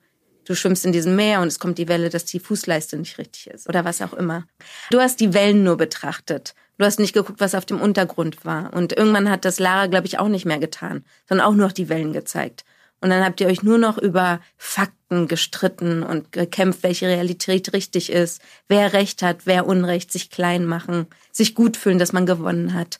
Du 0.44 0.54
schwimmst 0.54 0.84
in 0.84 0.92
diesem 0.92 1.16
Meer 1.16 1.40
und 1.40 1.48
es 1.48 1.58
kommt 1.58 1.78
die 1.78 1.88
Welle, 1.88 2.10
dass 2.10 2.26
die 2.26 2.38
Fußleiste 2.38 2.98
nicht 2.98 3.18
richtig 3.18 3.46
ist 3.48 3.68
oder 3.68 3.84
was 3.84 4.02
auch 4.02 4.12
immer. 4.12 4.44
Du 4.90 5.00
hast 5.00 5.20
die 5.20 5.32
Wellen 5.32 5.64
nur 5.64 5.78
betrachtet. 5.78 6.54
Du 6.76 6.84
hast 6.84 6.98
nicht 6.98 7.14
geguckt, 7.14 7.40
was 7.40 7.54
auf 7.54 7.64
dem 7.64 7.80
Untergrund 7.80 8.44
war. 8.44 8.72
Und 8.74 8.92
irgendwann 8.92 9.30
hat 9.30 9.44
das 9.44 9.58
Lara, 9.58 9.86
glaube 9.86 10.06
ich, 10.06 10.18
auch 10.18 10.28
nicht 10.28 10.44
mehr 10.44 10.58
getan, 10.58 11.04
sondern 11.28 11.46
auch 11.46 11.54
noch 11.54 11.72
die 11.72 11.88
Wellen 11.88 12.12
gezeigt. 12.12 12.64
Und 13.04 13.10
dann 13.10 13.24
habt 13.24 13.40
ihr 13.40 13.46
euch 13.46 13.62
nur 13.62 13.76
noch 13.76 13.98
über 13.98 14.40
Fakten 14.56 15.28
gestritten 15.28 16.02
und 16.02 16.32
gekämpft, 16.32 16.82
welche 16.82 17.06
Realität 17.06 17.72
richtig 17.72 18.10
ist, 18.10 18.40
wer 18.66 18.94
Recht 18.94 19.22
hat, 19.22 19.44
wer 19.44 19.66
Unrecht, 19.66 20.10
sich 20.10 20.30
klein 20.30 20.64
machen, 20.64 21.06
sich 21.30 21.54
gut 21.54 21.76
fühlen, 21.76 21.98
dass 21.98 22.12
man 22.12 22.24
gewonnen 22.26 22.72
hat. 22.74 22.98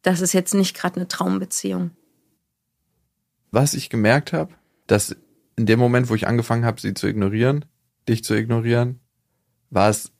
Das 0.00 0.20
ist 0.20 0.32
jetzt 0.32 0.54
nicht 0.54 0.74
gerade 0.74 0.96
eine 0.96 1.08
Traumbeziehung 1.08 1.90
was 3.52 3.74
ich 3.74 3.90
gemerkt 3.90 4.32
habe, 4.32 4.52
dass 4.88 5.14
in 5.56 5.66
dem 5.66 5.78
Moment, 5.78 6.08
wo 6.08 6.14
ich 6.16 6.26
angefangen 6.26 6.64
habe, 6.64 6.80
sie 6.80 6.94
zu 6.94 7.06
ignorieren, 7.06 7.66
dich 8.08 8.24
zu 8.24 8.34
ignorieren, 8.34 8.98
war 9.70 9.90
es 9.90 10.10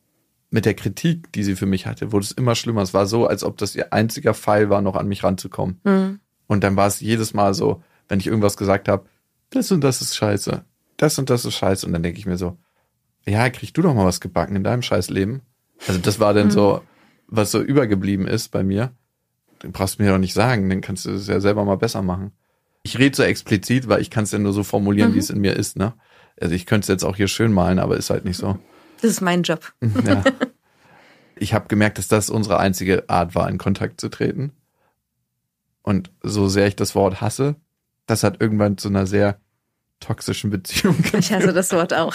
mit 0.50 0.66
der 0.66 0.74
Kritik, 0.74 1.32
die 1.32 1.42
sie 1.42 1.56
für 1.56 1.66
mich 1.66 1.86
hatte, 1.86 2.12
wurde 2.12 2.24
es 2.24 2.32
immer 2.32 2.54
schlimmer. 2.54 2.82
Es 2.82 2.92
war 2.92 3.06
so, 3.06 3.26
als 3.26 3.42
ob 3.42 3.56
das 3.56 3.74
ihr 3.74 3.92
einziger 3.92 4.34
Pfeil 4.34 4.68
war, 4.68 4.82
noch 4.82 4.96
an 4.96 5.08
mich 5.08 5.24
ranzukommen. 5.24 5.80
Mhm. 5.82 6.20
Und 6.46 6.62
dann 6.62 6.76
war 6.76 6.86
es 6.86 7.00
jedes 7.00 7.32
Mal 7.32 7.54
so, 7.54 7.82
wenn 8.08 8.20
ich 8.20 8.26
irgendwas 8.26 8.58
gesagt 8.58 8.88
habe, 8.88 9.06
das 9.52 9.70
und 9.70 9.82
das 9.82 10.00
ist 10.00 10.16
scheiße, 10.16 10.64
das 10.96 11.18
und 11.18 11.30
das 11.30 11.44
ist 11.44 11.54
scheiße. 11.54 11.86
Und 11.86 11.92
dann 11.92 12.02
denke 12.02 12.18
ich 12.18 12.26
mir 12.26 12.36
so, 12.36 12.58
ja, 13.26 13.48
krieg 13.50 13.72
du 13.72 13.82
doch 13.82 13.94
mal 13.94 14.06
was 14.06 14.20
gebacken 14.20 14.56
in 14.56 14.64
deinem 14.64 14.82
scheiß 14.82 15.10
Leben. 15.10 15.42
Also 15.86 16.00
das 16.00 16.20
war 16.20 16.34
dann 16.34 16.46
mhm. 16.46 16.52
so, 16.52 16.82
was 17.26 17.50
so 17.50 17.60
übergeblieben 17.60 18.26
ist 18.26 18.48
bei 18.48 18.62
mir. 18.62 18.92
Den 19.62 19.72
brauchst 19.72 19.98
du 19.98 20.02
mir 20.02 20.10
doch 20.10 20.18
nicht 20.18 20.34
sagen, 20.34 20.68
dann 20.68 20.80
kannst 20.80 21.04
du 21.04 21.10
es 21.10 21.28
ja 21.28 21.40
selber 21.40 21.64
mal 21.64 21.76
besser 21.76 22.02
machen. 22.02 22.32
Ich 22.82 22.98
rede 22.98 23.16
so 23.16 23.22
explizit, 23.22 23.88
weil 23.88 24.00
ich 24.00 24.10
kann 24.10 24.24
es 24.24 24.32
ja 24.32 24.38
nur 24.38 24.52
so 24.52 24.64
formulieren, 24.64 25.10
mhm. 25.10 25.14
wie 25.14 25.20
es 25.20 25.30
in 25.30 25.40
mir 25.40 25.54
ist. 25.54 25.76
Ne? 25.76 25.94
Also 26.40 26.54
ich 26.54 26.66
könnte 26.66 26.84
es 26.84 26.88
jetzt 26.88 27.04
auch 27.04 27.16
hier 27.16 27.28
schön 27.28 27.52
malen, 27.52 27.78
aber 27.78 27.96
ist 27.96 28.10
halt 28.10 28.24
nicht 28.24 28.36
so. 28.36 28.58
Das 29.00 29.10
ist 29.10 29.20
mein 29.20 29.42
Job. 29.42 29.72
Ja. 30.04 30.24
Ich 31.34 31.54
habe 31.54 31.66
gemerkt, 31.66 31.98
dass 31.98 32.06
das 32.06 32.30
unsere 32.30 32.60
einzige 32.60 33.08
Art 33.08 33.34
war, 33.34 33.48
in 33.48 33.58
Kontakt 33.58 34.00
zu 34.00 34.08
treten. 34.08 34.52
Und 35.82 36.12
so 36.22 36.46
sehr 36.46 36.68
ich 36.68 36.76
das 36.76 36.94
Wort 36.94 37.20
hasse, 37.20 37.56
das 38.06 38.22
hat 38.22 38.40
irgendwann 38.40 38.78
zu 38.78 38.88
einer 38.88 39.06
sehr 39.06 39.38
toxischen 40.02 40.50
Beziehung 40.50 40.96
geführt. 40.96 41.12
Ich 41.24 41.32
hasse 41.32 41.52
das 41.52 41.72
Wort 41.72 41.94
auch. 41.94 42.14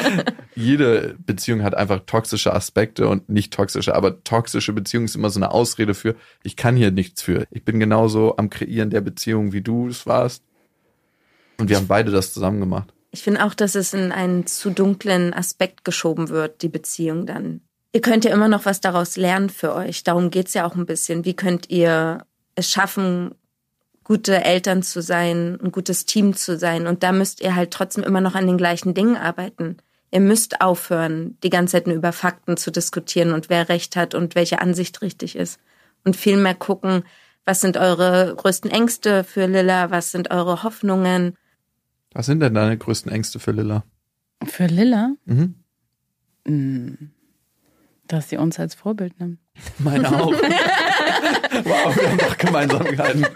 Jede 0.54 1.16
Beziehung 1.18 1.62
hat 1.62 1.74
einfach 1.74 2.00
toxische 2.06 2.52
Aspekte 2.52 3.08
und 3.08 3.28
nicht 3.28 3.52
toxische, 3.52 3.94
aber 3.94 4.22
toxische 4.22 4.72
Beziehung 4.72 5.04
ist 5.04 5.16
immer 5.16 5.30
so 5.30 5.38
eine 5.38 5.50
Ausrede 5.50 5.94
für, 5.94 6.14
ich 6.42 6.56
kann 6.56 6.76
hier 6.76 6.90
nichts 6.90 7.22
für. 7.22 7.46
Ich 7.50 7.64
bin 7.64 7.80
genauso 7.80 8.36
am 8.36 8.50
Kreieren 8.50 8.90
der 8.90 9.00
Beziehung, 9.00 9.52
wie 9.52 9.62
du 9.62 9.88
es 9.88 10.06
warst. 10.06 10.44
Und 11.58 11.68
wir 11.68 11.76
haben 11.76 11.88
beide 11.88 12.10
das 12.10 12.32
zusammen 12.32 12.60
gemacht. 12.60 12.92
Ich 13.10 13.22
finde 13.22 13.44
auch, 13.44 13.54
dass 13.54 13.74
es 13.74 13.92
in 13.92 14.10
einen 14.10 14.46
zu 14.46 14.70
dunklen 14.70 15.34
Aspekt 15.34 15.84
geschoben 15.84 16.28
wird, 16.28 16.62
die 16.62 16.68
Beziehung 16.68 17.26
dann. 17.26 17.60
Ihr 17.92 18.00
könnt 18.00 18.24
ja 18.24 18.32
immer 18.32 18.48
noch 18.48 18.64
was 18.64 18.80
daraus 18.80 19.16
lernen 19.16 19.50
für 19.50 19.74
euch. 19.74 20.02
Darum 20.02 20.30
geht's 20.30 20.54
ja 20.54 20.66
auch 20.66 20.74
ein 20.74 20.86
bisschen. 20.86 21.26
Wie 21.26 21.36
könnt 21.36 21.68
ihr 21.68 22.24
es 22.54 22.70
schaffen, 22.70 23.34
gute 24.04 24.44
Eltern 24.44 24.82
zu 24.82 25.02
sein, 25.02 25.58
ein 25.62 25.72
gutes 25.72 26.06
Team 26.06 26.34
zu 26.34 26.58
sein. 26.58 26.86
Und 26.86 27.02
da 27.02 27.12
müsst 27.12 27.40
ihr 27.40 27.54
halt 27.54 27.70
trotzdem 27.70 28.04
immer 28.04 28.20
noch 28.20 28.34
an 28.34 28.46
den 28.46 28.58
gleichen 28.58 28.94
Dingen 28.94 29.16
arbeiten. 29.16 29.76
Ihr 30.10 30.20
müsst 30.20 30.60
aufhören, 30.60 31.38
die 31.42 31.50
ganze 31.50 31.72
Zeit 31.72 31.86
nur 31.86 31.96
über 31.96 32.12
Fakten 32.12 32.56
zu 32.56 32.70
diskutieren 32.70 33.32
und 33.32 33.48
wer 33.48 33.68
recht 33.68 33.96
hat 33.96 34.14
und 34.14 34.34
welche 34.34 34.60
Ansicht 34.60 35.00
richtig 35.00 35.36
ist. 35.36 35.58
Und 36.04 36.16
vielmehr 36.16 36.54
gucken, 36.54 37.04
was 37.44 37.60
sind 37.60 37.76
eure 37.76 38.34
größten 38.36 38.70
Ängste 38.70 39.24
für 39.24 39.46
Lilla, 39.46 39.90
was 39.90 40.12
sind 40.12 40.30
eure 40.30 40.62
Hoffnungen. 40.62 41.36
Was 42.12 42.26
sind 42.26 42.40
denn 42.40 42.54
deine 42.54 42.76
größten 42.76 43.10
Ängste 43.10 43.38
für 43.38 43.52
Lilla? 43.52 43.84
Für 44.44 44.66
Lilla? 44.66 45.14
Mhm. 45.24 45.54
Hm. 46.46 47.10
Dass 48.06 48.28
sie 48.28 48.36
uns 48.36 48.58
als 48.58 48.74
Vorbild 48.74 49.18
nimmt. 49.18 49.38
Meine 49.78 50.08
auch. 50.08 50.32
wow, 51.64 51.96
wir 51.96 52.10
haben 52.10 52.18
doch 52.18 52.36
Gemeinsamkeiten. 52.36 53.26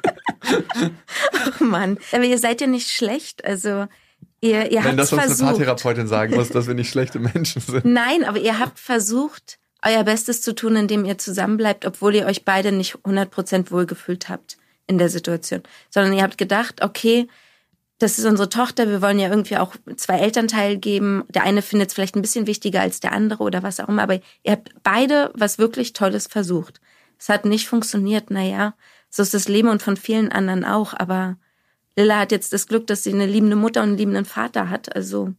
oh 1.61 1.65
Mann. 1.65 1.99
Aber 2.13 2.25
ihr 2.25 2.39
seid 2.39 2.61
ja 2.61 2.67
nicht 2.67 2.91
schlecht. 2.91 3.45
Also 3.45 3.87
ihr, 4.41 4.71
ihr 4.71 4.85
Wenn 4.85 4.97
das 4.97 5.13
uns 5.13 5.23
versucht. 5.23 5.43
eine 5.43 5.51
Paartherapeutin 5.51 6.07
sagen 6.07 6.35
muss, 6.35 6.49
dass 6.51 6.67
wir 6.67 6.75
nicht 6.75 6.91
schlechte 6.91 7.19
Menschen 7.19 7.63
sind. 7.63 7.85
Nein, 7.85 8.25
aber 8.25 8.39
ihr 8.39 8.59
habt 8.59 8.79
versucht, 8.79 9.59
euer 9.85 10.05
Bestes 10.05 10.43
zu 10.43 10.55
tun, 10.55 10.77
indem 10.77 11.05
ihr 11.05 11.19
zusammenbleibt, 11.19 11.85
obwohl 11.85 12.15
ihr 12.15 12.27
euch 12.27 12.45
beide 12.45 12.73
nicht 12.73 12.97
100% 13.05 13.71
wohlgefühlt 13.71 14.29
habt 14.29 14.57
in 14.87 14.99
der 14.99 15.09
Situation. 15.09 15.63
Sondern 15.91 16.13
ihr 16.13 16.23
habt 16.23 16.39
gedacht, 16.39 16.83
okay, 16.83 17.29
das 17.99 18.19
ist 18.19 18.27
unsere 18.27 18.49
Tochter, 18.49 18.89
wir 18.89 19.01
wollen 19.01 19.19
ja 19.19 19.31
irgendwie 19.31 19.57
auch 19.57 19.75
zwei 19.97 20.19
Elternteile 20.19 20.77
geben. 20.77 21.25
Der 21.31 21.45
eine 21.45 21.63
findet 21.63 21.89
es 21.89 21.95
vielleicht 21.95 22.15
ein 22.15 22.23
bisschen 22.23 22.47
wichtiger 22.47 22.83
als 22.83 23.01
der 23.01 23.13
andere 23.13 23.43
oder 23.43 23.63
was 23.63 23.81
auch 23.81 23.89
immer, 23.89 24.03
aber 24.03 24.21
ihr 24.43 24.53
habt 24.53 24.71
beide 24.83 25.31
was 25.35 25.59
wirklich 25.59 25.95
Tolles 25.95 26.27
versucht. 26.27 26.81
Es 27.19 27.31
hat 27.31 27.47
nicht 27.47 27.67
funktioniert, 27.67 28.31
naja, 28.31 28.75
so 29.11 29.23
ist 29.23 29.35
das 29.35 29.49
Leben 29.49 29.69
und 29.69 29.83
von 29.83 29.97
vielen 29.97 30.31
anderen 30.31 30.65
auch, 30.65 30.95
aber 30.95 31.37
Lilla 31.97 32.21
hat 32.21 32.33
jetzt 32.33 32.53
das 32.53 32.67
Glück, 32.67 32.87
dass 32.87 33.03
sie 33.03 33.13
eine 33.13 33.27
liebende 33.27 33.57
Mutter 33.57 33.83
und 33.83 33.91
einen 33.91 33.99
liebenden 33.99 34.25
Vater 34.27 34.69
hat, 34.69 34.95
also 34.95 35.33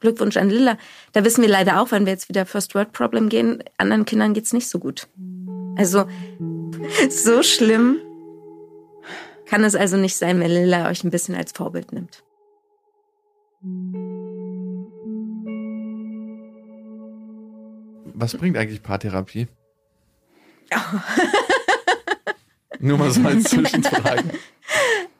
Glückwunsch 0.00 0.36
an 0.36 0.50
Lilla. 0.50 0.76
Da 1.12 1.24
wissen 1.24 1.42
wir 1.42 1.48
leider 1.48 1.80
auch, 1.80 1.92
wenn 1.92 2.04
wir 2.04 2.12
jetzt 2.12 2.28
wieder 2.28 2.44
First 2.44 2.74
World 2.74 2.92
Problem 2.92 3.28
gehen, 3.28 3.62
anderen 3.78 4.04
Kindern 4.04 4.34
geht's 4.34 4.52
nicht 4.52 4.68
so 4.68 4.78
gut. 4.80 5.06
Also 5.76 6.06
so 7.08 7.42
schlimm 7.42 7.98
kann 9.46 9.64
es 9.64 9.74
also 9.74 9.96
nicht 9.96 10.16
sein, 10.16 10.40
wenn 10.40 10.50
Lilla 10.50 10.88
euch 10.88 11.04
ein 11.04 11.10
bisschen 11.10 11.34
als 11.34 11.52
Vorbild 11.52 11.92
nimmt. 11.92 12.24
Was 18.14 18.36
bringt 18.36 18.56
eigentlich 18.56 18.82
Paartherapie? 18.82 19.46
Nur 22.82 22.98
mal 22.98 23.10
so 23.10 23.22
als 23.24 23.44
Zwischenfragen. 23.44 24.32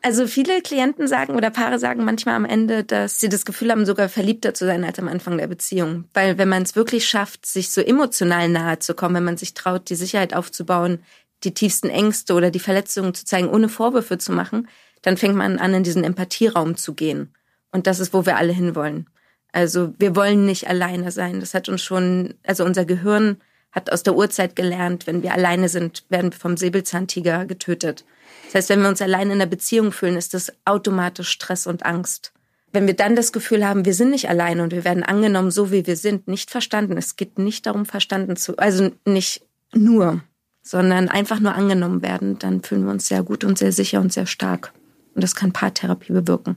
Also 0.03 0.27
viele 0.27 0.61
Klienten 0.63 1.07
sagen 1.07 1.37
oder 1.37 1.51
Paare 1.51 1.79
sagen 1.79 2.05
manchmal 2.05 2.35
am 2.35 2.45
Ende, 2.45 2.83
dass 2.83 3.21
sie 3.21 3.29
das 3.29 3.45
Gefühl 3.45 3.71
haben, 3.71 3.87
sogar 3.87 4.09
verliebter 4.09 4.53
zu 4.53 4.67
sein 4.67 4.85
als 4.85 4.99
am 4.99 5.07
Anfang 5.07 5.39
der 5.39 5.47
Beziehung. 5.47 6.05
Weil 6.13 6.39
wenn 6.39 6.49
man 6.49 6.65
es 6.65 6.75
wirklich 6.75 7.07
schafft, 7.07 7.47
sich 7.47 7.71
so 7.71 7.81
emotional 7.81 8.49
nahe 8.49 8.81
zu 8.81 8.95
kommen, 8.95 9.15
wenn 9.15 9.25
man 9.25 9.37
sich 9.37 9.55
traut, 9.55 9.89
die 9.89 9.95
Sicherheit 9.95 10.35
aufzubauen, 10.35 10.99
die 11.45 11.55
tiefsten 11.55 11.89
Ängste 11.89 12.35
oder 12.35 12.51
die 12.51 12.59
Verletzungen 12.59 13.15
zu 13.15 13.25
zeigen, 13.25 13.49
ohne 13.49 13.69
Vorwürfe 13.69 14.19
zu 14.19 14.33
machen, 14.33 14.69
dann 15.03 15.17
fängt 15.17 15.37
man 15.37 15.59
an, 15.59 15.73
in 15.73 15.85
diesen 15.85 16.05
Empathieraum 16.05 16.77
zu 16.77 16.95
gehen. 16.95 17.33
Und 17.71 17.87
das 17.87 18.01
ist, 18.01 18.13
wo 18.13 18.27
wir 18.27 18.37
alle 18.37 18.53
hinwollen. 18.53 19.09
Also 19.53 19.95
wir 19.99 20.17
wollen 20.17 20.47
nicht 20.47 20.69
alleine 20.69 21.13
sein. 21.13 21.39
Das 21.39 21.55
hat 21.55 21.69
uns 21.69 21.83
schon, 21.83 22.35
also 22.45 22.65
unser 22.65 22.85
Gehirn 22.85 23.37
hat 23.73 23.91
aus 23.91 24.03
der 24.03 24.15
Urzeit 24.15 24.55
gelernt, 24.55 25.07
wenn 25.07 25.23
wir 25.23 25.33
alleine 25.33 25.69
sind, 25.69 26.05
werden 26.11 26.33
wir 26.33 26.39
vom 26.39 26.57
Säbelzahntiger 26.57 27.47
getötet. 27.47 28.05
Das 28.47 28.55
heißt, 28.55 28.69
wenn 28.69 28.83
wir 28.83 28.89
uns 28.89 29.03
alleine 29.03 29.33
in 29.33 29.41
einer 29.41 29.51
Beziehung 29.51 29.93
fühlen, 29.93 30.17
ist 30.17 30.35
das 30.35 30.53
automatisch 30.65 31.31
Stress 31.31 31.67
und 31.67 31.85
Angst. 31.85 32.33
Wenn 32.71 32.87
wir 32.87 32.95
dann 32.95 33.17
das 33.17 33.33
Gefühl 33.33 33.67
haben, 33.67 33.85
wir 33.85 33.95
sind 33.95 34.11
nicht 34.11 34.29
alleine 34.29 34.63
und 34.63 34.73
wir 34.73 34.85
werden 34.85 35.03
angenommen, 35.03 35.51
so 35.51 35.73
wie 35.73 35.87
wir 35.87 35.97
sind, 35.97 36.29
nicht 36.29 36.51
verstanden. 36.51 36.97
Es 36.97 37.17
geht 37.17 37.39
nicht 37.39 37.67
darum, 37.67 37.87
verstanden 37.87 38.37
zu, 38.37 38.57
also 38.57 38.91
nicht 39.07 39.43
nur, 39.75 40.23
sondern 40.63 41.09
einfach 41.09 41.41
nur 41.41 41.55
angenommen 41.55 42.03
werden, 42.03 42.39
dann 42.39 42.63
fühlen 42.63 42.85
wir 42.85 42.93
uns 42.93 43.09
sehr 43.09 43.23
gut 43.23 43.45
und 43.45 43.59
sehr 43.59 43.73
sicher 43.73 44.01
und 44.01 44.13
sehr 44.13 44.27
stark. 44.27 44.73
Und 45.15 45.23
das 45.23 45.35
kann 45.35 45.53
Paartherapie 45.53 46.13
bewirken. 46.13 46.57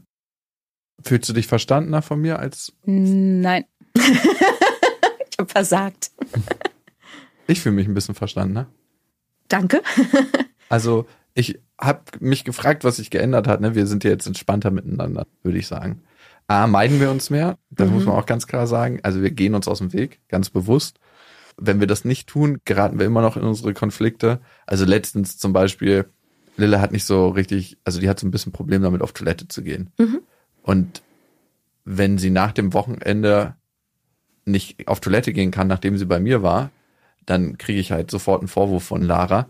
Fühlst 1.03 1.27
du 1.27 1.33
dich 1.33 1.47
verstandener 1.47 2.01
von 2.01 2.21
mir 2.21 2.39
als. 2.39 2.71
Nein. 2.85 3.65
ich 3.95 5.37
habe 5.37 5.49
versagt. 5.49 6.11
Ich 7.47 7.61
fühle 7.61 7.75
mich 7.75 7.87
ein 7.87 7.93
bisschen 7.93 8.15
verstandener. 8.15 8.67
Danke. 9.47 9.81
Also, 10.67 11.05
ich 11.35 11.59
habe 11.79 12.01
mich 12.19 12.43
gefragt, 12.43 12.83
was 12.83 12.95
sich 12.95 13.11
geändert 13.11 13.47
hat. 13.47 13.61
Ne? 13.61 13.75
Wir 13.75 13.85
sind 13.85 14.03
ja 14.03 14.09
jetzt 14.09 14.25
entspannter 14.25 14.71
miteinander, 14.71 15.27
würde 15.43 15.59
ich 15.59 15.67
sagen. 15.67 16.01
A, 16.47 16.65
meiden 16.65 16.99
wir 16.99 17.11
uns 17.11 17.29
mehr. 17.29 17.59
Das 17.69 17.87
Mhm. 17.87 17.93
muss 17.93 18.05
man 18.05 18.15
auch 18.15 18.25
ganz 18.25 18.47
klar 18.47 18.65
sagen. 18.65 18.99
Also, 19.03 19.21
wir 19.21 19.29
gehen 19.29 19.53
uns 19.53 19.67
aus 19.67 19.77
dem 19.77 19.93
Weg, 19.93 20.21
ganz 20.27 20.49
bewusst. 20.49 20.99
Wenn 21.55 21.79
wir 21.79 21.85
das 21.85 22.03
nicht 22.03 22.27
tun, 22.27 22.61
geraten 22.65 22.97
wir 22.97 23.05
immer 23.05 23.21
noch 23.21 23.37
in 23.37 23.43
unsere 23.43 23.75
Konflikte. 23.75 24.39
Also, 24.65 24.85
letztens 24.85 25.37
zum 25.37 25.53
Beispiel, 25.53 26.05
Lille 26.57 26.81
hat 26.81 26.91
nicht 26.91 27.05
so 27.05 27.29
richtig, 27.29 27.77
also 27.83 27.99
die 27.99 28.09
hat 28.09 28.19
so 28.19 28.25
ein 28.25 28.31
bisschen 28.31 28.51
Problem 28.51 28.81
damit, 28.81 29.03
auf 29.03 29.13
Toilette 29.13 29.47
zu 29.47 29.61
gehen. 29.61 29.91
Mhm. 29.99 30.21
Und 30.63 31.03
wenn 31.83 32.17
sie 32.17 32.31
nach 32.31 32.53
dem 32.53 32.73
Wochenende 32.73 33.55
nicht 34.45 34.87
auf 34.87 34.99
Toilette 34.99 35.31
gehen 35.31 35.51
kann, 35.51 35.67
nachdem 35.67 35.95
sie 35.99 36.05
bei 36.05 36.19
mir 36.19 36.41
war, 36.41 36.71
dann 37.25 37.57
kriege 37.57 37.79
ich 37.79 37.91
halt 37.91 38.11
sofort 38.11 38.41
einen 38.41 38.47
Vorwurf 38.47 38.83
von 38.83 39.01
Lara, 39.01 39.47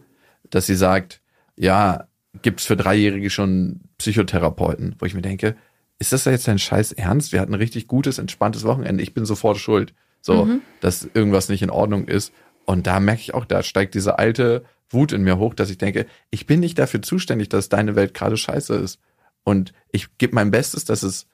dass 0.49 0.65
sie 0.65 0.76
sagt, 0.76 1.21
ja, 1.55 2.07
gibt's 2.41 2.65
für 2.65 2.76
Dreijährige 2.76 3.30
schon 3.30 3.82
Psychotherapeuten, 3.97 4.95
wo 4.99 5.05
ich 5.05 5.13
mir 5.13 5.21
denke, 5.21 5.55
ist 5.99 6.11
das 6.11 6.26
da 6.26 6.32
jetzt 6.32 6.47
dein 6.47 6.59
Scheiß 6.59 6.91
Ernst? 6.91 7.32
Wir 7.32 7.39
hatten 7.39 7.53
ein 7.53 7.59
richtig 7.59 7.88
gutes, 7.88 8.17
entspanntes 8.17 8.65
Wochenende. 8.65 9.01
Ich 9.01 9.13
bin 9.13 9.26
sofort 9.26 9.57
schuld, 9.57 9.93
so, 10.21 10.47
dass 10.82 11.07
irgendwas 11.13 11.49
nicht 11.49 11.61
in 11.61 11.69
Ordnung 11.69 12.07
ist. 12.07 12.34
Und 12.65 12.88
da 12.88 12.99
merke 12.99 13.21
ich 13.21 13.34
auch, 13.34 13.45
da 13.45 13.63
steigt 13.63 13.93
diese 13.95 14.19
alte 14.19 14.65
Wut 14.89 15.13
in 15.13 15.23
mir 15.23 15.38
hoch, 15.38 15.53
dass 15.53 15.69
ich 15.69 15.78
denke, 15.78 16.05
ich 16.32 16.47
bin 16.47 16.59
nicht 16.59 16.78
dafür 16.78 17.01
zuständig, 17.01 17.49
dass 17.49 17.69
deine 17.69 17.95
Welt 17.95 18.13
gerade 18.13 18.36
scheiße 18.36 18.76
ist. 18.76 18.99
Und 19.43 19.73
ich 19.91 20.17
gebe 20.17 20.36
mein 20.36 20.51
Bestes, 20.51 20.84
dass 20.84 21.03
es 21.03 21.28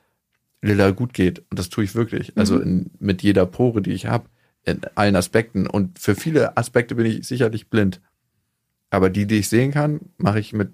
Lilla 0.61 0.91
gut 0.91 1.13
geht. 1.13 1.39
Und 1.49 1.57
das 1.57 1.69
tue 1.69 1.83
ich 1.83 1.95
wirklich. 1.95 2.37
Also 2.37 2.59
in, 2.59 2.91
mit 2.99 3.23
jeder 3.23 3.45
Pore, 3.45 3.81
die 3.81 3.93
ich 3.93 4.05
habe, 4.05 4.29
in 4.65 4.81
allen 4.95 5.15
Aspekten. 5.15 5.67
Und 5.67 5.99
für 5.99 6.15
viele 6.15 6.57
Aspekte 6.57 6.95
bin 6.95 7.05
ich 7.05 7.27
sicherlich 7.27 7.69
blind. 7.69 8.01
Aber 8.89 9.09
die, 9.09 9.25
die 9.25 9.39
ich 9.39 9.49
sehen 9.49 9.71
kann, 9.71 10.01
mache 10.17 10.39
ich 10.39 10.53
mit 10.53 10.71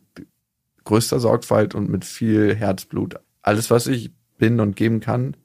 größter 0.84 1.20
Sorgfalt 1.20 1.76
und 1.76 1.90
mit 1.90 2.06
viel 2.06 2.56
Herzblut. 2.56 3.16
Alles, 3.42 3.70
was 3.70 3.88
ich 3.88 4.12
bin 4.38 4.60
und 4.60 4.76
geben 4.76 5.00
kann, 5.00 5.36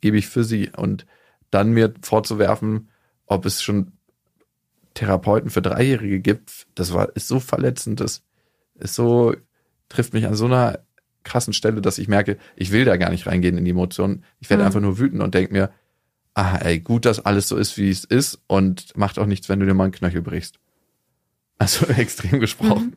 gebe 0.00 0.16
ich 0.16 0.26
für 0.28 0.44
sie. 0.44 0.70
Und 0.70 1.06
dann 1.50 1.72
mir 1.72 1.92
vorzuwerfen, 2.02 2.88
ob 3.26 3.46
es 3.46 3.62
schon 3.62 3.92
Therapeuten 4.94 5.50
für 5.50 5.62
Dreijährige 5.62 6.20
gibt, 6.20 6.66
das 6.74 6.92
war, 6.92 7.14
ist 7.16 7.26
so 7.26 7.40
verletzend, 7.40 8.00
das 8.00 8.22
ist 8.76 8.94
so, 8.94 9.34
trifft 9.88 10.12
mich 10.12 10.26
an 10.26 10.34
so 10.34 10.44
einer 10.46 10.80
krassen 11.24 11.52
Stelle, 11.52 11.80
dass 11.80 11.98
ich 11.98 12.06
merke, 12.06 12.38
ich 12.54 12.70
will 12.70 12.84
da 12.84 12.96
gar 12.96 13.10
nicht 13.10 13.26
reingehen 13.26 13.58
in 13.58 13.64
die 13.64 13.72
Emotionen. 13.72 14.24
Ich 14.40 14.50
werde 14.50 14.62
Mhm. 14.62 14.66
einfach 14.66 14.80
nur 14.80 14.98
wütend 14.98 15.22
und 15.22 15.34
denke 15.34 15.52
mir, 15.52 15.70
ah, 16.34 16.56
ey, 16.56 16.80
gut, 16.80 17.04
dass 17.04 17.24
alles 17.24 17.48
so 17.48 17.56
ist, 17.56 17.78
wie 17.78 17.90
es 17.90 18.04
ist 18.04 18.40
und 18.46 18.96
macht 18.96 19.18
auch 19.18 19.26
nichts, 19.26 19.48
wenn 19.48 19.60
du 19.60 19.66
dir 19.66 19.74
mal 19.74 19.84
einen 19.84 19.92
Knöchel 19.92 20.22
brichst. 20.22 20.58
Also 21.58 21.86
extrem 21.96 22.40
gesprochen. 22.40 22.94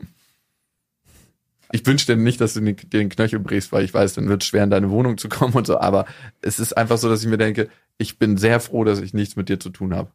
Ich 1.71 1.85
wünsche 1.85 2.05
dir 2.05 2.15
nicht, 2.15 2.39
dass 2.39 2.53
du 2.53 2.61
dir 2.61 2.73
den 2.73 3.09
Knöchel 3.09 3.39
brichst, 3.39 3.71
weil 3.71 3.83
ich 3.83 3.93
weiß, 3.93 4.13
dann 4.13 4.29
wird 4.29 4.41
es 4.41 4.47
schwer, 4.47 4.63
in 4.63 4.69
deine 4.69 4.89
Wohnung 4.89 5.17
zu 5.17 5.29
kommen 5.29 5.53
und 5.53 5.67
so. 5.67 5.79
Aber 5.79 6.05
es 6.41 6.59
ist 6.59 6.75
einfach 6.75 6.97
so, 6.97 7.09
dass 7.09 7.21
ich 7.21 7.29
mir 7.29 7.38
denke, 7.38 7.69
ich 7.97 8.17
bin 8.17 8.38
sehr 8.38 8.59
froh, 8.59 8.83
dass 8.83 8.99
ich 8.99 9.13
nichts 9.13 9.35
mit 9.35 9.49
dir 9.49 9.59
zu 9.59 9.69
tun 9.69 9.93
habe. 9.93 10.11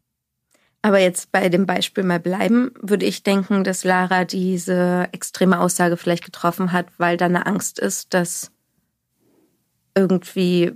Aber 0.80 0.98
jetzt 0.98 1.30
bei 1.30 1.48
dem 1.48 1.66
Beispiel 1.66 2.02
mal 2.02 2.18
bleiben, 2.18 2.72
würde 2.80 3.06
ich 3.06 3.22
denken, 3.22 3.62
dass 3.62 3.84
Lara 3.84 4.24
diese 4.24 5.08
extreme 5.12 5.60
Aussage 5.60 5.96
vielleicht 5.96 6.24
getroffen 6.24 6.72
hat, 6.72 6.86
weil 6.98 7.16
da 7.16 7.26
eine 7.26 7.46
Angst 7.46 7.78
ist, 7.78 8.14
dass 8.14 8.50
irgendwie 9.94 10.72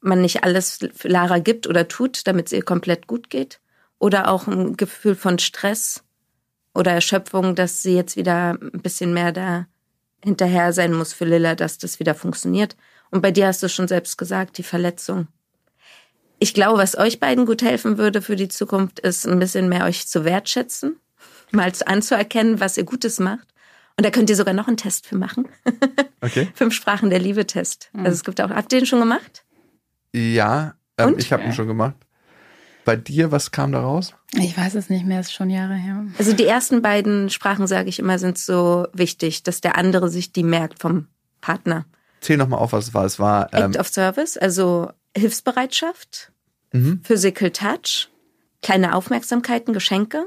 man 0.00 0.20
nicht 0.20 0.44
alles 0.44 0.78
für 0.94 1.08
Lara 1.08 1.38
gibt 1.38 1.66
oder 1.66 1.88
tut, 1.88 2.26
damit 2.26 2.46
es 2.46 2.52
ihr 2.52 2.64
komplett 2.64 3.06
gut 3.06 3.30
geht. 3.30 3.60
Oder 3.98 4.28
auch 4.28 4.46
ein 4.46 4.76
Gefühl 4.76 5.14
von 5.14 5.38
Stress 5.38 6.02
oder 6.74 6.92
Erschöpfung, 6.92 7.54
dass 7.54 7.82
sie 7.82 7.94
jetzt 7.94 8.16
wieder 8.16 8.58
ein 8.60 8.80
bisschen 8.82 9.12
mehr 9.12 9.32
da 9.32 9.66
hinterher 10.24 10.72
sein 10.72 10.92
muss 10.92 11.12
für 11.12 11.24
Lilla, 11.24 11.54
dass 11.54 11.78
das 11.78 12.00
wieder 12.00 12.14
funktioniert. 12.14 12.76
Und 13.10 13.22
bei 13.22 13.30
dir 13.30 13.46
hast 13.46 13.62
du 13.62 13.68
schon 13.68 13.88
selbst 13.88 14.16
gesagt, 14.16 14.58
die 14.58 14.62
Verletzung. 14.62 15.28
Ich 16.38 16.54
glaube, 16.54 16.78
was 16.78 16.96
euch 16.96 17.20
beiden 17.20 17.44
gut 17.44 17.62
helfen 17.62 17.98
würde 17.98 18.22
für 18.22 18.36
die 18.36 18.48
Zukunft, 18.48 19.00
ist 19.00 19.26
ein 19.26 19.38
bisschen 19.38 19.68
mehr 19.68 19.84
euch 19.84 20.06
zu 20.06 20.24
wertschätzen, 20.24 20.96
mal 21.50 21.70
anzuerkennen, 21.84 22.60
was 22.60 22.78
ihr 22.78 22.84
Gutes 22.84 23.18
macht. 23.18 23.46
Und 23.96 24.06
da 24.06 24.10
könnt 24.10 24.30
ihr 24.30 24.36
sogar 24.36 24.54
noch 24.54 24.68
einen 24.68 24.78
Test 24.78 25.06
für 25.06 25.16
machen. 25.16 25.48
Okay. 26.22 26.50
Fünf 26.54 26.74
Sprachen 26.74 27.08
der 27.08 27.18
Liebe-Test. 27.18 27.88
Also 27.94 28.10
es 28.10 28.24
gibt 28.24 28.42
auch, 28.42 28.50
habt 28.50 28.70
ihr 28.74 28.80
den 28.80 28.84
schon 28.84 29.00
gemacht? 29.00 29.42
Ja, 30.14 30.74
ähm, 30.98 31.10
Und? 31.14 31.18
ich 31.20 31.32
habe 31.32 31.42
ihn 31.44 31.52
schon 31.52 31.66
gemacht. 31.68 31.94
Bei 32.84 32.96
dir, 32.96 33.30
was 33.30 33.50
kam 33.50 33.72
da 33.72 33.80
raus? 33.80 34.14
Ich 34.34 34.56
weiß 34.56 34.74
es 34.74 34.88
nicht 34.88 35.04
mehr, 35.04 35.20
ist 35.20 35.32
schon 35.32 35.50
Jahre 35.50 35.74
her. 35.74 36.06
Also 36.18 36.32
die 36.32 36.46
ersten 36.46 36.82
beiden 36.82 37.28
Sprachen, 37.30 37.66
sage 37.66 37.88
ich 37.88 37.98
immer, 37.98 38.18
sind 38.18 38.38
so 38.38 38.86
wichtig, 38.92 39.42
dass 39.42 39.60
der 39.60 39.76
andere 39.76 40.08
sich 40.08 40.32
die 40.32 40.42
merkt 40.42 40.80
vom 40.80 41.06
Partner. 41.40 41.84
Zähl 42.20 42.36
noch 42.36 42.48
mal 42.48 42.56
auf, 42.56 42.72
was 42.72 42.88
es 42.88 42.94
war. 42.94 43.04
Es 43.04 43.18
war 43.18 43.52
ähm, 43.52 43.64
Act 43.72 43.78
of 43.78 43.88
Service, 43.88 44.36
also 44.36 44.90
Hilfsbereitschaft, 45.16 46.32
mhm. 46.72 47.00
Physical 47.02 47.50
Touch, 47.50 48.08
kleine 48.62 48.94
Aufmerksamkeiten, 48.94 49.72
Geschenke, 49.74 50.26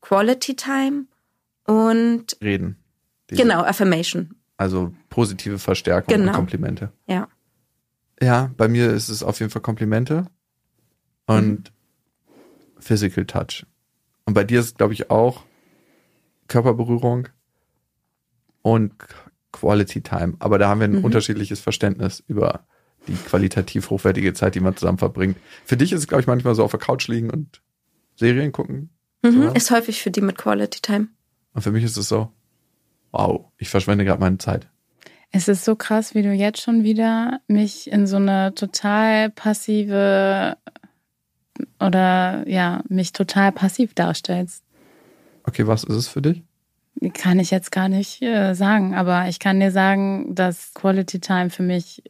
Quality 0.00 0.56
Time 0.56 1.04
und 1.64 2.36
Reden. 2.42 2.76
Diese- 3.30 3.42
genau, 3.42 3.62
Affirmation. 3.62 4.36
Also 4.56 4.92
positive 5.10 5.58
Verstärkung 5.58 6.14
Genau. 6.14 6.28
und 6.30 6.36
Komplimente. 6.36 6.92
Ja. 7.06 7.28
Ja, 8.22 8.50
bei 8.56 8.68
mir 8.68 8.90
ist 8.92 9.08
es 9.08 9.22
auf 9.22 9.40
jeden 9.40 9.50
Fall 9.50 9.62
Komplimente 9.62 10.26
und 11.26 11.72
Physical 12.78 13.26
Touch. 13.26 13.66
Und 14.24 14.34
bei 14.34 14.44
dir 14.44 14.60
ist 14.60 14.66
es, 14.66 14.74
glaube 14.74 14.92
ich, 14.94 15.10
auch 15.10 15.42
Körperberührung 16.48 17.28
und 18.62 18.94
Quality 19.52 20.02
Time. 20.02 20.34
Aber 20.38 20.58
da 20.58 20.68
haben 20.68 20.80
wir 20.80 20.86
ein 20.88 20.98
Mhm. 20.98 21.04
unterschiedliches 21.04 21.60
Verständnis 21.60 22.22
über 22.28 22.64
die 23.08 23.14
qualitativ 23.14 23.90
hochwertige 23.90 24.32
Zeit, 24.34 24.54
die 24.54 24.60
man 24.60 24.76
zusammen 24.76 24.98
verbringt. 24.98 25.36
Für 25.64 25.76
dich 25.76 25.92
ist 25.92 26.00
es, 26.00 26.06
glaube 26.08 26.20
ich, 26.20 26.26
manchmal 26.28 26.54
so 26.54 26.62
auf 26.64 26.70
der 26.70 26.80
Couch 26.80 27.08
liegen 27.08 27.30
und 27.30 27.60
Serien 28.14 28.52
gucken. 28.52 28.90
Mhm. 29.22 29.50
Ist 29.54 29.70
häufig 29.72 30.00
für 30.00 30.10
die 30.12 30.20
mit 30.20 30.38
Quality 30.38 30.80
Time. 30.80 31.08
Und 31.54 31.62
für 31.62 31.72
mich 31.72 31.82
ist 31.84 31.96
es 31.96 32.08
so, 32.08 32.30
wow, 33.10 33.46
ich 33.58 33.68
verschwende 33.68 34.04
gerade 34.04 34.20
meine 34.20 34.38
Zeit. 34.38 34.68
Es 35.34 35.48
ist 35.48 35.64
so 35.64 35.76
krass, 35.76 36.14
wie 36.14 36.22
du 36.22 36.32
jetzt 36.32 36.60
schon 36.60 36.84
wieder 36.84 37.40
mich 37.48 37.90
in 37.90 38.06
so 38.06 38.16
eine 38.16 38.54
total 38.54 39.30
passive 39.30 40.58
oder 41.80 42.46
ja, 42.46 42.82
mich 42.88 43.12
total 43.12 43.50
passiv 43.50 43.94
darstellst. 43.94 44.62
Okay, 45.44 45.66
was 45.66 45.84
ist 45.84 45.96
es 45.96 46.08
für 46.08 46.20
dich? 46.20 46.42
Kann 47.14 47.40
ich 47.40 47.50
jetzt 47.50 47.72
gar 47.72 47.88
nicht 47.88 48.20
äh, 48.22 48.54
sagen, 48.54 48.94
aber 48.94 49.26
ich 49.28 49.38
kann 49.38 49.58
dir 49.58 49.72
sagen, 49.72 50.34
dass 50.34 50.74
Quality 50.74 51.18
Time 51.18 51.48
für 51.48 51.62
mich 51.62 52.02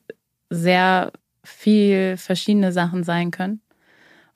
sehr 0.50 1.12
viel 1.44 2.16
verschiedene 2.16 2.72
Sachen 2.72 3.04
sein 3.04 3.30
können. 3.30 3.60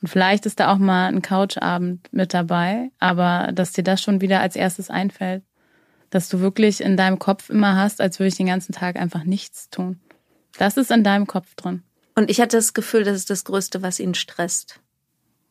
Und 0.01 0.09
vielleicht 0.09 0.47
ist 0.47 0.61
da 0.61 0.73
auch 0.73 0.79
mal 0.79 1.09
ein 1.09 1.23
Couchabend 1.23 2.09
mit 2.13 2.33
dabei, 2.33 2.91
aber 3.01 3.51
dass 3.53 3.73
dir 3.73 3.85
das 3.85 4.01
schon 4.01 4.21
wieder 4.21 4.41
als 4.41 4.55
erstes 4.55 4.91
einfällt, 4.91 5.43
dass 6.11 6.29
du 6.29 6.41
wirklich 6.41 6.81
in 6.81 6.97
deinem 6.97 7.19
Kopf 7.19 7.51
immer 7.51 7.77
hast, 7.77 8.01
als 8.01 8.19
würde 8.19 8.29
ich 8.29 8.37
den 8.37 8.47
ganzen 8.47 8.73
Tag 8.73 8.97
einfach 8.97 9.25
nichts 9.25 9.71
tun. 9.71 10.01
Das 10.59 10.77
ist 10.77 10.91
in 10.91 11.05
deinem 11.05 11.27
Kopf 11.27 11.55
drin. 11.55 11.83
Und 12.15 12.31
ich 12.31 12.41
hatte 12.41 12.57
das 12.57 12.73
Gefühl, 12.75 13.05
das 13.05 13.17
ist 13.17 13.31
das 13.31 13.45
Größte, 13.45 13.83
was 13.83 14.01
ihn 14.01 14.15
stresst, 14.15 14.81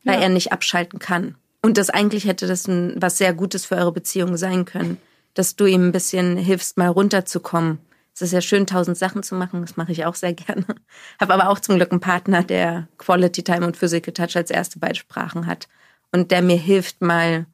weil 0.04 0.16
Ja. 0.16 0.22
er 0.22 0.30
nicht 0.30 0.52
abschalten 0.52 1.00
kann. 1.00 1.36
Und 1.62 1.78
das 1.78 1.90
eigentlich 1.90 2.26
hätte 2.26 2.48
das 2.48 2.68
ein, 2.68 2.94
was 2.98 3.18
sehr 3.18 3.34
Gutes 3.34 3.66
für 3.66 3.76
eure 3.76 3.92
Beziehung 3.92 4.38
sein 4.38 4.66
können, 4.66 4.98
dass 5.34 5.56
du 5.56 5.66
ihm 5.66 5.88
ein 5.88 5.92
bisschen 5.92 6.38
hilfst, 6.38 6.78
mal 6.78 6.88
runterzukommen. 6.88 7.80
Es 8.14 8.22
ist 8.22 8.32
ja 8.32 8.40
schön, 8.42 8.66
tausend 8.66 8.98
Sachen 8.98 9.24
zu 9.24 9.36
machen, 9.36 9.62
das 9.62 9.76
mache 9.76 9.92
ich 9.92 10.06
auch 10.06 10.16
sehr 10.16 10.34
gerne. 10.34 10.66
Habe 11.20 11.34
aber 11.34 11.50
auch 11.50 11.60
zum 11.60 11.76
Glück 11.76 11.92
einen 11.92 12.00
Partner, 12.02 12.44
der 12.44 12.88
Quality 12.98 13.44
Time 13.44 13.66
und 13.66 13.78
Physical 13.78 14.14
Touch 14.14 14.36
als 14.38 14.50
erste 14.50 14.80
beide 14.80 14.96
Sprachen 14.96 15.46
hat 15.48 15.68
und 16.12 16.32
der 16.32 16.42
mir 16.42 16.58
hilft, 16.58 17.02
mal 17.02 17.46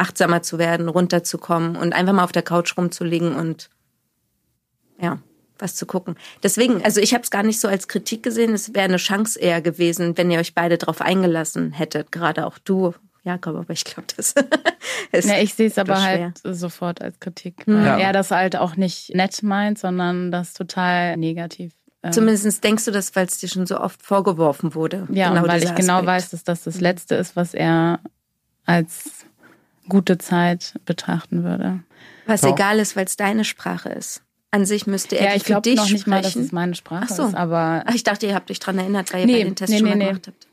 achtsamer 0.00 0.42
zu 0.42 0.58
werden, 0.58 0.88
runterzukommen 0.88 1.76
und 1.76 1.92
einfach 1.92 2.12
mal 2.12 2.24
auf 2.24 2.32
der 2.32 2.42
Couch 2.42 2.76
rumzulegen 2.76 3.34
und 3.36 3.70
ja, 5.00 5.18
was 5.58 5.74
zu 5.76 5.86
gucken. 5.86 6.16
Deswegen, 6.42 6.82
also 6.84 7.00
ich 7.00 7.12
habe 7.14 7.22
es 7.22 7.30
gar 7.30 7.42
nicht 7.42 7.60
so 7.60 7.68
als 7.68 7.86
Kritik 7.88 8.22
gesehen. 8.22 8.52
Es 8.54 8.74
wäre 8.74 8.84
eine 8.86 8.96
Chance 8.96 9.38
eher 9.38 9.60
gewesen, 9.60 10.16
wenn 10.16 10.30
ihr 10.30 10.38
euch 10.40 10.54
beide 10.54 10.78
darauf 10.78 11.00
eingelassen 11.00 11.72
hättet. 11.72 12.12
Gerade 12.12 12.46
auch 12.46 12.58
du, 12.58 12.94
Jakob, 13.24 13.56
aber 13.56 13.70
ich 13.72 13.84
glaube, 13.84 14.06
das 14.16 14.34
ist. 15.12 15.28
Ja, 15.28 15.38
ich 15.38 15.54
sehe 15.54 15.66
es 15.68 15.76
aber 15.78 15.96
schwer. 15.96 16.32
halt 16.44 16.56
sofort 16.56 17.02
als 17.02 17.20
Kritik, 17.20 17.66
Hm. 17.66 17.74
weil 17.76 17.84
Ja. 17.86 17.98
er 17.98 18.12
das 18.14 18.30
halt 18.30 18.56
auch 18.56 18.76
nicht 18.76 19.14
nett 19.14 19.42
meint, 19.42 19.78
sondern 19.78 20.30
das 20.32 20.54
total 20.54 21.16
negativ. 21.18 21.72
äh, 22.02 22.10
Zumindest 22.10 22.64
denkst 22.64 22.86
du 22.86 22.90
das, 22.90 23.14
weil 23.14 23.26
es 23.26 23.38
dir 23.38 23.48
schon 23.48 23.66
so 23.66 23.78
oft 23.78 24.02
vorgeworfen 24.02 24.74
wurde. 24.74 25.06
Ja, 25.12 25.28
Genau 25.28 25.42
und 25.42 25.48
weil 25.48 25.62
ich 25.62 25.74
genau 25.74 25.94
Aspekt. 25.96 26.06
weiß, 26.08 26.30
dass 26.30 26.44
das 26.44 26.62
das 26.64 26.80
Letzte 26.80 27.14
ist, 27.16 27.36
was 27.36 27.52
er 27.52 28.00
als 28.64 29.26
gute 29.90 30.16
Zeit 30.16 30.74
betrachten 30.86 31.44
würde. 31.44 31.80
Was 32.26 32.40
Doch. 32.40 32.54
egal 32.54 32.78
ist, 32.78 32.96
weil 32.96 33.04
es 33.04 33.16
deine 33.16 33.44
Sprache 33.44 33.90
ist. 33.90 34.22
An 34.52 34.64
sich 34.64 34.86
müsste 34.86 35.16
er 35.18 35.26
Ja, 35.30 35.34
ich 35.36 35.42
für 35.42 35.48
glaube 35.48 35.62
dich 35.62 35.76
noch 35.76 35.90
nicht 35.90 36.06
mal, 36.06 36.22
dass 36.22 36.32
sprechen. 36.32 36.46
es 36.46 36.52
meine 36.52 36.74
Sprache 36.74 37.06
Ach 37.10 37.14
so. 37.14 37.26
ist, 37.26 37.34
aber 37.34 37.82
Ach, 37.86 37.94
ich 37.94 38.02
dachte, 38.04 38.26
ihr 38.26 38.34
habt 38.34 38.50
euch 38.50 38.58
dran 38.58 38.78
erinnert, 38.78 39.12
weil 39.12 39.20
ihr 39.20 39.26
Nee, 39.26 39.32
beide 39.34 39.44
den 39.50 39.56
Test 39.56 39.70
nee, 39.72 39.78
schon 39.78 39.84
nee, 39.88 39.94
mal 39.94 39.98
nee. 39.98 40.06
gemacht 40.06 40.26
habt. 40.28 40.46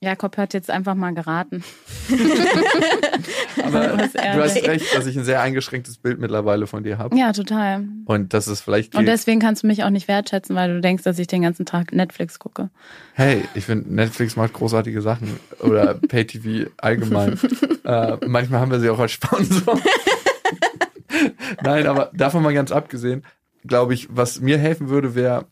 Jakob 0.00 0.36
hat 0.36 0.54
jetzt 0.54 0.70
einfach 0.70 0.94
mal 0.94 1.14
geraten. 1.14 1.64
Aber 3.74 3.84
er 3.84 3.96
du 4.36 4.42
hast 4.42 4.56
recht, 4.56 4.94
dass 4.94 5.06
ich 5.06 5.16
ein 5.16 5.24
sehr 5.24 5.40
eingeschränktes 5.40 5.98
Bild 5.98 6.18
mittlerweile 6.18 6.66
von 6.66 6.82
dir 6.82 6.98
habe. 6.98 7.16
Ja, 7.16 7.32
total. 7.32 7.84
Und 8.04 8.34
das 8.34 8.48
ist 8.48 8.60
vielleicht 8.60 8.94
Und 8.94 9.06
deswegen 9.06 9.40
kannst 9.40 9.62
du 9.62 9.66
mich 9.66 9.84
auch 9.84 9.90
nicht 9.90 10.08
wertschätzen, 10.08 10.56
weil 10.56 10.74
du 10.74 10.80
denkst, 10.80 11.04
dass 11.04 11.18
ich 11.18 11.26
den 11.26 11.42
ganzen 11.42 11.66
Tag 11.66 11.92
Netflix 11.92 12.38
gucke. 12.38 12.70
hey, 13.14 13.44
ich 13.54 13.64
finde, 13.64 13.94
Netflix 13.94 14.36
macht 14.36 14.52
großartige 14.52 15.02
Sachen. 15.02 15.38
Oder 15.60 15.94
Pay-TV 16.08 16.70
allgemein. 16.78 17.38
äh, 17.84 18.16
manchmal 18.26 18.60
haben 18.60 18.70
wir 18.70 18.80
sie 18.80 18.90
auch 18.90 18.98
als 18.98 19.12
Sponsor. 19.12 19.78
Nein, 21.62 21.86
aber 21.86 22.10
davon 22.14 22.42
mal 22.42 22.54
ganz 22.54 22.72
abgesehen, 22.72 23.24
glaube 23.66 23.94
ich, 23.94 24.08
was 24.10 24.40
mir 24.40 24.58
helfen 24.58 24.88
würde, 24.88 25.14
wäre, 25.14 25.46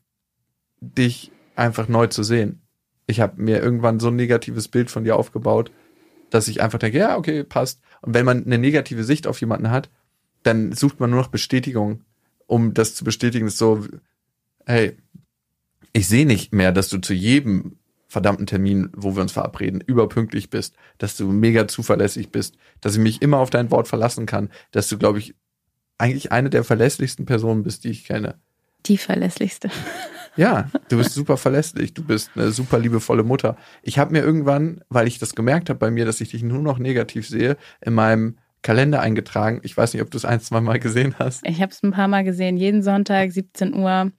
dich 0.81 1.33
einfach 1.55 1.89
neu 1.89 2.07
zu 2.07 2.23
sehen. 2.23 2.62
Ich 3.07 3.21
habe 3.21 3.41
mir 3.41 3.62
irgendwann 3.62 4.01
so 4.01 4.09
ein 4.09 4.17
negatives 4.17 4.69
Bild 4.69 4.91
von 4.91 5.05
dir 5.05 5.17
aufgebaut, 5.17 5.71
dass 6.31 6.49
ich 6.49 6.61
einfach 6.61 6.79
denke, 6.79 6.99
ja, 6.99 7.17
okay, 7.17 7.45
passt. 7.45 7.81
Und 8.07 8.15
wenn 8.15 8.25
man 8.25 8.45
eine 8.45 8.59
negative 8.59 9.05
Sicht 9.05 9.27
auf 9.27 9.41
jemanden 9.41 9.71
hat, 9.71 9.91
dann 10.45 10.73
sucht 10.73 11.01
man 11.01 11.11
nur 11.11 11.21
noch 11.21 11.29
Bestätigung, 11.29 12.05
um 12.47 12.73
das 12.73 12.95
zu 12.95 13.05
bestätigen. 13.05 13.47
Das 13.47 13.55
ist 13.55 13.59
so, 13.59 13.85
hey, 14.65 14.97
ich 15.93 16.07
sehe 16.07 16.25
nicht 16.25 16.55
mehr, 16.55 16.73
dass 16.73 16.89
du 16.89 16.99
zu 16.99 17.13
jedem 17.13 17.79
verdammten 18.07 18.47
Termin, 18.47 18.91
wo 18.95 19.17
wir 19.17 19.23
uns 19.23 19.33
verabreden, 19.33 19.81
überpünktlich 19.81 20.49
bist, 20.49 20.77
dass 20.99 21.17
du 21.17 21.27
mega 21.33 21.67
zuverlässig 21.67 22.31
bist, 22.31 22.57
dass 22.81 22.95
ich 22.95 23.01
mich 23.01 23.21
immer 23.21 23.39
auf 23.39 23.51
dein 23.51 23.71
Wort 23.73 23.89
verlassen 23.89 24.27
kann, 24.27 24.51
dass 24.71 24.89
du, 24.89 24.99
glaube 24.99 25.19
ich, 25.19 25.35
eigentlich 25.99 26.31
eine 26.31 26.49
der 26.49 26.63
verlässlichsten 26.63 27.27
Personen 27.27 27.65
bist, 27.65 27.83
die 27.83 27.91
ich 27.91 28.05
kenne. 28.05 28.39
Die 28.87 28.99
verlässlichste. 28.99 29.71
Ja, 30.37 30.68
du 30.89 30.99
bist 30.99 31.14
super 31.14 31.37
verlässlich, 31.37 31.95
du 31.95 32.05
bist 32.05 32.30
eine 32.34 32.51
super 32.51 32.78
liebevolle 32.78 33.22
Mutter. 33.22 33.57
Ich 33.82 33.99
habe 33.99 34.12
mir 34.12 34.22
irgendwann, 34.22 34.82
weil 34.89 35.07
ich 35.07 35.18
das 35.18 35.34
gemerkt 35.34 35.70
habe 35.70 35.78
bei 35.78 35.91
mir, 35.91 36.05
dass 36.05 36.20
ich 36.20 36.30
dich 36.30 36.43
nur 36.43 36.61
noch 36.61 36.78
negativ 36.78 37.26
sehe, 37.26 37.57
in 37.80 37.95
meinem 37.95 38.37
Kalender 38.62 39.01
eingetragen. 39.01 39.61
Ich 39.62 39.76
weiß 39.76 39.95
nicht, 39.95 40.03
ob 40.03 40.11
du 40.11 40.18
es 40.18 40.24
ein, 40.24 40.41
zwei 40.41 40.61
Mal 40.61 40.78
gesehen 40.78 41.14
hast. 41.18 41.47
Ich 41.47 41.62
habe 41.62 41.72
es 41.72 41.82
ein 41.82 41.93
paar 41.93 42.09
Mal 42.09 42.24
gesehen. 42.24 42.57
Jeden 42.57 42.82
Sonntag, 42.82 43.32
17 43.32 43.74
Uhr, 43.74 44.12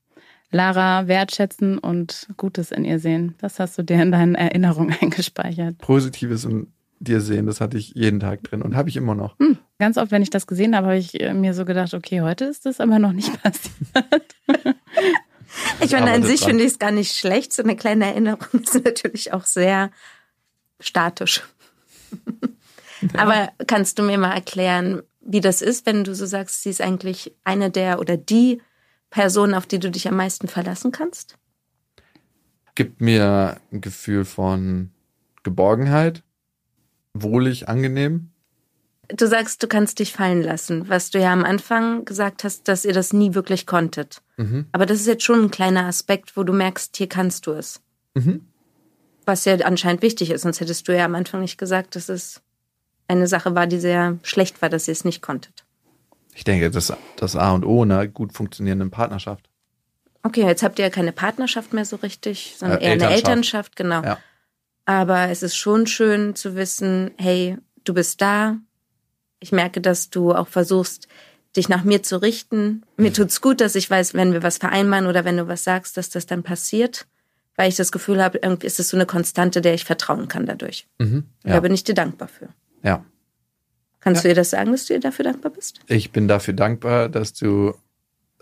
Lara 0.51 1.07
wertschätzen 1.07 1.78
und 1.78 2.28
Gutes 2.38 2.72
in 2.72 2.86
ihr 2.86 2.99
sehen. 2.99 3.36
Das 3.39 3.59
hast 3.59 3.78
du 3.78 3.84
dir 3.84 4.01
in 4.01 4.11
deinen 4.11 4.36
Erinnerungen 4.36 4.95
eingespeichert. 5.01 5.78
Positives 5.80 6.45
in 6.45 6.68
dir 6.99 7.22
sehen, 7.22 7.45
das 7.45 7.61
hatte 7.61 7.78
ich 7.78 7.93
jeden 7.93 8.20
Tag 8.20 8.43
drin 8.43 8.63
und 8.63 8.76
habe 8.76 8.89
ich 8.89 8.95
immer 8.95 9.13
noch. 9.13 9.36
Ganz 9.78 9.97
oft, 9.97 10.11
wenn 10.11 10.24
ich 10.24 10.32
das 10.32 10.47
gesehen 10.47 10.76
habe, 10.76 10.88
habe 10.88 10.97
ich 10.97 11.22
äh, 11.22 11.34
mir 11.34 11.53
so 11.53 11.63
gedacht, 11.63 11.93
okay, 11.93 12.22
heute 12.22 12.45
ist 12.45 12.65
das 12.65 12.80
aber 12.80 12.97
noch 12.97 13.13
nicht 13.13 13.41
passiert. 13.43 14.36
Ich 15.80 15.91
meine, 15.91 16.12
an 16.12 16.24
sich 16.24 16.43
finde 16.43 16.64
ich 16.64 16.72
es 16.72 16.80
gar 16.80 16.91
nicht 16.91 17.16
schlecht. 17.16 17.53
So 17.53 17.64
eine 17.64 17.76
kleine 17.76 18.05
Erinnerung 18.05 18.45
ist 18.62 18.84
natürlich 18.84 19.34
auch 19.34 19.45
sehr 19.45 19.91
statisch. 20.80 21.43
Aber 23.18 23.49
kannst 23.68 23.99
du 23.99 24.03
mir 24.03 24.18
mal 24.18 24.34
erklären, 24.34 25.03
wie 25.22 25.41
das 25.41 25.62
ist, 25.62 25.86
wenn 25.86 26.03
du 26.03 26.16
so 26.16 26.26
sagst, 26.26 26.64
sie 26.64 26.70
ist 26.70 26.82
eigentlich 26.82 27.36
eine 27.43 27.70
der 27.70 27.99
oder 27.99 28.18
die 28.18 28.62
Person, 29.10 29.53
auf 29.53 29.66
die 29.66 29.80
du 29.80 29.91
dich 29.91 30.08
am 30.08 30.16
meisten 30.16 30.47
verlassen 30.47 30.91
kannst? 30.91 31.38
Gibt 32.76 33.01
mir 33.01 33.60
ein 33.72 33.82
Gefühl 33.82 34.26
von 34.26 34.91
Geborgenheit, 35.43 36.24
wohlig, 37.14 37.70
angenehm. 37.70 38.32
Du 39.10 39.28
sagst, 39.28 39.64
du 39.64 39.68
kannst 39.68 39.99
dich 39.99 40.12
fallen 40.12 40.43
lassen, 40.43 40.89
was 40.89 41.10
du 41.10 41.20
ja 41.20 41.32
am 41.32 41.45
Anfang 41.45 42.03
gesagt 42.03 42.43
hast, 42.43 42.68
dass 42.68 42.84
ihr 42.84 42.93
das 42.93 43.14
nie 43.14 43.34
wirklich 43.34 43.66
konntet. 43.66 44.22
Mhm. 44.38 44.68
Aber 44.72 44.86
das 44.86 45.00
ist 45.00 45.08
jetzt 45.08 45.24
schon 45.24 45.44
ein 45.44 45.52
kleiner 45.52 45.86
Aspekt, 45.86 46.38
wo 46.38 46.44
du 46.44 46.54
merkst, 46.54 46.96
hier 46.96 47.10
kannst 47.10 47.48
du 47.48 47.52
es. 47.52 47.82
Mhm. 48.14 48.46
Was 49.26 49.46
ja 49.46 49.56
anscheinend 49.58 50.02
wichtig 50.02 50.32
ist, 50.32 50.44
sonst 50.44 50.62
hättest 50.62 50.88
du 50.88 50.96
ja 50.96 51.06
am 51.06 51.16
Anfang 51.16 51.42
nicht 51.42 51.58
gesagt, 51.58 51.96
dass 51.96 52.08
es 52.08 52.42
eine 53.08 53.28
Sache 53.28 53.56
war, 53.56 53.68
die 53.68 53.80
sehr 53.80 54.18
schlecht 54.24 54.62
war, 54.62 54.70
dass 54.70 54.88
ihr 54.88 54.94
es 54.94 55.04
nicht 55.06 55.22
konntet. 55.22 55.66
Ich 56.34 56.44
denke, 56.44 56.70
das 56.70 56.94
das 57.16 57.36
A 57.36 57.52
und 57.54 57.66
O 57.66 57.82
einer 57.82 58.07
gut 58.07 58.32
funktionierenden 58.34 58.91
Partnerschaft. 58.91 59.49
Okay, 60.24 60.45
jetzt 60.45 60.61
habt 60.61 60.78
ihr 60.78 60.86
ja 60.86 60.91
keine 60.91 61.11
Partnerschaft 61.11 61.74
mehr 61.74 61.86
so 61.86 61.95
richtig, 61.98 62.56
sondern 62.57 62.80
Äh, 62.80 62.86
eher 62.86 62.91
eine 62.94 63.03
Elternschaft. 63.03 63.28
Elternschaft, 63.28 63.76
genau. 63.76 64.03
Ja. 64.03 64.18
Aber 64.86 65.30
es 65.30 65.41
ist 65.41 65.56
schon 65.56 65.88
schön 65.88 66.36
zu 66.36 66.56
wissen, 66.56 67.11
hey, 67.18 67.57
du 67.84 67.94
bist 67.94 68.22
da. 68.22 68.57
Ich 69.40 69.52
merke, 69.52 69.82
dass 69.82 70.10
du 70.10 70.34
auch 70.34 70.48
versuchst, 70.48 71.07
dich 71.58 71.68
nach 71.70 71.84
mir 71.84 72.04
zu 72.04 72.22
richten. 72.22 72.84
Mir 72.98 73.12
tut's 73.14 73.42
gut, 73.42 73.60
dass 73.62 73.76
ich 73.76 73.90
weiß, 73.90 74.14
wenn 74.14 74.32
wir 74.34 74.44
was 74.44 74.58
vereinbaren 74.58 75.08
oder 75.08 75.26
wenn 75.26 75.38
du 75.38 75.48
was 75.48 75.64
sagst, 75.64 75.98
dass 75.98 76.10
das 76.10 76.26
dann 76.26 76.44
passiert, 76.44 77.08
weil 77.56 77.68
ich 77.70 77.76
das 77.76 77.92
Gefühl 77.92 78.24
habe, 78.24 78.40
irgendwie 78.42 78.68
ist 78.68 78.80
es 78.80 78.90
so 78.90 78.98
eine 78.98 79.06
Konstante, 79.06 79.62
der 79.62 79.74
ich 79.74 79.84
vertrauen 79.84 80.28
kann 80.28 80.46
dadurch. 80.46 80.88
Mhm. 81.00 81.26
Da 81.44 81.56
Ja. 81.56 81.60
bin 81.60 81.74
ich 81.74 81.84
dir 81.84 81.96
dankbar 81.96 82.28
für. 82.30 82.50
ja. 82.84 83.04
Kannst 84.00 84.20
Ja. 84.20 84.28
du 84.28 84.30
ihr 84.30 84.36
das 84.36 84.52
sagen, 84.52 84.72
dass 84.72 84.86
du 84.86 84.94
ihr 84.94 85.00
dafür 85.02 85.26
dankbar 85.26 85.52
bist? 85.52 85.80
Ich 85.88 86.12
bin 86.12 86.28
dafür 86.30 86.54
dankbar, 86.54 87.10
dass 87.10 87.34
du 87.34 87.74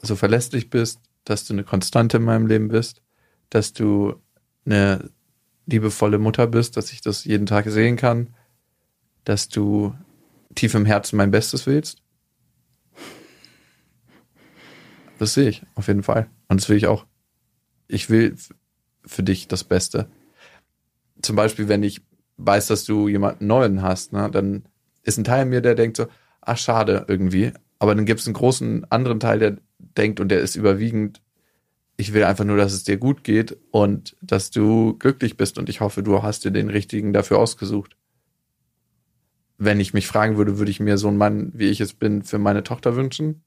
so 0.02 0.16
verlässlich 0.16 0.70
bist, 0.70 1.00
dass 1.24 1.46
du 1.46 1.54
eine 1.54 1.64
Konstante 1.64 2.18
in 2.18 2.24
meinem 2.24 2.46
Leben 2.46 2.68
bist, 2.68 3.02
dass 3.50 3.74
du 3.74 4.16
eine 4.66 5.10
liebevolle 5.66 6.20
Mutter 6.20 6.46
bist, 6.46 6.78
dass 6.78 6.92
ich 6.92 7.02
das 7.02 7.24
jeden 7.24 7.46
Tag 7.48 7.66
sehen 7.70 7.96
kann, 7.96 8.28
dass 9.24 9.48
du 9.48 9.96
tief 10.54 10.76
im 10.76 10.86
Herzen 10.86 11.16
mein 11.18 11.32
Bestes 11.32 11.66
willst. 11.66 12.02
Das 15.20 15.34
sehe 15.34 15.50
ich 15.50 15.64
auf 15.76 15.88
jeden 15.88 16.04
Fall. 16.04 16.30
Und 16.48 16.62
das 16.62 16.70
will 16.70 16.78
ich 16.78 16.88
auch. 16.88 17.06
Ich 17.88 18.10
will 18.10 18.36
für 19.06 19.24
dich 19.24 19.48
das 19.48 19.64
Beste. 19.64 20.08
Zum 21.22 21.36
Beispiel, 21.36 21.68
wenn 21.68 21.84
ich 21.84 22.02
weiß, 22.38 22.68
dass 22.68 22.86
du 22.86 23.08
jemanden 23.08 23.48
Neuen 23.48 23.82
hast, 23.82 24.14
ne, 24.14 24.30
dann 24.30 24.68
ist 25.04 25.18
ein 25.18 25.24
Teil 25.24 25.46
mir, 25.46 25.62
der 25.62 25.76
denkt 25.76 25.98
so, 25.98 26.08
ach 26.42 26.58
schade 26.58 27.06
irgendwie. 27.08 27.54
Aber 27.80 27.96
dann 27.96 28.06
gibt 28.06 28.20
es 28.20 28.28
einen 28.28 28.34
großen 28.34 28.90
anderen 28.92 29.20
Teil, 29.20 29.40
der 29.40 29.58
denkt 29.80 30.20
und 30.20 30.30
der 30.30 30.40
ist 30.40 30.56
überwiegend, 30.56 31.22
ich 31.98 32.14
will 32.14 32.26
einfach 32.26 32.44
nur, 32.44 32.58
dass 32.58 32.74
es 32.74 32.84
dir 32.84 32.98
gut 32.98 33.24
geht 33.24 33.58
und 33.72 34.18
dass 34.22 34.52
du 34.52 34.98
glücklich 34.98 35.38
bist 35.38 35.58
und 35.58 35.70
ich 35.70 35.80
hoffe, 35.80 36.04
du 36.04 36.22
hast 36.24 36.44
dir 36.44 36.52
den 36.52 36.70
richtigen 36.70 37.14
dafür 37.14 37.40
ausgesucht. 37.40 37.96
Wenn 39.58 39.80
ich 39.80 39.94
mich 39.94 40.08
fragen 40.08 40.36
würde, 40.36 40.58
würde 40.58 40.72
ich 40.72 40.82
mir 40.82 40.98
so 40.98 41.08
einen 41.08 41.18
Mann, 41.18 41.52
wie 41.54 41.70
ich 41.70 41.80
es 41.80 41.94
bin, 41.94 42.24
für 42.24 42.38
meine 42.38 42.64
Tochter 42.64 42.98
wünschen? 42.98 43.45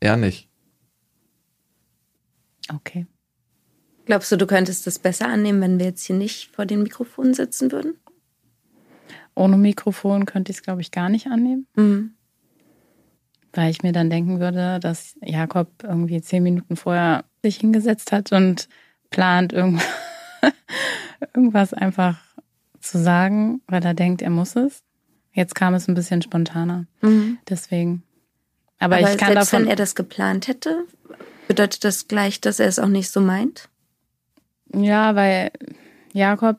Eher 0.00 0.16
nicht. 0.16 0.48
Okay. 2.72 3.06
Glaubst 4.06 4.32
du, 4.32 4.36
du 4.36 4.46
könntest 4.46 4.86
das 4.86 4.98
besser 4.98 5.28
annehmen, 5.28 5.60
wenn 5.60 5.78
wir 5.78 5.86
jetzt 5.86 6.04
hier 6.04 6.16
nicht 6.16 6.54
vor 6.54 6.66
den 6.66 6.82
Mikrofonen 6.82 7.34
sitzen 7.34 7.70
würden? 7.70 7.94
Ohne 9.34 9.56
Mikrofon 9.56 10.26
könnte 10.26 10.50
ich 10.50 10.58
es, 10.58 10.62
glaube 10.62 10.80
ich, 10.80 10.90
gar 10.90 11.08
nicht 11.08 11.26
annehmen. 11.26 11.66
Mhm. 11.76 12.14
Weil 13.52 13.70
ich 13.70 13.82
mir 13.82 13.92
dann 13.92 14.10
denken 14.10 14.40
würde, 14.40 14.80
dass 14.80 15.16
Jakob 15.22 15.68
irgendwie 15.82 16.20
zehn 16.20 16.42
Minuten 16.42 16.76
vorher 16.76 17.24
sich 17.42 17.58
hingesetzt 17.58 18.12
hat 18.12 18.32
und 18.32 18.68
plant, 19.10 19.52
irgend 19.52 19.82
irgendwas 21.34 21.74
einfach 21.74 22.18
zu 22.80 22.98
sagen, 22.98 23.60
weil 23.66 23.84
er 23.84 23.94
denkt, 23.94 24.22
er 24.22 24.30
muss 24.30 24.56
es. 24.56 24.82
Jetzt 25.32 25.54
kam 25.54 25.74
es 25.74 25.88
ein 25.88 25.94
bisschen 25.94 26.22
spontaner. 26.22 26.86
Mhm. 27.02 27.38
Deswegen. 27.48 28.02
Aber, 28.80 28.96
Aber 28.96 29.10
ich 29.12 29.18
kann 29.18 29.32
selbst 29.34 29.52
davon. 29.52 29.64
wenn 29.64 29.70
er 29.70 29.76
das 29.76 29.94
geplant 29.94 30.48
hätte, 30.48 30.84
bedeutet 31.48 31.84
das 31.84 32.08
gleich, 32.08 32.40
dass 32.40 32.58
er 32.58 32.66
es 32.66 32.78
auch 32.78 32.88
nicht 32.88 33.10
so 33.10 33.20
meint? 33.20 33.68
Ja, 34.74 35.14
weil 35.14 35.50
Jakob 36.12 36.58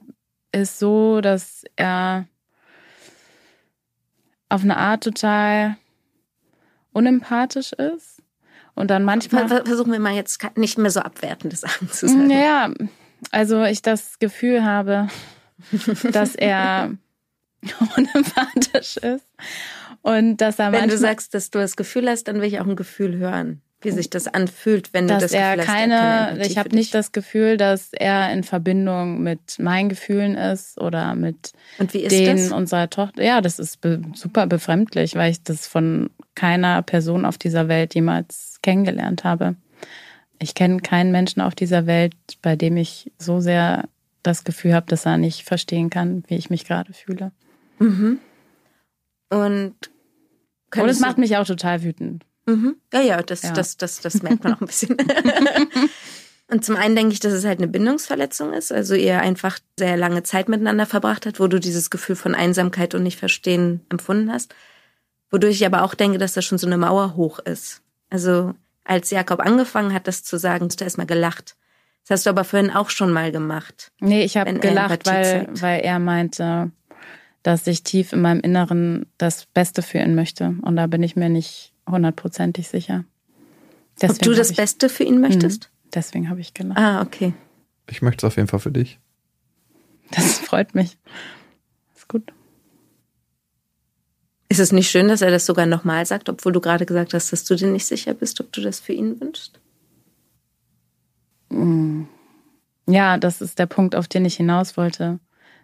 ist 0.54 0.80
so, 0.80 1.20
dass 1.22 1.64
er 1.76 2.26
auf 4.50 4.64
eine 4.64 4.78
Art 4.78 5.04
total 5.04 5.78
unempathisch 6.92 7.72
ist 7.74 8.22
und 8.76 8.90
dann 8.92 9.04
manchmal. 9.04 9.48
Ver- 9.48 9.66
Versuchen 9.66 9.92
wir 9.92 10.00
mal 10.00 10.14
jetzt 10.14 10.42
nicht 10.58 10.78
mehr 10.78 10.92
so 10.92 11.00
abwertendes 11.00 11.62
Sachen 11.62 11.90
zu 11.90 12.08
sagen. 12.08 12.30
Ja, 12.30 12.70
also 13.32 13.64
ich 13.64 13.82
das 13.82 14.20
Gefühl 14.20 14.64
habe, 14.64 15.08
dass 16.12 16.36
er 16.36 16.92
unempathisch 17.98 18.98
ist 18.98 19.26
und 20.02 20.38
dass 20.38 20.60
er 20.60 20.72
Wenn 20.72 20.90
du 20.90 20.98
sagst, 20.98 21.34
dass 21.34 21.50
du 21.52 21.60
das 21.60 21.76
Gefühl 21.76 22.10
hast, 22.10 22.28
dann 22.28 22.42
will 22.42 22.48
ich 22.48 22.60
auch 22.60 22.68
ein 22.68 22.76
Gefühl 22.76 23.18
hören, 23.18 23.62
wie 23.82 23.92
sich 23.92 24.10
das 24.10 24.28
anfühlt, 24.28 24.94
wenn 24.94 25.08
du 25.08 25.14
dass 25.14 25.24
das 25.24 25.32
er 25.32 25.56
Gefühl 25.56 25.68
hast, 25.68 25.76
keine, 25.76 26.46
ich 26.46 26.58
habe 26.58 26.76
nicht 26.76 26.94
das 26.94 27.12
Gefühl, 27.12 27.58
dass 27.58 27.94
er 27.94 28.32
in 28.32 28.44
Verbindung 28.44 29.22
mit 29.22 29.60
meinen 29.60 29.90
Gefühlen 29.90 30.36
ist 30.36 30.80
oder 30.80 31.16
mit 31.16 31.52
Und 31.78 31.94
wie 31.94 32.00
ist 32.00 32.12
den 32.12 32.38
das? 32.38 32.52
unserer 32.52 32.90
Tochter. 32.90 33.24
Ja, 33.24 33.42
das 33.42 33.60
ist 33.60 33.82
be 33.82 34.02
super 34.14 34.48
befremdlich, 34.48 35.16
weil 35.16 35.32
ich 35.32 35.44
das 35.44 35.68
von 35.68 36.10
keiner 36.36 36.82
Person 36.82 37.26
auf 37.26 37.38
dieser 37.38 37.68
Welt 37.68 37.96
jemals 37.96 38.60
kennengelernt 38.62 39.24
habe. 39.24 39.56
Ich 40.40 40.56
kenne 40.56 40.80
keinen 40.80 41.12
Menschen 41.12 41.42
auf 41.42 41.54
dieser 41.54 41.86
Welt, 41.86 42.16
bei 42.42 42.56
dem 42.56 42.78
ich 42.78 43.12
so 43.20 43.40
sehr 43.40 43.88
das 44.24 44.44
Gefühl 44.44 44.74
habe, 44.74 44.88
dass 44.88 45.06
er 45.06 45.18
nicht 45.18 45.44
verstehen 45.44 45.90
kann, 45.90 46.24
wie 46.28 46.36
ich 46.36 46.50
mich 46.50 46.66
gerade 46.66 46.94
fühle. 46.94 47.32
Mhm. 47.80 48.20
Und 49.30 49.76
Und 50.74 50.80
es 50.80 50.84
könntest 50.84 51.02
macht 51.02 51.18
mich 51.18 51.38
auch 51.38 51.46
total 51.46 51.84
wütend. 51.84 52.24
mhm. 52.46 52.76
Ja, 52.94 53.02
ja, 53.02 53.22
das, 53.22 53.44
Ja. 53.44 53.52
Das, 53.52 53.78
das, 53.78 54.00
das 54.02 54.24
merkt 54.24 54.44
man 54.44 54.54
auch 54.54 54.62
ein 54.62 54.68
bisschen. 54.68 54.98
Und 56.52 56.66
zum 56.66 56.76
einen 56.76 56.98
denke 56.98 57.14
ich, 57.14 57.22
dass 57.22 57.32
es 57.32 57.46
halt 57.46 57.60
eine 57.60 57.70
Bindungsverletzung 57.70 58.52
ist, 58.52 58.74
also 58.74 58.94
ihr 58.94 59.22
einfach 59.22 59.60
sehr 59.80 59.96
lange 59.96 60.24
Zeit 60.24 60.50
miteinander 60.50 60.86
verbracht 60.86 61.26
hat, 61.26 61.40
wo 61.40 61.48
du 61.48 61.62
dieses 61.62 61.90
Gefühl 61.90 62.18
von 62.18 62.36
Einsamkeit 62.36 62.94
und 62.94 63.04
nicht 63.04 63.18
verstehen 63.18 63.86
empfunden 63.90 64.30
hast. 64.30 64.54
Wodurch 65.30 65.56
ich 65.56 65.66
aber 65.66 65.84
auch 65.84 65.94
denke, 65.94 66.18
dass 66.18 66.34
da 66.34 66.42
schon 66.42 66.58
so 66.58 66.68
eine 66.68 66.78
Mauer 66.78 67.16
hoch 67.16 67.40
ist. 67.40 67.82
Also 68.10 68.54
als 68.84 69.12
Jakob 69.12 69.40
angefangen 69.40 69.94
hat, 69.94 70.08
das 70.08 70.26
zu 70.26 70.38
sagen, 70.38 70.66
hast 70.66 70.82
du 70.82 70.84
erstmal 70.84 71.08
gelacht. 71.08 71.56
Das 72.04 72.18
hast 72.18 72.26
du 72.26 72.32
aber 72.32 72.44
vorhin 72.44 72.70
auch 72.70 72.90
schon 72.90 73.14
mal 73.14 73.32
gemacht. 73.32 73.94
Nee, 74.02 74.26
ich 74.26 74.36
habe 74.36 74.54
gelacht, 74.56 75.06
weil, 75.06 75.48
weil 75.54 75.80
er 75.80 76.00
meinte, 76.00 76.72
dass 77.44 77.66
ich 77.68 77.84
tief 77.84 78.14
in 78.14 78.22
meinem 78.22 78.42
Inneren 78.42 79.06
das 79.18 79.46
Beste 79.46 79.82
für 79.82 80.00
ihn 80.00 80.16
möchte. 80.16 80.56
Und 80.62 80.76
da 80.76 80.88
bin 80.88 81.04
ich 81.04 81.16
mir 81.16 81.30
nicht 81.30 81.74
hundertprozentig 81.90 82.68
sicher. 82.68 83.06
Ob 84.02 84.20
du 84.20 84.34
das 84.34 84.52
ich, 84.52 84.58
Beste 84.58 84.90
für 84.90 85.04
ihn 85.04 85.20
möchtest? 85.20 85.70
Deswegen 85.94 86.30
habe 86.30 86.40
ich 86.40 86.54
gelacht. 86.54 86.80
Ah, 86.80 87.02
okay. 87.02 87.34
Ich 87.90 88.02
möchte 88.02 88.26
es 88.26 88.32
auf 88.32 88.38
jeden 88.38 88.48
Fall 88.48 88.60
für 88.60 88.72
dich. 88.72 89.00
Das 90.12 90.40
freut 90.40 90.76
mich. 90.76 90.98
Ist 91.96 92.08
gut. 92.08 92.32
Ist 94.50 94.60
es 94.60 94.72
nicht 94.72 94.90
schön, 94.90 95.08
dass 95.08 95.22
er 95.22 95.32
das 95.32 95.46
sogar 95.46 95.66
nochmal 95.66 96.06
sagt, 96.06 96.30
obwohl 96.30 96.52
du 96.52 96.62
gerade 96.62 96.86
gesagt 96.86 97.14
hast, 97.14 97.32
dass 97.32 97.46
du 97.46 97.56
dir 97.56 97.68
nicht 97.68 97.86
sicher 97.86 98.14
bist, 98.14 98.40
ob 98.42 98.52
du 98.52 98.62
das 98.62 98.80
für 98.80 98.94
ihn 98.94 99.20
wünschst? 99.20 99.60
Ja, 102.88 103.18
das 103.18 103.42
ist 103.42 103.60
der 103.60 103.66
Punkt, 103.66 103.96
auf 103.96 104.08
den 104.08 104.26
ich 104.26 104.36
hinaus 104.36 104.78
wollte. 104.78 105.20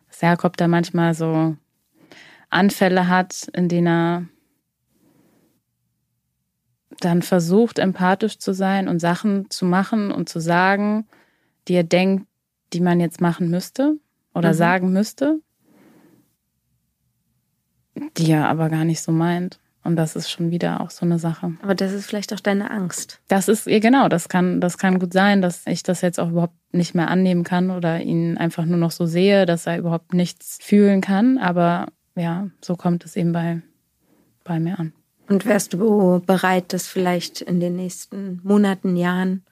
Dass 0.07 0.21
Jakob 0.21 0.57
da 0.57 0.67
manchmal 0.67 1.13
so 1.13 1.55
Anfälle 2.49 3.07
hat, 3.07 3.48
in 3.53 3.68
denen 3.69 3.88
er 3.88 4.26
dann 6.99 7.22
versucht, 7.22 7.80
empathisch 7.80 8.40
zu 8.40 8.53
sein 8.53 8.88
und 8.88 8.99
Sachen 8.99 9.49
zu 9.49 9.65
machen 9.65 10.11
und 10.11 10.30
zu 10.30 10.40
sagen, 10.40 11.06
die 11.68 11.74
er 11.74 11.84
denkt, 11.84 12.26
die 12.74 12.82
man 12.82 12.99
jetzt 12.99 13.22
machen 13.22 13.49
müsste 13.49 13.98
oder 14.34 14.49
Mhm. 14.49 14.53
sagen 14.57 14.94
müsste, 14.94 15.40
die 18.18 18.32
er 18.32 18.48
aber 18.49 18.69
gar 18.69 18.86
nicht 18.86 19.02
so 19.02 19.11
meint. 19.11 19.60
Und 19.84 19.95
das 19.95 20.18
ist 20.18 20.30
schon 20.30 20.52
wieder 20.52 20.82
auch 20.82 20.90
so 20.90 21.06
eine 21.06 21.18
Sache. 21.18 21.53
Aber 21.61 21.74
das 21.74 21.94
ist 21.94 22.06
vielleicht 22.06 22.34
auch 22.34 22.41
deine 22.41 22.72
Angst. 22.72 23.22
Das 23.30 23.48
ist, 23.48 23.68
ja 23.68 23.80
genau, 23.80 24.10
das 24.10 24.28
kann, 24.28 24.60
das 24.60 24.78
kann 24.78 24.99
gut 24.99 25.14
sein, 25.14 25.41
dass 25.41 25.65
ich 25.65 25.82
das 25.82 26.02
jetzt 26.02 26.19
auch 26.19 26.30
überhaupt 26.30 26.57
nicht 26.74 26.94
mehr 26.94 27.07
annehmen 27.07 27.45
kann 27.45 27.72
oder 27.72 28.02
ihn 28.02 28.38
einfach 28.38 28.65
nur 28.65 28.78
noch 28.78 28.91
so 28.91 29.06
sehe, 29.06 29.45
dass 29.45 29.65
er 29.65 29.78
überhaupt 29.78 30.14
nichts 30.14 30.57
fühlen 30.61 30.99
kann. 30.99 31.38
Aber 31.38 31.88
ja, 32.18 32.49
so 32.61 32.76
kommt 32.76 33.06
es 33.06 33.15
eben 33.15 33.31
bei, 33.31 33.61
bei 34.44 34.60
mir 34.60 34.80
an. 34.80 34.94
Und 35.30 35.45
wärst 35.45 35.73
du 35.73 36.22
bereit, 36.26 36.73
das 36.73 36.88
vielleicht 36.88 37.41
in 37.41 37.60
den 37.60 37.76
nächsten 37.76 38.39
Monaten, 38.44 38.95
Jahren 38.95 39.44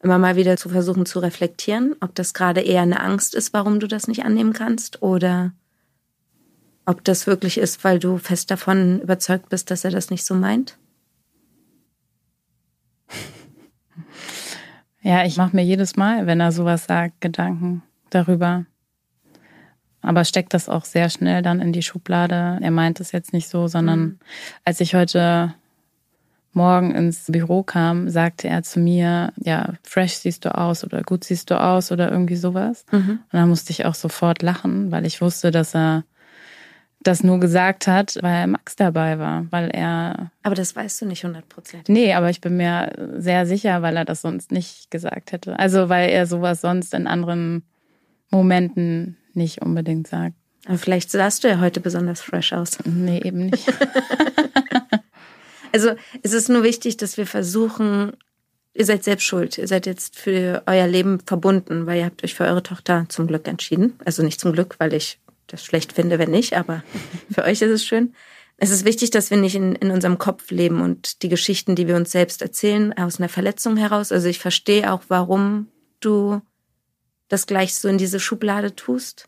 immer 0.00 0.18
mal 0.18 0.36
wieder 0.36 0.56
zu 0.56 0.68
versuchen 0.68 1.06
zu 1.06 1.18
reflektieren, 1.18 1.96
ob 2.00 2.14
das 2.14 2.34
gerade 2.34 2.60
eher 2.60 2.82
eine 2.82 3.00
Angst 3.00 3.34
ist, 3.34 3.52
warum 3.52 3.80
du 3.80 3.88
das 3.88 4.06
nicht 4.06 4.24
annehmen 4.24 4.52
kannst 4.52 5.02
oder 5.02 5.52
ob 6.86 7.04
das 7.04 7.26
wirklich 7.26 7.58
ist, 7.58 7.84
weil 7.84 7.98
du 7.98 8.18
fest 8.18 8.50
davon 8.50 9.00
überzeugt 9.00 9.48
bist, 9.48 9.70
dass 9.70 9.84
er 9.84 9.90
das 9.90 10.10
nicht 10.10 10.24
so 10.24 10.34
meint? 10.34 10.78
Ja, 15.00 15.24
ich 15.24 15.36
mache 15.36 15.54
mir 15.54 15.62
jedes 15.62 15.96
Mal, 15.96 16.26
wenn 16.26 16.40
er 16.40 16.50
sowas 16.50 16.86
sagt, 16.86 17.20
Gedanken 17.20 17.82
darüber. 18.10 18.66
Aber 20.08 20.24
steckt 20.24 20.54
das 20.54 20.70
auch 20.70 20.86
sehr 20.86 21.10
schnell 21.10 21.42
dann 21.42 21.60
in 21.60 21.74
die 21.74 21.82
Schublade. 21.82 22.58
Er 22.62 22.70
meint 22.70 22.98
es 22.98 23.12
jetzt 23.12 23.34
nicht 23.34 23.46
so, 23.46 23.68
sondern 23.68 24.18
als 24.64 24.80
ich 24.80 24.94
heute 24.94 25.52
Morgen 26.54 26.94
ins 26.94 27.26
Büro 27.30 27.62
kam, 27.62 28.08
sagte 28.08 28.48
er 28.48 28.62
zu 28.62 28.80
mir, 28.80 29.34
ja, 29.36 29.74
fresh 29.82 30.14
siehst 30.14 30.46
du 30.46 30.56
aus 30.56 30.82
oder 30.82 31.02
gut 31.02 31.24
siehst 31.24 31.50
du 31.50 31.60
aus 31.60 31.92
oder 31.92 32.10
irgendwie 32.10 32.36
sowas. 32.36 32.86
Und 32.90 33.20
dann 33.32 33.50
musste 33.50 33.70
ich 33.70 33.84
auch 33.84 33.94
sofort 33.94 34.40
lachen, 34.40 34.90
weil 34.90 35.04
ich 35.04 35.20
wusste, 35.20 35.50
dass 35.50 35.74
er 35.74 36.04
das 37.00 37.22
nur 37.22 37.38
gesagt 37.38 37.86
hat, 37.86 38.16
weil 38.22 38.46
Max 38.46 38.76
dabei 38.76 39.18
war, 39.18 39.44
weil 39.50 39.68
er 39.68 40.30
Aber 40.42 40.54
das 40.54 40.74
weißt 40.74 41.02
du 41.02 41.06
nicht 41.06 41.22
hundertprozentig. 41.22 41.92
Nee, 41.94 42.14
aber 42.14 42.30
ich 42.30 42.40
bin 42.40 42.56
mir 42.56 42.92
sehr 43.18 43.44
sicher, 43.44 43.82
weil 43.82 43.98
er 43.98 44.06
das 44.06 44.22
sonst 44.22 44.52
nicht 44.52 44.90
gesagt 44.90 45.32
hätte. 45.32 45.58
Also 45.58 45.90
weil 45.90 46.08
er 46.08 46.26
sowas 46.26 46.62
sonst 46.62 46.94
in 46.94 47.06
anderen 47.06 47.62
Momenten 48.30 49.18
nicht 49.38 49.62
unbedingt 49.62 50.06
sagt. 50.06 50.34
Aber 50.66 50.76
vielleicht 50.76 51.10
sahst 51.10 51.44
du 51.44 51.48
ja 51.48 51.60
heute 51.60 51.80
besonders 51.80 52.20
fresh 52.20 52.52
aus. 52.52 52.78
Nee, 52.84 53.22
eben 53.24 53.46
nicht. 53.46 53.66
Also 55.72 55.90
es 56.22 56.32
ist 56.32 56.48
nur 56.48 56.62
wichtig, 56.62 56.96
dass 56.96 57.16
wir 57.16 57.26
versuchen, 57.26 58.12
ihr 58.74 58.84
seid 58.84 59.04
selbst 59.04 59.24
schuld. 59.24 59.58
Ihr 59.58 59.68
seid 59.68 59.86
jetzt 59.86 60.18
für 60.18 60.62
euer 60.66 60.86
Leben 60.86 61.20
verbunden, 61.20 61.86
weil 61.86 61.98
ihr 61.98 62.04
habt 62.06 62.24
euch 62.24 62.34
für 62.34 62.44
eure 62.44 62.62
Tochter 62.62 63.06
zum 63.08 63.26
Glück 63.26 63.46
entschieden. 63.48 63.98
Also 64.04 64.22
nicht 64.22 64.40
zum 64.40 64.52
Glück, 64.52 64.76
weil 64.78 64.94
ich 64.94 65.18
das 65.46 65.64
schlecht 65.64 65.92
finde, 65.92 66.18
wenn 66.18 66.30
nicht, 66.30 66.54
aber 66.54 66.82
für 67.30 67.44
euch 67.44 67.62
ist 67.62 67.70
es 67.70 67.84
schön. 67.84 68.14
Es 68.56 68.70
ist 68.70 68.84
wichtig, 68.84 69.10
dass 69.10 69.30
wir 69.30 69.36
nicht 69.36 69.54
in, 69.54 69.76
in 69.76 69.90
unserem 69.90 70.18
Kopf 70.18 70.50
leben 70.50 70.80
und 70.80 71.22
die 71.22 71.28
Geschichten, 71.28 71.76
die 71.76 71.86
wir 71.86 71.94
uns 71.94 72.10
selbst 72.10 72.42
erzählen, 72.42 72.92
aus 72.98 73.20
einer 73.20 73.28
Verletzung 73.28 73.76
heraus. 73.76 74.10
Also 74.10 74.28
ich 74.28 74.40
verstehe 74.40 74.92
auch, 74.92 75.02
warum 75.08 75.68
du 76.00 76.40
das 77.28 77.46
gleich 77.46 77.74
so 77.74 77.88
in 77.88 77.98
diese 77.98 78.18
Schublade 78.18 78.74
tust. 78.74 79.27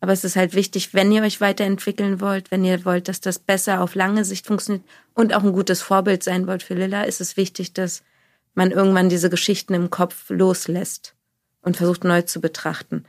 Aber 0.00 0.12
es 0.12 0.24
ist 0.24 0.36
halt 0.36 0.54
wichtig, 0.54 0.94
wenn 0.94 1.10
ihr 1.10 1.22
euch 1.22 1.40
weiterentwickeln 1.40 2.20
wollt, 2.20 2.50
wenn 2.50 2.64
ihr 2.64 2.84
wollt, 2.84 3.08
dass 3.08 3.20
das 3.20 3.38
besser 3.38 3.80
auf 3.80 3.94
lange 3.94 4.24
Sicht 4.24 4.46
funktioniert 4.46 4.84
und 5.14 5.34
auch 5.34 5.42
ein 5.42 5.52
gutes 5.52 5.82
Vorbild 5.82 6.22
sein 6.22 6.46
wollt 6.46 6.62
für 6.62 6.74
Lilla, 6.74 7.02
ist 7.02 7.20
es 7.20 7.36
wichtig, 7.36 7.72
dass 7.72 8.04
man 8.54 8.70
irgendwann 8.70 9.08
diese 9.08 9.30
Geschichten 9.30 9.74
im 9.74 9.90
Kopf 9.90 10.30
loslässt 10.30 11.14
und 11.62 11.76
versucht 11.76 12.04
neu 12.04 12.22
zu 12.22 12.40
betrachten. 12.40 13.04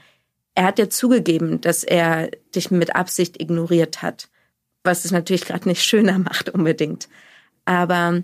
Er 0.56 0.66
hat 0.66 0.80
ja 0.80 0.90
zugegeben, 0.90 1.62
dass 1.62 1.84
er 1.84 2.30
dich 2.56 2.72
mit 2.72 2.96
Absicht 2.96 3.40
ignoriert 3.40 4.02
hat, 4.02 4.30
was 4.84 5.06
es 5.06 5.12
natürlich 5.12 5.46
gerade 5.46 5.68
nicht 5.68 5.84
schöner 5.84 6.18
macht 6.20 6.50
unbedingt. 6.50 7.08
Aber 7.66 8.24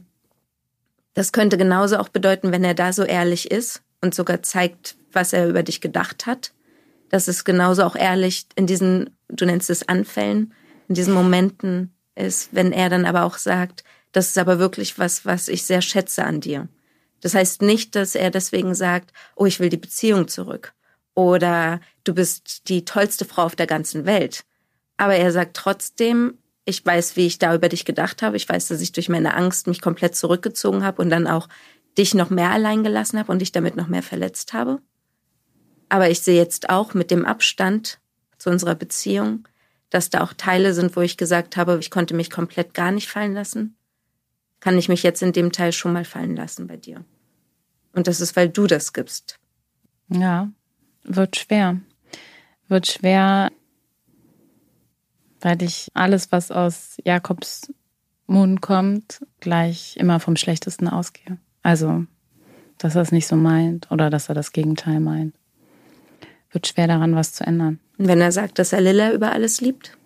das 1.13 1.31
könnte 1.31 1.57
genauso 1.57 1.97
auch 1.97 2.09
bedeuten, 2.09 2.51
wenn 2.51 2.63
er 2.63 2.73
da 2.73 2.91
so 2.93 3.03
ehrlich 3.03 3.51
ist 3.51 3.83
und 4.01 4.15
sogar 4.15 4.43
zeigt, 4.43 4.95
was 5.13 5.33
er 5.33 5.47
über 5.47 5.63
dich 5.63 5.81
gedacht 5.81 6.25
hat, 6.25 6.51
dass 7.15 7.29
es 7.29 7.45
genauso 7.45 7.83
auch 7.83 7.95
ehrlich 7.95 8.45
in 8.57 8.67
diesen, 8.67 9.15
du 9.29 9.45
nennst 9.45 9.69
es 9.69 9.87
Anfällen, 9.87 10.53
in 10.89 10.95
diesen 10.95 11.13
Momenten 11.13 11.95
ist, 12.13 12.49
wenn 12.51 12.73
er 12.73 12.89
dann 12.89 13.05
aber 13.05 13.23
auch 13.23 13.37
sagt, 13.37 13.85
das 14.11 14.27
ist 14.27 14.37
aber 14.37 14.59
wirklich 14.59 14.99
was, 14.99 15.25
was 15.25 15.47
ich 15.47 15.63
sehr 15.63 15.81
schätze 15.81 16.25
an 16.25 16.41
dir. 16.41 16.67
Das 17.21 17.33
heißt 17.33 17.61
nicht, 17.61 17.95
dass 17.95 18.15
er 18.15 18.31
deswegen 18.31 18.75
sagt, 18.75 19.13
oh, 19.37 19.45
ich 19.45 19.61
will 19.61 19.69
die 19.69 19.77
Beziehung 19.77 20.27
zurück 20.27 20.73
oder 21.13 21.79
du 22.03 22.13
bist 22.13 22.67
die 22.67 22.83
tollste 22.83 23.23
Frau 23.23 23.43
auf 23.43 23.55
der 23.55 23.67
ganzen 23.67 24.05
Welt. 24.05 24.43
Aber 24.97 25.15
er 25.15 25.31
sagt 25.31 25.55
trotzdem, 25.55 26.37
ich 26.65 26.85
weiß, 26.85 27.15
wie 27.15 27.27
ich 27.27 27.39
da 27.39 27.55
über 27.55 27.69
dich 27.69 27.85
gedacht 27.85 28.23
habe. 28.23 28.35
Ich 28.35 28.49
weiß, 28.49 28.67
dass 28.67 28.81
ich 28.81 28.91
durch 28.91 29.07
meine 29.07 29.35
Angst 29.35 29.67
mich 29.67 29.79
komplett 29.79 30.17
zurückgezogen 30.17 30.83
habe 30.83 31.01
und 31.01 31.09
dann 31.09 31.27
auch 31.27 31.47
dich 31.97 32.13
noch 32.13 32.29
mehr 32.29 32.51
allein 32.51 32.83
gelassen 32.83 33.17
habe 33.19 33.31
und 33.31 33.39
dich 33.39 33.53
damit 33.53 33.77
noch 33.77 33.87
mehr 33.87 34.03
verletzt 34.03 34.51
habe. 34.51 34.81
Aber 35.95 36.09
ich 36.09 36.19
sehe 36.19 36.35
jetzt 36.35 36.69
auch 36.69 36.93
mit 36.93 37.09
dem 37.09 37.25
Abstand 37.25 38.01
zu 38.37 38.49
unserer 38.49 38.75
Beziehung, 38.75 39.47
dass 39.89 40.09
da 40.09 40.25
auch 40.25 40.33
Teile 40.33 40.73
sind, 40.73 40.97
wo 40.97 40.99
ich 40.99 41.15
gesagt 41.15 41.55
habe, 41.55 41.77
ich 41.79 41.89
konnte 41.89 42.13
mich 42.13 42.29
komplett 42.29 42.73
gar 42.73 42.91
nicht 42.91 43.07
fallen 43.07 43.33
lassen. 43.33 43.77
Kann 44.59 44.77
ich 44.77 44.89
mich 44.89 45.03
jetzt 45.03 45.23
in 45.23 45.31
dem 45.31 45.53
Teil 45.53 45.71
schon 45.71 45.93
mal 45.93 46.03
fallen 46.03 46.35
lassen 46.35 46.67
bei 46.67 46.75
dir? 46.75 47.05
Und 47.93 48.07
das 48.07 48.19
ist, 48.19 48.35
weil 48.35 48.49
du 48.49 48.67
das 48.67 48.91
gibst. 48.91 49.39
Ja, 50.09 50.51
wird 51.03 51.37
schwer. 51.37 51.79
Wird 52.67 52.87
schwer, 52.87 53.49
weil 55.39 55.63
ich 55.63 55.87
alles, 55.93 56.29
was 56.29 56.51
aus 56.51 56.97
Jakobs 57.05 57.71
Mund 58.27 58.61
kommt, 58.61 59.25
gleich 59.39 59.95
immer 59.95 60.19
vom 60.19 60.35
Schlechtesten 60.35 60.89
ausgehe. 60.89 61.37
Also, 61.63 62.05
dass 62.79 62.95
er 62.95 63.01
es 63.01 63.13
nicht 63.13 63.27
so 63.27 63.37
meint 63.37 63.89
oder 63.91 64.09
dass 64.09 64.27
er 64.27 64.35
das 64.35 64.51
Gegenteil 64.51 64.99
meint. 64.99 65.37
Wird 66.55 66.67
schwer 66.67 66.87
daran, 66.87 67.15
was 67.15 67.33
zu 67.33 67.45
ändern. 67.45 67.81
Und 67.97 68.07
wenn 68.07 68.21
er 68.21 68.31
sagt, 68.31 68.59
dass 68.59 68.71
er 68.71 68.79
Lilla 68.79 69.11
über 69.11 69.33
alles 69.33 69.59
liebt? 69.59 69.97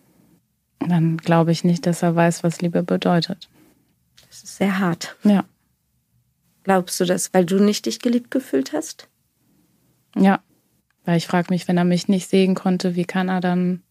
Dann 0.79 1.17
glaube 1.17 1.51
ich 1.51 1.63
nicht, 1.63 1.85
dass 1.85 2.01
er 2.01 2.15
weiß, 2.15 2.43
was 2.43 2.59
Liebe 2.59 2.81
bedeutet. 2.81 3.47
Das 4.27 4.41
ist 4.41 4.57
sehr 4.57 4.79
hart. 4.79 5.15
Ja. 5.23 5.45
Glaubst 6.63 6.99
du 6.99 7.05
das, 7.05 7.35
weil 7.35 7.45
du 7.45 7.63
nicht 7.63 7.85
dich 7.85 7.99
geliebt 7.99 8.31
gefühlt 8.31 8.73
hast? 8.73 9.09
Ja. 10.15 10.39
Weil 11.05 11.17
ich 11.17 11.27
frage 11.27 11.53
mich, 11.53 11.67
wenn 11.67 11.77
er 11.77 11.85
mich 11.85 12.07
nicht 12.07 12.27
sehen 12.27 12.55
konnte, 12.55 12.95
wie 12.95 13.05
kann 13.05 13.29
er 13.29 13.41
dann 13.41 13.83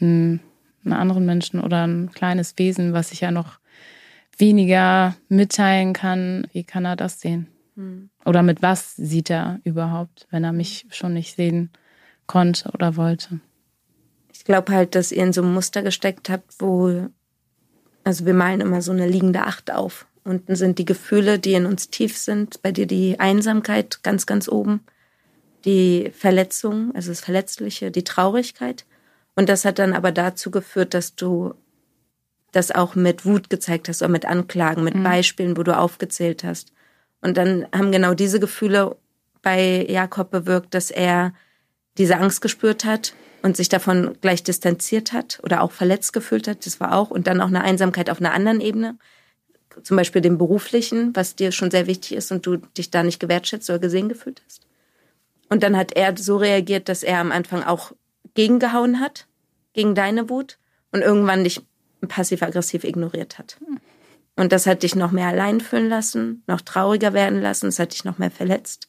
einen, 0.00 0.40
einen 0.84 0.94
anderen 0.94 1.24
Menschen 1.24 1.60
oder 1.60 1.86
ein 1.86 2.10
kleines 2.10 2.58
Wesen, 2.58 2.92
was 2.92 3.12
ich 3.12 3.20
ja 3.20 3.30
noch 3.30 3.60
weniger 4.36 5.14
mitteilen 5.28 5.92
kann, 5.92 6.48
wie 6.52 6.64
kann 6.64 6.84
er 6.84 6.96
das 6.96 7.20
sehen? 7.20 7.46
Hm. 7.76 8.10
Oder 8.24 8.42
mit 8.42 8.62
was 8.62 8.96
sieht 8.96 9.30
er 9.30 9.60
überhaupt, 9.62 10.26
wenn 10.32 10.42
er 10.42 10.52
mich 10.52 10.86
schon 10.90 11.14
nicht 11.14 11.36
sehen 11.36 11.70
konnte 12.30 12.70
oder 12.70 12.96
wollte? 12.96 13.40
Ich 14.32 14.44
glaube 14.44 14.72
halt, 14.72 14.94
dass 14.94 15.10
ihr 15.10 15.24
in 15.24 15.32
so 15.32 15.42
ein 15.42 15.52
Muster 15.52 15.82
gesteckt 15.82 16.30
habt, 16.30 16.54
wo, 16.60 17.08
also 18.04 18.24
wir 18.24 18.34
malen 18.34 18.60
immer 18.60 18.82
so 18.82 18.92
eine 18.92 19.08
liegende 19.08 19.42
Acht 19.42 19.72
auf. 19.72 20.06
Unten 20.22 20.54
sind 20.54 20.78
die 20.78 20.84
Gefühle, 20.84 21.40
die 21.40 21.54
in 21.54 21.66
uns 21.66 21.90
tief 21.90 22.16
sind. 22.16 22.62
Bei 22.62 22.70
dir 22.70 22.86
die 22.86 23.18
Einsamkeit 23.18 24.04
ganz, 24.04 24.26
ganz 24.26 24.48
oben. 24.48 24.80
Die 25.64 26.12
Verletzung, 26.16 26.94
also 26.94 27.10
das 27.10 27.20
Verletzliche, 27.20 27.90
die 27.90 28.04
Traurigkeit. 28.04 28.86
Und 29.34 29.48
das 29.48 29.64
hat 29.64 29.80
dann 29.80 29.92
aber 29.92 30.12
dazu 30.12 30.52
geführt, 30.52 30.94
dass 30.94 31.16
du 31.16 31.54
das 32.52 32.70
auch 32.70 32.94
mit 32.94 33.24
Wut 33.24 33.50
gezeigt 33.50 33.88
hast 33.88 34.02
oder 34.02 34.10
mit 34.10 34.24
Anklagen, 34.24 34.84
mit 34.84 34.94
mhm. 34.94 35.02
Beispielen, 35.02 35.56
wo 35.56 35.64
du 35.64 35.76
aufgezählt 35.76 36.44
hast. 36.44 36.72
Und 37.22 37.36
dann 37.36 37.66
haben 37.74 37.90
genau 37.90 38.14
diese 38.14 38.38
Gefühle 38.38 38.96
bei 39.42 39.84
Jakob 39.88 40.30
bewirkt, 40.30 40.74
dass 40.74 40.92
er 40.92 41.32
diese 41.98 42.16
Angst 42.16 42.40
gespürt 42.40 42.84
hat 42.84 43.14
und 43.42 43.56
sich 43.56 43.68
davon 43.68 44.16
gleich 44.20 44.42
distanziert 44.42 45.12
hat 45.12 45.40
oder 45.42 45.62
auch 45.62 45.72
verletzt 45.72 46.12
gefühlt 46.12 46.48
hat. 46.48 46.66
Das 46.66 46.80
war 46.80 46.94
auch. 46.94 47.10
Und 47.10 47.26
dann 47.26 47.40
auch 47.40 47.48
eine 47.48 47.62
Einsamkeit 47.62 48.10
auf 48.10 48.20
einer 48.20 48.32
anderen 48.32 48.60
Ebene 48.60 48.96
zum 49.82 49.96
Beispiel 49.96 50.20
dem 50.20 50.38
beruflichen, 50.38 51.14
was 51.14 51.36
dir 51.36 51.52
schon 51.52 51.70
sehr 51.70 51.86
wichtig 51.86 52.12
ist 52.12 52.32
und 52.32 52.44
du 52.46 52.56
dich 52.56 52.90
da 52.90 53.02
nicht 53.02 53.20
gewertschätzt 53.20 53.70
oder 53.70 53.78
gesehen 53.78 54.08
gefühlt 54.08 54.42
hast. 54.44 54.66
Und 55.48 55.62
dann 55.62 55.76
hat 55.76 55.92
er 55.92 56.16
so 56.16 56.36
reagiert, 56.36 56.88
dass 56.88 57.02
er 57.02 57.18
am 57.18 57.32
Anfang 57.32 57.62
auch 57.62 57.92
gegengehauen 58.34 59.00
hat, 59.00 59.26
gegen 59.72 59.94
deine 59.94 60.28
Wut 60.28 60.58
und 60.92 61.02
irgendwann 61.02 61.44
dich 61.44 61.62
passiv-aggressiv 62.06 62.84
ignoriert 62.84 63.38
hat. 63.38 63.58
Und 64.36 64.52
das 64.52 64.66
hat 64.66 64.82
dich 64.82 64.94
noch 64.94 65.10
mehr 65.12 65.28
allein 65.28 65.60
fühlen 65.60 65.88
lassen, 65.88 66.42
noch 66.46 66.60
trauriger 66.60 67.12
werden 67.12 67.40
lassen, 67.40 67.66
es 67.66 67.78
hat 67.78 67.92
dich 67.92 68.04
noch 68.04 68.18
mehr 68.18 68.30
verletzt. 68.30 68.88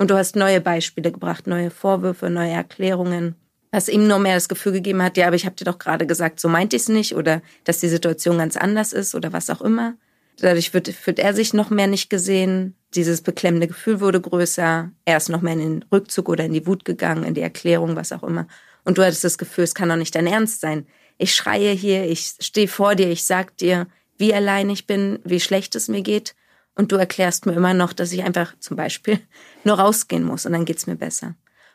Und 0.00 0.10
du 0.10 0.16
hast 0.16 0.34
neue 0.34 0.62
Beispiele 0.62 1.12
gebracht, 1.12 1.46
neue 1.46 1.70
Vorwürfe, 1.70 2.30
neue 2.30 2.52
Erklärungen, 2.52 3.34
was 3.70 3.86
ihm 3.86 4.08
nur 4.08 4.18
mehr 4.18 4.34
das 4.34 4.48
Gefühl 4.48 4.72
gegeben 4.72 5.02
hat, 5.02 5.18
ja, 5.18 5.26
aber 5.26 5.36
ich 5.36 5.44
habe 5.44 5.56
dir 5.56 5.66
doch 5.66 5.78
gerade 5.78 6.06
gesagt, 6.06 6.40
so 6.40 6.48
meint 6.48 6.72
ich 6.72 6.80
es 6.80 6.88
nicht 6.88 7.14
oder 7.14 7.42
dass 7.64 7.80
die 7.80 7.88
Situation 7.88 8.38
ganz 8.38 8.56
anders 8.56 8.94
ist 8.94 9.14
oder 9.14 9.34
was 9.34 9.50
auch 9.50 9.60
immer. 9.60 9.98
Dadurch 10.38 10.72
wird, 10.72 11.06
wird 11.06 11.18
er 11.18 11.34
sich 11.34 11.52
noch 11.52 11.68
mehr 11.68 11.86
nicht 11.86 12.08
gesehen. 12.08 12.76
Dieses 12.94 13.20
beklemmende 13.20 13.66
Gefühl 13.66 14.00
wurde 14.00 14.22
größer. 14.22 14.90
Er 15.04 15.16
ist 15.18 15.28
noch 15.28 15.42
mehr 15.42 15.52
in 15.52 15.58
den 15.58 15.84
Rückzug 15.92 16.30
oder 16.30 16.46
in 16.46 16.54
die 16.54 16.66
Wut 16.66 16.86
gegangen, 16.86 17.24
in 17.24 17.34
die 17.34 17.42
Erklärung, 17.42 17.94
was 17.94 18.10
auch 18.12 18.22
immer. 18.22 18.46
Und 18.86 18.96
du 18.96 19.04
hattest 19.04 19.24
das 19.24 19.36
Gefühl, 19.36 19.64
es 19.64 19.74
kann 19.74 19.90
doch 19.90 19.96
nicht 19.96 20.14
dein 20.14 20.26
Ernst 20.26 20.62
sein. 20.62 20.86
Ich 21.18 21.34
schreie 21.34 21.72
hier, 21.72 22.06
ich 22.06 22.36
stehe 22.40 22.68
vor 22.68 22.94
dir, 22.94 23.10
ich 23.10 23.24
sag 23.24 23.54
dir, 23.58 23.86
wie 24.16 24.32
allein 24.32 24.70
ich 24.70 24.86
bin, 24.86 25.18
wie 25.24 25.40
schlecht 25.40 25.74
es 25.74 25.88
mir 25.88 26.00
geht. 26.00 26.34
Und 26.80 26.92
du 26.92 26.96
erklärst 26.96 27.44
mir 27.44 27.52
immer 27.52 27.74
noch, 27.74 27.92
dass 27.92 28.10
ich 28.10 28.22
einfach 28.22 28.58
zum 28.58 28.74
Beispiel 28.74 29.20
nur 29.64 29.78
rausgehen 29.78 30.24
muss 30.24 30.46
und 30.46 30.52
dann 30.52 30.64
geht's 30.64 30.86
mir 30.86 30.96
besser. 30.96 31.34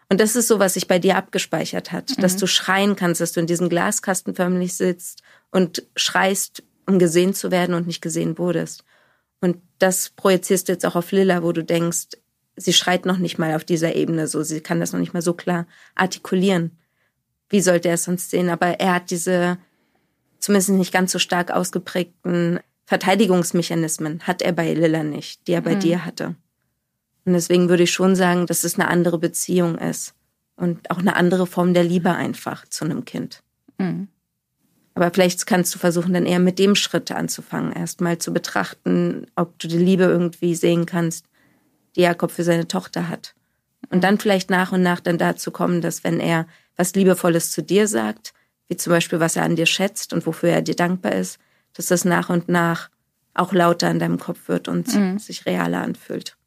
Und 0.09 0.19
das 0.19 0.35
ist 0.35 0.47
so, 0.47 0.57
was 0.57 0.73
sich 0.73 0.87
bei 0.87 0.97
dir 0.97 1.15
abgespeichert 1.15 1.91
hat, 1.91 2.17
mhm. 2.17 2.21
dass 2.23 2.37
du 2.37 2.47
schreien 2.47 2.95
kannst, 2.95 3.21
dass 3.21 3.31
du 3.31 3.39
in 3.39 3.45
diesem 3.45 3.69
Glaskasten 3.69 4.33
förmlich 4.33 4.73
sitzt 4.73 5.21
und 5.51 5.83
schreist, 5.95 6.63
um 6.87 6.97
gesehen 6.97 7.35
zu 7.35 7.51
werden 7.51 7.75
und 7.75 7.85
nicht 7.85 8.01
gesehen 8.01 8.39
wurdest. 8.39 8.83
Und 9.41 9.57
das 9.77 10.09
projizierst 10.09 10.67
du 10.67 10.71
jetzt 10.71 10.87
auch 10.87 10.95
auf 10.95 11.11
Lilla, 11.11 11.43
wo 11.43 11.51
du 11.51 11.63
denkst, 11.63 12.07
sie 12.55 12.73
schreit 12.73 13.05
noch 13.05 13.19
nicht 13.19 13.37
mal 13.37 13.53
auf 13.53 13.63
dieser 13.63 13.93
Ebene 13.93 14.25
so, 14.27 14.41
sie 14.41 14.61
kann 14.61 14.79
das 14.79 14.91
noch 14.91 14.99
nicht 14.99 15.13
mal 15.13 15.21
so 15.21 15.33
klar 15.33 15.67
artikulieren. 15.93 16.79
Wie 17.49 17.61
sollte 17.61 17.89
er 17.89 17.93
es 17.93 18.05
sonst 18.05 18.31
sehen? 18.31 18.49
Aber 18.49 18.79
er 18.79 18.95
hat 18.95 19.11
diese 19.11 19.59
zumindest 20.39 20.69
nicht 20.71 20.91
ganz 20.91 21.11
so 21.11 21.19
stark 21.19 21.51
ausgeprägten 21.51 22.59
Verteidigungsmechanismen, 22.85 24.21
hat 24.21 24.41
er 24.41 24.51
bei 24.51 24.73
Lilla 24.73 25.03
nicht, 25.03 25.47
die 25.47 25.53
er 25.53 25.61
bei 25.61 25.75
mhm. 25.75 25.79
dir 25.79 26.05
hatte. 26.05 26.35
Und 27.25 27.33
deswegen 27.33 27.69
würde 27.69 27.83
ich 27.83 27.91
schon 27.91 28.15
sagen, 28.15 28.45
dass 28.45 28.63
es 28.63 28.75
eine 28.75 28.87
andere 28.87 29.17
Beziehung 29.17 29.77
ist 29.77 30.13
und 30.55 30.89
auch 30.91 30.99
eine 30.99 31.15
andere 31.15 31.47
Form 31.47 31.73
der 31.73 31.83
Liebe 31.83 32.11
einfach 32.11 32.67
zu 32.67 32.85
einem 32.85 33.03
Kind. 33.03 33.41
Mhm. 33.79 34.07
Aber 34.93 35.11
vielleicht 35.11 35.45
kannst 35.45 35.75
du 35.75 35.79
versuchen, 35.79 36.13
dann 36.13 36.25
eher 36.25 36.39
mit 36.39 36.57
dem 36.57 36.75
Schritt 36.75 37.11
anzufangen, 37.11 37.73
erstmal 37.73 38.17
zu 38.17 38.31
betrachten, 38.31 39.27
ob 39.35 39.59
du 39.59 39.67
die 39.67 39.77
Liebe 39.77 40.03
irgendwie 40.03 40.55
sehen 40.55 40.85
kannst, 40.85 41.25
die 41.95 42.01
Jakob 42.01 42.31
für 42.31 42.43
seine 42.43 42.67
Tochter 42.67 43.09
hat. 43.09 43.35
Und 43.89 44.03
dann 44.03 44.19
vielleicht 44.19 44.49
nach 44.49 44.71
und 44.71 44.81
nach 44.81 45.01
dann 45.01 45.17
dazu 45.17 45.51
kommen, 45.51 45.81
dass 45.81 46.03
wenn 46.03 46.19
er 46.19 46.47
was 46.77 46.95
Liebevolles 46.95 47.51
zu 47.51 47.61
dir 47.61 47.87
sagt, 47.87 48.33
wie 48.67 48.77
zum 48.77 48.91
Beispiel, 48.91 49.19
was 49.19 49.35
er 49.35 49.43
an 49.43 49.55
dir 49.55 49.65
schätzt 49.65 50.13
und 50.13 50.25
wofür 50.25 50.49
er 50.49 50.61
dir 50.61 50.75
dankbar 50.75 51.13
ist, 51.13 51.39
dass 51.75 51.87
das 51.87 52.05
nach 52.05 52.29
und 52.29 52.49
nach 52.49 52.89
auch 53.33 53.53
lauter 53.53 53.91
in 53.91 53.99
deinem 53.99 54.19
Kopf 54.19 54.47
wird 54.47 54.67
und 54.67 54.93
mhm. 54.95 55.19
sich 55.19 55.45
realer 55.45 55.81
anfühlt. 55.81 56.37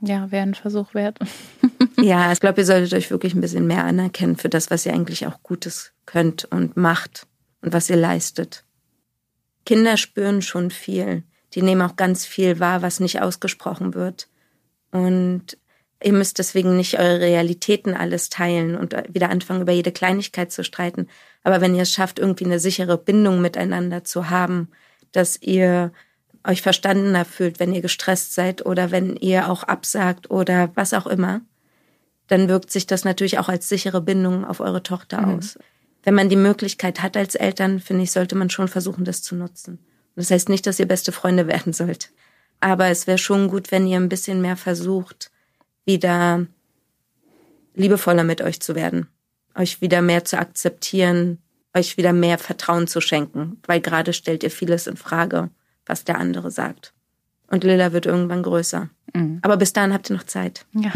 Ja, 0.00 0.30
wäre 0.30 0.42
ein 0.42 0.54
Versuch 0.54 0.92
wert. 0.92 1.18
ja, 2.00 2.30
ich 2.30 2.40
glaube, 2.40 2.60
ihr 2.60 2.66
solltet 2.66 2.92
euch 2.92 3.10
wirklich 3.10 3.34
ein 3.34 3.40
bisschen 3.40 3.66
mehr 3.66 3.84
anerkennen 3.84 4.36
für 4.36 4.50
das, 4.50 4.70
was 4.70 4.84
ihr 4.84 4.92
eigentlich 4.92 5.26
auch 5.26 5.42
Gutes 5.42 5.92
könnt 6.04 6.44
und 6.44 6.76
macht 6.76 7.26
und 7.62 7.72
was 7.72 7.88
ihr 7.88 7.96
leistet. 7.96 8.64
Kinder 9.64 9.96
spüren 9.96 10.42
schon 10.42 10.70
viel. 10.70 11.22
Die 11.54 11.62
nehmen 11.62 11.80
auch 11.80 11.96
ganz 11.96 12.26
viel 12.26 12.60
wahr, 12.60 12.82
was 12.82 13.00
nicht 13.00 13.22
ausgesprochen 13.22 13.94
wird. 13.94 14.28
Und 14.90 15.56
ihr 16.04 16.12
müsst 16.12 16.38
deswegen 16.38 16.76
nicht 16.76 16.98
eure 16.98 17.20
Realitäten 17.20 17.94
alles 17.94 18.28
teilen 18.28 18.76
und 18.76 18.94
wieder 19.08 19.30
anfangen, 19.30 19.62
über 19.62 19.72
jede 19.72 19.90
Kleinigkeit 19.90 20.52
zu 20.52 20.62
streiten. 20.62 21.08
Aber 21.42 21.60
wenn 21.60 21.74
ihr 21.74 21.82
es 21.82 21.92
schafft, 21.92 22.18
irgendwie 22.18 22.44
eine 22.44 22.60
sichere 22.60 22.98
Bindung 22.98 23.40
miteinander 23.40 24.04
zu 24.04 24.28
haben, 24.28 24.68
dass 25.12 25.40
ihr 25.40 25.92
euch 26.46 26.60
verstandener 26.60 27.24
fühlt, 27.24 27.58
wenn 27.58 27.72
ihr 27.72 27.80
gestresst 27.80 28.34
seid 28.34 28.66
oder 28.66 28.90
wenn 28.90 29.16
ihr 29.16 29.50
auch 29.50 29.62
absagt 29.62 30.30
oder 30.30 30.70
was 30.74 30.92
auch 30.92 31.06
immer, 31.06 31.40
dann 32.26 32.48
wirkt 32.48 32.70
sich 32.70 32.86
das 32.86 33.04
natürlich 33.04 33.38
auch 33.38 33.48
als 33.48 33.68
sichere 33.68 34.02
Bindung 34.02 34.44
auf 34.44 34.60
eure 34.60 34.82
Tochter 34.82 35.22
mhm. 35.22 35.38
aus. 35.38 35.58
Wenn 36.02 36.14
man 36.14 36.28
die 36.28 36.36
Möglichkeit 36.36 37.02
hat 37.02 37.16
als 37.16 37.34
Eltern, 37.34 37.80
finde 37.80 38.02
ich, 38.02 38.12
sollte 38.12 38.34
man 38.34 38.50
schon 38.50 38.68
versuchen, 38.68 39.04
das 39.04 39.22
zu 39.22 39.34
nutzen. 39.34 39.78
Das 40.16 40.30
heißt 40.30 40.50
nicht, 40.50 40.66
dass 40.66 40.78
ihr 40.78 40.88
beste 40.88 41.12
Freunde 41.12 41.46
werden 41.48 41.72
sollt. 41.72 42.10
Aber 42.60 42.88
es 42.88 43.06
wäre 43.06 43.18
schon 43.18 43.48
gut, 43.48 43.72
wenn 43.72 43.86
ihr 43.86 43.96
ein 43.96 44.10
bisschen 44.10 44.42
mehr 44.42 44.56
versucht, 44.56 45.30
wieder 45.84 46.46
liebevoller 47.74 48.24
mit 48.24 48.40
euch 48.40 48.60
zu 48.60 48.74
werden, 48.74 49.08
euch 49.54 49.80
wieder 49.80 50.02
mehr 50.02 50.24
zu 50.24 50.38
akzeptieren, 50.38 51.38
euch 51.74 51.96
wieder 51.96 52.12
mehr 52.12 52.38
Vertrauen 52.38 52.86
zu 52.86 53.00
schenken, 53.00 53.60
weil 53.66 53.80
gerade 53.80 54.12
stellt 54.12 54.42
ihr 54.42 54.50
vieles 54.50 54.86
in 54.86 54.96
Frage 54.96 55.50
was 55.86 56.04
der 56.04 56.18
andere 56.18 56.50
sagt. 56.50 56.92
Und 57.48 57.64
Lilla 57.64 57.92
wird 57.92 58.06
irgendwann 58.06 58.42
größer. 58.42 58.88
Mhm. 59.14 59.38
Aber 59.42 59.56
bis 59.56 59.72
dahin 59.72 59.92
habt 59.92 60.10
ihr 60.10 60.16
noch 60.16 60.24
Zeit. 60.24 60.66
Ja. 60.72 60.92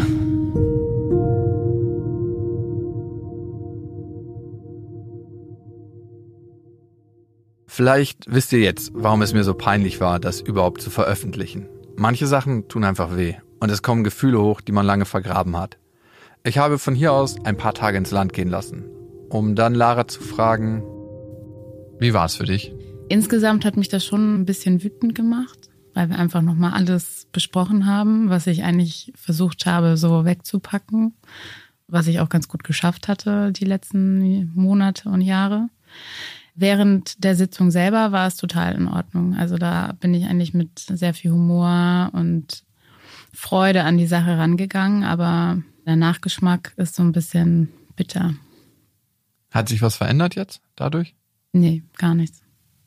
Vielleicht 7.67 8.25
wisst 8.27 8.53
ihr 8.53 8.59
jetzt, 8.59 8.91
warum 8.95 9.23
es 9.23 9.35
mir 9.35 9.45
so 9.45 9.55
peinlich 9.55 10.01
war, 10.01 10.19
das 10.19 10.41
überhaupt 10.41 10.81
zu 10.81 10.91
veröffentlichen. 10.91 11.69
Manche 11.97 12.27
Sachen 12.27 12.67
tun 12.69 12.83
einfach 12.83 13.17
weh 13.17 13.37
und 13.61 13.71
es 13.71 13.83
kommen 13.83 14.05
Gefühle 14.05 14.41
hoch, 14.41 14.61
die 14.61 14.73
man 14.73 14.87
lange 14.87 15.05
vergraben 15.05 15.57
hat. 15.57 15.79
Ich 16.45 16.59
habe 16.59 16.79
von 16.79 16.95
hier 16.95 17.13
aus 17.13 17.45
ein 17.45 17.57
paar 17.57 17.75
Tage 17.75 17.99
ins 17.99 18.11
Land 18.11 18.33
gehen 18.33 18.49
lassen. 18.49 18.85
um 19.31 19.55
dann 19.55 19.75
Lara 19.75 20.09
zu 20.09 20.21
fragen, 20.21 20.83
wie 21.99 22.15
war 22.15 22.27
es 22.27 22.37
für 22.37 22.45
dich? 22.47 22.73
Insgesamt 23.09 23.65
hat 23.65 23.77
mich 23.77 23.89
das 23.89 24.05
schon 24.05 24.41
ein 24.41 24.47
bisschen 24.47 24.83
wütend 24.83 25.15
gemacht, 25.15 25.69
weil 25.95 26.11
wir 26.11 26.19
einfach 26.19 26.43
nochmal 26.43 26.73
alles 26.73 27.27
besprochen 27.33 27.87
haben, 27.87 28.31
was 28.31 28.47
ich 28.47 28.63
eigentlich 28.63 29.13
versucht 29.17 29.67
habe, 29.67 29.97
so 29.97 30.25
wegzupacken, 30.25 31.15
was 31.89 32.07
ich 32.07 32.21
auch 32.21 32.29
ganz 32.29 32.49
gut 32.49 32.65
geschafft 32.65 33.09
hatte 33.09 33.53
die 33.53 33.65
letzten 33.65 34.53
Monate 34.55 35.09
und 35.09 35.21
Jahre. 35.21 35.69
Während 36.55 37.23
der 37.23 37.37
Sitzung 37.37 37.71
selber 37.71 38.13
war 38.13 38.27
es 38.27 38.37
total 38.37 38.75
in 38.75 38.89
Ordnung. 38.89 39.35
Also 39.37 39.57
da 39.59 39.93
bin 40.01 40.13
ich 40.13 40.27
eigentlich 40.27 40.55
mit 40.55 40.79
sehr 40.79 41.15
viel 41.15 41.31
Humor 41.31 42.11
und 42.13 42.65
Freude 43.33 43.85
an 43.85 43.99
die 43.99 44.07
Sache 44.07 44.39
rangegangen, 44.39 45.05
aber 45.05 45.63
der 45.87 45.97
Nachgeschmack 45.97 46.73
ist 46.77 46.95
so 46.95 47.03
ein 47.03 47.13
bisschen 47.13 47.69
bitter. 47.97 48.35
Hat 49.51 49.69
sich 49.69 49.83
was 49.83 49.97
verändert 49.97 50.35
jetzt 50.35 50.61
dadurch? 50.77 51.15
Nee, 51.53 51.83
gar 51.97 52.15
nichts. 52.15 52.43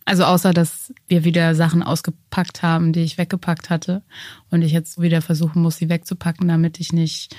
Also 0.05 0.26
außer, 0.26 0.53
dass 0.53 0.93
wir 1.07 1.23
wieder 1.23 1.55
Sachen 1.55 1.84
ausgepackt 1.84 2.63
haben, 2.63 2.91
die 2.91 3.01
ich 3.01 3.18
weggepackt 3.18 3.69
hatte 3.69 4.03
und 4.49 4.61
ich 4.61 4.72
jetzt 4.72 4.99
wieder 4.99 5.22
versuchen 5.22 5.61
muss, 5.61 5.77
sie 5.77 5.89
wegzupacken, 5.89 6.47
damit 6.47 6.80
ich 6.80 6.91
nicht 6.91 7.35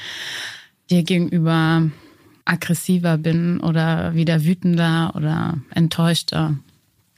dir 0.90 1.02
gegenüber 1.02 1.90
aggressiver 2.44 3.18
bin 3.18 3.60
oder 3.60 4.14
wieder 4.14 4.44
wütender 4.44 5.12
oder 5.14 5.58
enttäuschter. 5.70 6.58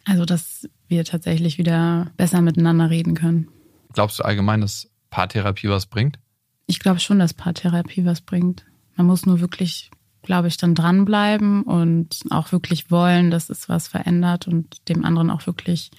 Also, 0.04 0.24
dass 0.24 0.68
wir 0.88 1.04
tatsächlich 1.04 1.56
wieder 1.58 2.10
besser 2.16 2.40
miteinander 2.40 2.90
reden 2.90 3.14
können. 3.14 3.48
Glaubst 3.92 4.18
du 4.18 4.24
allgemein, 4.24 4.60
dass 4.60 4.90
Paartherapie 5.14 5.68
was 5.68 5.86
bringt? 5.86 6.18
Ich 6.66 6.80
glaube 6.80 6.98
schon, 6.98 7.18
dass 7.18 7.34
Paartherapie 7.34 8.04
was 8.04 8.20
bringt. 8.20 8.64
Man 8.96 9.06
muss 9.06 9.26
nur 9.26 9.40
wirklich 9.40 9.90
glaube 10.24 10.48
ich, 10.48 10.56
dann 10.56 10.74
dranbleiben 10.74 11.62
und 11.62 12.20
auch 12.30 12.50
wirklich 12.50 12.90
wollen, 12.90 13.30
dass 13.30 13.50
es 13.50 13.68
was 13.68 13.88
verändert 13.88 14.48
und 14.48 14.88
dem 14.88 15.04
anderen 15.04 15.30
auch 15.30 15.46
wirklich 15.46 15.90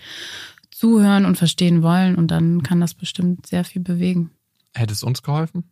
zuhören 0.72 1.26
und 1.26 1.38
verstehen 1.38 1.82
wollen. 1.82 2.16
Und 2.16 2.32
dann 2.32 2.64
kann 2.64 2.82
das 2.82 2.94
bestimmt 2.94 3.48
sehr 3.48 3.64
viel 3.64 3.82
bewegen. 3.82 4.32
Hätte 4.74 4.94
es 4.94 5.04
uns 5.04 5.24
geholfen? 5.24 5.64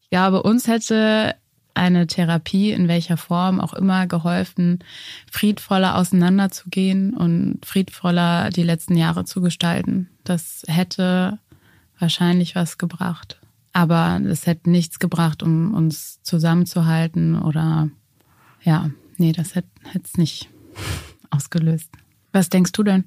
Ich 0.00 0.10
glaube, 0.10 0.42
uns 0.42 0.66
hätte 0.66 1.36
eine 1.74 2.06
Therapie 2.06 2.70
in 2.72 2.88
welcher 2.88 3.16
Form 3.16 3.60
auch 3.60 3.72
immer 3.72 4.06
geholfen, 4.06 4.80
friedvoller 5.30 5.96
auseinanderzugehen 5.96 7.14
und 7.14 7.64
friedvoller 7.64 8.50
die 8.50 8.62
letzten 8.62 8.96
Jahre 8.96 9.24
zu 9.24 9.40
gestalten. 9.40 10.10
Das 10.24 10.64
hätte 10.66 11.38
wahrscheinlich 12.02 12.54
was 12.54 12.76
gebracht. 12.76 13.40
Aber 13.72 14.20
es 14.26 14.46
hätte 14.46 14.68
nichts 14.68 14.98
gebracht, 14.98 15.42
um 15.42 15.72
uns 15.72 16.22
zusammenzuhalten 16.22 17.40
oder 17.40 17.88
ja, 18.62 18.90
nee, 19.16 19.32
das 19.32 19.54
hätte 19.54 19.68
es 20.04 20.18
nicht 20.18 20.50
ausgelöst. 21.30 21.88
Was 22.32 22.50
denkst 22.50 22.72
du 22.72 22.82
denn? 22.82 23.04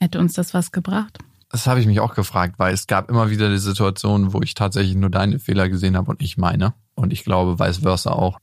Hätte 0.00 0.18
uns 0.18 0.32
das 0.32 0.54
was 0.54 0.72
gebracht? 0.72 1.18
Das 1.50 1.68
habe 1.68 1.78
ich 1.78 1.86
mich 1.86 2.00
auch 2.00 2.14
gefragt, 2.14 2.54
weil 2.58 2.74
es 2.74 2.88
gab 2.88 3.08
immer 3.08 3.30
wieder 3.30 3.48
die 3.48 3.58
Situation, 3.58 4.32
wo 4.32 4.42
ich 4.42 4.54
tatsächlich 4.54 4.96
nur 4.96 5.10
deine 5.10 5.38
Fehler 5.38 5.68
gesehen 5.68 5.96
habe 5.96 6.10
und 6.10 6.20
ich 6.20 6.36
meine. 6.36 6.74
Und 6.96 7.12
ich 7.12 7.22
glaube, 7.22 7.60
vice 7.60 7.78
versa 7.78 8.10
auch. 8.10 8.38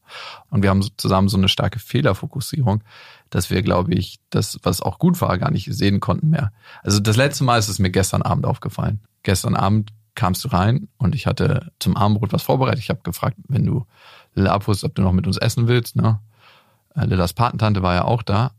Und 0.50 0.64
wir 0.64 0.70
haben 0.70 0.86
zusammen 0.98 1.28
so 1.28 1.38
eine 1.38 1.50
starke 1.50 1.80
Fehlerfokussierung, 1.80 2.84
dass 3.30 3.50
wir, 3.50 3.62
glaube 3.64 3.94
ich, 3.94 4.20
das, 4.30 4.60
was 4.64 4.82
auch 4.82 4.98
gut 4.98 5.20
war, 5.20 5.38
gar 5.38 5.52
nicht 5.52 5.74
sehen 5.74 6.00
konnten 6.00 6.30
mehr. 6.30 6.54
Also 6.84 7.00
das 7.00 7.18
letzte 7.18 7.44
Mal 7.44 7.58
ist 7.58 7.68
es 7.68 7.80
mir 7.80 7.92
gestern 7.92 8.22
Abend 8.22 8.46
aufgefallen. 8.46 9.02
Gestern 9.24 9.56
Abend 9.56 9.94
kamst 10.16 10.44
du 10.44 10.50
rein 10.50 10.88
und 10.98 11.16
ich 11.16 11.26
hatte 11.28 11.72
zum 11.80 11.96
Abendbrot 11.96 12.34
was 12.34 12.44
vorbereitet. 12.44 12.80
Ich 12.80 12.90
habe 12.90 13.02
gefragt, 13.04 13.38
wenn 13.48 13.66
du 13.66 13.86
Lilla 14.34 14.52
abholst, 14.52 14.84
ob 14.84 14.96
du 14.96 15.02
noch 15.02 15.14
mit 15.14 15.28
uns 15.28 15.38
essen 15.38 15.68
willst. 15.68 15.96
Ne? 15.96 16.20
Äh, 16.96 17.06
Lillas 17.06 17.34
Patentante 17.34 17.82
war 17.82 17.96
ja 17.96 18.06
auch 18.06 18.24
da 18.24 18.52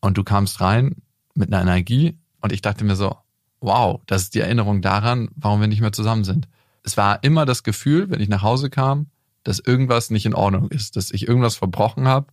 und 0.00 0.16
du 0.16 0.24
kamst 0.24 0.60
rein 0.60 0.96
mit 1.34 1.52
einer 1.52 1.62
Energie 1.62 2.18
und 2.40 2.52
ich 2.52 2.62
dachte 2.62 2.84
mir 2.84 2.96
so, 2.96 3.16
wow, 3.60 4.00
das 4.06 4.22
ist 4.22 4.34
die 4.34 4.40
Erinnerung 4.40 4.82
daran, 4.82 5.28
warum 5.34 5.60
wir 5.60 5.68
nicht 5.68 5.80
mehr 5.80 5.92
zusammen 5.92 6.24
sind. 6.24 6.48
Es 6.82 6.96
war 6.96 7.22
immer 7.24 7.46
das 7.46 7.62
Gefühl, 7.62 8.10
wenn 8.10 8.20
ich 8.20 8.28
nach 8.28 8.42
Hause 8.42 8.70
kam, 8.70 9.06
dass 9.42 9.58
irgendwas 9.58 10.10
nicht 10.10 10.26
in 10.26 10.34
Ordnung 10.34 10.70
ist, 10.70 10.96
dass 10.96 11.10
ich 11.10 11.26
irgendwas 11.26 11.56
verbrochen 11.56 12.06
habe, 12.06 12.26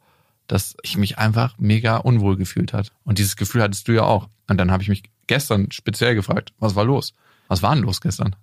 dass 0.48 0.76
ich 0.84 0.98
mich 0.98 1.18
einfach 1.18 1.58
mega 1.58 1.98
unwohl 1.98 2.38
gefühlt 2.38 2.74
hat. 2.74 2.92
Und 3.04 3.18
dieses 3.18 3.36
Gefühl 3.36 3.64
hattest 3.64 3.88
du 3.88 3.94
ja 3.94 4.04
auch. 4.04 4.30
Und 4.48 4.58
dann 4.58 4.72
habe 4.72 4.84
ich 4.84 4.90
mich 4.90 5.04
gestern 5.28 5.72
speziell 5.72 6.16
gefragt, 6.16 6.54
was 6.60 6.76
war 6.76 6.86
los? 6.86 7.14
Was 7.48 7.62
war 7.62 7.76
denn 7.76 7.84
los 7.84 8.02
gestern? 8.02 8.36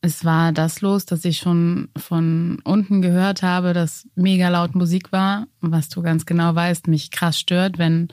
Es 0.00 0.24
war 0.24 0.52
das 0.52 0.80
los, 0.80 1.06
dass 1.06 1.24
ich 1.24 1.38
schon 1.38 1.88
von 1.96 2.60
unten 2.62 3.02
gehört 3.02 3.42
habe, 3.42 3.72
dass 3.72 4.06
mega 4.14 4.48
laut 4.48 4.76
Musik 4.76 5.10
war, 5.10 5.48
was 5.60 5.88
du 5.88 6.02
ganz 6.02 6.24
genau 6.24 6.54
weißt, 6.54 6.86
mich 6.86 7.10
krass 7.10 7.38
stört, 7.38 7.78
wenn. 7.78 8.08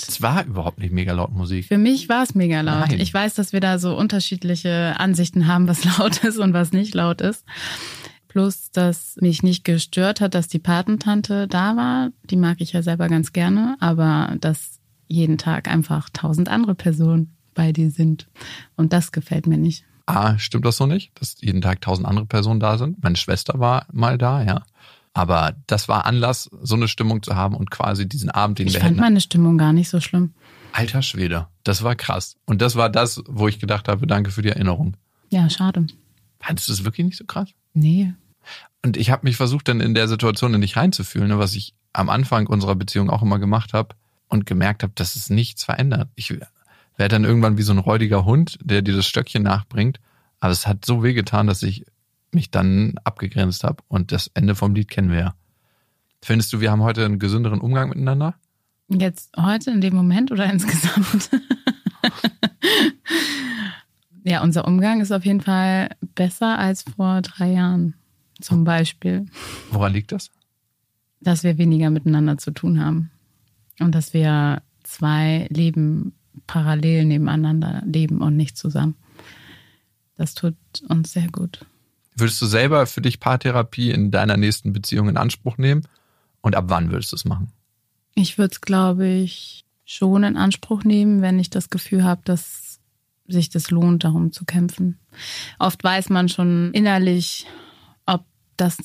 Es 0.00 0.20
war 0.20 0.44
überhaupt 0.44 0.78
nicht 0.78 0.92
mega 0.92 1.12
laut 1.12 1.32
Musik. 1.32 1.66
Für 1.66 1.78
mich 1.78 2.08
war 2.08 2.24
es 2.24 2.34
mega 2.34 2.60
laut. 2.60 2.88
Nein. 2.88 3.00
Ich 3.00 3.14
weiß, 3.14 3.34
dass 3.34 3.52
wir 3.52 3.60
da 3.60 3.78
so 3.78 3.96
unterschiedliche 3.96 4.98
Ansichten 4.98 5.46
haben, 5.46 5.68
was 5.68 5.84
laut 5.98 6.24
ist 6.24 6.38
und 6.38 6.54
was 6.54 6.72
nicht 6.72 6.94
laut 6.94 7.20
ist. 7.20 7.44
Plus, 8.26 8.70
dass 8.72 9.16
mich 9.20 9.42
nicht 9.44 9.64
gestört 9.64 10.20
hat, 10.20 10.34
dass 10.34 10.48
die 10.48 10.58
Patentante 10.58 11.46
da 11.46 11.76
war. 11.76 12.10
Die 12.24 12.36
mag 12.36 12.60
ich 12.60 12.72
ja 12.72 12.82
selber 12.82 13.08
ganz 13.08 13.32
gerne, 13.32 13.76
aber 13.78 14.36
dass 14.40 14.80
jeden 15.06 15.38
Tag 15.38 15.68
einfach 15.68 16.10
tausend 16.12 16.48
andere 16.48 16.74
Personen 16.74 17.37
bei 17.58 17.72
dir 17.72 17.90
sind. 17.90 18.28
Und 18.76 18.92
das 18.92 19.10
gefällt 19.10 19.48
mir 19.48 19.58
nicht. 19.58 19.84
A, 20.06 20.38
stimmt 20.38 20.64
das 20.64 20.76
so 20.76 20.86
nicht, 20.86 21.10
dass 21.20 21.36
jeden 21.40 21.60
Tag 21.60 21.80
tausend 21.80 22.06
andere 22.06 22.24
Personen 22.24 22.60
da 22.60 22.78
sind. 22.78 23.02
Meine 23.02 23.16
Schwester 23.16 23.58
war 23.58 23.86
mal 23.92 24.16
da, 24.16 24.42
ja. 24.42 24.62
Aber 25.12 25.56
das 25.66 25.88
war 25.88 26.06
Anlass, 26.06 26.48
so 26.62 26.76
eine 26.76 26.86
Stimmung 26.86 27.22
zu 27.24 27.34
haben 27.34 27.56
und 27.56 27.70
quasi 27.72 28.08
diesen 28.08 28.30
Abend, 28.30 28.60
den 28.60 28.68
Ich 28.68 28.74
wir 28.74 28.80
fand 28.80 28.92
hätten. 28.92 29.00
meine 29.00 29.20
Stimmung 29.20 29.58
gar 29.58 29.72
nicht 29.72 29.88
so 29.90 30.00
schlimm. 30.00 30.32
Alter 30.72 31.02
Schwede, 31.02 31.48
das 31.64 31.82
war 31.82 31.96
krass. 31.96 32.36
Und 32.46 32.62
das 32.62 32.76
war 32.76 32.88
das, 32.88 33.22
wo 33.26 33.48
ich 33.48 33.58
gedacht 33.58 33.88
habe, 33.88 34.06
danke 34.06 34.30
für 34.30 34.42
die 34.42 34.50
Erinnerung. 34.50 34.96
Ja, 35.30 35.50
schade. 35.50 35.86
Fandest 36.38 36.68
du 36.68 36.72
es 36.72 36.84
wirklich 36.84 37.04
nicht 37.04 37.18
so 37.18 37.24
krass? 37.24 37.48
Nee. 37.74 38.14
Und 38.84 38.96
ich 38.96 39.10
habe 39.10 39.26
mich 39.26 39.36
versucht, 39.36 39.66
dann 39.66 39.80
in 39.80 39.94
der 39.94 40.06
Situation 40.06 40.54
in 40.54 40.60
dich 40.60 40.76
reinzufühlen, 40.76 41.28
ne, 41.28 41.38
was 41.38 41.56
ich 41.56 41.74
am 41.92 42.08
Anfang 42.08 42.46
unserer 42.46 42.76
Beziehung 42.76 43.10
auch 43.10 43.22
immer 43.22 43.40
gemacht 43.40 43.72
habe 43.72 43.96
und 44.28 44.46
gemerkt 44.46 44.84
habe, 44.84 44.92
dass 44.94 45.16
es 45.16 45.28
nichts 45.30 45.64
verändert. 45.64 46.08
Ich 46.14 46.32
werde 46.98 47.14
dann 47.14 47.24
irgendwann 47.24 47.56
wie 47.56 47.62
so 47.62 47.72
ein 47.72 47.78
räudiger 47.78 48.24
Hund, 48.24 48.58
der 48.62 48.82
dir 48.82 48.94
das 48.94 49.06
Stöckchen 49.06 49.42
nachbringt. 49.44 50.00
Aber 50.40 50.52
es 50.52 50.66
hat 50.66 50.84
so 50.84 51.02
weh 51.02 51.14
getan, 51.14 51.46
dass 51.46 51.62
ich 51.62 51.86
mich 52.32 52.50
dann 52.50 52.96
abgegrenzt 53.04 53.64
habe. 53.64 53.82
Und 53.88 54.12
das 54.12 54.30
Ende 54.34 54.54
vom 54.54 54.74
Lied 54.74 54.88
kennen 54.88 55.10
wir 55.10 55.18
ja. 55.18 55.34
Findest 56.22 56.52
du, 56.52 56.60
wir 56.60 56.70
haben 56.70 56.82
heute 56.82 57.04
einen 57.04 57.18
gesünderen 57.18 57.60
Umgang 57.60 57.88
miteinander? 57.88 58.34
Jetzt 58.88 59.30
heute 59.36 59.70
in 59.70 59.80
dem 59.80 59.94
Moment 59.94 60.32
oder 60.32 60.44
insgesamt? 60.52 61.30
ja, 64.24 64.42
unser 64.42 64.66
Umgang 64.66 65.00
ist 65.00 65.12
auf 65.12 65.24
jeden 65.24 65.40
Fall 65.40 65.90
besser 66.14 66.58
als 66.58 66.82
vor 66.82 67.22
drei 67.22 67.52
Jahren. 67.52 67.94
Zum 68.40 68.64
Beispiel, 68.64 69.26
Woran 69.70 69.92
liegt 69.92 70.12
das? 70.12 70.30
dass 71.20 71.42
wir 71.42 71.58
weniger 71.58 71.90
miteinander 71.90 72.38
zu 72.38 72.52
tun 72.52 72.80
haben. 72.84 73.10
Und 73.80 73.94
dass 73.94 74.14
wir 74.14 74.62
zwei 74.84 75.46
Leben 75.50 76.12
parallel 76.46 77.04
nebeneinander 77.04 77.82
leben 77.84 78.20
und 78.20 78.36
nicht 78.36 78.56
zusammen. 78.56 78.94
Das 80.16 80.34
tut 80.34 80.56
uns 80.88 81.12
sehr 81.12 81.28
gut. 81.28 81.64
Würdest 82.16 82.42
du 82.42 82.46
selber 82.46 82.86
für 82.86 83.00
dich 83.00 83.20
Paartherapie 83.20 83.90
in 83.90 84.10
deiner 84.10 84.36
nächsten 84.36 84.72
Beziehung 84.72 85.08
in 85.08 85.16
Anspruch 85.16 85.56
nehmen? 85.58 85.86
Und 86.40 86.56
ab 86.56 86.64
wann 86.68 86.90
würdest 86.90 87.12
du 87.12 87.16
es 87.16 87.24
machen? 87.24 87.52
Ich 88.14 88.38
würde 88.38 88.52
es, 88.52 88.60
glaube 88.60 89.06
ich, 89.06 89.64
schon 89.84 90.24
in 90.24 90.36
Anspruch 90.36 90.84
nehmen, 90.84 91.22
wenn 91.22 91.38
ich 91.38 91.50
das 91.50 91.70
Gefühl 91.70 92.04
habe, 92.04 92.20
dass 92.24 92.80
sich 93.28 93.50
das 93.50 93.70
lohnt, 93.70 94.04
darum 94.04 94.32
zu 94.32 94.44
kämpfen. 94.44 94.98
Oft 95.58 95.84
weiß 95.84 96.08
man 96.08 96.28
schon 96.28 96.72
innerlich, 96.72 97.46
ob 98.06 98.24
das 98.56 98.76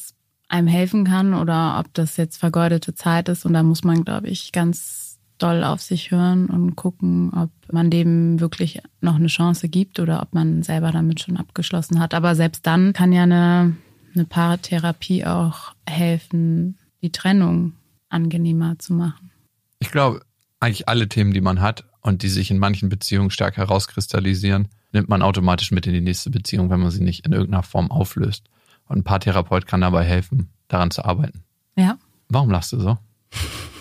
einem 0.47 0.67
helfen 0.67 1.05
kann 1.05 1.33
oder 1.33 1.79
ob 1.79 1.93
das 1.93 2.17
jetzt 2.17 2.37
vergeudete 2.37 2.93
Zeit 2.93 3.29
ist. 3.29 3.45
Und 3.45 3.53
da 3.53 3.63
muss 3.63 3.83
man, 3.83 4.03
glaube 4.05 4.27
ich, 4.27 4.51
ganz 4.51 5.02
doll 5.37 5.63
auf 5.63 5.81
sich 5.81 6.11
hören 6.11 6.47
und 6.47 6.75
gucken, 6.75 7.31
ob 7.33 7.49
man 7.71 7.89
dem 7.89 8.39
wirklich 8.39 8.81
noch 9.01 9.15
eine 9.15 9.27
Chance 9.27 9.67
gibt 9.69 9.99
oder 9.99 10.21
ob 10.21 10.33
man 10.33 10.63
selber 10.63 10.91
damit 10.91 11.21
schon 11.21 11.37
abgeschlossen 11.37 11.99
hat. 11.99 12.13
Aber 12.13 12.35
selbst 12.35 12.65
dann 12.65 12.93
kann 12.93 13.11
ja 13.11 13.23
eine, 13.23 13.75
eine 14.13 14.25
Paartherapie 14.25 15.25
auch 15.25 15.73
helfen, 15.87 16.77
die 17.01 17.11
Trennung 17.11 17.73
angenehmer 18.09 18.77
zu 18.79 18.93
machen. 18.93 19.31
Ich 19.79 19.91
glaube, 19.91 20.21
eigentlich 20.59 20.87
alle 20.87 21.09
Themen, 21.09 21.33
die 21.33 21.41
man 21.41 21.61
hat 21.61 21.83
und 22.01 22.21
die 22.21 22.29
sich 22.29 22.51
in 22.51 22.59
manchen 22.59 22.89
Beziehungen 22.89 23.31
stark 23.31 23.57
herauskristallisieren, 23.57 24.69
nimmt 24.93 25.09
man 25.09 25.21
automatisch 25.21 25.71
mit 25.71 25.87
in 25.87 25.93
die 25.93 26.01
nächste 26.01 26.29
Beziehung, 26.29 26.69
wenn 26.69 26.79
man 26.79 26.91
sie 26.91 27.03
nicht 27.03 27.25
in 27.25 27.33
irgendeiner 27.33 27.63
Form 27.63 27.91
auflöst. 27.91 28.45
Und 28.85 28.99
ein 28.99 29.03
Paartherapeut 29.03 29.67
kann 29.67 29.81
dabei 29.81 30.03
helfen, 30.03 30.49
daran 30.67 30.91
zu 30.91 31.03
arbeiten. 31.03 31.43
Ja. 31.75 31.97
Warum 32.29 32.49
lachst 32.49 32.71
du 32.71 32.79
so? 32.79 32.97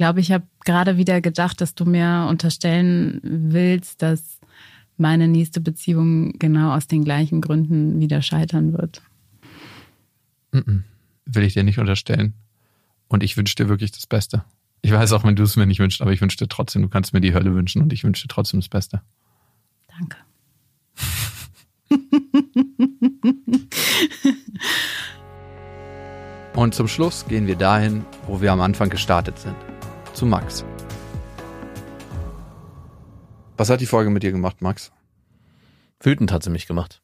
Ich 0.00 0.02
glaube, 0.02 0.20
ich 0.20 0.32
habe 0.32 0.46
gerade 0.64 0.96
wieder 0.96 1.20
gedacht, 1.20 1.60
dass 1.60 1.74
du 1.74 1.84
mir 1.84 2.26
unterstellen 2.30 3.20
willst, 3.22 4.00
dass 4.00 4.40
meine 4.96 5.28
nächste 5.28 5.60
Beziehung 5.60 6.38
genau 6.38 6.74
aus 6.74 6.86
den 6.86 7.04
gleichen 7.04 7.42
Gründen 7.42 8.00
wieder 8.00 8.22
scheitern 8.22 8.72
wird. 8.72 9.02
Will 10.52 11.44
ich 11.44 11.52
dir 11.52 11.64
nicht 11.64 11.78
unterstellen. 11.78 12.32
Und 13.08 13.22
ich 13.22 13.36
wünsche 13.36 13.56
dir 13.56 13.68
wirklich 13.68 13.92
das 13.92 14.06
Beste. 14.06 14.42
Ich 14.80 14.90
weiß 14.90 15.12
auch, 15.12 15.22
wenn 15.22 15.36
du 15.36 15.42
es 15.42 15.56
mir 15.56 15.66
nicht 15.66 15.80
wünschst, 15.80 16.00
aber 16.00 16.14
ich 16.14 16.22
wünsche 16.22 16.38
dir 16.38 16.48
trotzdem, 16.48 16.80
du 16.80 16.88
kannst 16.88 17.12
mir 17.12 17.20
die 17.20 17.34
Hölle 17.34 17.54
wünschen 17.54 17.82
und 17.82 17.92
ich 17.92 18.02
wünsche 18.02 18.26
dir 18.26 18.32
trotzdem 18.32 18.60
das 18.60 18.70
Beste. 18.70 19.02
Danke. 19.98 20.16
Und 26.56 26.74
zum 26.74 26.88
Schluss 26.88 27.26
gehen 27.28 27.46
wir 27.46 27.56
dahin, 27.56 28.06
wo 28.26 28.40
wir 28.40 28.50
am 28.50 28.62
Anfang 28.62 28.88
gestartet 28.88 29.38
sind. 29.38 29.56
Zu 30.20 30.26
Max. 30.26 30.66
Was 33.56 33.70
hat 33.70 33.80
die 33.80 33.86
Folge 33.86 34.10
mit 34.10 34.22
dir 34.22 34.32
gemacht, 34.32 34.60
Max? 34.60 34.92
Wütend 35.98 36.30
hat 36.30 36.42
sie 36.42 36.50
mich 36.50 36.66
gemacht. 36.66 37.00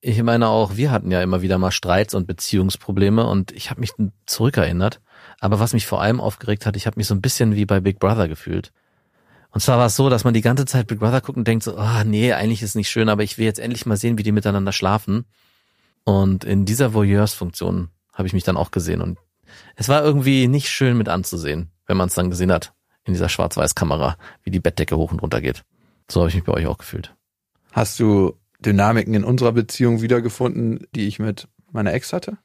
Ich 0.00 0.22
meine 0.22 0.46
auch, 0.46 0.76
wir 0.76 0.92
hatten 0.92 1.10
ja 1.10 1.20
immer 1.24 1.42
wieder 1.42 1.58
mal 1.58 1.72
Streits 1.72 2.14
und 2.14 2.28
Beziehungsprobleme 2.28 3.26
und 3.26 3.50
ich 3.50 3.70
habe 3.70 3.80
mich 3.80 3.94
zurückerinnert. 4.26 5.00
Aber 5.40 5.58
was 5.58 5.72
mich 5.72 5.88
vor 5.88 6.02
allem 6.02 6.20
aufgeregt 6.20 6.64
hat, 6.64 6.76
ich 6.76 6.86
habe 6.86 7.00
mich 7.00 7.08
so 7.08 7.16
ein 7.16 7.20
bisschen 7.20 7.56
wie 7.56 7.66
bei 7.66 7.80
Big 7.80 7.98
Brother 7.98 8.28
gefühlt. 8.28 8.70
Und 9.50 9.60
zwar 9.60 9.78
war 9.78 9.86
es 9.86 9.96
so, 9.96 10.08
dass 10.08 10.22
man 10.22 10.32
die 10.32 10.40
ganze 10.40 10.64
Zeit 10.64 10.86
Big 10.86 11.00
Brother 11.00 11.20
guckt 11.20 11.38
und 11.38 11.48
denkt 11.48 11.64
so, 11.64 11.76
ah 11.76 12.02
oh, 12.02 12.04
nee, 12.04 12.32
eigentlich 12.32 12.62
ist 12.62 12.76
nicht 12.76 12.90
schön, 12.90 13.08
aber 13.08 13.24
ich 13.24 13.38
will 13.38 13.44
jetzt 13.44 13.58
endlich 13.58 13.86
mal 13.86 13.96
sehen, 13.96 14.18
wie 14.18 14.22
die 14.22 14.30
miteinander 14.30 14.70
schlafen. 14.70 15.24
Und 16.04 16.44
in 16.44 16.64
dieser 16.64 16.94
Voyeurs-Funktion 16.94 17.88
habe 18.12 18.28
ich 18.28 18.34
mich 18.34 18.44
dann 18.44 18.56
auch 18.56 18.70
gesehen. 18.70 19.00
Und 19.00 19.18
es 19.74 19.88
war 19.88 20.04
irgendwie 20.04 20.46
nicht 20.46 20.70
schön 20.70 20.96
mit 20.96 21.08
anzusehen, 21.08 21.72
wenn 21.86 21.96
man 21.96 22.08
es 22.08 22.14
dann 22.14 22.30
gesehen 22.30 22.52
hat, 22.52 22.72
in 23.04 23.12
dieser 23.14 23.28
Schwarz-Weiß-Kamera, 23.28 24.16
wie 24.42 24.50
die 24.50 24.60
Bettdecke 24.60 24.96
hoch 24.96 25.12
und 25.12 25.20
runter 25.20 25.40
geht. 25.40 25.64
So 26.10 26.20
habe 26.20 26.28
ich 26.28 26.34
mich 26.34 26.44
bei 26.44 26.52
euch 26.52 26.66
auch 26.66 26.78
gefühlt. 26.78 27.14
Hast 27.72 27.98
du 27.98 28.38
Dynamiken 28.60 29.14
in 29.14 29.24
unserer 29.24 29.52
Beziehung 29.52 30.02
wiedergefunden, 30.02 30.86
die 30.94 31.06
ich 31.06 31.18
mit 31.18 31.48
meiner 31.70 31.92
Ex 31.92 32.12
hatte? 32.12 32.38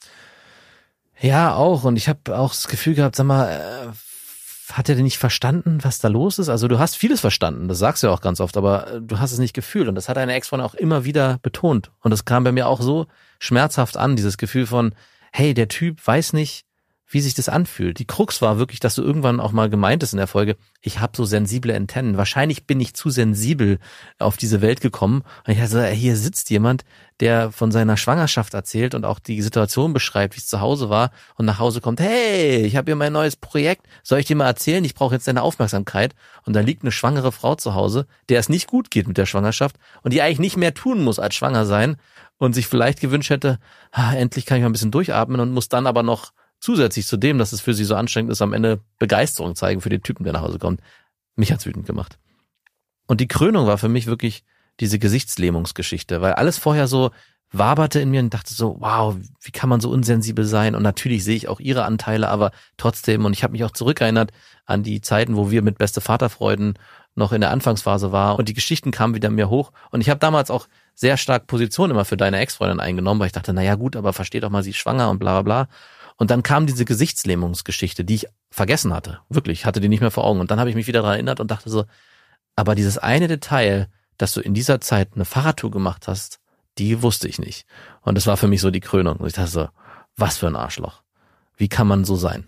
Ja, 1.19 1.55
auch. 1.55 1.83
Und 1.83 1.95
ich 1.97 2.09
habe 2.09 2.37
auch 2.37 2.51
das 2.51 2.67
Gefühl 2.67 2.95
gehabt, 2.95 3.15
sag 3.15 3.25
mal, 3.25 3.49
äh, 3.49 4.73
hat 4.73 4.89
er 4.89 4.95
denn 4.95 5.03
nicht 5.03 5.17
verstanden, 5.17 5.79
was 5.83 5.99
da 5.99 6.07
los 6.07 6.39
ist? 6.39 6.49
Also 6.49 6.67
du 6.67 6.79
hast 6.79 6.97
vieles 6.97 7.21
verstanden, 7.21 7.67
das 7.67 7.79
sagst 7.79 8.03
du 8.03 8.07
ja 8.07 8.13
auch 8.13 8.21
ganz 8.21 8.39
oft, 8.39 8.57
aber 8.57 8.87
äh, 8.87 9.01
du 9.01 9.19
hast 9.19 9.31
es 9.31 9.39
nicht 9.39 9.53
gefühlt. 9.53 9.87
Und 9.87 9.95
das 9.95 10.09
hat 10.09 10.17
deine 10.17 10.33
Ex-Freundin 10.33 10.67
auch 10.67 10.75
immer 10.75 11.05
wieder 11.05 11.39
betont. 11.41 11.91
Und 12.01 12.11
das 12.11 12.25
kam 12.25 12.43
bei 12.43 12.51
mir 12.51 12.67
auch 12.67 12.81
so 12.81 13.07
schmerzhaft 13.39 13.97
an, 13.97 14.15
dieses 14.15 14.37
Gefühl 14.37 14.65
von, 14.65 14.93
hey, 15.31 15.53
der 15.53 15.67
Typ 15.67 16.05
weiß 16.05 16.33
nicht, 16.33 16.65
wie 17.09 17.21
sich 17.21 17.33
das 17.33 17.47
anfühlt. 17.47 17.99
Die 17.99 18.05
Krux 18.05 18.41
war 18.41 18.59
wirklich, 18.59 18.81
dass 18.81 18.95
du 18.95 19.01
irgendwann 19.01 19.39
auch 19.39 19.53
mal 19.53 19.69
gemeint 19.69 20.03
ist 20.03 20.11
in 20.11 20.17
der 20.17 20.27
Folge, 20.27 20.57
ich 20.81 20.99
habe 20.99 21.15
so 21.15 21.23
sensible 21.23 21.73
Antennen. 21.73 22.17
Wahrscheinlich 22.17 22.65
bin 22.65 22.81
ich 22.81 22.93
zu 22.93 23.09
sensibel 23.09 23.79
auf 24.19 24.35
diese 24.35 24.61
Welt 24.61 24.81
gekommen. 24.81 25.23
Und 25.45 25.53
ich 25.53 25.59
dachte, 25.59 25.87
hier 25.87 26.17
sitzt 26.17 26.49
jemand, 26.49 26.83
der 27.21 27.51
von 27.51 27.71
seiner 27.71 27.95
Schwangerschaft 27.95 28.53
erzählt 28.53 28.93
und 28.93 29.05
auch 29.05 29.19
die 29.19 29.41
Situation 29.41 29.93
beschreibt, 29.93 30.35
wie 30.35 30.39
es 30.39 30.47
zu 30.47 30.59
Hause 30.59 30.89
war 30.89 31.11
und 31.35 31.45
nach 31.45 31.59
Hause 31.59 31.79
kommt, 31.79 32.01
hey, 32.01 32.65
ich 32.65 32.75
habe 32.75 32.91
hier 32.91 32.95
mein 32.97 33.13
neues 33.13 33.37
Projekt, 33.37 33.87
soll 34.03 34.19
ich 34.19 34.25
dir 34.25 34.35
mal 34.35 34.45
erzählen? 34.45 34.83
Ich 34.83 34.93
brauche 34.93 35.15
jetzt 35.15 35.27
deine 35.27 35.43
Aufmerksamkeit. 35.43 36.13
Und 36.45 36.53
da 36.53 36.59
liegt 36.59 36.83
eine 36.83 36.91
schwangere 36.91 37.31
Frau 37.31 37.55
zu 37.55 37.73
Hause, 37.73 38.05
der 38.27 38.39
es 38.39 38.49
nicht 38.49 38.67
gut 38.67 38.91
geht 38.91 39.07
mit 39.07 39.17
der 39.17 39.25
Schwangerschaft 39.25 39.77
und 40.03 40.13
die 40.13 40.21
eigentlich 40.21 40.39
nicht 40.39 40.57
mehr 40.57 40.73
tun 40.73 41.03
muss 41.03 41.19
als 41.19 41.35
schwanger 41.35 41.65
sein 41.65 41.95
und 42.37 42.53
sich 42.53 42.67
vielleicht 42.67 42.99
gewünscht 42.99 43.29
hätte, 43.29 43.59
ah, 43.91 44.13
endlich 44.13 44.45
kann 44.45 44.57
ich 44.57 44.61
mal 44.63 44.69
ein 44.69 44.73
bisschen 44.73 44.91
durchatmen 44.91 45.39
und 45.39 45.53
muss 45.53 45.69
dann 45.69 45.87
aber 45.87 46.03
noch 46.03 46.33
zusätzlich 46.59 47.07
zu 47.07 47.17
dem, 47.17 47.37
dass 47.37 47.53
es 47.53 47.61
für 47.61 47.73
sie 47.73 47.85
so 47.85 47.95
anstrengend 47.95 48.31
ist, 48.31 48.41
am 48.41 48.53
Ende 48.53 48.79
Begeisterung 48.99 49.55
zeigen 49.55 49.81
für 49.81 49.89
den 49.89 50.03
Typen, 50.03 50.23
der 50.23 50.33
nach 50.33 50.41
Hause 50.41 50.59
kommt. 50.59 50.81
Mich 51.35 51.51
hat's 51.51 51.65
wütend 51.65 51.85
gemacht. 51.85 52.17
Und 53.07 53.21
die 53.21 53.27
Krönung 53.27 53.67
war 53.67 53.77
für 53.77 53.89
mich 53.89 54.07
wirklich 54.07 54.43
diese 54.79 54.99
Gesichtslähmungsgeschichte, 54.99 56.21
weil 56.21 56.33
alles 56.33 56.57
vorher 56.57 56.87
so 56.87 57.11
waberte 57.51 57.99
in 57.99 58.09
mir 58.11 58.19
und 58.19 58.33
dachte 58.33 58.53
so, 58.53 58.75
wow, 58.79 59.15
wie 59.41 59.51
kann 59.51 59.69
man 59.69 59.79
so 59.79 59.89
unsensibel 59.89 60.43
sein? 60.43 60.75
Und 60.75 60.83
natürlich 60.83 61.23
sehe 61.23 61.35
ich 61.35 61.47
auch 61.47 61.59
ihre 61.59 61.85
Anteile, 61.85 62.27
aber 62.27 62.51
trotzdem, 62.75 63.23
und 63.23 63.33
ich 63.33 63.43
habe 63.43 63.53
mich 63.53 63.63
auch 63.63 63.71
zurückerinnert 63.71 64.31
an 64.65 64.83
die 64.83 64.99
Zeiten, 64.99 65.37
wo 65.37 65.49
wir 65.49 65.61
mit 65.61 65.77
beste 65.77 66.01
Vaterfreuden 66.01 66.77
noch 67.15 67.31
in 67.31 67.41
der 67.41 67.51
Anfangsphase 67.51 68.11
war 68.11 68.37
und 68.37 68.49
die 68.49 68.53
Geschichten 68.53 68.91
kamen 68.91 69.15
wieder 69.15 69.29
mir 69.29 69.49
hoch. 69.49 69.71
Und 69.91 70.01
ich 70.01 70.09
habe 70.09 70.19
damals 70.19 70.51
auch 70.51 70.67
sehr 70.93 71.17
stark 71.17 71.47
Position 71.47 71.89
immer 71.89 72.05
für 72.05 72.17
deine 72.17 72.37
Ex-Freundin 72.39 72.79
eingenommen, 72.79 73.19
weil 73.19 73.27
ich 73.27 73.33
dachte, 73.33 73.53
na 73.53 73.63
ja 73.63 73.75
gut, 73.75 73.95
aber 73.95 74.13
versteht 74.13 74.43
doch 74.43 74.49
mal, 74.49 74.63
sie 74.63 74.71
ist 74.71 74.77
schwanger 74.77 75.09
und 75.09 75.19
bla 75.19 75.41
bla 75.41 75.65
bla. 75.65 75.69
Und 76.17 76.31
dann 76.31 76.43
kam 76.43 76.65
diese 76.65 76.83
Gesichtslähmungsgeschichte, 76.83 78.03
die 78.03 78.15
ich 78.15 78.27
vergessen 78.49 78.93
hatte. 78.93 79.19
Wirklich, 79.29 79.65
hatte 79.65 79.79
die 79.79 79.89
nicht 79.89 80.01
mehr 80.01 80.11
vor 80.11 80.25
Augen. 80.25 80.39
Und 80.39 80.51
dann 80.51 80.59
habe 80.59 80.69
ich 80.69 80.75
mich 80.75 80.87
wieder 80.87 81.01
daran 81.01 81.15
erinnert 81.15 81.39
und 81.39 81.51
dachte 81.51 81.69
so, 81.69 81.85
aber 82.55 82.75
dieses 82.75 82.97
eine 82.97 83.27
Detail, 83.27 83.87
dass 84.17 84.33
du 84.33 84.41
in 84.41 84.55
dieser 84.55 84.81
Zeit 84.81 85.11
eine 85.13 85.25
Fahrradtour 85.25 85.69
gemacht 85.69 86.07
hast, 86.07 86.39
die 86.79 87.01
wusste 87.03 87.27
ich 87.27 87.39
nicht. 87.39 87.67
Und 88.01 88.15
das 88.15 88.25
war 88.25 88.35
für 88.35 88.47
mich 88.47 88.61
so 88.61 88.71
die 88.71 88.79
Krönung. 88.79 89.17
Und 89.17 89.27
ich 89.27 89.33
dachte 89.33 89.51
so, 89.51 89.69
was 90.15 90.37
für 90.37 90.47
ein 90.47 90.55
Arschloch. 90.55 91.03
Wie 91.55 91.69
kann 91.69 91.87
man 91.87 92.03
so 92.03 92.15
sein? 92.15 92.47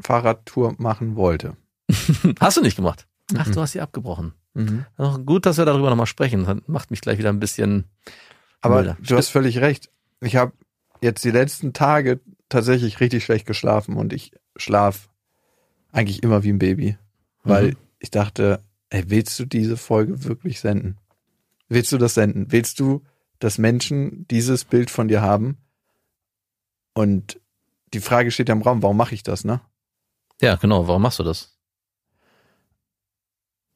Fahrradtour 0.00 0.74
machen 0.78 1.16
wollte. 1.16 1.56
hast 2.40 2.56
du 2.56 2.62
nicht 2.62 2.76
gemacht? 2.76 3.06
Ach, 3.36 3.50
du 3.50 3.60
hast 3.60 3.72
sie 3.72 3.80
abgebrochen. 3.80 4.34
Mhm. 4.54 4.86
Gut, 5.24 5.46
dass 5.46 5.58
wir 5.58 5.64
darüber 5.64 5.90
nochmal 5.90 6.06
sprechen. 6.06 6.44
Das 6.44 6.56
macht 6.66 6.90
mich 6.90 7.00
gleich 7.00 7.18
wieder 7.18 7.30
ein 7.30 7.40
bisschen. 7.40 7.84
Aber 8.60 8.76
milder. 8.76 8.96
du 9.00 9.16
hast 9.16 9.28
völlig 9.28 9.58
recht. 9.58 9.90
Ich 10.20 10.36
habe 10.36 10.52
jetzt 11.00 11.24
die 11.24 11.30
letzten 11.30 11.72
Tage 11.72 12.20
tatsächlich 12.48 13.00
richtig 13.00 13.24
schlecht 13.24 13.46
geschlafen 13.46 13.96
und 13.96 14.12
ich 14.12 14.32
schlaf 14.56 15.08
eigentlich 15.92 16.22
immer 16.22 16.42
wie 16.42 16.50
ein 16.50 16.58
Baby, 16.58 16.98
weil 17.42 17.68
mhm. 17.68 17.76
ich 17.98 18.10
dachte, 18.10 18.62
ey, 18.90 19.04
willst 19.08 19.38
du 19.38 19.44
diese 19.44 19.76
Folge 19.76 20.24
wirklich 20.24 20.60
senden? 20.60 20.98
Willst 21.68 21.92
du 21.92 21.98
das 21.98 22.14
senden? 22.14 22.52
Willst 22.52 22.78
du, 22.78 23.02
dass 23.38 23.58
Menschen 23.58 24.26
dieses 24.28 24.64
Bild 24.64 24.90
von 24.90 25.08
dir 25.08 25.22
haben? 25.22 25.58
Und 26.94 27.40
die 27.92 28.00
Frage 28.00 28.30
steht 28.30 28.48
ja 28.48 28.54
im 28.54 28.62
Raum, 28.62 28.82
warum 28.82 28.96
mache 28.96 29.14
ich 29.14 29.22
das, 29.22 29.44
ne? 29.44 29.60
Ja, 30.40 30.56
genau, 30.56 30.86
warum 30.86 31.02
machst 31.02 31.18
du 31.18 31.22
das? 31.22 31.56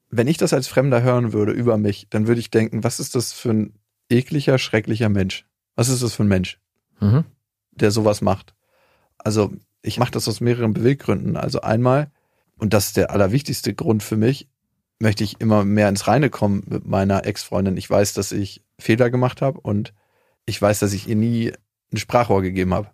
Wenn 0.09 0.29
ich 0.29 0.37
das 0.37 0.53
als 0.53 0.69
Fremder 0.69 1.03
hören 1.03 1.33
würde 1.33 1.53
über 1.53 1.79
mich, 1.79 2.09
dann 2.11 2.27
würde 2.27 2.41
ich 2.41 2.51
denken, 2.51 2.83
was 2.85 3.01
ist 3.01 3.15
das 3.15 3.33
für 3.33 3.51
ein 3.51 3.79
ekliger, 4.09 4.59
schrecklicher 4.59 5.09
Mensch? 5.09 5.47
Was 5.77 5.89
ist 5.89 6.03
das 6.03 6.15
für 6.15 6.25
ein 6.25 6.29
Mensch, 6.29 6.61
mhm. 7.01 7.25
der 7.71 7.91
sowas 7.91 8.21
macht? 8.21 8.55
Also 9.25 9.53
ich 9.83 9.99
mache 9.99 10.11
das 10.11 10.29
aus 10.29 10.41
mehreren 10.41 10.73
Beweggründen. 10.73 11.37
Also 11.37 11.61
einmal, 11.61 12.11
und 12.59 12.75
das 12.75 12.87
ist 12.87 12.97
der 12.97 13.11
allerwichtigste 13.11 13.75
Grund 13.75 14.03
für 14.03 14.17
mich, 14.17 14.49
möchte 14.99 15.25
ich 15.25 15.41
immer 15.41 15.65
mehr 15.65 15.89
ins 15.89 16.07
Reine 16.07 16.31
kommen 16.31 16.63
mit 16.67 16.87
meiner 16.87 17.27
Ex-Freundin. 17.27 17.77
Ich 17.77 17.89
weiß, 17.89 18.13
dass 18.13 18.33
ich 18.33 18.63
Fehler 18.79 19.11
gemacht 19.11 19.41
habe 19.41 19.61
und 19.61 19.95
ich 20.45 20.61
weiß, 20.61 20.81
dass 20.81 20.93
ich 20.93 21.09
ihr 21.09 21.17
nie 21.17 21.53
ein 21.93 21.97
Sprachrohr 21.97 22.43
gegeben 22.43 22.75
habe. 22.75 22.91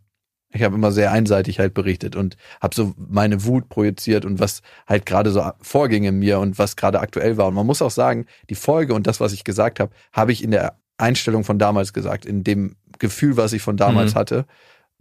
Ich 0.50 0.62
habe 0.62 0.76
immer 0.76 0.92
sehr 0.92 1.10
einseitig 1.10 1.58
halt 1.58 1.74
berichtet 1.74 2.14
und 2.14 2.36
habe 2.62 2.74
so 2.74 2.94
meine 2.96 3.44
Wut 3.44 3.68
projiziert 3.68 4.24
und 4.24 4.38
was 4.38 4.62
halt 4.86 5.04
gerade 5.04 5.30
so 5.30 5.50
vorging 5.60 6.04
in 6.04 6.18
mir 6.18 6.38
und 6.38 6.58
was 6.58 6.76
gerade 6.76 7.00
aktuell 7.00 7.36
war. 7.36 7.48
Und 7.48 7.54
man 7.54 7.66
muss 7.66 7.82
auch 7.82 7.90
sagen, 7.90 8.26
die 8.48 8.54
Folge 8.54 8.94
und 8.94 9.06
das, 9.06 9.20
was 9.20 9.32
ich 9.32 9.42
gesagt 9.42 9.80
habe, 9.80 9.92
habe 10.12 10.32
ich 10.32 10.44
in 10.44 10.52
der 10.52 10.78
Einstellung 10.98 11.44
von 11.44 11.58
damals 11.58 11.92
gesagt, 11.92 12.24
in 12.24 12.44
dem 12.44 12.76
Gefühl, 12.98 13.36
was 13.36 13.52
ich 13.52 13.60
von 13.60 13.76
damals 13.76 14.14
mhm. 14.14 14.18
hatte 14.18 14.46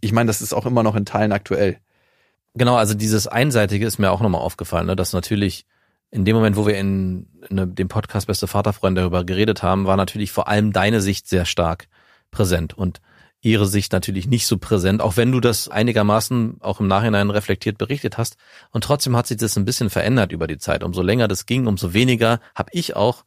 ich 0.00 0.12
meine, 0.12 0.28
das 0.28 0.42
ist 0.42 0.52
auch 0.52 0.66
immer 0.66 0.82
noch 0.82 0.96
in 0.96 1.04
Teilen 1.04 1.32
aktuell. 1.32 1.78
Genau, 2.54 2.76
also 2.76 2.94
dieses 2.94 3.26
Einseitige 3.26 3.86
ist 3.86 3.98
mir 3.98 4.10
auch 4.10 4.20
nochmal 4.20 4.40
aufgefallen, 4.40 4.86
ne, 4.86 4.96
dass 4.96 5.12
natürlich 5.12 5.66
in 6.10 6.24
dem 6.24 6.36
Moment, 6.36 6.56
wo 6.56 6.66
wir 6.66 6.78
in, 6.78 7.26
in 7.50 7.74
dem 7.74 7.88
Podcast 7.88 8.26
Beste 8.26 8.46
Vaterfreunde 8.46 9.02
darüber 9.02 9.24
geredet 9.24 9.62
haben, 9.62 9.86
war 9.86 9.96
natürlich 9.96 10.32
vor 10.32 10.48
allem 10.48 10.72
deine 10.72 11.00
Sicht 11.00 11.28
sehr 11.28 11.44
stark 11.44 11.88
präsent 12.30 12.74
und 12.74 13.00
ihre 13.42 13.66
Sicht 13.66 13.92
natürlich 13.92 14.26
nicht 14.26 14.46
so 14.46 14.58
präsent, 14.58 15.02
auch 15.02 15.16
wenn 15.16 15.30
du 15.30 15.40
das 15.40 15.68
einigermaßen 15.68 16.56
auch 16.60 16.80
im 16.80 16.88
Nachhinein 16.88 17.30
reflektiert 17.30 17.78
berichtet 17.78 18.18
hast. 18.18 18.36
Und 18.70 18.82
trotzdem 18.82 19.16
hat 19.16 19.26
sich 19.26 19.36
das 19.36 19.56
ein 19.56 19.64
bisschen 19.64 19.90
verändert 19.90 20.32
über 20.32 20.46
die 20.46 20.58
Zeit. 20.58 20.82
Umso 20.82 21.02
länger 21.02 21.28
das 21.28 21.46
ging, 21.46 21.66
umso 21.66 21.92
weniger 21.92 22.40
habe 22.54 22.70
ich 22.72 22.96
auch 22.96 23.24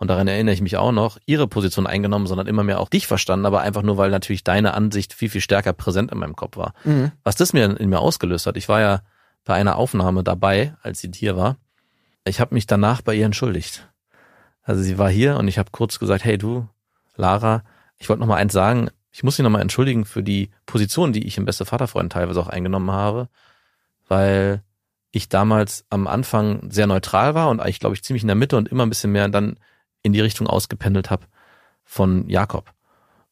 und 0.00 0.08
daran 0.08 0.26
erinnere 0.26 0.54
ich 0.54 0.62
mich 0.62 0.78
auch 0.78 0.92
noch, 0.92 1.18
ihre 1.26 1.46
Position 1.46 1.86
eingenommen, 1.86 2.26
sondern 2.26 2.46
immer 2.46 2.64
mehr 2.64 2.80
auch 2.80 2.88
dich 2.88 3.06
verstanden, 3.06 3.44
aber 3.44 3.60
einfach 3.60 3.82
nur, 3.82 3.98
weil 3.98 4.10
natürlich 4.10 4.42
deine 4.42 4.72
Ansicht 4.72 5.12
viel, 5.12 5.28
viel 5.28 5.42
stärker 5.42 5.74
präsent 5.74 6.10
in 6.10 6.16
meinem 6.16 6.34
Kopf 6.34 6.56
war. 6.56 6.72
Mhm. 6.84 7.12
Was 7.22 7.36
das 7.36 7.52
mir 7.52 7.78
in 7.78 7.90
mir 7.90 8.00
ausgelöst 8.00 8.46
hat, 8.46 8.56
ich 8.56 8.66
war 8.70 8.80
ja 8.80 9.02
bei 9.44 9.52
einer 9.52 9.76
Aufnahme 9.76 10.24
dabei, 10.24 10.74
als 10.82 11.00
sie 11.00 11.10
hier 11.14 11.36
war. 11.36 11.58
Ich 12.24 12.40
habe 12.40 12.54
mich 12.54 12.66
danach 12.66 13.02
bei 13.02 13.14
ihr 13.14 13.26
entschuldigt. 13.26 13.90
Also 14.62 14.82
sie 14.82 14.96
war 14.96 15.10
hier 15.10 15.36
und 15.36 15.48
ich 15.48 15.58
habe 15.58 15.70
kurz 15.70 15.98
gesagt, 15.98 16.24
hey 16.24 16.38
du, 16.38 16.66
Lara, 17.16 17.62
ich 17.98 18.08
wollte 18.08 18.20
noch 18.20 18.26
mal 18.26 18.36
eins 18.36 18.54
sagen, 18.54 18.88
ich 19.12 19.22
muss 19.22 19.36
sie 19.36 19.42
noch 19.42 19.50
mal 19.50 19.60
entschuldigen 19.60 20.06
für 20.06 20.22
die 20.22 20.50
Position, 20.64 21.12
die 21.12 21.26
ich 21.26 21.36
im 21.36 21.44
Beste 21.44 21.66
Vaterfreund 21.66 22.10
teilweise 22.10 22.40
auch 22.40 22.48
eingenommen 22.48 22.90
habe, 22.90 23.28
weil 24.08 24.62
ich 25.10 25.28
damals 25.28 25.84
am 25.90 26.06
Anfang 26.06 26.70
sehr 26.70 26.86
neutral 26.86 27.34
war 27.34 27.50
und 27.50 27.60
eigentlich, 27.60 27.80
glaube 27.80 27.94
ich, 27.94 28.02
ziemlich 28.02 28.22
in 28.22 28.28
der 28.28 28.36
Mitte 28.36 28.56
und 28.56 28.68
immer 28.68 28.86
ein 28.86 28.88
bisschen 28.88 29.12
mehr 29.12 29.28
dann 29.28 29.58
in 30.02 30.12
die 30.12 30.20
Richtung 30.20 30.46
ausgependelt 30.46 31.10
habe 31.10 31.26
von 31.84 32.28
Jakob. 32.28 32.72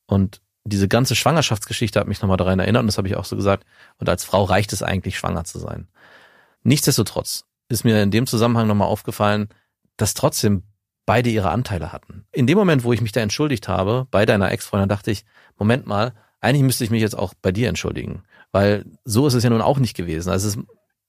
Und 0.07 0.41
diese 0.65 0.89
ganze 0.89 1.15
Schwangerschaftsgeschichte 1.15 1.99
hat 1.99 2.09
mich 2.09 2.21
nochmal 2.21 2.37
daran 2.37 2.59
erinnert 2.59 2.83
und 2.83 2.87
das 2.89 2.99
habe 2.99 3.09
ich 3.09 3.17
auch 3.17 3.25
so 3.25 3.37
gesagt. 3.37 3.65
Und 3.99 4.09
als 4.09 4.25
Frau 4.25 4.45
reicht 4.45 4.73
es 4.73 4.83
eigentlich, 4.83 5.17
schwanger 5.19 5.45
zu 5.45 5.59
sein. 5.59 5.89
Nichtsdestotrotz 6.63 7.45
ist 7.69 7.85
mir 7.85 8.03
in 8.03 8.11
dem 8.11 8.27
Zusammenhang 8.27 8.67
nochmal 8.67 8.89
aufgefallen, 8.89 9.49
dass 9.97 10.15
trotzdem 10.15 10.65
beide 11.07 11.31
ihre 11.31 11.51
Anteile 11.51 11.93
hatten. 11.93 12.27
In 12.33 12.47
dem 12.47 12.59
Moment, 12.59 12.85
wo 12.85 12.93
ich 12.93 13.01
mich 13.01 13.13
da 13.13 13.21
entschuldigt 13.21 13.69
habe, 13.69 14.07
bei 14.11 14.27
deiner 14.27 14.53
Ex-Freundin, 14.53 14.89
dachte 14.89 15.11
ich, 15.11 15.25
Moment 15.57 15.87
mal, 15.87 16.15
eigentlich 16.41 16.63
müsste 16.63 16.85
ich 16.85 16.91
mich 16.91 17.01
jetzt 17.01 17.17
auch 17.17 17.35
bei 17.41 17.51
dir 17.51 17.69
entschuldigen. 17.69 18.25
Weil 18.53 18.85
so 19.05 19.27
ist 19.27 19.35
es 19.35 19.43
ja 19.43 19.51
nun 19.51 19.63
auch 19.63 19.79
nicht 19.79 19.97
gewesen. 19.97 20.31
Also 20.31 20.49
es 20.49 20.59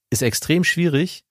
ist 0.09 0.21
extrem 0.21 0.63
schwierig, 0.63 1.25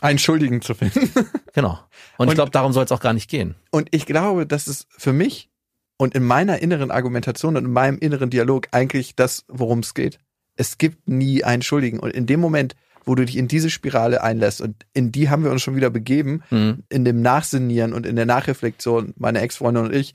Einen 0.00 0.18
Schuldigen 0.18 0.62
zu 0.62 0.74
finden. 0.74 1.10
Genau. 1.52 1.70
Und, 2.16 2.26
Und- 2.26 2.28
ich 2.28 2.34
glaube, 2.34 2.52
darum 2.52 2.72
soll 2.72 2.84
es 2.84 2.92
auch 2.92 3.00
gar 3.00 3.12
nicht 3.12 3.28
gehen. 3.28 3.56
Und 3.72 3.88
ich 3.90 4.06
glaube, 4.06 4.46
das 4.46 4.68
ist 4.68 4.86
für 4.96 5.12
mich 5.12 5.50
und 5.96 6.14
in 6.14 6.22
meiner 6.24 6.60
inneren 6.62 6.90
Argumentation 6.92 7.56
und 7.56 7.64
in 7.64 7.72
meinem 7.72 7.98
inneren 7.98 8.30
Dialog 8.30 8.68
eigentlich 8.70 9.16
das, 9.16 9.44
worum 9.48 9.80
es 9.80 9.94
geht. 9.94 10.18
Es 10.54 10.78
gibt 10.78 11.08
nie 11.08 11.42
einen 11.42 11.62
Schuldigen. 11.62 11.98
Und 11.98 12.12
in 12.12 12.26
dem 12.26 12.38
Moment, 12.38 12.76
wo 13.04 13.14
du 13.16 13.24
dich 13.26 13.36
in 13.36 13.48
diese 13.48 13.68
Spirale 13.68 14.22
einlässt, 14.22 14.60
und 14.60 14.86
in 14.94 15.10
die 15.10 15.28
haben 15.28 15.42
wir 15.42 15.50
uns 15.50 15.62
schon 15.62 15.74
wieder 15.74 15.90
begeben, 15.90 16.42
Mhm. 16.50 16.84
in 16.88 17.04
dem 17.04 17.20
Nachsinnieren 17.20 17.92
und 17.94 18.06
in 18.06 18.14
der 18.14 18.26
Nachreflexion, 18.26 19.12
meine 19.16 19.40
Ex-Freundin 19.40 19.86
und 19.86 19.94
ich, 19.94 20.14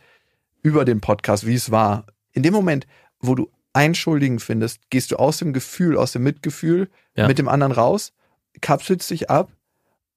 über 0.64 0.86
den 0.86 1.02
Podcast, 1.02 1.46
wie 1.46 1.54
es 1.56 1.70
war. 1.70 2.06
In 2.32 2.44
dem 2.44 2.54
Moment, 2.54 2.88
wo 3.20 3.36
du 3.36 3.52
einen 3.74 3.94
Schuldigen 3.96 4.40
findest, 4.40 4.90
gehst 4.90 5.12
du 5.12 5.18
aus 5.18 5.38
dem 5.40 5.52
Gefühl, 5.52 5.98
aus 5.98 6.14
dem 6.14 6.24
Mitgefühl 6.24 6.90
Ja. 7.18 7.28
mit 7.28 7.38
dem 7.40 7.50
anderen 7.50 7.74
raus, 7.74 8.14
kapselst 8.62 9.10
dich 9.10 9.30
ab 9.30 9.52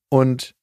und 0.09 0.55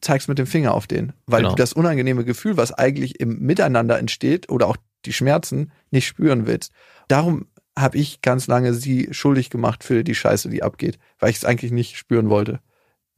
zeigst 0.00 0.28
mit 0.28 0.38
dem 0.38 0.46
Finger 0.46 0.74
auf 0.74 0.86
den, 0.86 1.12
weil 1.26 1.40
Genau. 1.42 1.50
du 1.50 1.56
das 1.56 1.72
unangenehme 1.72 2.24
Gefühl, 2.24 2.56
was 2.56 2.72
eigentlich 2.72 3.20
im 3.20 3.40
Miteinander 3.40 3.98
entsteht 3.98 4.48
oder 4.48 4.68
auch 4.68 4.76
die 5.04 5.12
Schmerzen 5.12 5.72
nicht 5.90 6.06
spüren 6.06 6.46
willst. 6.46 6.72
Darum 7.08 7.46
habe 7.76 7.98
ich 7.98 8.22
ganz 8.22 8.46
lange 8.46 8.74
sie 8.74 9.08
schuldig 9.12 9.50
gemacht 9.50 9.84
für 9.84 10.04
die 10.04 10.14
Scheiße, 10.14 10.48
die 10.48 10.62
abgeht, 10.62 10.98
weil 11.18 11.30
ich 11.30 11.36
es 11.36 11.44
eigentlich 11.44 11.72
nicht 11.72 11.96
spüren 11.96 12.28
wollte. 12.30 12.60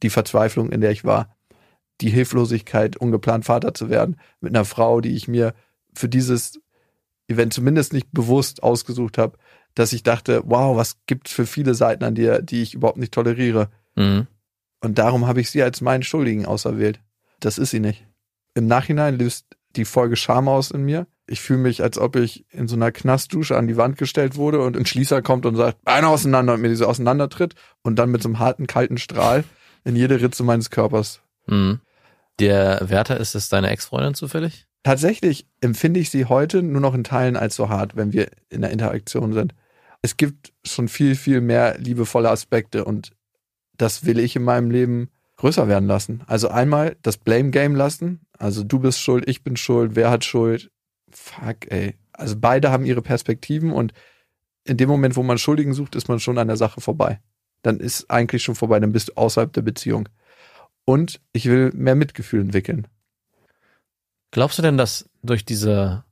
Die 0.03 0.09
Verzweiflung, 0.09 0.71
in 0.71 0.81
der 0.81 0.91
ich 0.91 1.03
war, 1.03 1.35
die 2.01 2.09
Hilflosigkeit, 2.09 2.97
ungeplant 2.97 3.45
Vater 3.45 3.73
zu 3.73 3.89
werden 3.89 4.17
mit 4.39 4.55
einer 4.55 4.65
Frau, 4.65 5.01
die 5.01 5.15
ich 5.15 5.27
mir 5.27 5.53
für 5.93 6.09
dieses 6.09 6.59
Event 7.27 7.53
zumindest 7.53 7.93
nicht 7.93 8.11
bewusst 8.11 8.63
ausgesucht 8.63 9.17
habe, 9.17 9.37
dass 9.75 9.93
ich 9.93 10.03
dachte, 10.03 10.41
wow, 10.45 10.75
was 10.75 10.97
gibt's 11.05 11.31
für 11.31 11.45
viele 11.45 11.75
Seiten 11.75 12.03
an 12.03 12.15
dir, 12.15 12.41
die 12.41 12.61
ich 12.61 12.73
überhaupt 12.73 12.97
nicht 12.97 13.13
toleriere. 13.13 13.69
Mhm. 13.95 14.27
Und 14.81 14.97
darum 14.97 15.27
habe 15.27 15.41
ich 15.41 15.49
sie 15.49 15.63
als 15.63 15.81
meinen 15.81 16.03
Schuldigen 16.03 16.45
auserwählt. 16.45 16.99
Das 17.39 17.57
ist 17.57 17.69
sie 17.69 17.79
nicht. 17.79 18.05
Im 18.55 18.67
Nachhinein 18.67 19.17
löst 19.17 19.45
die 19.75 19.85
Folge 19.85 20.15
Scham 20.15 20.47
aus 20.47 20.71
in 20.71 20.83
mir. 20.83 21.07
Ich 21.27 21.39
fühle 21.39 21.59
mich, 21.59 21.81
als 21.81 21.97
ob 21.97 22.17
ich 22.17 22.45
in 22.51 22.67
so 22.67 22.75
einer 22.75 22.91
Knastdusche 22.91 23.55
an 23.55 23.67
die 23.67 23.77
Wand 23.77 23.97
gestellt 23.97 24.35
wurde 24.35 24.61
und 24.61 24.75
ein 24.75 24.85
Schließer 24.85 25.21
kommt 25.21 25.45
und 25.45 25.55
sagt, 25.55 25.81
Beine 25.85 26.09
auseinander 26.09 26.55
und 26.55 26.61
mir 26.61 26.67
diese 26.67 26.87
auseinandertritt 26.87 27.55
und 27.83 27.97
dann 27.97 28.11
mit 28.11 28.21
so 28.21 28.27
einem 28.27 28.39
harten, 28.39 28.67
kalten 28.67 28.97
Strahl 28.97 29.45
in 29.85 29.95
jede 29.95 30.19
Ritze 30.19 30.43
meines 30.43 30.69
Körpers. 30.69 31.21
Mhm. 31.47 31.79
Der 32.39 32.89
Wärter 32.89 33.17
ist 33.17 33.35
es 33.35 33.49
deine 33.49 33.69
Ex-Freundin 33.69 34.13
zufällig? 34.13 34.67
Tatsächlich 34.83 35.47
empfinde 35.61 35.99
ich 35.99 36.09
sie 36.09 36.25
heute 36.25 36.63
nur 36.63 36.81
noch 36.81 36.95
in 36.95 37.03
Teilen 37.03 37.37
als 37.37 37.55
so 37.55 37.69
hart, 37.69 37.95
wenn 37.95 38.13
wir 38.13 38.29
in 38.49 38.61
der 38.61 38.71
Interaktion 38.71 39.31
sind. 39.31 39.53
Es 40.01 40.17
gibt 40.17 40.51
schon 40.65 40.87
viel, 40.87 41.15
viel 41.15 41.39
mehr 41.39 41.77
liebevolle 41.77 42.31
Aspekte 42.31 42.83
und 42.83 43.11
das 43.81 44.05
will 44.05 44.19
ich 44.19 44.35
in 44.35 44.43
meinem 44.43 44.69
Leben 44.69 45.09
größer 45.37 45.67
werden 45.67 45.87
lassen. 45.87 46.23
Also 46.27 46.49
einmal 46.49 46.95
das 47.01 47.17
Blame 47.17 47.49
Game 47.49 47.75
lassen. 47.75 48.21
Also 48.37 48.63
du 48.63 48.79
bist 48.79 48.99
schuld, 48.99 49.27
ich 49.27 49.43
bin 49.43 49.57
schuld, 49.57 49.95
wer 49.95 50.11
hat 50.11 50.23
Schuld? 50.23 50.71
Fuck, 51.09 51.71
ey. 51.71 51.95
Also 52.13 52.35
beide 52.39 52.71
haben 52.71 52.85
ihre 52.85 53.01
Perspektiven 53.01 53.71
und 53.71 53.93
in 54.63 54.77
dem 54.77 54.87
Moment, 54.87 55.15
wo 55.15 55.23
man 55.23 55.39
Schuldigen 55.39 55.73
sucht, 55.73 55.95
ist 55.95 56.07
man 56.07 56.19
schon 56.19 56.37
an 56.37 56.47
der 56.47 56.57
Sache 56.57 56.81
vorbei. 56.81 57.19
Dann 57.63 57.79
ist 57.79 58.09
eigentlich 58.11 58.43
schon 58.43 58.53
vorbei, 58.53 58.79
dann 58.79 58.91
bist 58.91 59.09
du 59.09 59.13
außerhalb 59.15 59.51
der 59.51 59.63
Beziehung. 59.63 60.07
Und 60.85 61.19
ich 61.33 61.47
will 61.47 61.71
mehr 61.73 61.95
Mitgefühl 61.95 62.41
entwickeln. 62.41 62.87
Glaubst 64.29 64.59
du 64.59 64.61
denn, 64.61 64.77
dass 64.77 65.09
durch 65.23 65.43
diese 65.43 66.03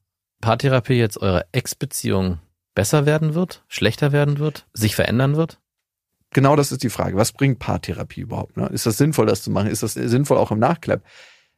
Paartherapie 0.42 0.96
jetzt 0.96 1.18
eure 1.18 1.46
Ex-Beziehung 1.52 2.40
besser 2.74 3.06
werden 3.06 3.36
wird, 3.36 3.64
schlechter 3.68 4.12
werden 4.12 4.40
wird, 4.40 4.68
sich 4.74 4.96
verändern 4.96 5.36
wird? 5.36 5.60
Genau 6.32 6.56
das 6.56 6.72
ist 6.72 6.84
die 6.84 6.90
Frage. 6.90 7.18
Was 7.18 7.32
bringt 7.32 7.60
Paartherapie 7.60 8.22
überhaupt? 8.22 8.58
Ne? 8.58 8.68
Ist 8.68 8.86
das 8.86 8.98
sinnvoll, 8.98 9.26
das 9.26 9.42
zu 9.44 9.52
machen? 9.52 9.68
Ist 9.70 9.84
das 9.84 9.94
sinnvoll 9.94 10.38
auch 10.38 10.52
im 10.52 10.60
Nachklapp? 10.60 11.04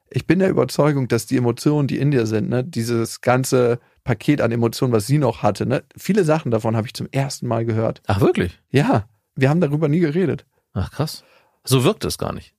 Ich 0.09 0.27
bin 0.27 0.39
der 0.39 0.49
Überzeugung, 0.49 1.07
dass 1.07 1.25
die 1.25 1.37
Emotionen, 1.37 1.87
die 1.87 1.97
in 1.97 2.11
dir 2.11 2.25
sind, 2.25 2.49
ne, 2.49 2.63
dieses 2.65 3.21
ganze 3.21 3.79
Paket 4.03 4.41
an 4.41 4.51
Emotionen, 4.51 4.91
was 4.91 5.07
sie 5.07 5.17
noch 5.17 5.41
hatte, 5.41 5.65
ne, 5.65 5.83
viele 5.95 6.25
Sachen 6.25 6.51
davon 6.51 6.75
habe 6.75 6.85
ich 6.85 6.93
zum 6.93 7.07
ersten 7.11 7.47
Mal 7.47 7.65
gehört. 7.65 8.01
Ach, 8.07 8.19
wirklich? 8.19 8.59
Ja, 8.71 9.07
wir 9.35 9.49
haben 9.49 9.61
darüber 9.61 9.87
nie 9.87 9.99
geredet. 10.01 10.45
Ach, 10.73 10.91
krass. 10.91 11.23
So 11.63 11.85
wirkte 11.85 12.07
es 12.09 12.17
gar 12.17 12.33
nicht. 12.33 12.53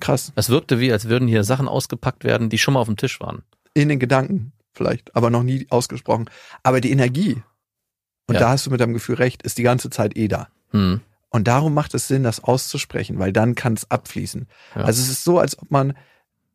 Krass. 0.00 0.32
Es 0.36 0.50
wirkte 0.50 0.80
wie, 0.80 0.92
als 0.92 1.08
würden 1.08 1.28
hier 1.28 1.44
Sachen 1.44 1.66
ausgepackt 1.66 2.24
werden, 2.24 2.50
die 2.50 2.58
schon 2.58 2.74
mal 2.74 2.80
auf 2.80 2.88
dem 2.88 2.96
Tisch 2.98 3.20
waren. 3.20 3.42
In 3.72 3.88
den 3.88 3.98
Gedanken 3.98 4.52
vielleicht, 4.74 5.16
aber 5.16 5.30
noch 5.30 5.42
nie 5.42 5.66
ausgesprochen. 5.70 6.28
Aber 6.62 6.80
die 6.82 6.90
Energie, 6.92 7.42
und 8.26 8.34
Ja. 8.34 8.40
da 8.40 8.48
hast 8.50 8.66
du 8.66 8.70
mit 8.70 8.80
deinem 8.80 8.92
Gefühl 8.92 9.14
recht, 9.16 9.42
ist 9.42 9.56
die 9.56 9.62
ganze 9.62 9.88
Zeit 9.88 10.16
eh 10.16 10.28
da. 10.28 10.48
Hm. 10.72 11.00
Und 11.30 11.46
darum 11.48 11.74
macht 11.74 11.94
es 11.94 12.08
Sinn, 12.08 12.22
das 12.22 12.42
auszusprechen, 12.42 13.18
weil 13.18 13.32
dann 13.32 13.54
kann 13.54 13.74
es 13.74 13.90
abfließen. 13.90 14.46
Ja. 14.74 14.82
Also 14.82 15.02
es 15.02 15.08
ist 15.10 15.24
so, 15.24 15.38
als 15.38 15.58
ob 15.58 15.70
man 15.70 15.94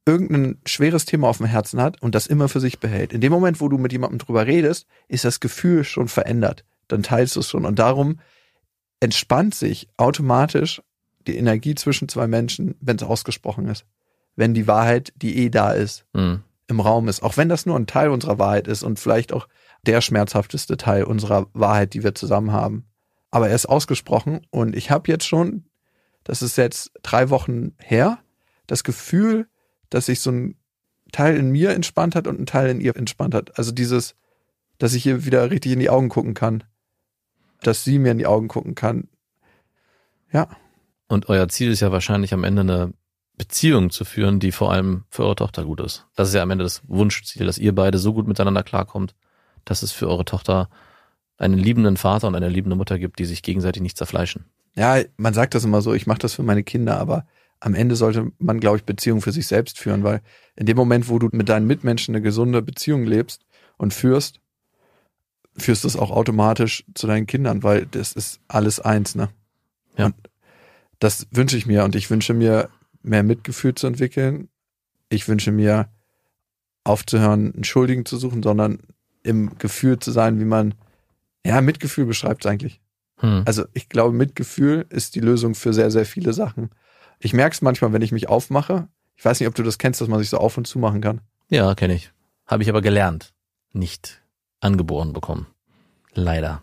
irgendein 0.05 0.57
schweres 0.65 1.05
Thema 1.05 1.29
auf 1.29 1.37
dem 1.37 1.45
Herzen 1.45 1.81
hat 1.81 2.01
und 2.01 2.15
das 2.15 2.27
immer 2.27 2.49
für 2.49 2.59
sich 2.59 2.79
behält. 2.79 3.13
In 3.13 3.21
dem 3.21 3.31
Moment, 3.31 3.61
wo 3.61 3.69
du 3.69 3.77
mit 3.77 3.91
jemandem 3.91 4.19
drüber 4.19 4.47
redest, 4.47 4.87
ist 5.07 5.25
das 5.25 5.39
Gefühl 5.39 5.83
schon 5.83 6.07
verändert. 6.07 6.65
Dann 6.87 7.03
teilst 7.03 7.35
du 7.35 7.39
es 7.39 7.49
schon. 7.49 7.65
Und 7.65 7.79
darum 7.79 8.19
entspannt 8.99 9.55
sich 9.55 9.87
automatisch 9.97 10.81
die 11.27 11.37
Energie 11.37 11.75
zwischen 11.75 12.09
zwei 12.09 12.27
Menschen, 12.27 12.75
wenn 12.81 12.97
es 12.97 13.03
ausgesprochen 13.03 13.67
ist. 13.67 13.85
Wenn 14.35 14.53
die 14.53 14.67
Wahrheit, 14.67 15.13
die 15.15 15.37
eh 15.37 15.49
da 15.49 15.71
ist, 15.71 16.05
Hm. 16.15 16.41
im 16.67 16.79
Raum 16.79 17.07
ist. 17.07 17.21
Auch 17.21 17.37
wenn 17.37 17.49
das 17.49 17.65
nur 17.65 17.77
ein 17.77 17.87
Teil 17.87 18.09
unserer 18.09 18.39
Wahrheit 18.39 18.67
ist 18.67 18.83
und 18.83 18.99
vielleicht 18.99 19.31
auch 19.31 19.47
der 19.85 20.01
schmerzhafteste 20.01 20.77
Teil 20.77 21.03
unserer 21.03 21.47
Wahrheit, 21.53 21.93
die 21.93 22.03
wir 22.03 22.15
zusammen 22.15 22.51
haben. 22.51 22.85
Aber 23.33 23.49
er 23.49 23.55
ist 23.55 23.65
ausgesprochen 23.65 24.41
und 24.51 24.75
ich 24.75 24.91
habe 24.91 25.11
jetzt 25.11 25.25
schon, 25.25 25.65
das 26.23 26.43
ist 26.43 26.55
jetzt 26.55 26.91
drei 27.01 27.31
Wochen 27.31 27.73
her, 27.79 28.19
das 28.67 28.83
Gefühl, 28.83 29.47
dass 29.89 30.05
sich 30.05 30.19
so 30.19 30.29
ein 30.29 30.55
Teil 31.11 31.37
in 31.37 31.49
mir 31.49 31.71
entspannt 31.71 32.13
hat 32.13 32.27
und 32.27 32.39
ein 32.39 32.45
Teil 32.45 32.69
in 32.69 32.79
ihr 32.79 32.95
entspannt 32.95 33.33
hat. 33.33 33.57
Also 33.57 33.71
dieses, 33.71 34.13
dass 34.77 34.93
ich 34.93 35.07
ihr 35.07 35.25
wieder 35.25 35.49
richtig 35.49 35.71
in 35.71 35.79
die 35.79 35.89
Augen 35.89 36.09
gucken 36.09 36.35
kann. 36.35 36.63
Dass 37.63 37.83
sie 37.83 37.97
mir 37.97 38.11
in 38.11 38.19
die 38.19 38.27
Augen 38.27 38.49
gucken 38.49 38.75
kann. 38.75 39.07
Ja, 40.31 40.47
Und 41.07 41.27
euer 41.27 41.49
Ziel 41.49 41.71
ist 41.71 41.79
ja 41.79 41.91
wahrscheinlich 41.91 42.35
am 42.35 42.43
Ende 42.43 42.61
eine 42.61 42.93
Beziehung 43.35 43.89
zu 43.89 44.05
führen, 44.05 44.39
die 44.39 44.51
vor 44.51 44.71
allem 44.71 45.05
für 45.09 45.23
eure 45.23 45.37
Tochter 45.37 45.65
gut 45.65 45.79
ist. 45.79 46.05
Das 46.15 46.27
ist 46.27 46.35
ja 46.35 46.43
am 46.43 46.51
Ende 46.51 46.65
das 46.65 46.83
Wunschziel, 46.87 47.47
dass 47.47 47.57
ihr 47.57 47.73
beide 47.73 47.97
so 47.97 48.13
gut 48.13 48.27
miteinander 48.27 48.61
klarkommt, 48.61 49.15
dass 49.65 49.81
es 49.81 49.91
für 49.91 50.07
eure 50.07 50.23
Tochter 50.23 50.69
einen 51.37 51.57
liebenden 51.57 51.97
Vater 51.97 52.27
und 52.27 52.35
eine 52.35 52.49
liebende 52.49 52.75
Mutter 52.75 52.99
gibt, 52.99 53.19
die 53.19 53.25
sich 53.25 53.41
gegenseitig 53.41 53.81
nicht 53.81 53.97
zerfleischen. 53.97 54.45
Ja, 54.75 55.01
man 55.17 55.33
sagt 55.33 55.55
das 55.55 55.65
immer 55.65 55.81
so, 55.81 55.93
ich 55.93 56.07
mache 56.07 56.19
das 56.19 56.33
für 56.33 56.43
meine 56.43 56.63
Kinder, 56.63 56.97
aber 56.99 57.25
am 57.59 57.75
Ende 57.75 57.95
sollte 57.95 58.31
man, 58.39 58.59
glaube 58.59 58.77
ich, 58.77 58.83
Beziehungen 58.83 59.21
für 59.21 59.31
sich 59.31 59.47
selbst 59.47 59.79
führen, 59.79 60.03
weil 60.03 60.21
in 60.55 60.65
dem 60.65 60.77
Moment, 60.77 61.09
wo 61.09 61.19
du 61.19 61.29
mit 61.31 61.49
deinen 61.49 61.67
Mitmenschen 61.67 62.15
eine 62.15 62.21
gesunde 62.21 62.61
Beziehung 62.61 63.05
lebst 63.05 63.45
und 63.77 63.93
führst, 63.93 64.39
führst 65.55 65.83
du 65.83 65.87
es 65.87 65.95
auch 65.95 66.11
automatisch 66.11 66.83
zu 66.93 67.07
deinen 67.07 67.27
Kindern, 67.27 67.63
weil 67.63 67.85
das 67.85 68.13
ist 68.13 68.41
alles 68.47 68.79
eins, 68.79 69.15
ne? 69.15 69.29
Ja. 69.97 70.07
Und 70.07 70.15
das 70.99 71.27
wünsche 71.31 71.57
ich 71.57 71.65
mir 71.65 71.83
und 71.83 71.95
ich 71.95 72.09
wünsche 72.09 72.33
mir, 72.33 72.69
mehr 73.03 73.23
Mitgefühl 73.23 73.75
zu 73.75 73.87
entwickeln. 73.87 74.47
Ich 75.09 75.27
wünsche 75.27 75.51
mir, 75.51 75.89
aufzuhören, 76.85 77.53
einen 77.53 77.63
Schuldigen 77.63 78.05
zu 78.05 78.17
suchen, 78.17 78.43
sondern 78.43 78.79
im 79.23 79.57
Gefühl 79.57 79.99
zu 79.99 80.11
sein, 80.11 80.39
wie 80.39 80.45
man, 80.45 80.73
ja, 81.45 81.61
Mitgefühl 81.61 82.05
beschreibt 82.05 82.45
es 82.45 82.51
eigentlich. 82.51 82.81
Hm. 83.17 83.43
Also 83.45 83.65
ich 83.73 83.89
glaube, 83.89 84.15
Mitgefühl 84.15 84.85
ist 84.89 85.15
die 85.15 85.19
Lösung 85.19 85.55
für 85.55 85.73
sehr, 85.73 85.91
sehr 85.91 86.05
viele 86.05 86.33
Sachen. 86.33 86.69
Ich 87.19 87.33
merke 87.33 87.53
es 87.53 87.61
manchmal, 87.61 87.93
wenn 87.93 88.01
ich 88.01 88.11
mich 88.11 88.27
aufmache. 88.29 88.87
Ich 89.15 89.23
weiß 89.23 89.39
nicht, 89.39 89.47
ob 89.47 89.55
du 89.55 89.63
das 89.63 89.77
kennst, 89.77 90.01
dass 90.01 90.07
man 90.07 90.19
sich 90.19 90.29
so 90.29 90.37
auf 90.37 90.57
und 90.57 90.67
zu 90.67 90.79
machen 90.79 91.01
kann. 91.01 91.21
Ja, 91.49 91.75
kenne 91.75 91.93
ich. 91.93 92.11
Habe 92.45 92.63
ich 92.63 92.69
aber 92.69 92.81
gelernt. 92.81 93.33
Nicht 93.71 94.21
angeboren 94.59 95.13
bekommen. 95.13 95.47
Leider. 96.13 96.61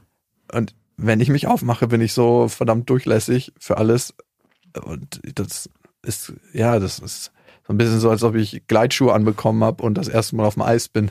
Und 0.52 0.74
wenn 0.97 1.20
ich 1.20 1.28
mich 1.28 1.47
aufmache, 1.47 1.89
bin 1.89 2.01
ich 2.01 2.12
so 2.12 2.48
verdammt 2.48 2.90
durchlässig 2.90 3.52
für 3.59 3.78
alles. 3.78 4.15
Und 4.85 5.20
das 5.35 5.70
ist, 6.02 6.32
ja, 6.52 6.78
das 6.78 6.98
ist 6.98 7.32
so 7.66 7.73
ein 7.73 7.78
bisschen 7.78 8.01
so, 8.01 8.11
als 8.11 8.23
ob 8.23 8.35
ich 8.35 8.66
Gleitschuhe 8.66 9.12
anbekommen 9.12 9.65
habe 9.65 9.82
und 9.82 9.94
das 9.94 10.09
erste 10.09 10.36
Mal 10.36 10.47
auf 10.47 10.55
dem 10.55 10.62
Eis 10.62 10.89
bin. 10.89 11.11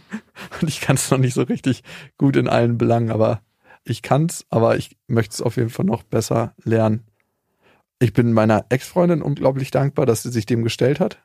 und 0.60 0.68
ich 0.68 0.80
kann 0.80 0.96
es 0.96 1.10
noch 1.10 1.18
nicht 1.18 1.34
so 1.34 1.42
richtig 1.42 1.82
gut 2.18 2.36
in 2.36 2.48
allen 2.48 2.78
Belangen, 2.78 3.10
aber 3.10 3.42
ich 3.84 4.02
kann's, 4.02 4.46
aber 4.50 4.76
ich 4.76 4.96
möchte 5.06 5.34
es 5.34 5.42
auf 5.42 5.56
jeden 5.56 5.70
Fall 5.70 5.84
noch 5.84 6.02
besser 6.02 6.54
lernen. 6.62 7.04
Ich 7.98 8.12
bin 8.12 8.32
meiner 8.32 8.66
Ex-Freundin 8.68 9.22
unglaublich 9.22 9.70
dankbar, 9.70 10.06
dass 10.06 10.22
sie 10.22 10.30
sich 10.30 10.46
dem 10.46 10.62
gestellt 10.64 11.00
hat 11.00 11.22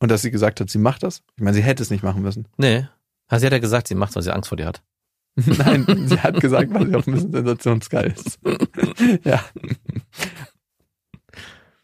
und 0.00 0.10
dass 0.10 0.22
sie 0.22 0.30
gesagt 0.30 0.60
hat, 0.60 0.70
sie 0.70 0.78
macht 0.78 1.02
das. 1.02 1.22
Ich 1.36 1.42
meine, 1.42 1.54
sie 1.54 1.62
hätte 1.62 1.82
es 1.82 1.90
nicht 1.90 2.02
machen 2.02 2.22
müssen. 2.22 2.48
Nee. 2.56 2.86
Also 3.28 3.42
sie 3.42 3.46
hat 3.46 3.52
ja 3.52 3.58
gesagt, 3.58 3.88
sie 3.88 3.94
macht, 3.94 4.14
weil 4.16 4.22
sie 4.22 4.34
Angst 4.34 4.48
vor 4.48 4.56
dir 4.56 4.66
hat. 4.66 4.82
Nein, 5.36 6.06
sie 6.06 6.20
hat 6.20 6.40
gesagt, 6.40 6.72
weil 6.72 6.86
sie 6.86 6.94
auch 6.94 7.06
ein 7.06 7.12
bisschen 7.14 7.32
sensationsgeil 7.32 8.12
ist. 8.12 8.38
ja. 9.24 9.44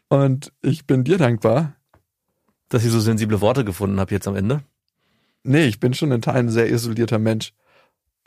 Und 0.07 0.53
ich 0.61 0.85
bin 0.85 1.03
dir 1.03 1.17
dankbar. 1.17 1.75
Dass 2.69 2.85
ich 2.85 2.91
so 2.91 3.01
sensible 3.01 3.41
Worte 3.41 3.65
gefunden 3.65 3.99
habe 3.99 4.11
jetzt 4.11 4.29
am 4.29 4.35
Ende. 4.35 4.63
Nee, 5.43 5.65
ich 5.65 5.79
bin 5.79 5.93
schon 5.93 6.11
in 6.11 6.21
Teilen 6.21 6.47
ein 6.47 6.51
sehr 6.51 6.69
isolierter 6.69 7.19
Mensch. 7.19 7.53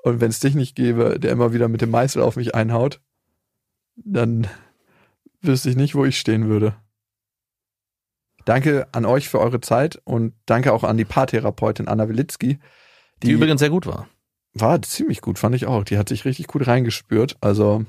Und 0.03 0.21
wenn 0.21 0.31
es 0.31 0.41
dich 0.41 0.55
nicht 0.55 0.75
gäbe, 0.75 1.19
der 1.19 1.33
immer 1.33 1.53
wieder 1.53 1.69
mit 1.69 1.81
dem 1.81 1.91
Meißel 1.91 2.23
auf 2.23 2.37
mich 2.37 2.55
einhaut, 2.55 3.01
dann 3.97 4.47
wüsste 5.41 5.71
ich 5.71 5.77
nicht, 5.77 5.95
wo 5.95 6.05
ich 6.05 6.19
stehen 6.19 6.49
würde. 6.49 6.77
Danke 8.45 8.89
an 8.93 9.07
euch 9.07 9.29
für 9.29 9.41
eure 9.41 9.61
Zeit 9.61 10.01
und 10.05 10.35
danke 10.45 10.73
auch 10.73 10.85
an 10.85 10.99
die 10.99 11.07
Paartherapeutin 11.07 11.89
Anna 11.89 12.09
Wilitzki. 12.09 12.59
Die, 13.23 13.27
die 13.27 13.33
übrigens 13.33 13.61
sehr 13.61 13.71
gut 13.71 13.87
war. 13.87 14.09
War 14.53 14.83
ziemlich 14.83 15.23
gut, 15.23 15.39
fand 15.39 15.55
ich 15.55 15.67
auch. 15.67 15.85
Die 15.85 15.97
hat 15.97 16.09
sich 16.09 16.25
richtig 16.25 16.47
gut 16.47 16.67
reingespürt. 16.67 17.37
Also 17.41 17.87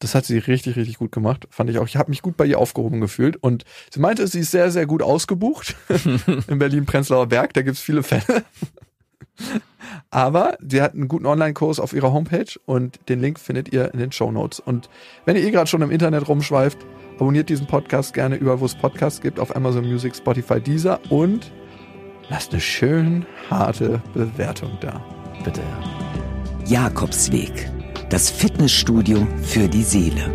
das 0.00 0.14
hat 0.14 0.24
sie 0.24 0.38
richtig, 0.38 0.76
richtig 0.76 0.98
gut 0.98 1.12
gemacht. 1.12 1.46
Fand 1.50 1.70
ich 1.70 1.78
auch. 1.78 1.86
Ich 1.86 1.96
habe 1.96 2.10
mich 2.10 2.22
gut 2.22 2.36
bei 2.36 2.46
ihr 2.46 2.58
aufgehoben 2.58 3.00
gefühlt. 3.00 3.36
Und 3.36 3.64
sie 3.92 4.00
meinte, 4.00 4.26
sie 4.26 4.40
ist 4.40 4.50
sehr, 4.50 4.70
sehr 4.70 4.86
gut 4.86 5.02
ausgebucht 5.02 5.76
in 6.48 6.58
Berlin-Prenzlauer 6.58 7.26
Berg. 7.26 7.52
Da 7.54 7.62
gibt's 7.62 7.80
viele 7.80 8.02
Fälle. 8.02 8.44
Aber 10.10 10.56
sie 10.66 10.82
hat 10.82 10.94
einen 10.94 11.08
guten 11.08 11.26
Online-Kurs 11.26 11.80
auf 11.80 11.92
ihrer 11.92 12.12
Homepage 12.12 12.58
und 12.66 12.98
den 13.08 13.20
Link 13.20 13.38
findet 13.38 13.72
ihr 13.72 13.92
in 13.92 14.00
den 14.00 14.12
Show 14.12 14.32
Notes. 14.32 14.60
Und 14.60 14.90
wenn 15.24 15.36
ihr 15.36 15.44
eh 15.44 15.50
gerade 15.50 15.68
schon 15.68 15.82
im 15.82 15.90
Internet 15.90 16.28
rumschweift, 16.28 16.78
abonniert 17.14 17.48
diesen 17.48 17.66
Podcast 17.66 18.14
gerne 18.14 18.36
überall, 18.36 18.60
wo 18.60 18.66
es 18.66 18.74
Podcasts 18.74 19.20
gibt, 19.20 19.38
auf 19.38 19.54
Amazon 19.54 19.86
Music, 19.86 20.16
Spotify, 20.16 20.60
Deezer 20.60 21.00
und 21.10 21.52
lasst 22.28 22.52
eine 22.52 22.60
schön 22.60 23.26
harte 23.48 24.02
Bewertung 24.14 24.76
da. 24.80 25.04
Bitte. 25.44 25.62
Jakobsweg. 26.66 27.70
Das 28.10 28.28
Fitnessstudio 28.28 29.24
für 29.40 29.68
die 29.68 29.84
Seele. 29.84 30.32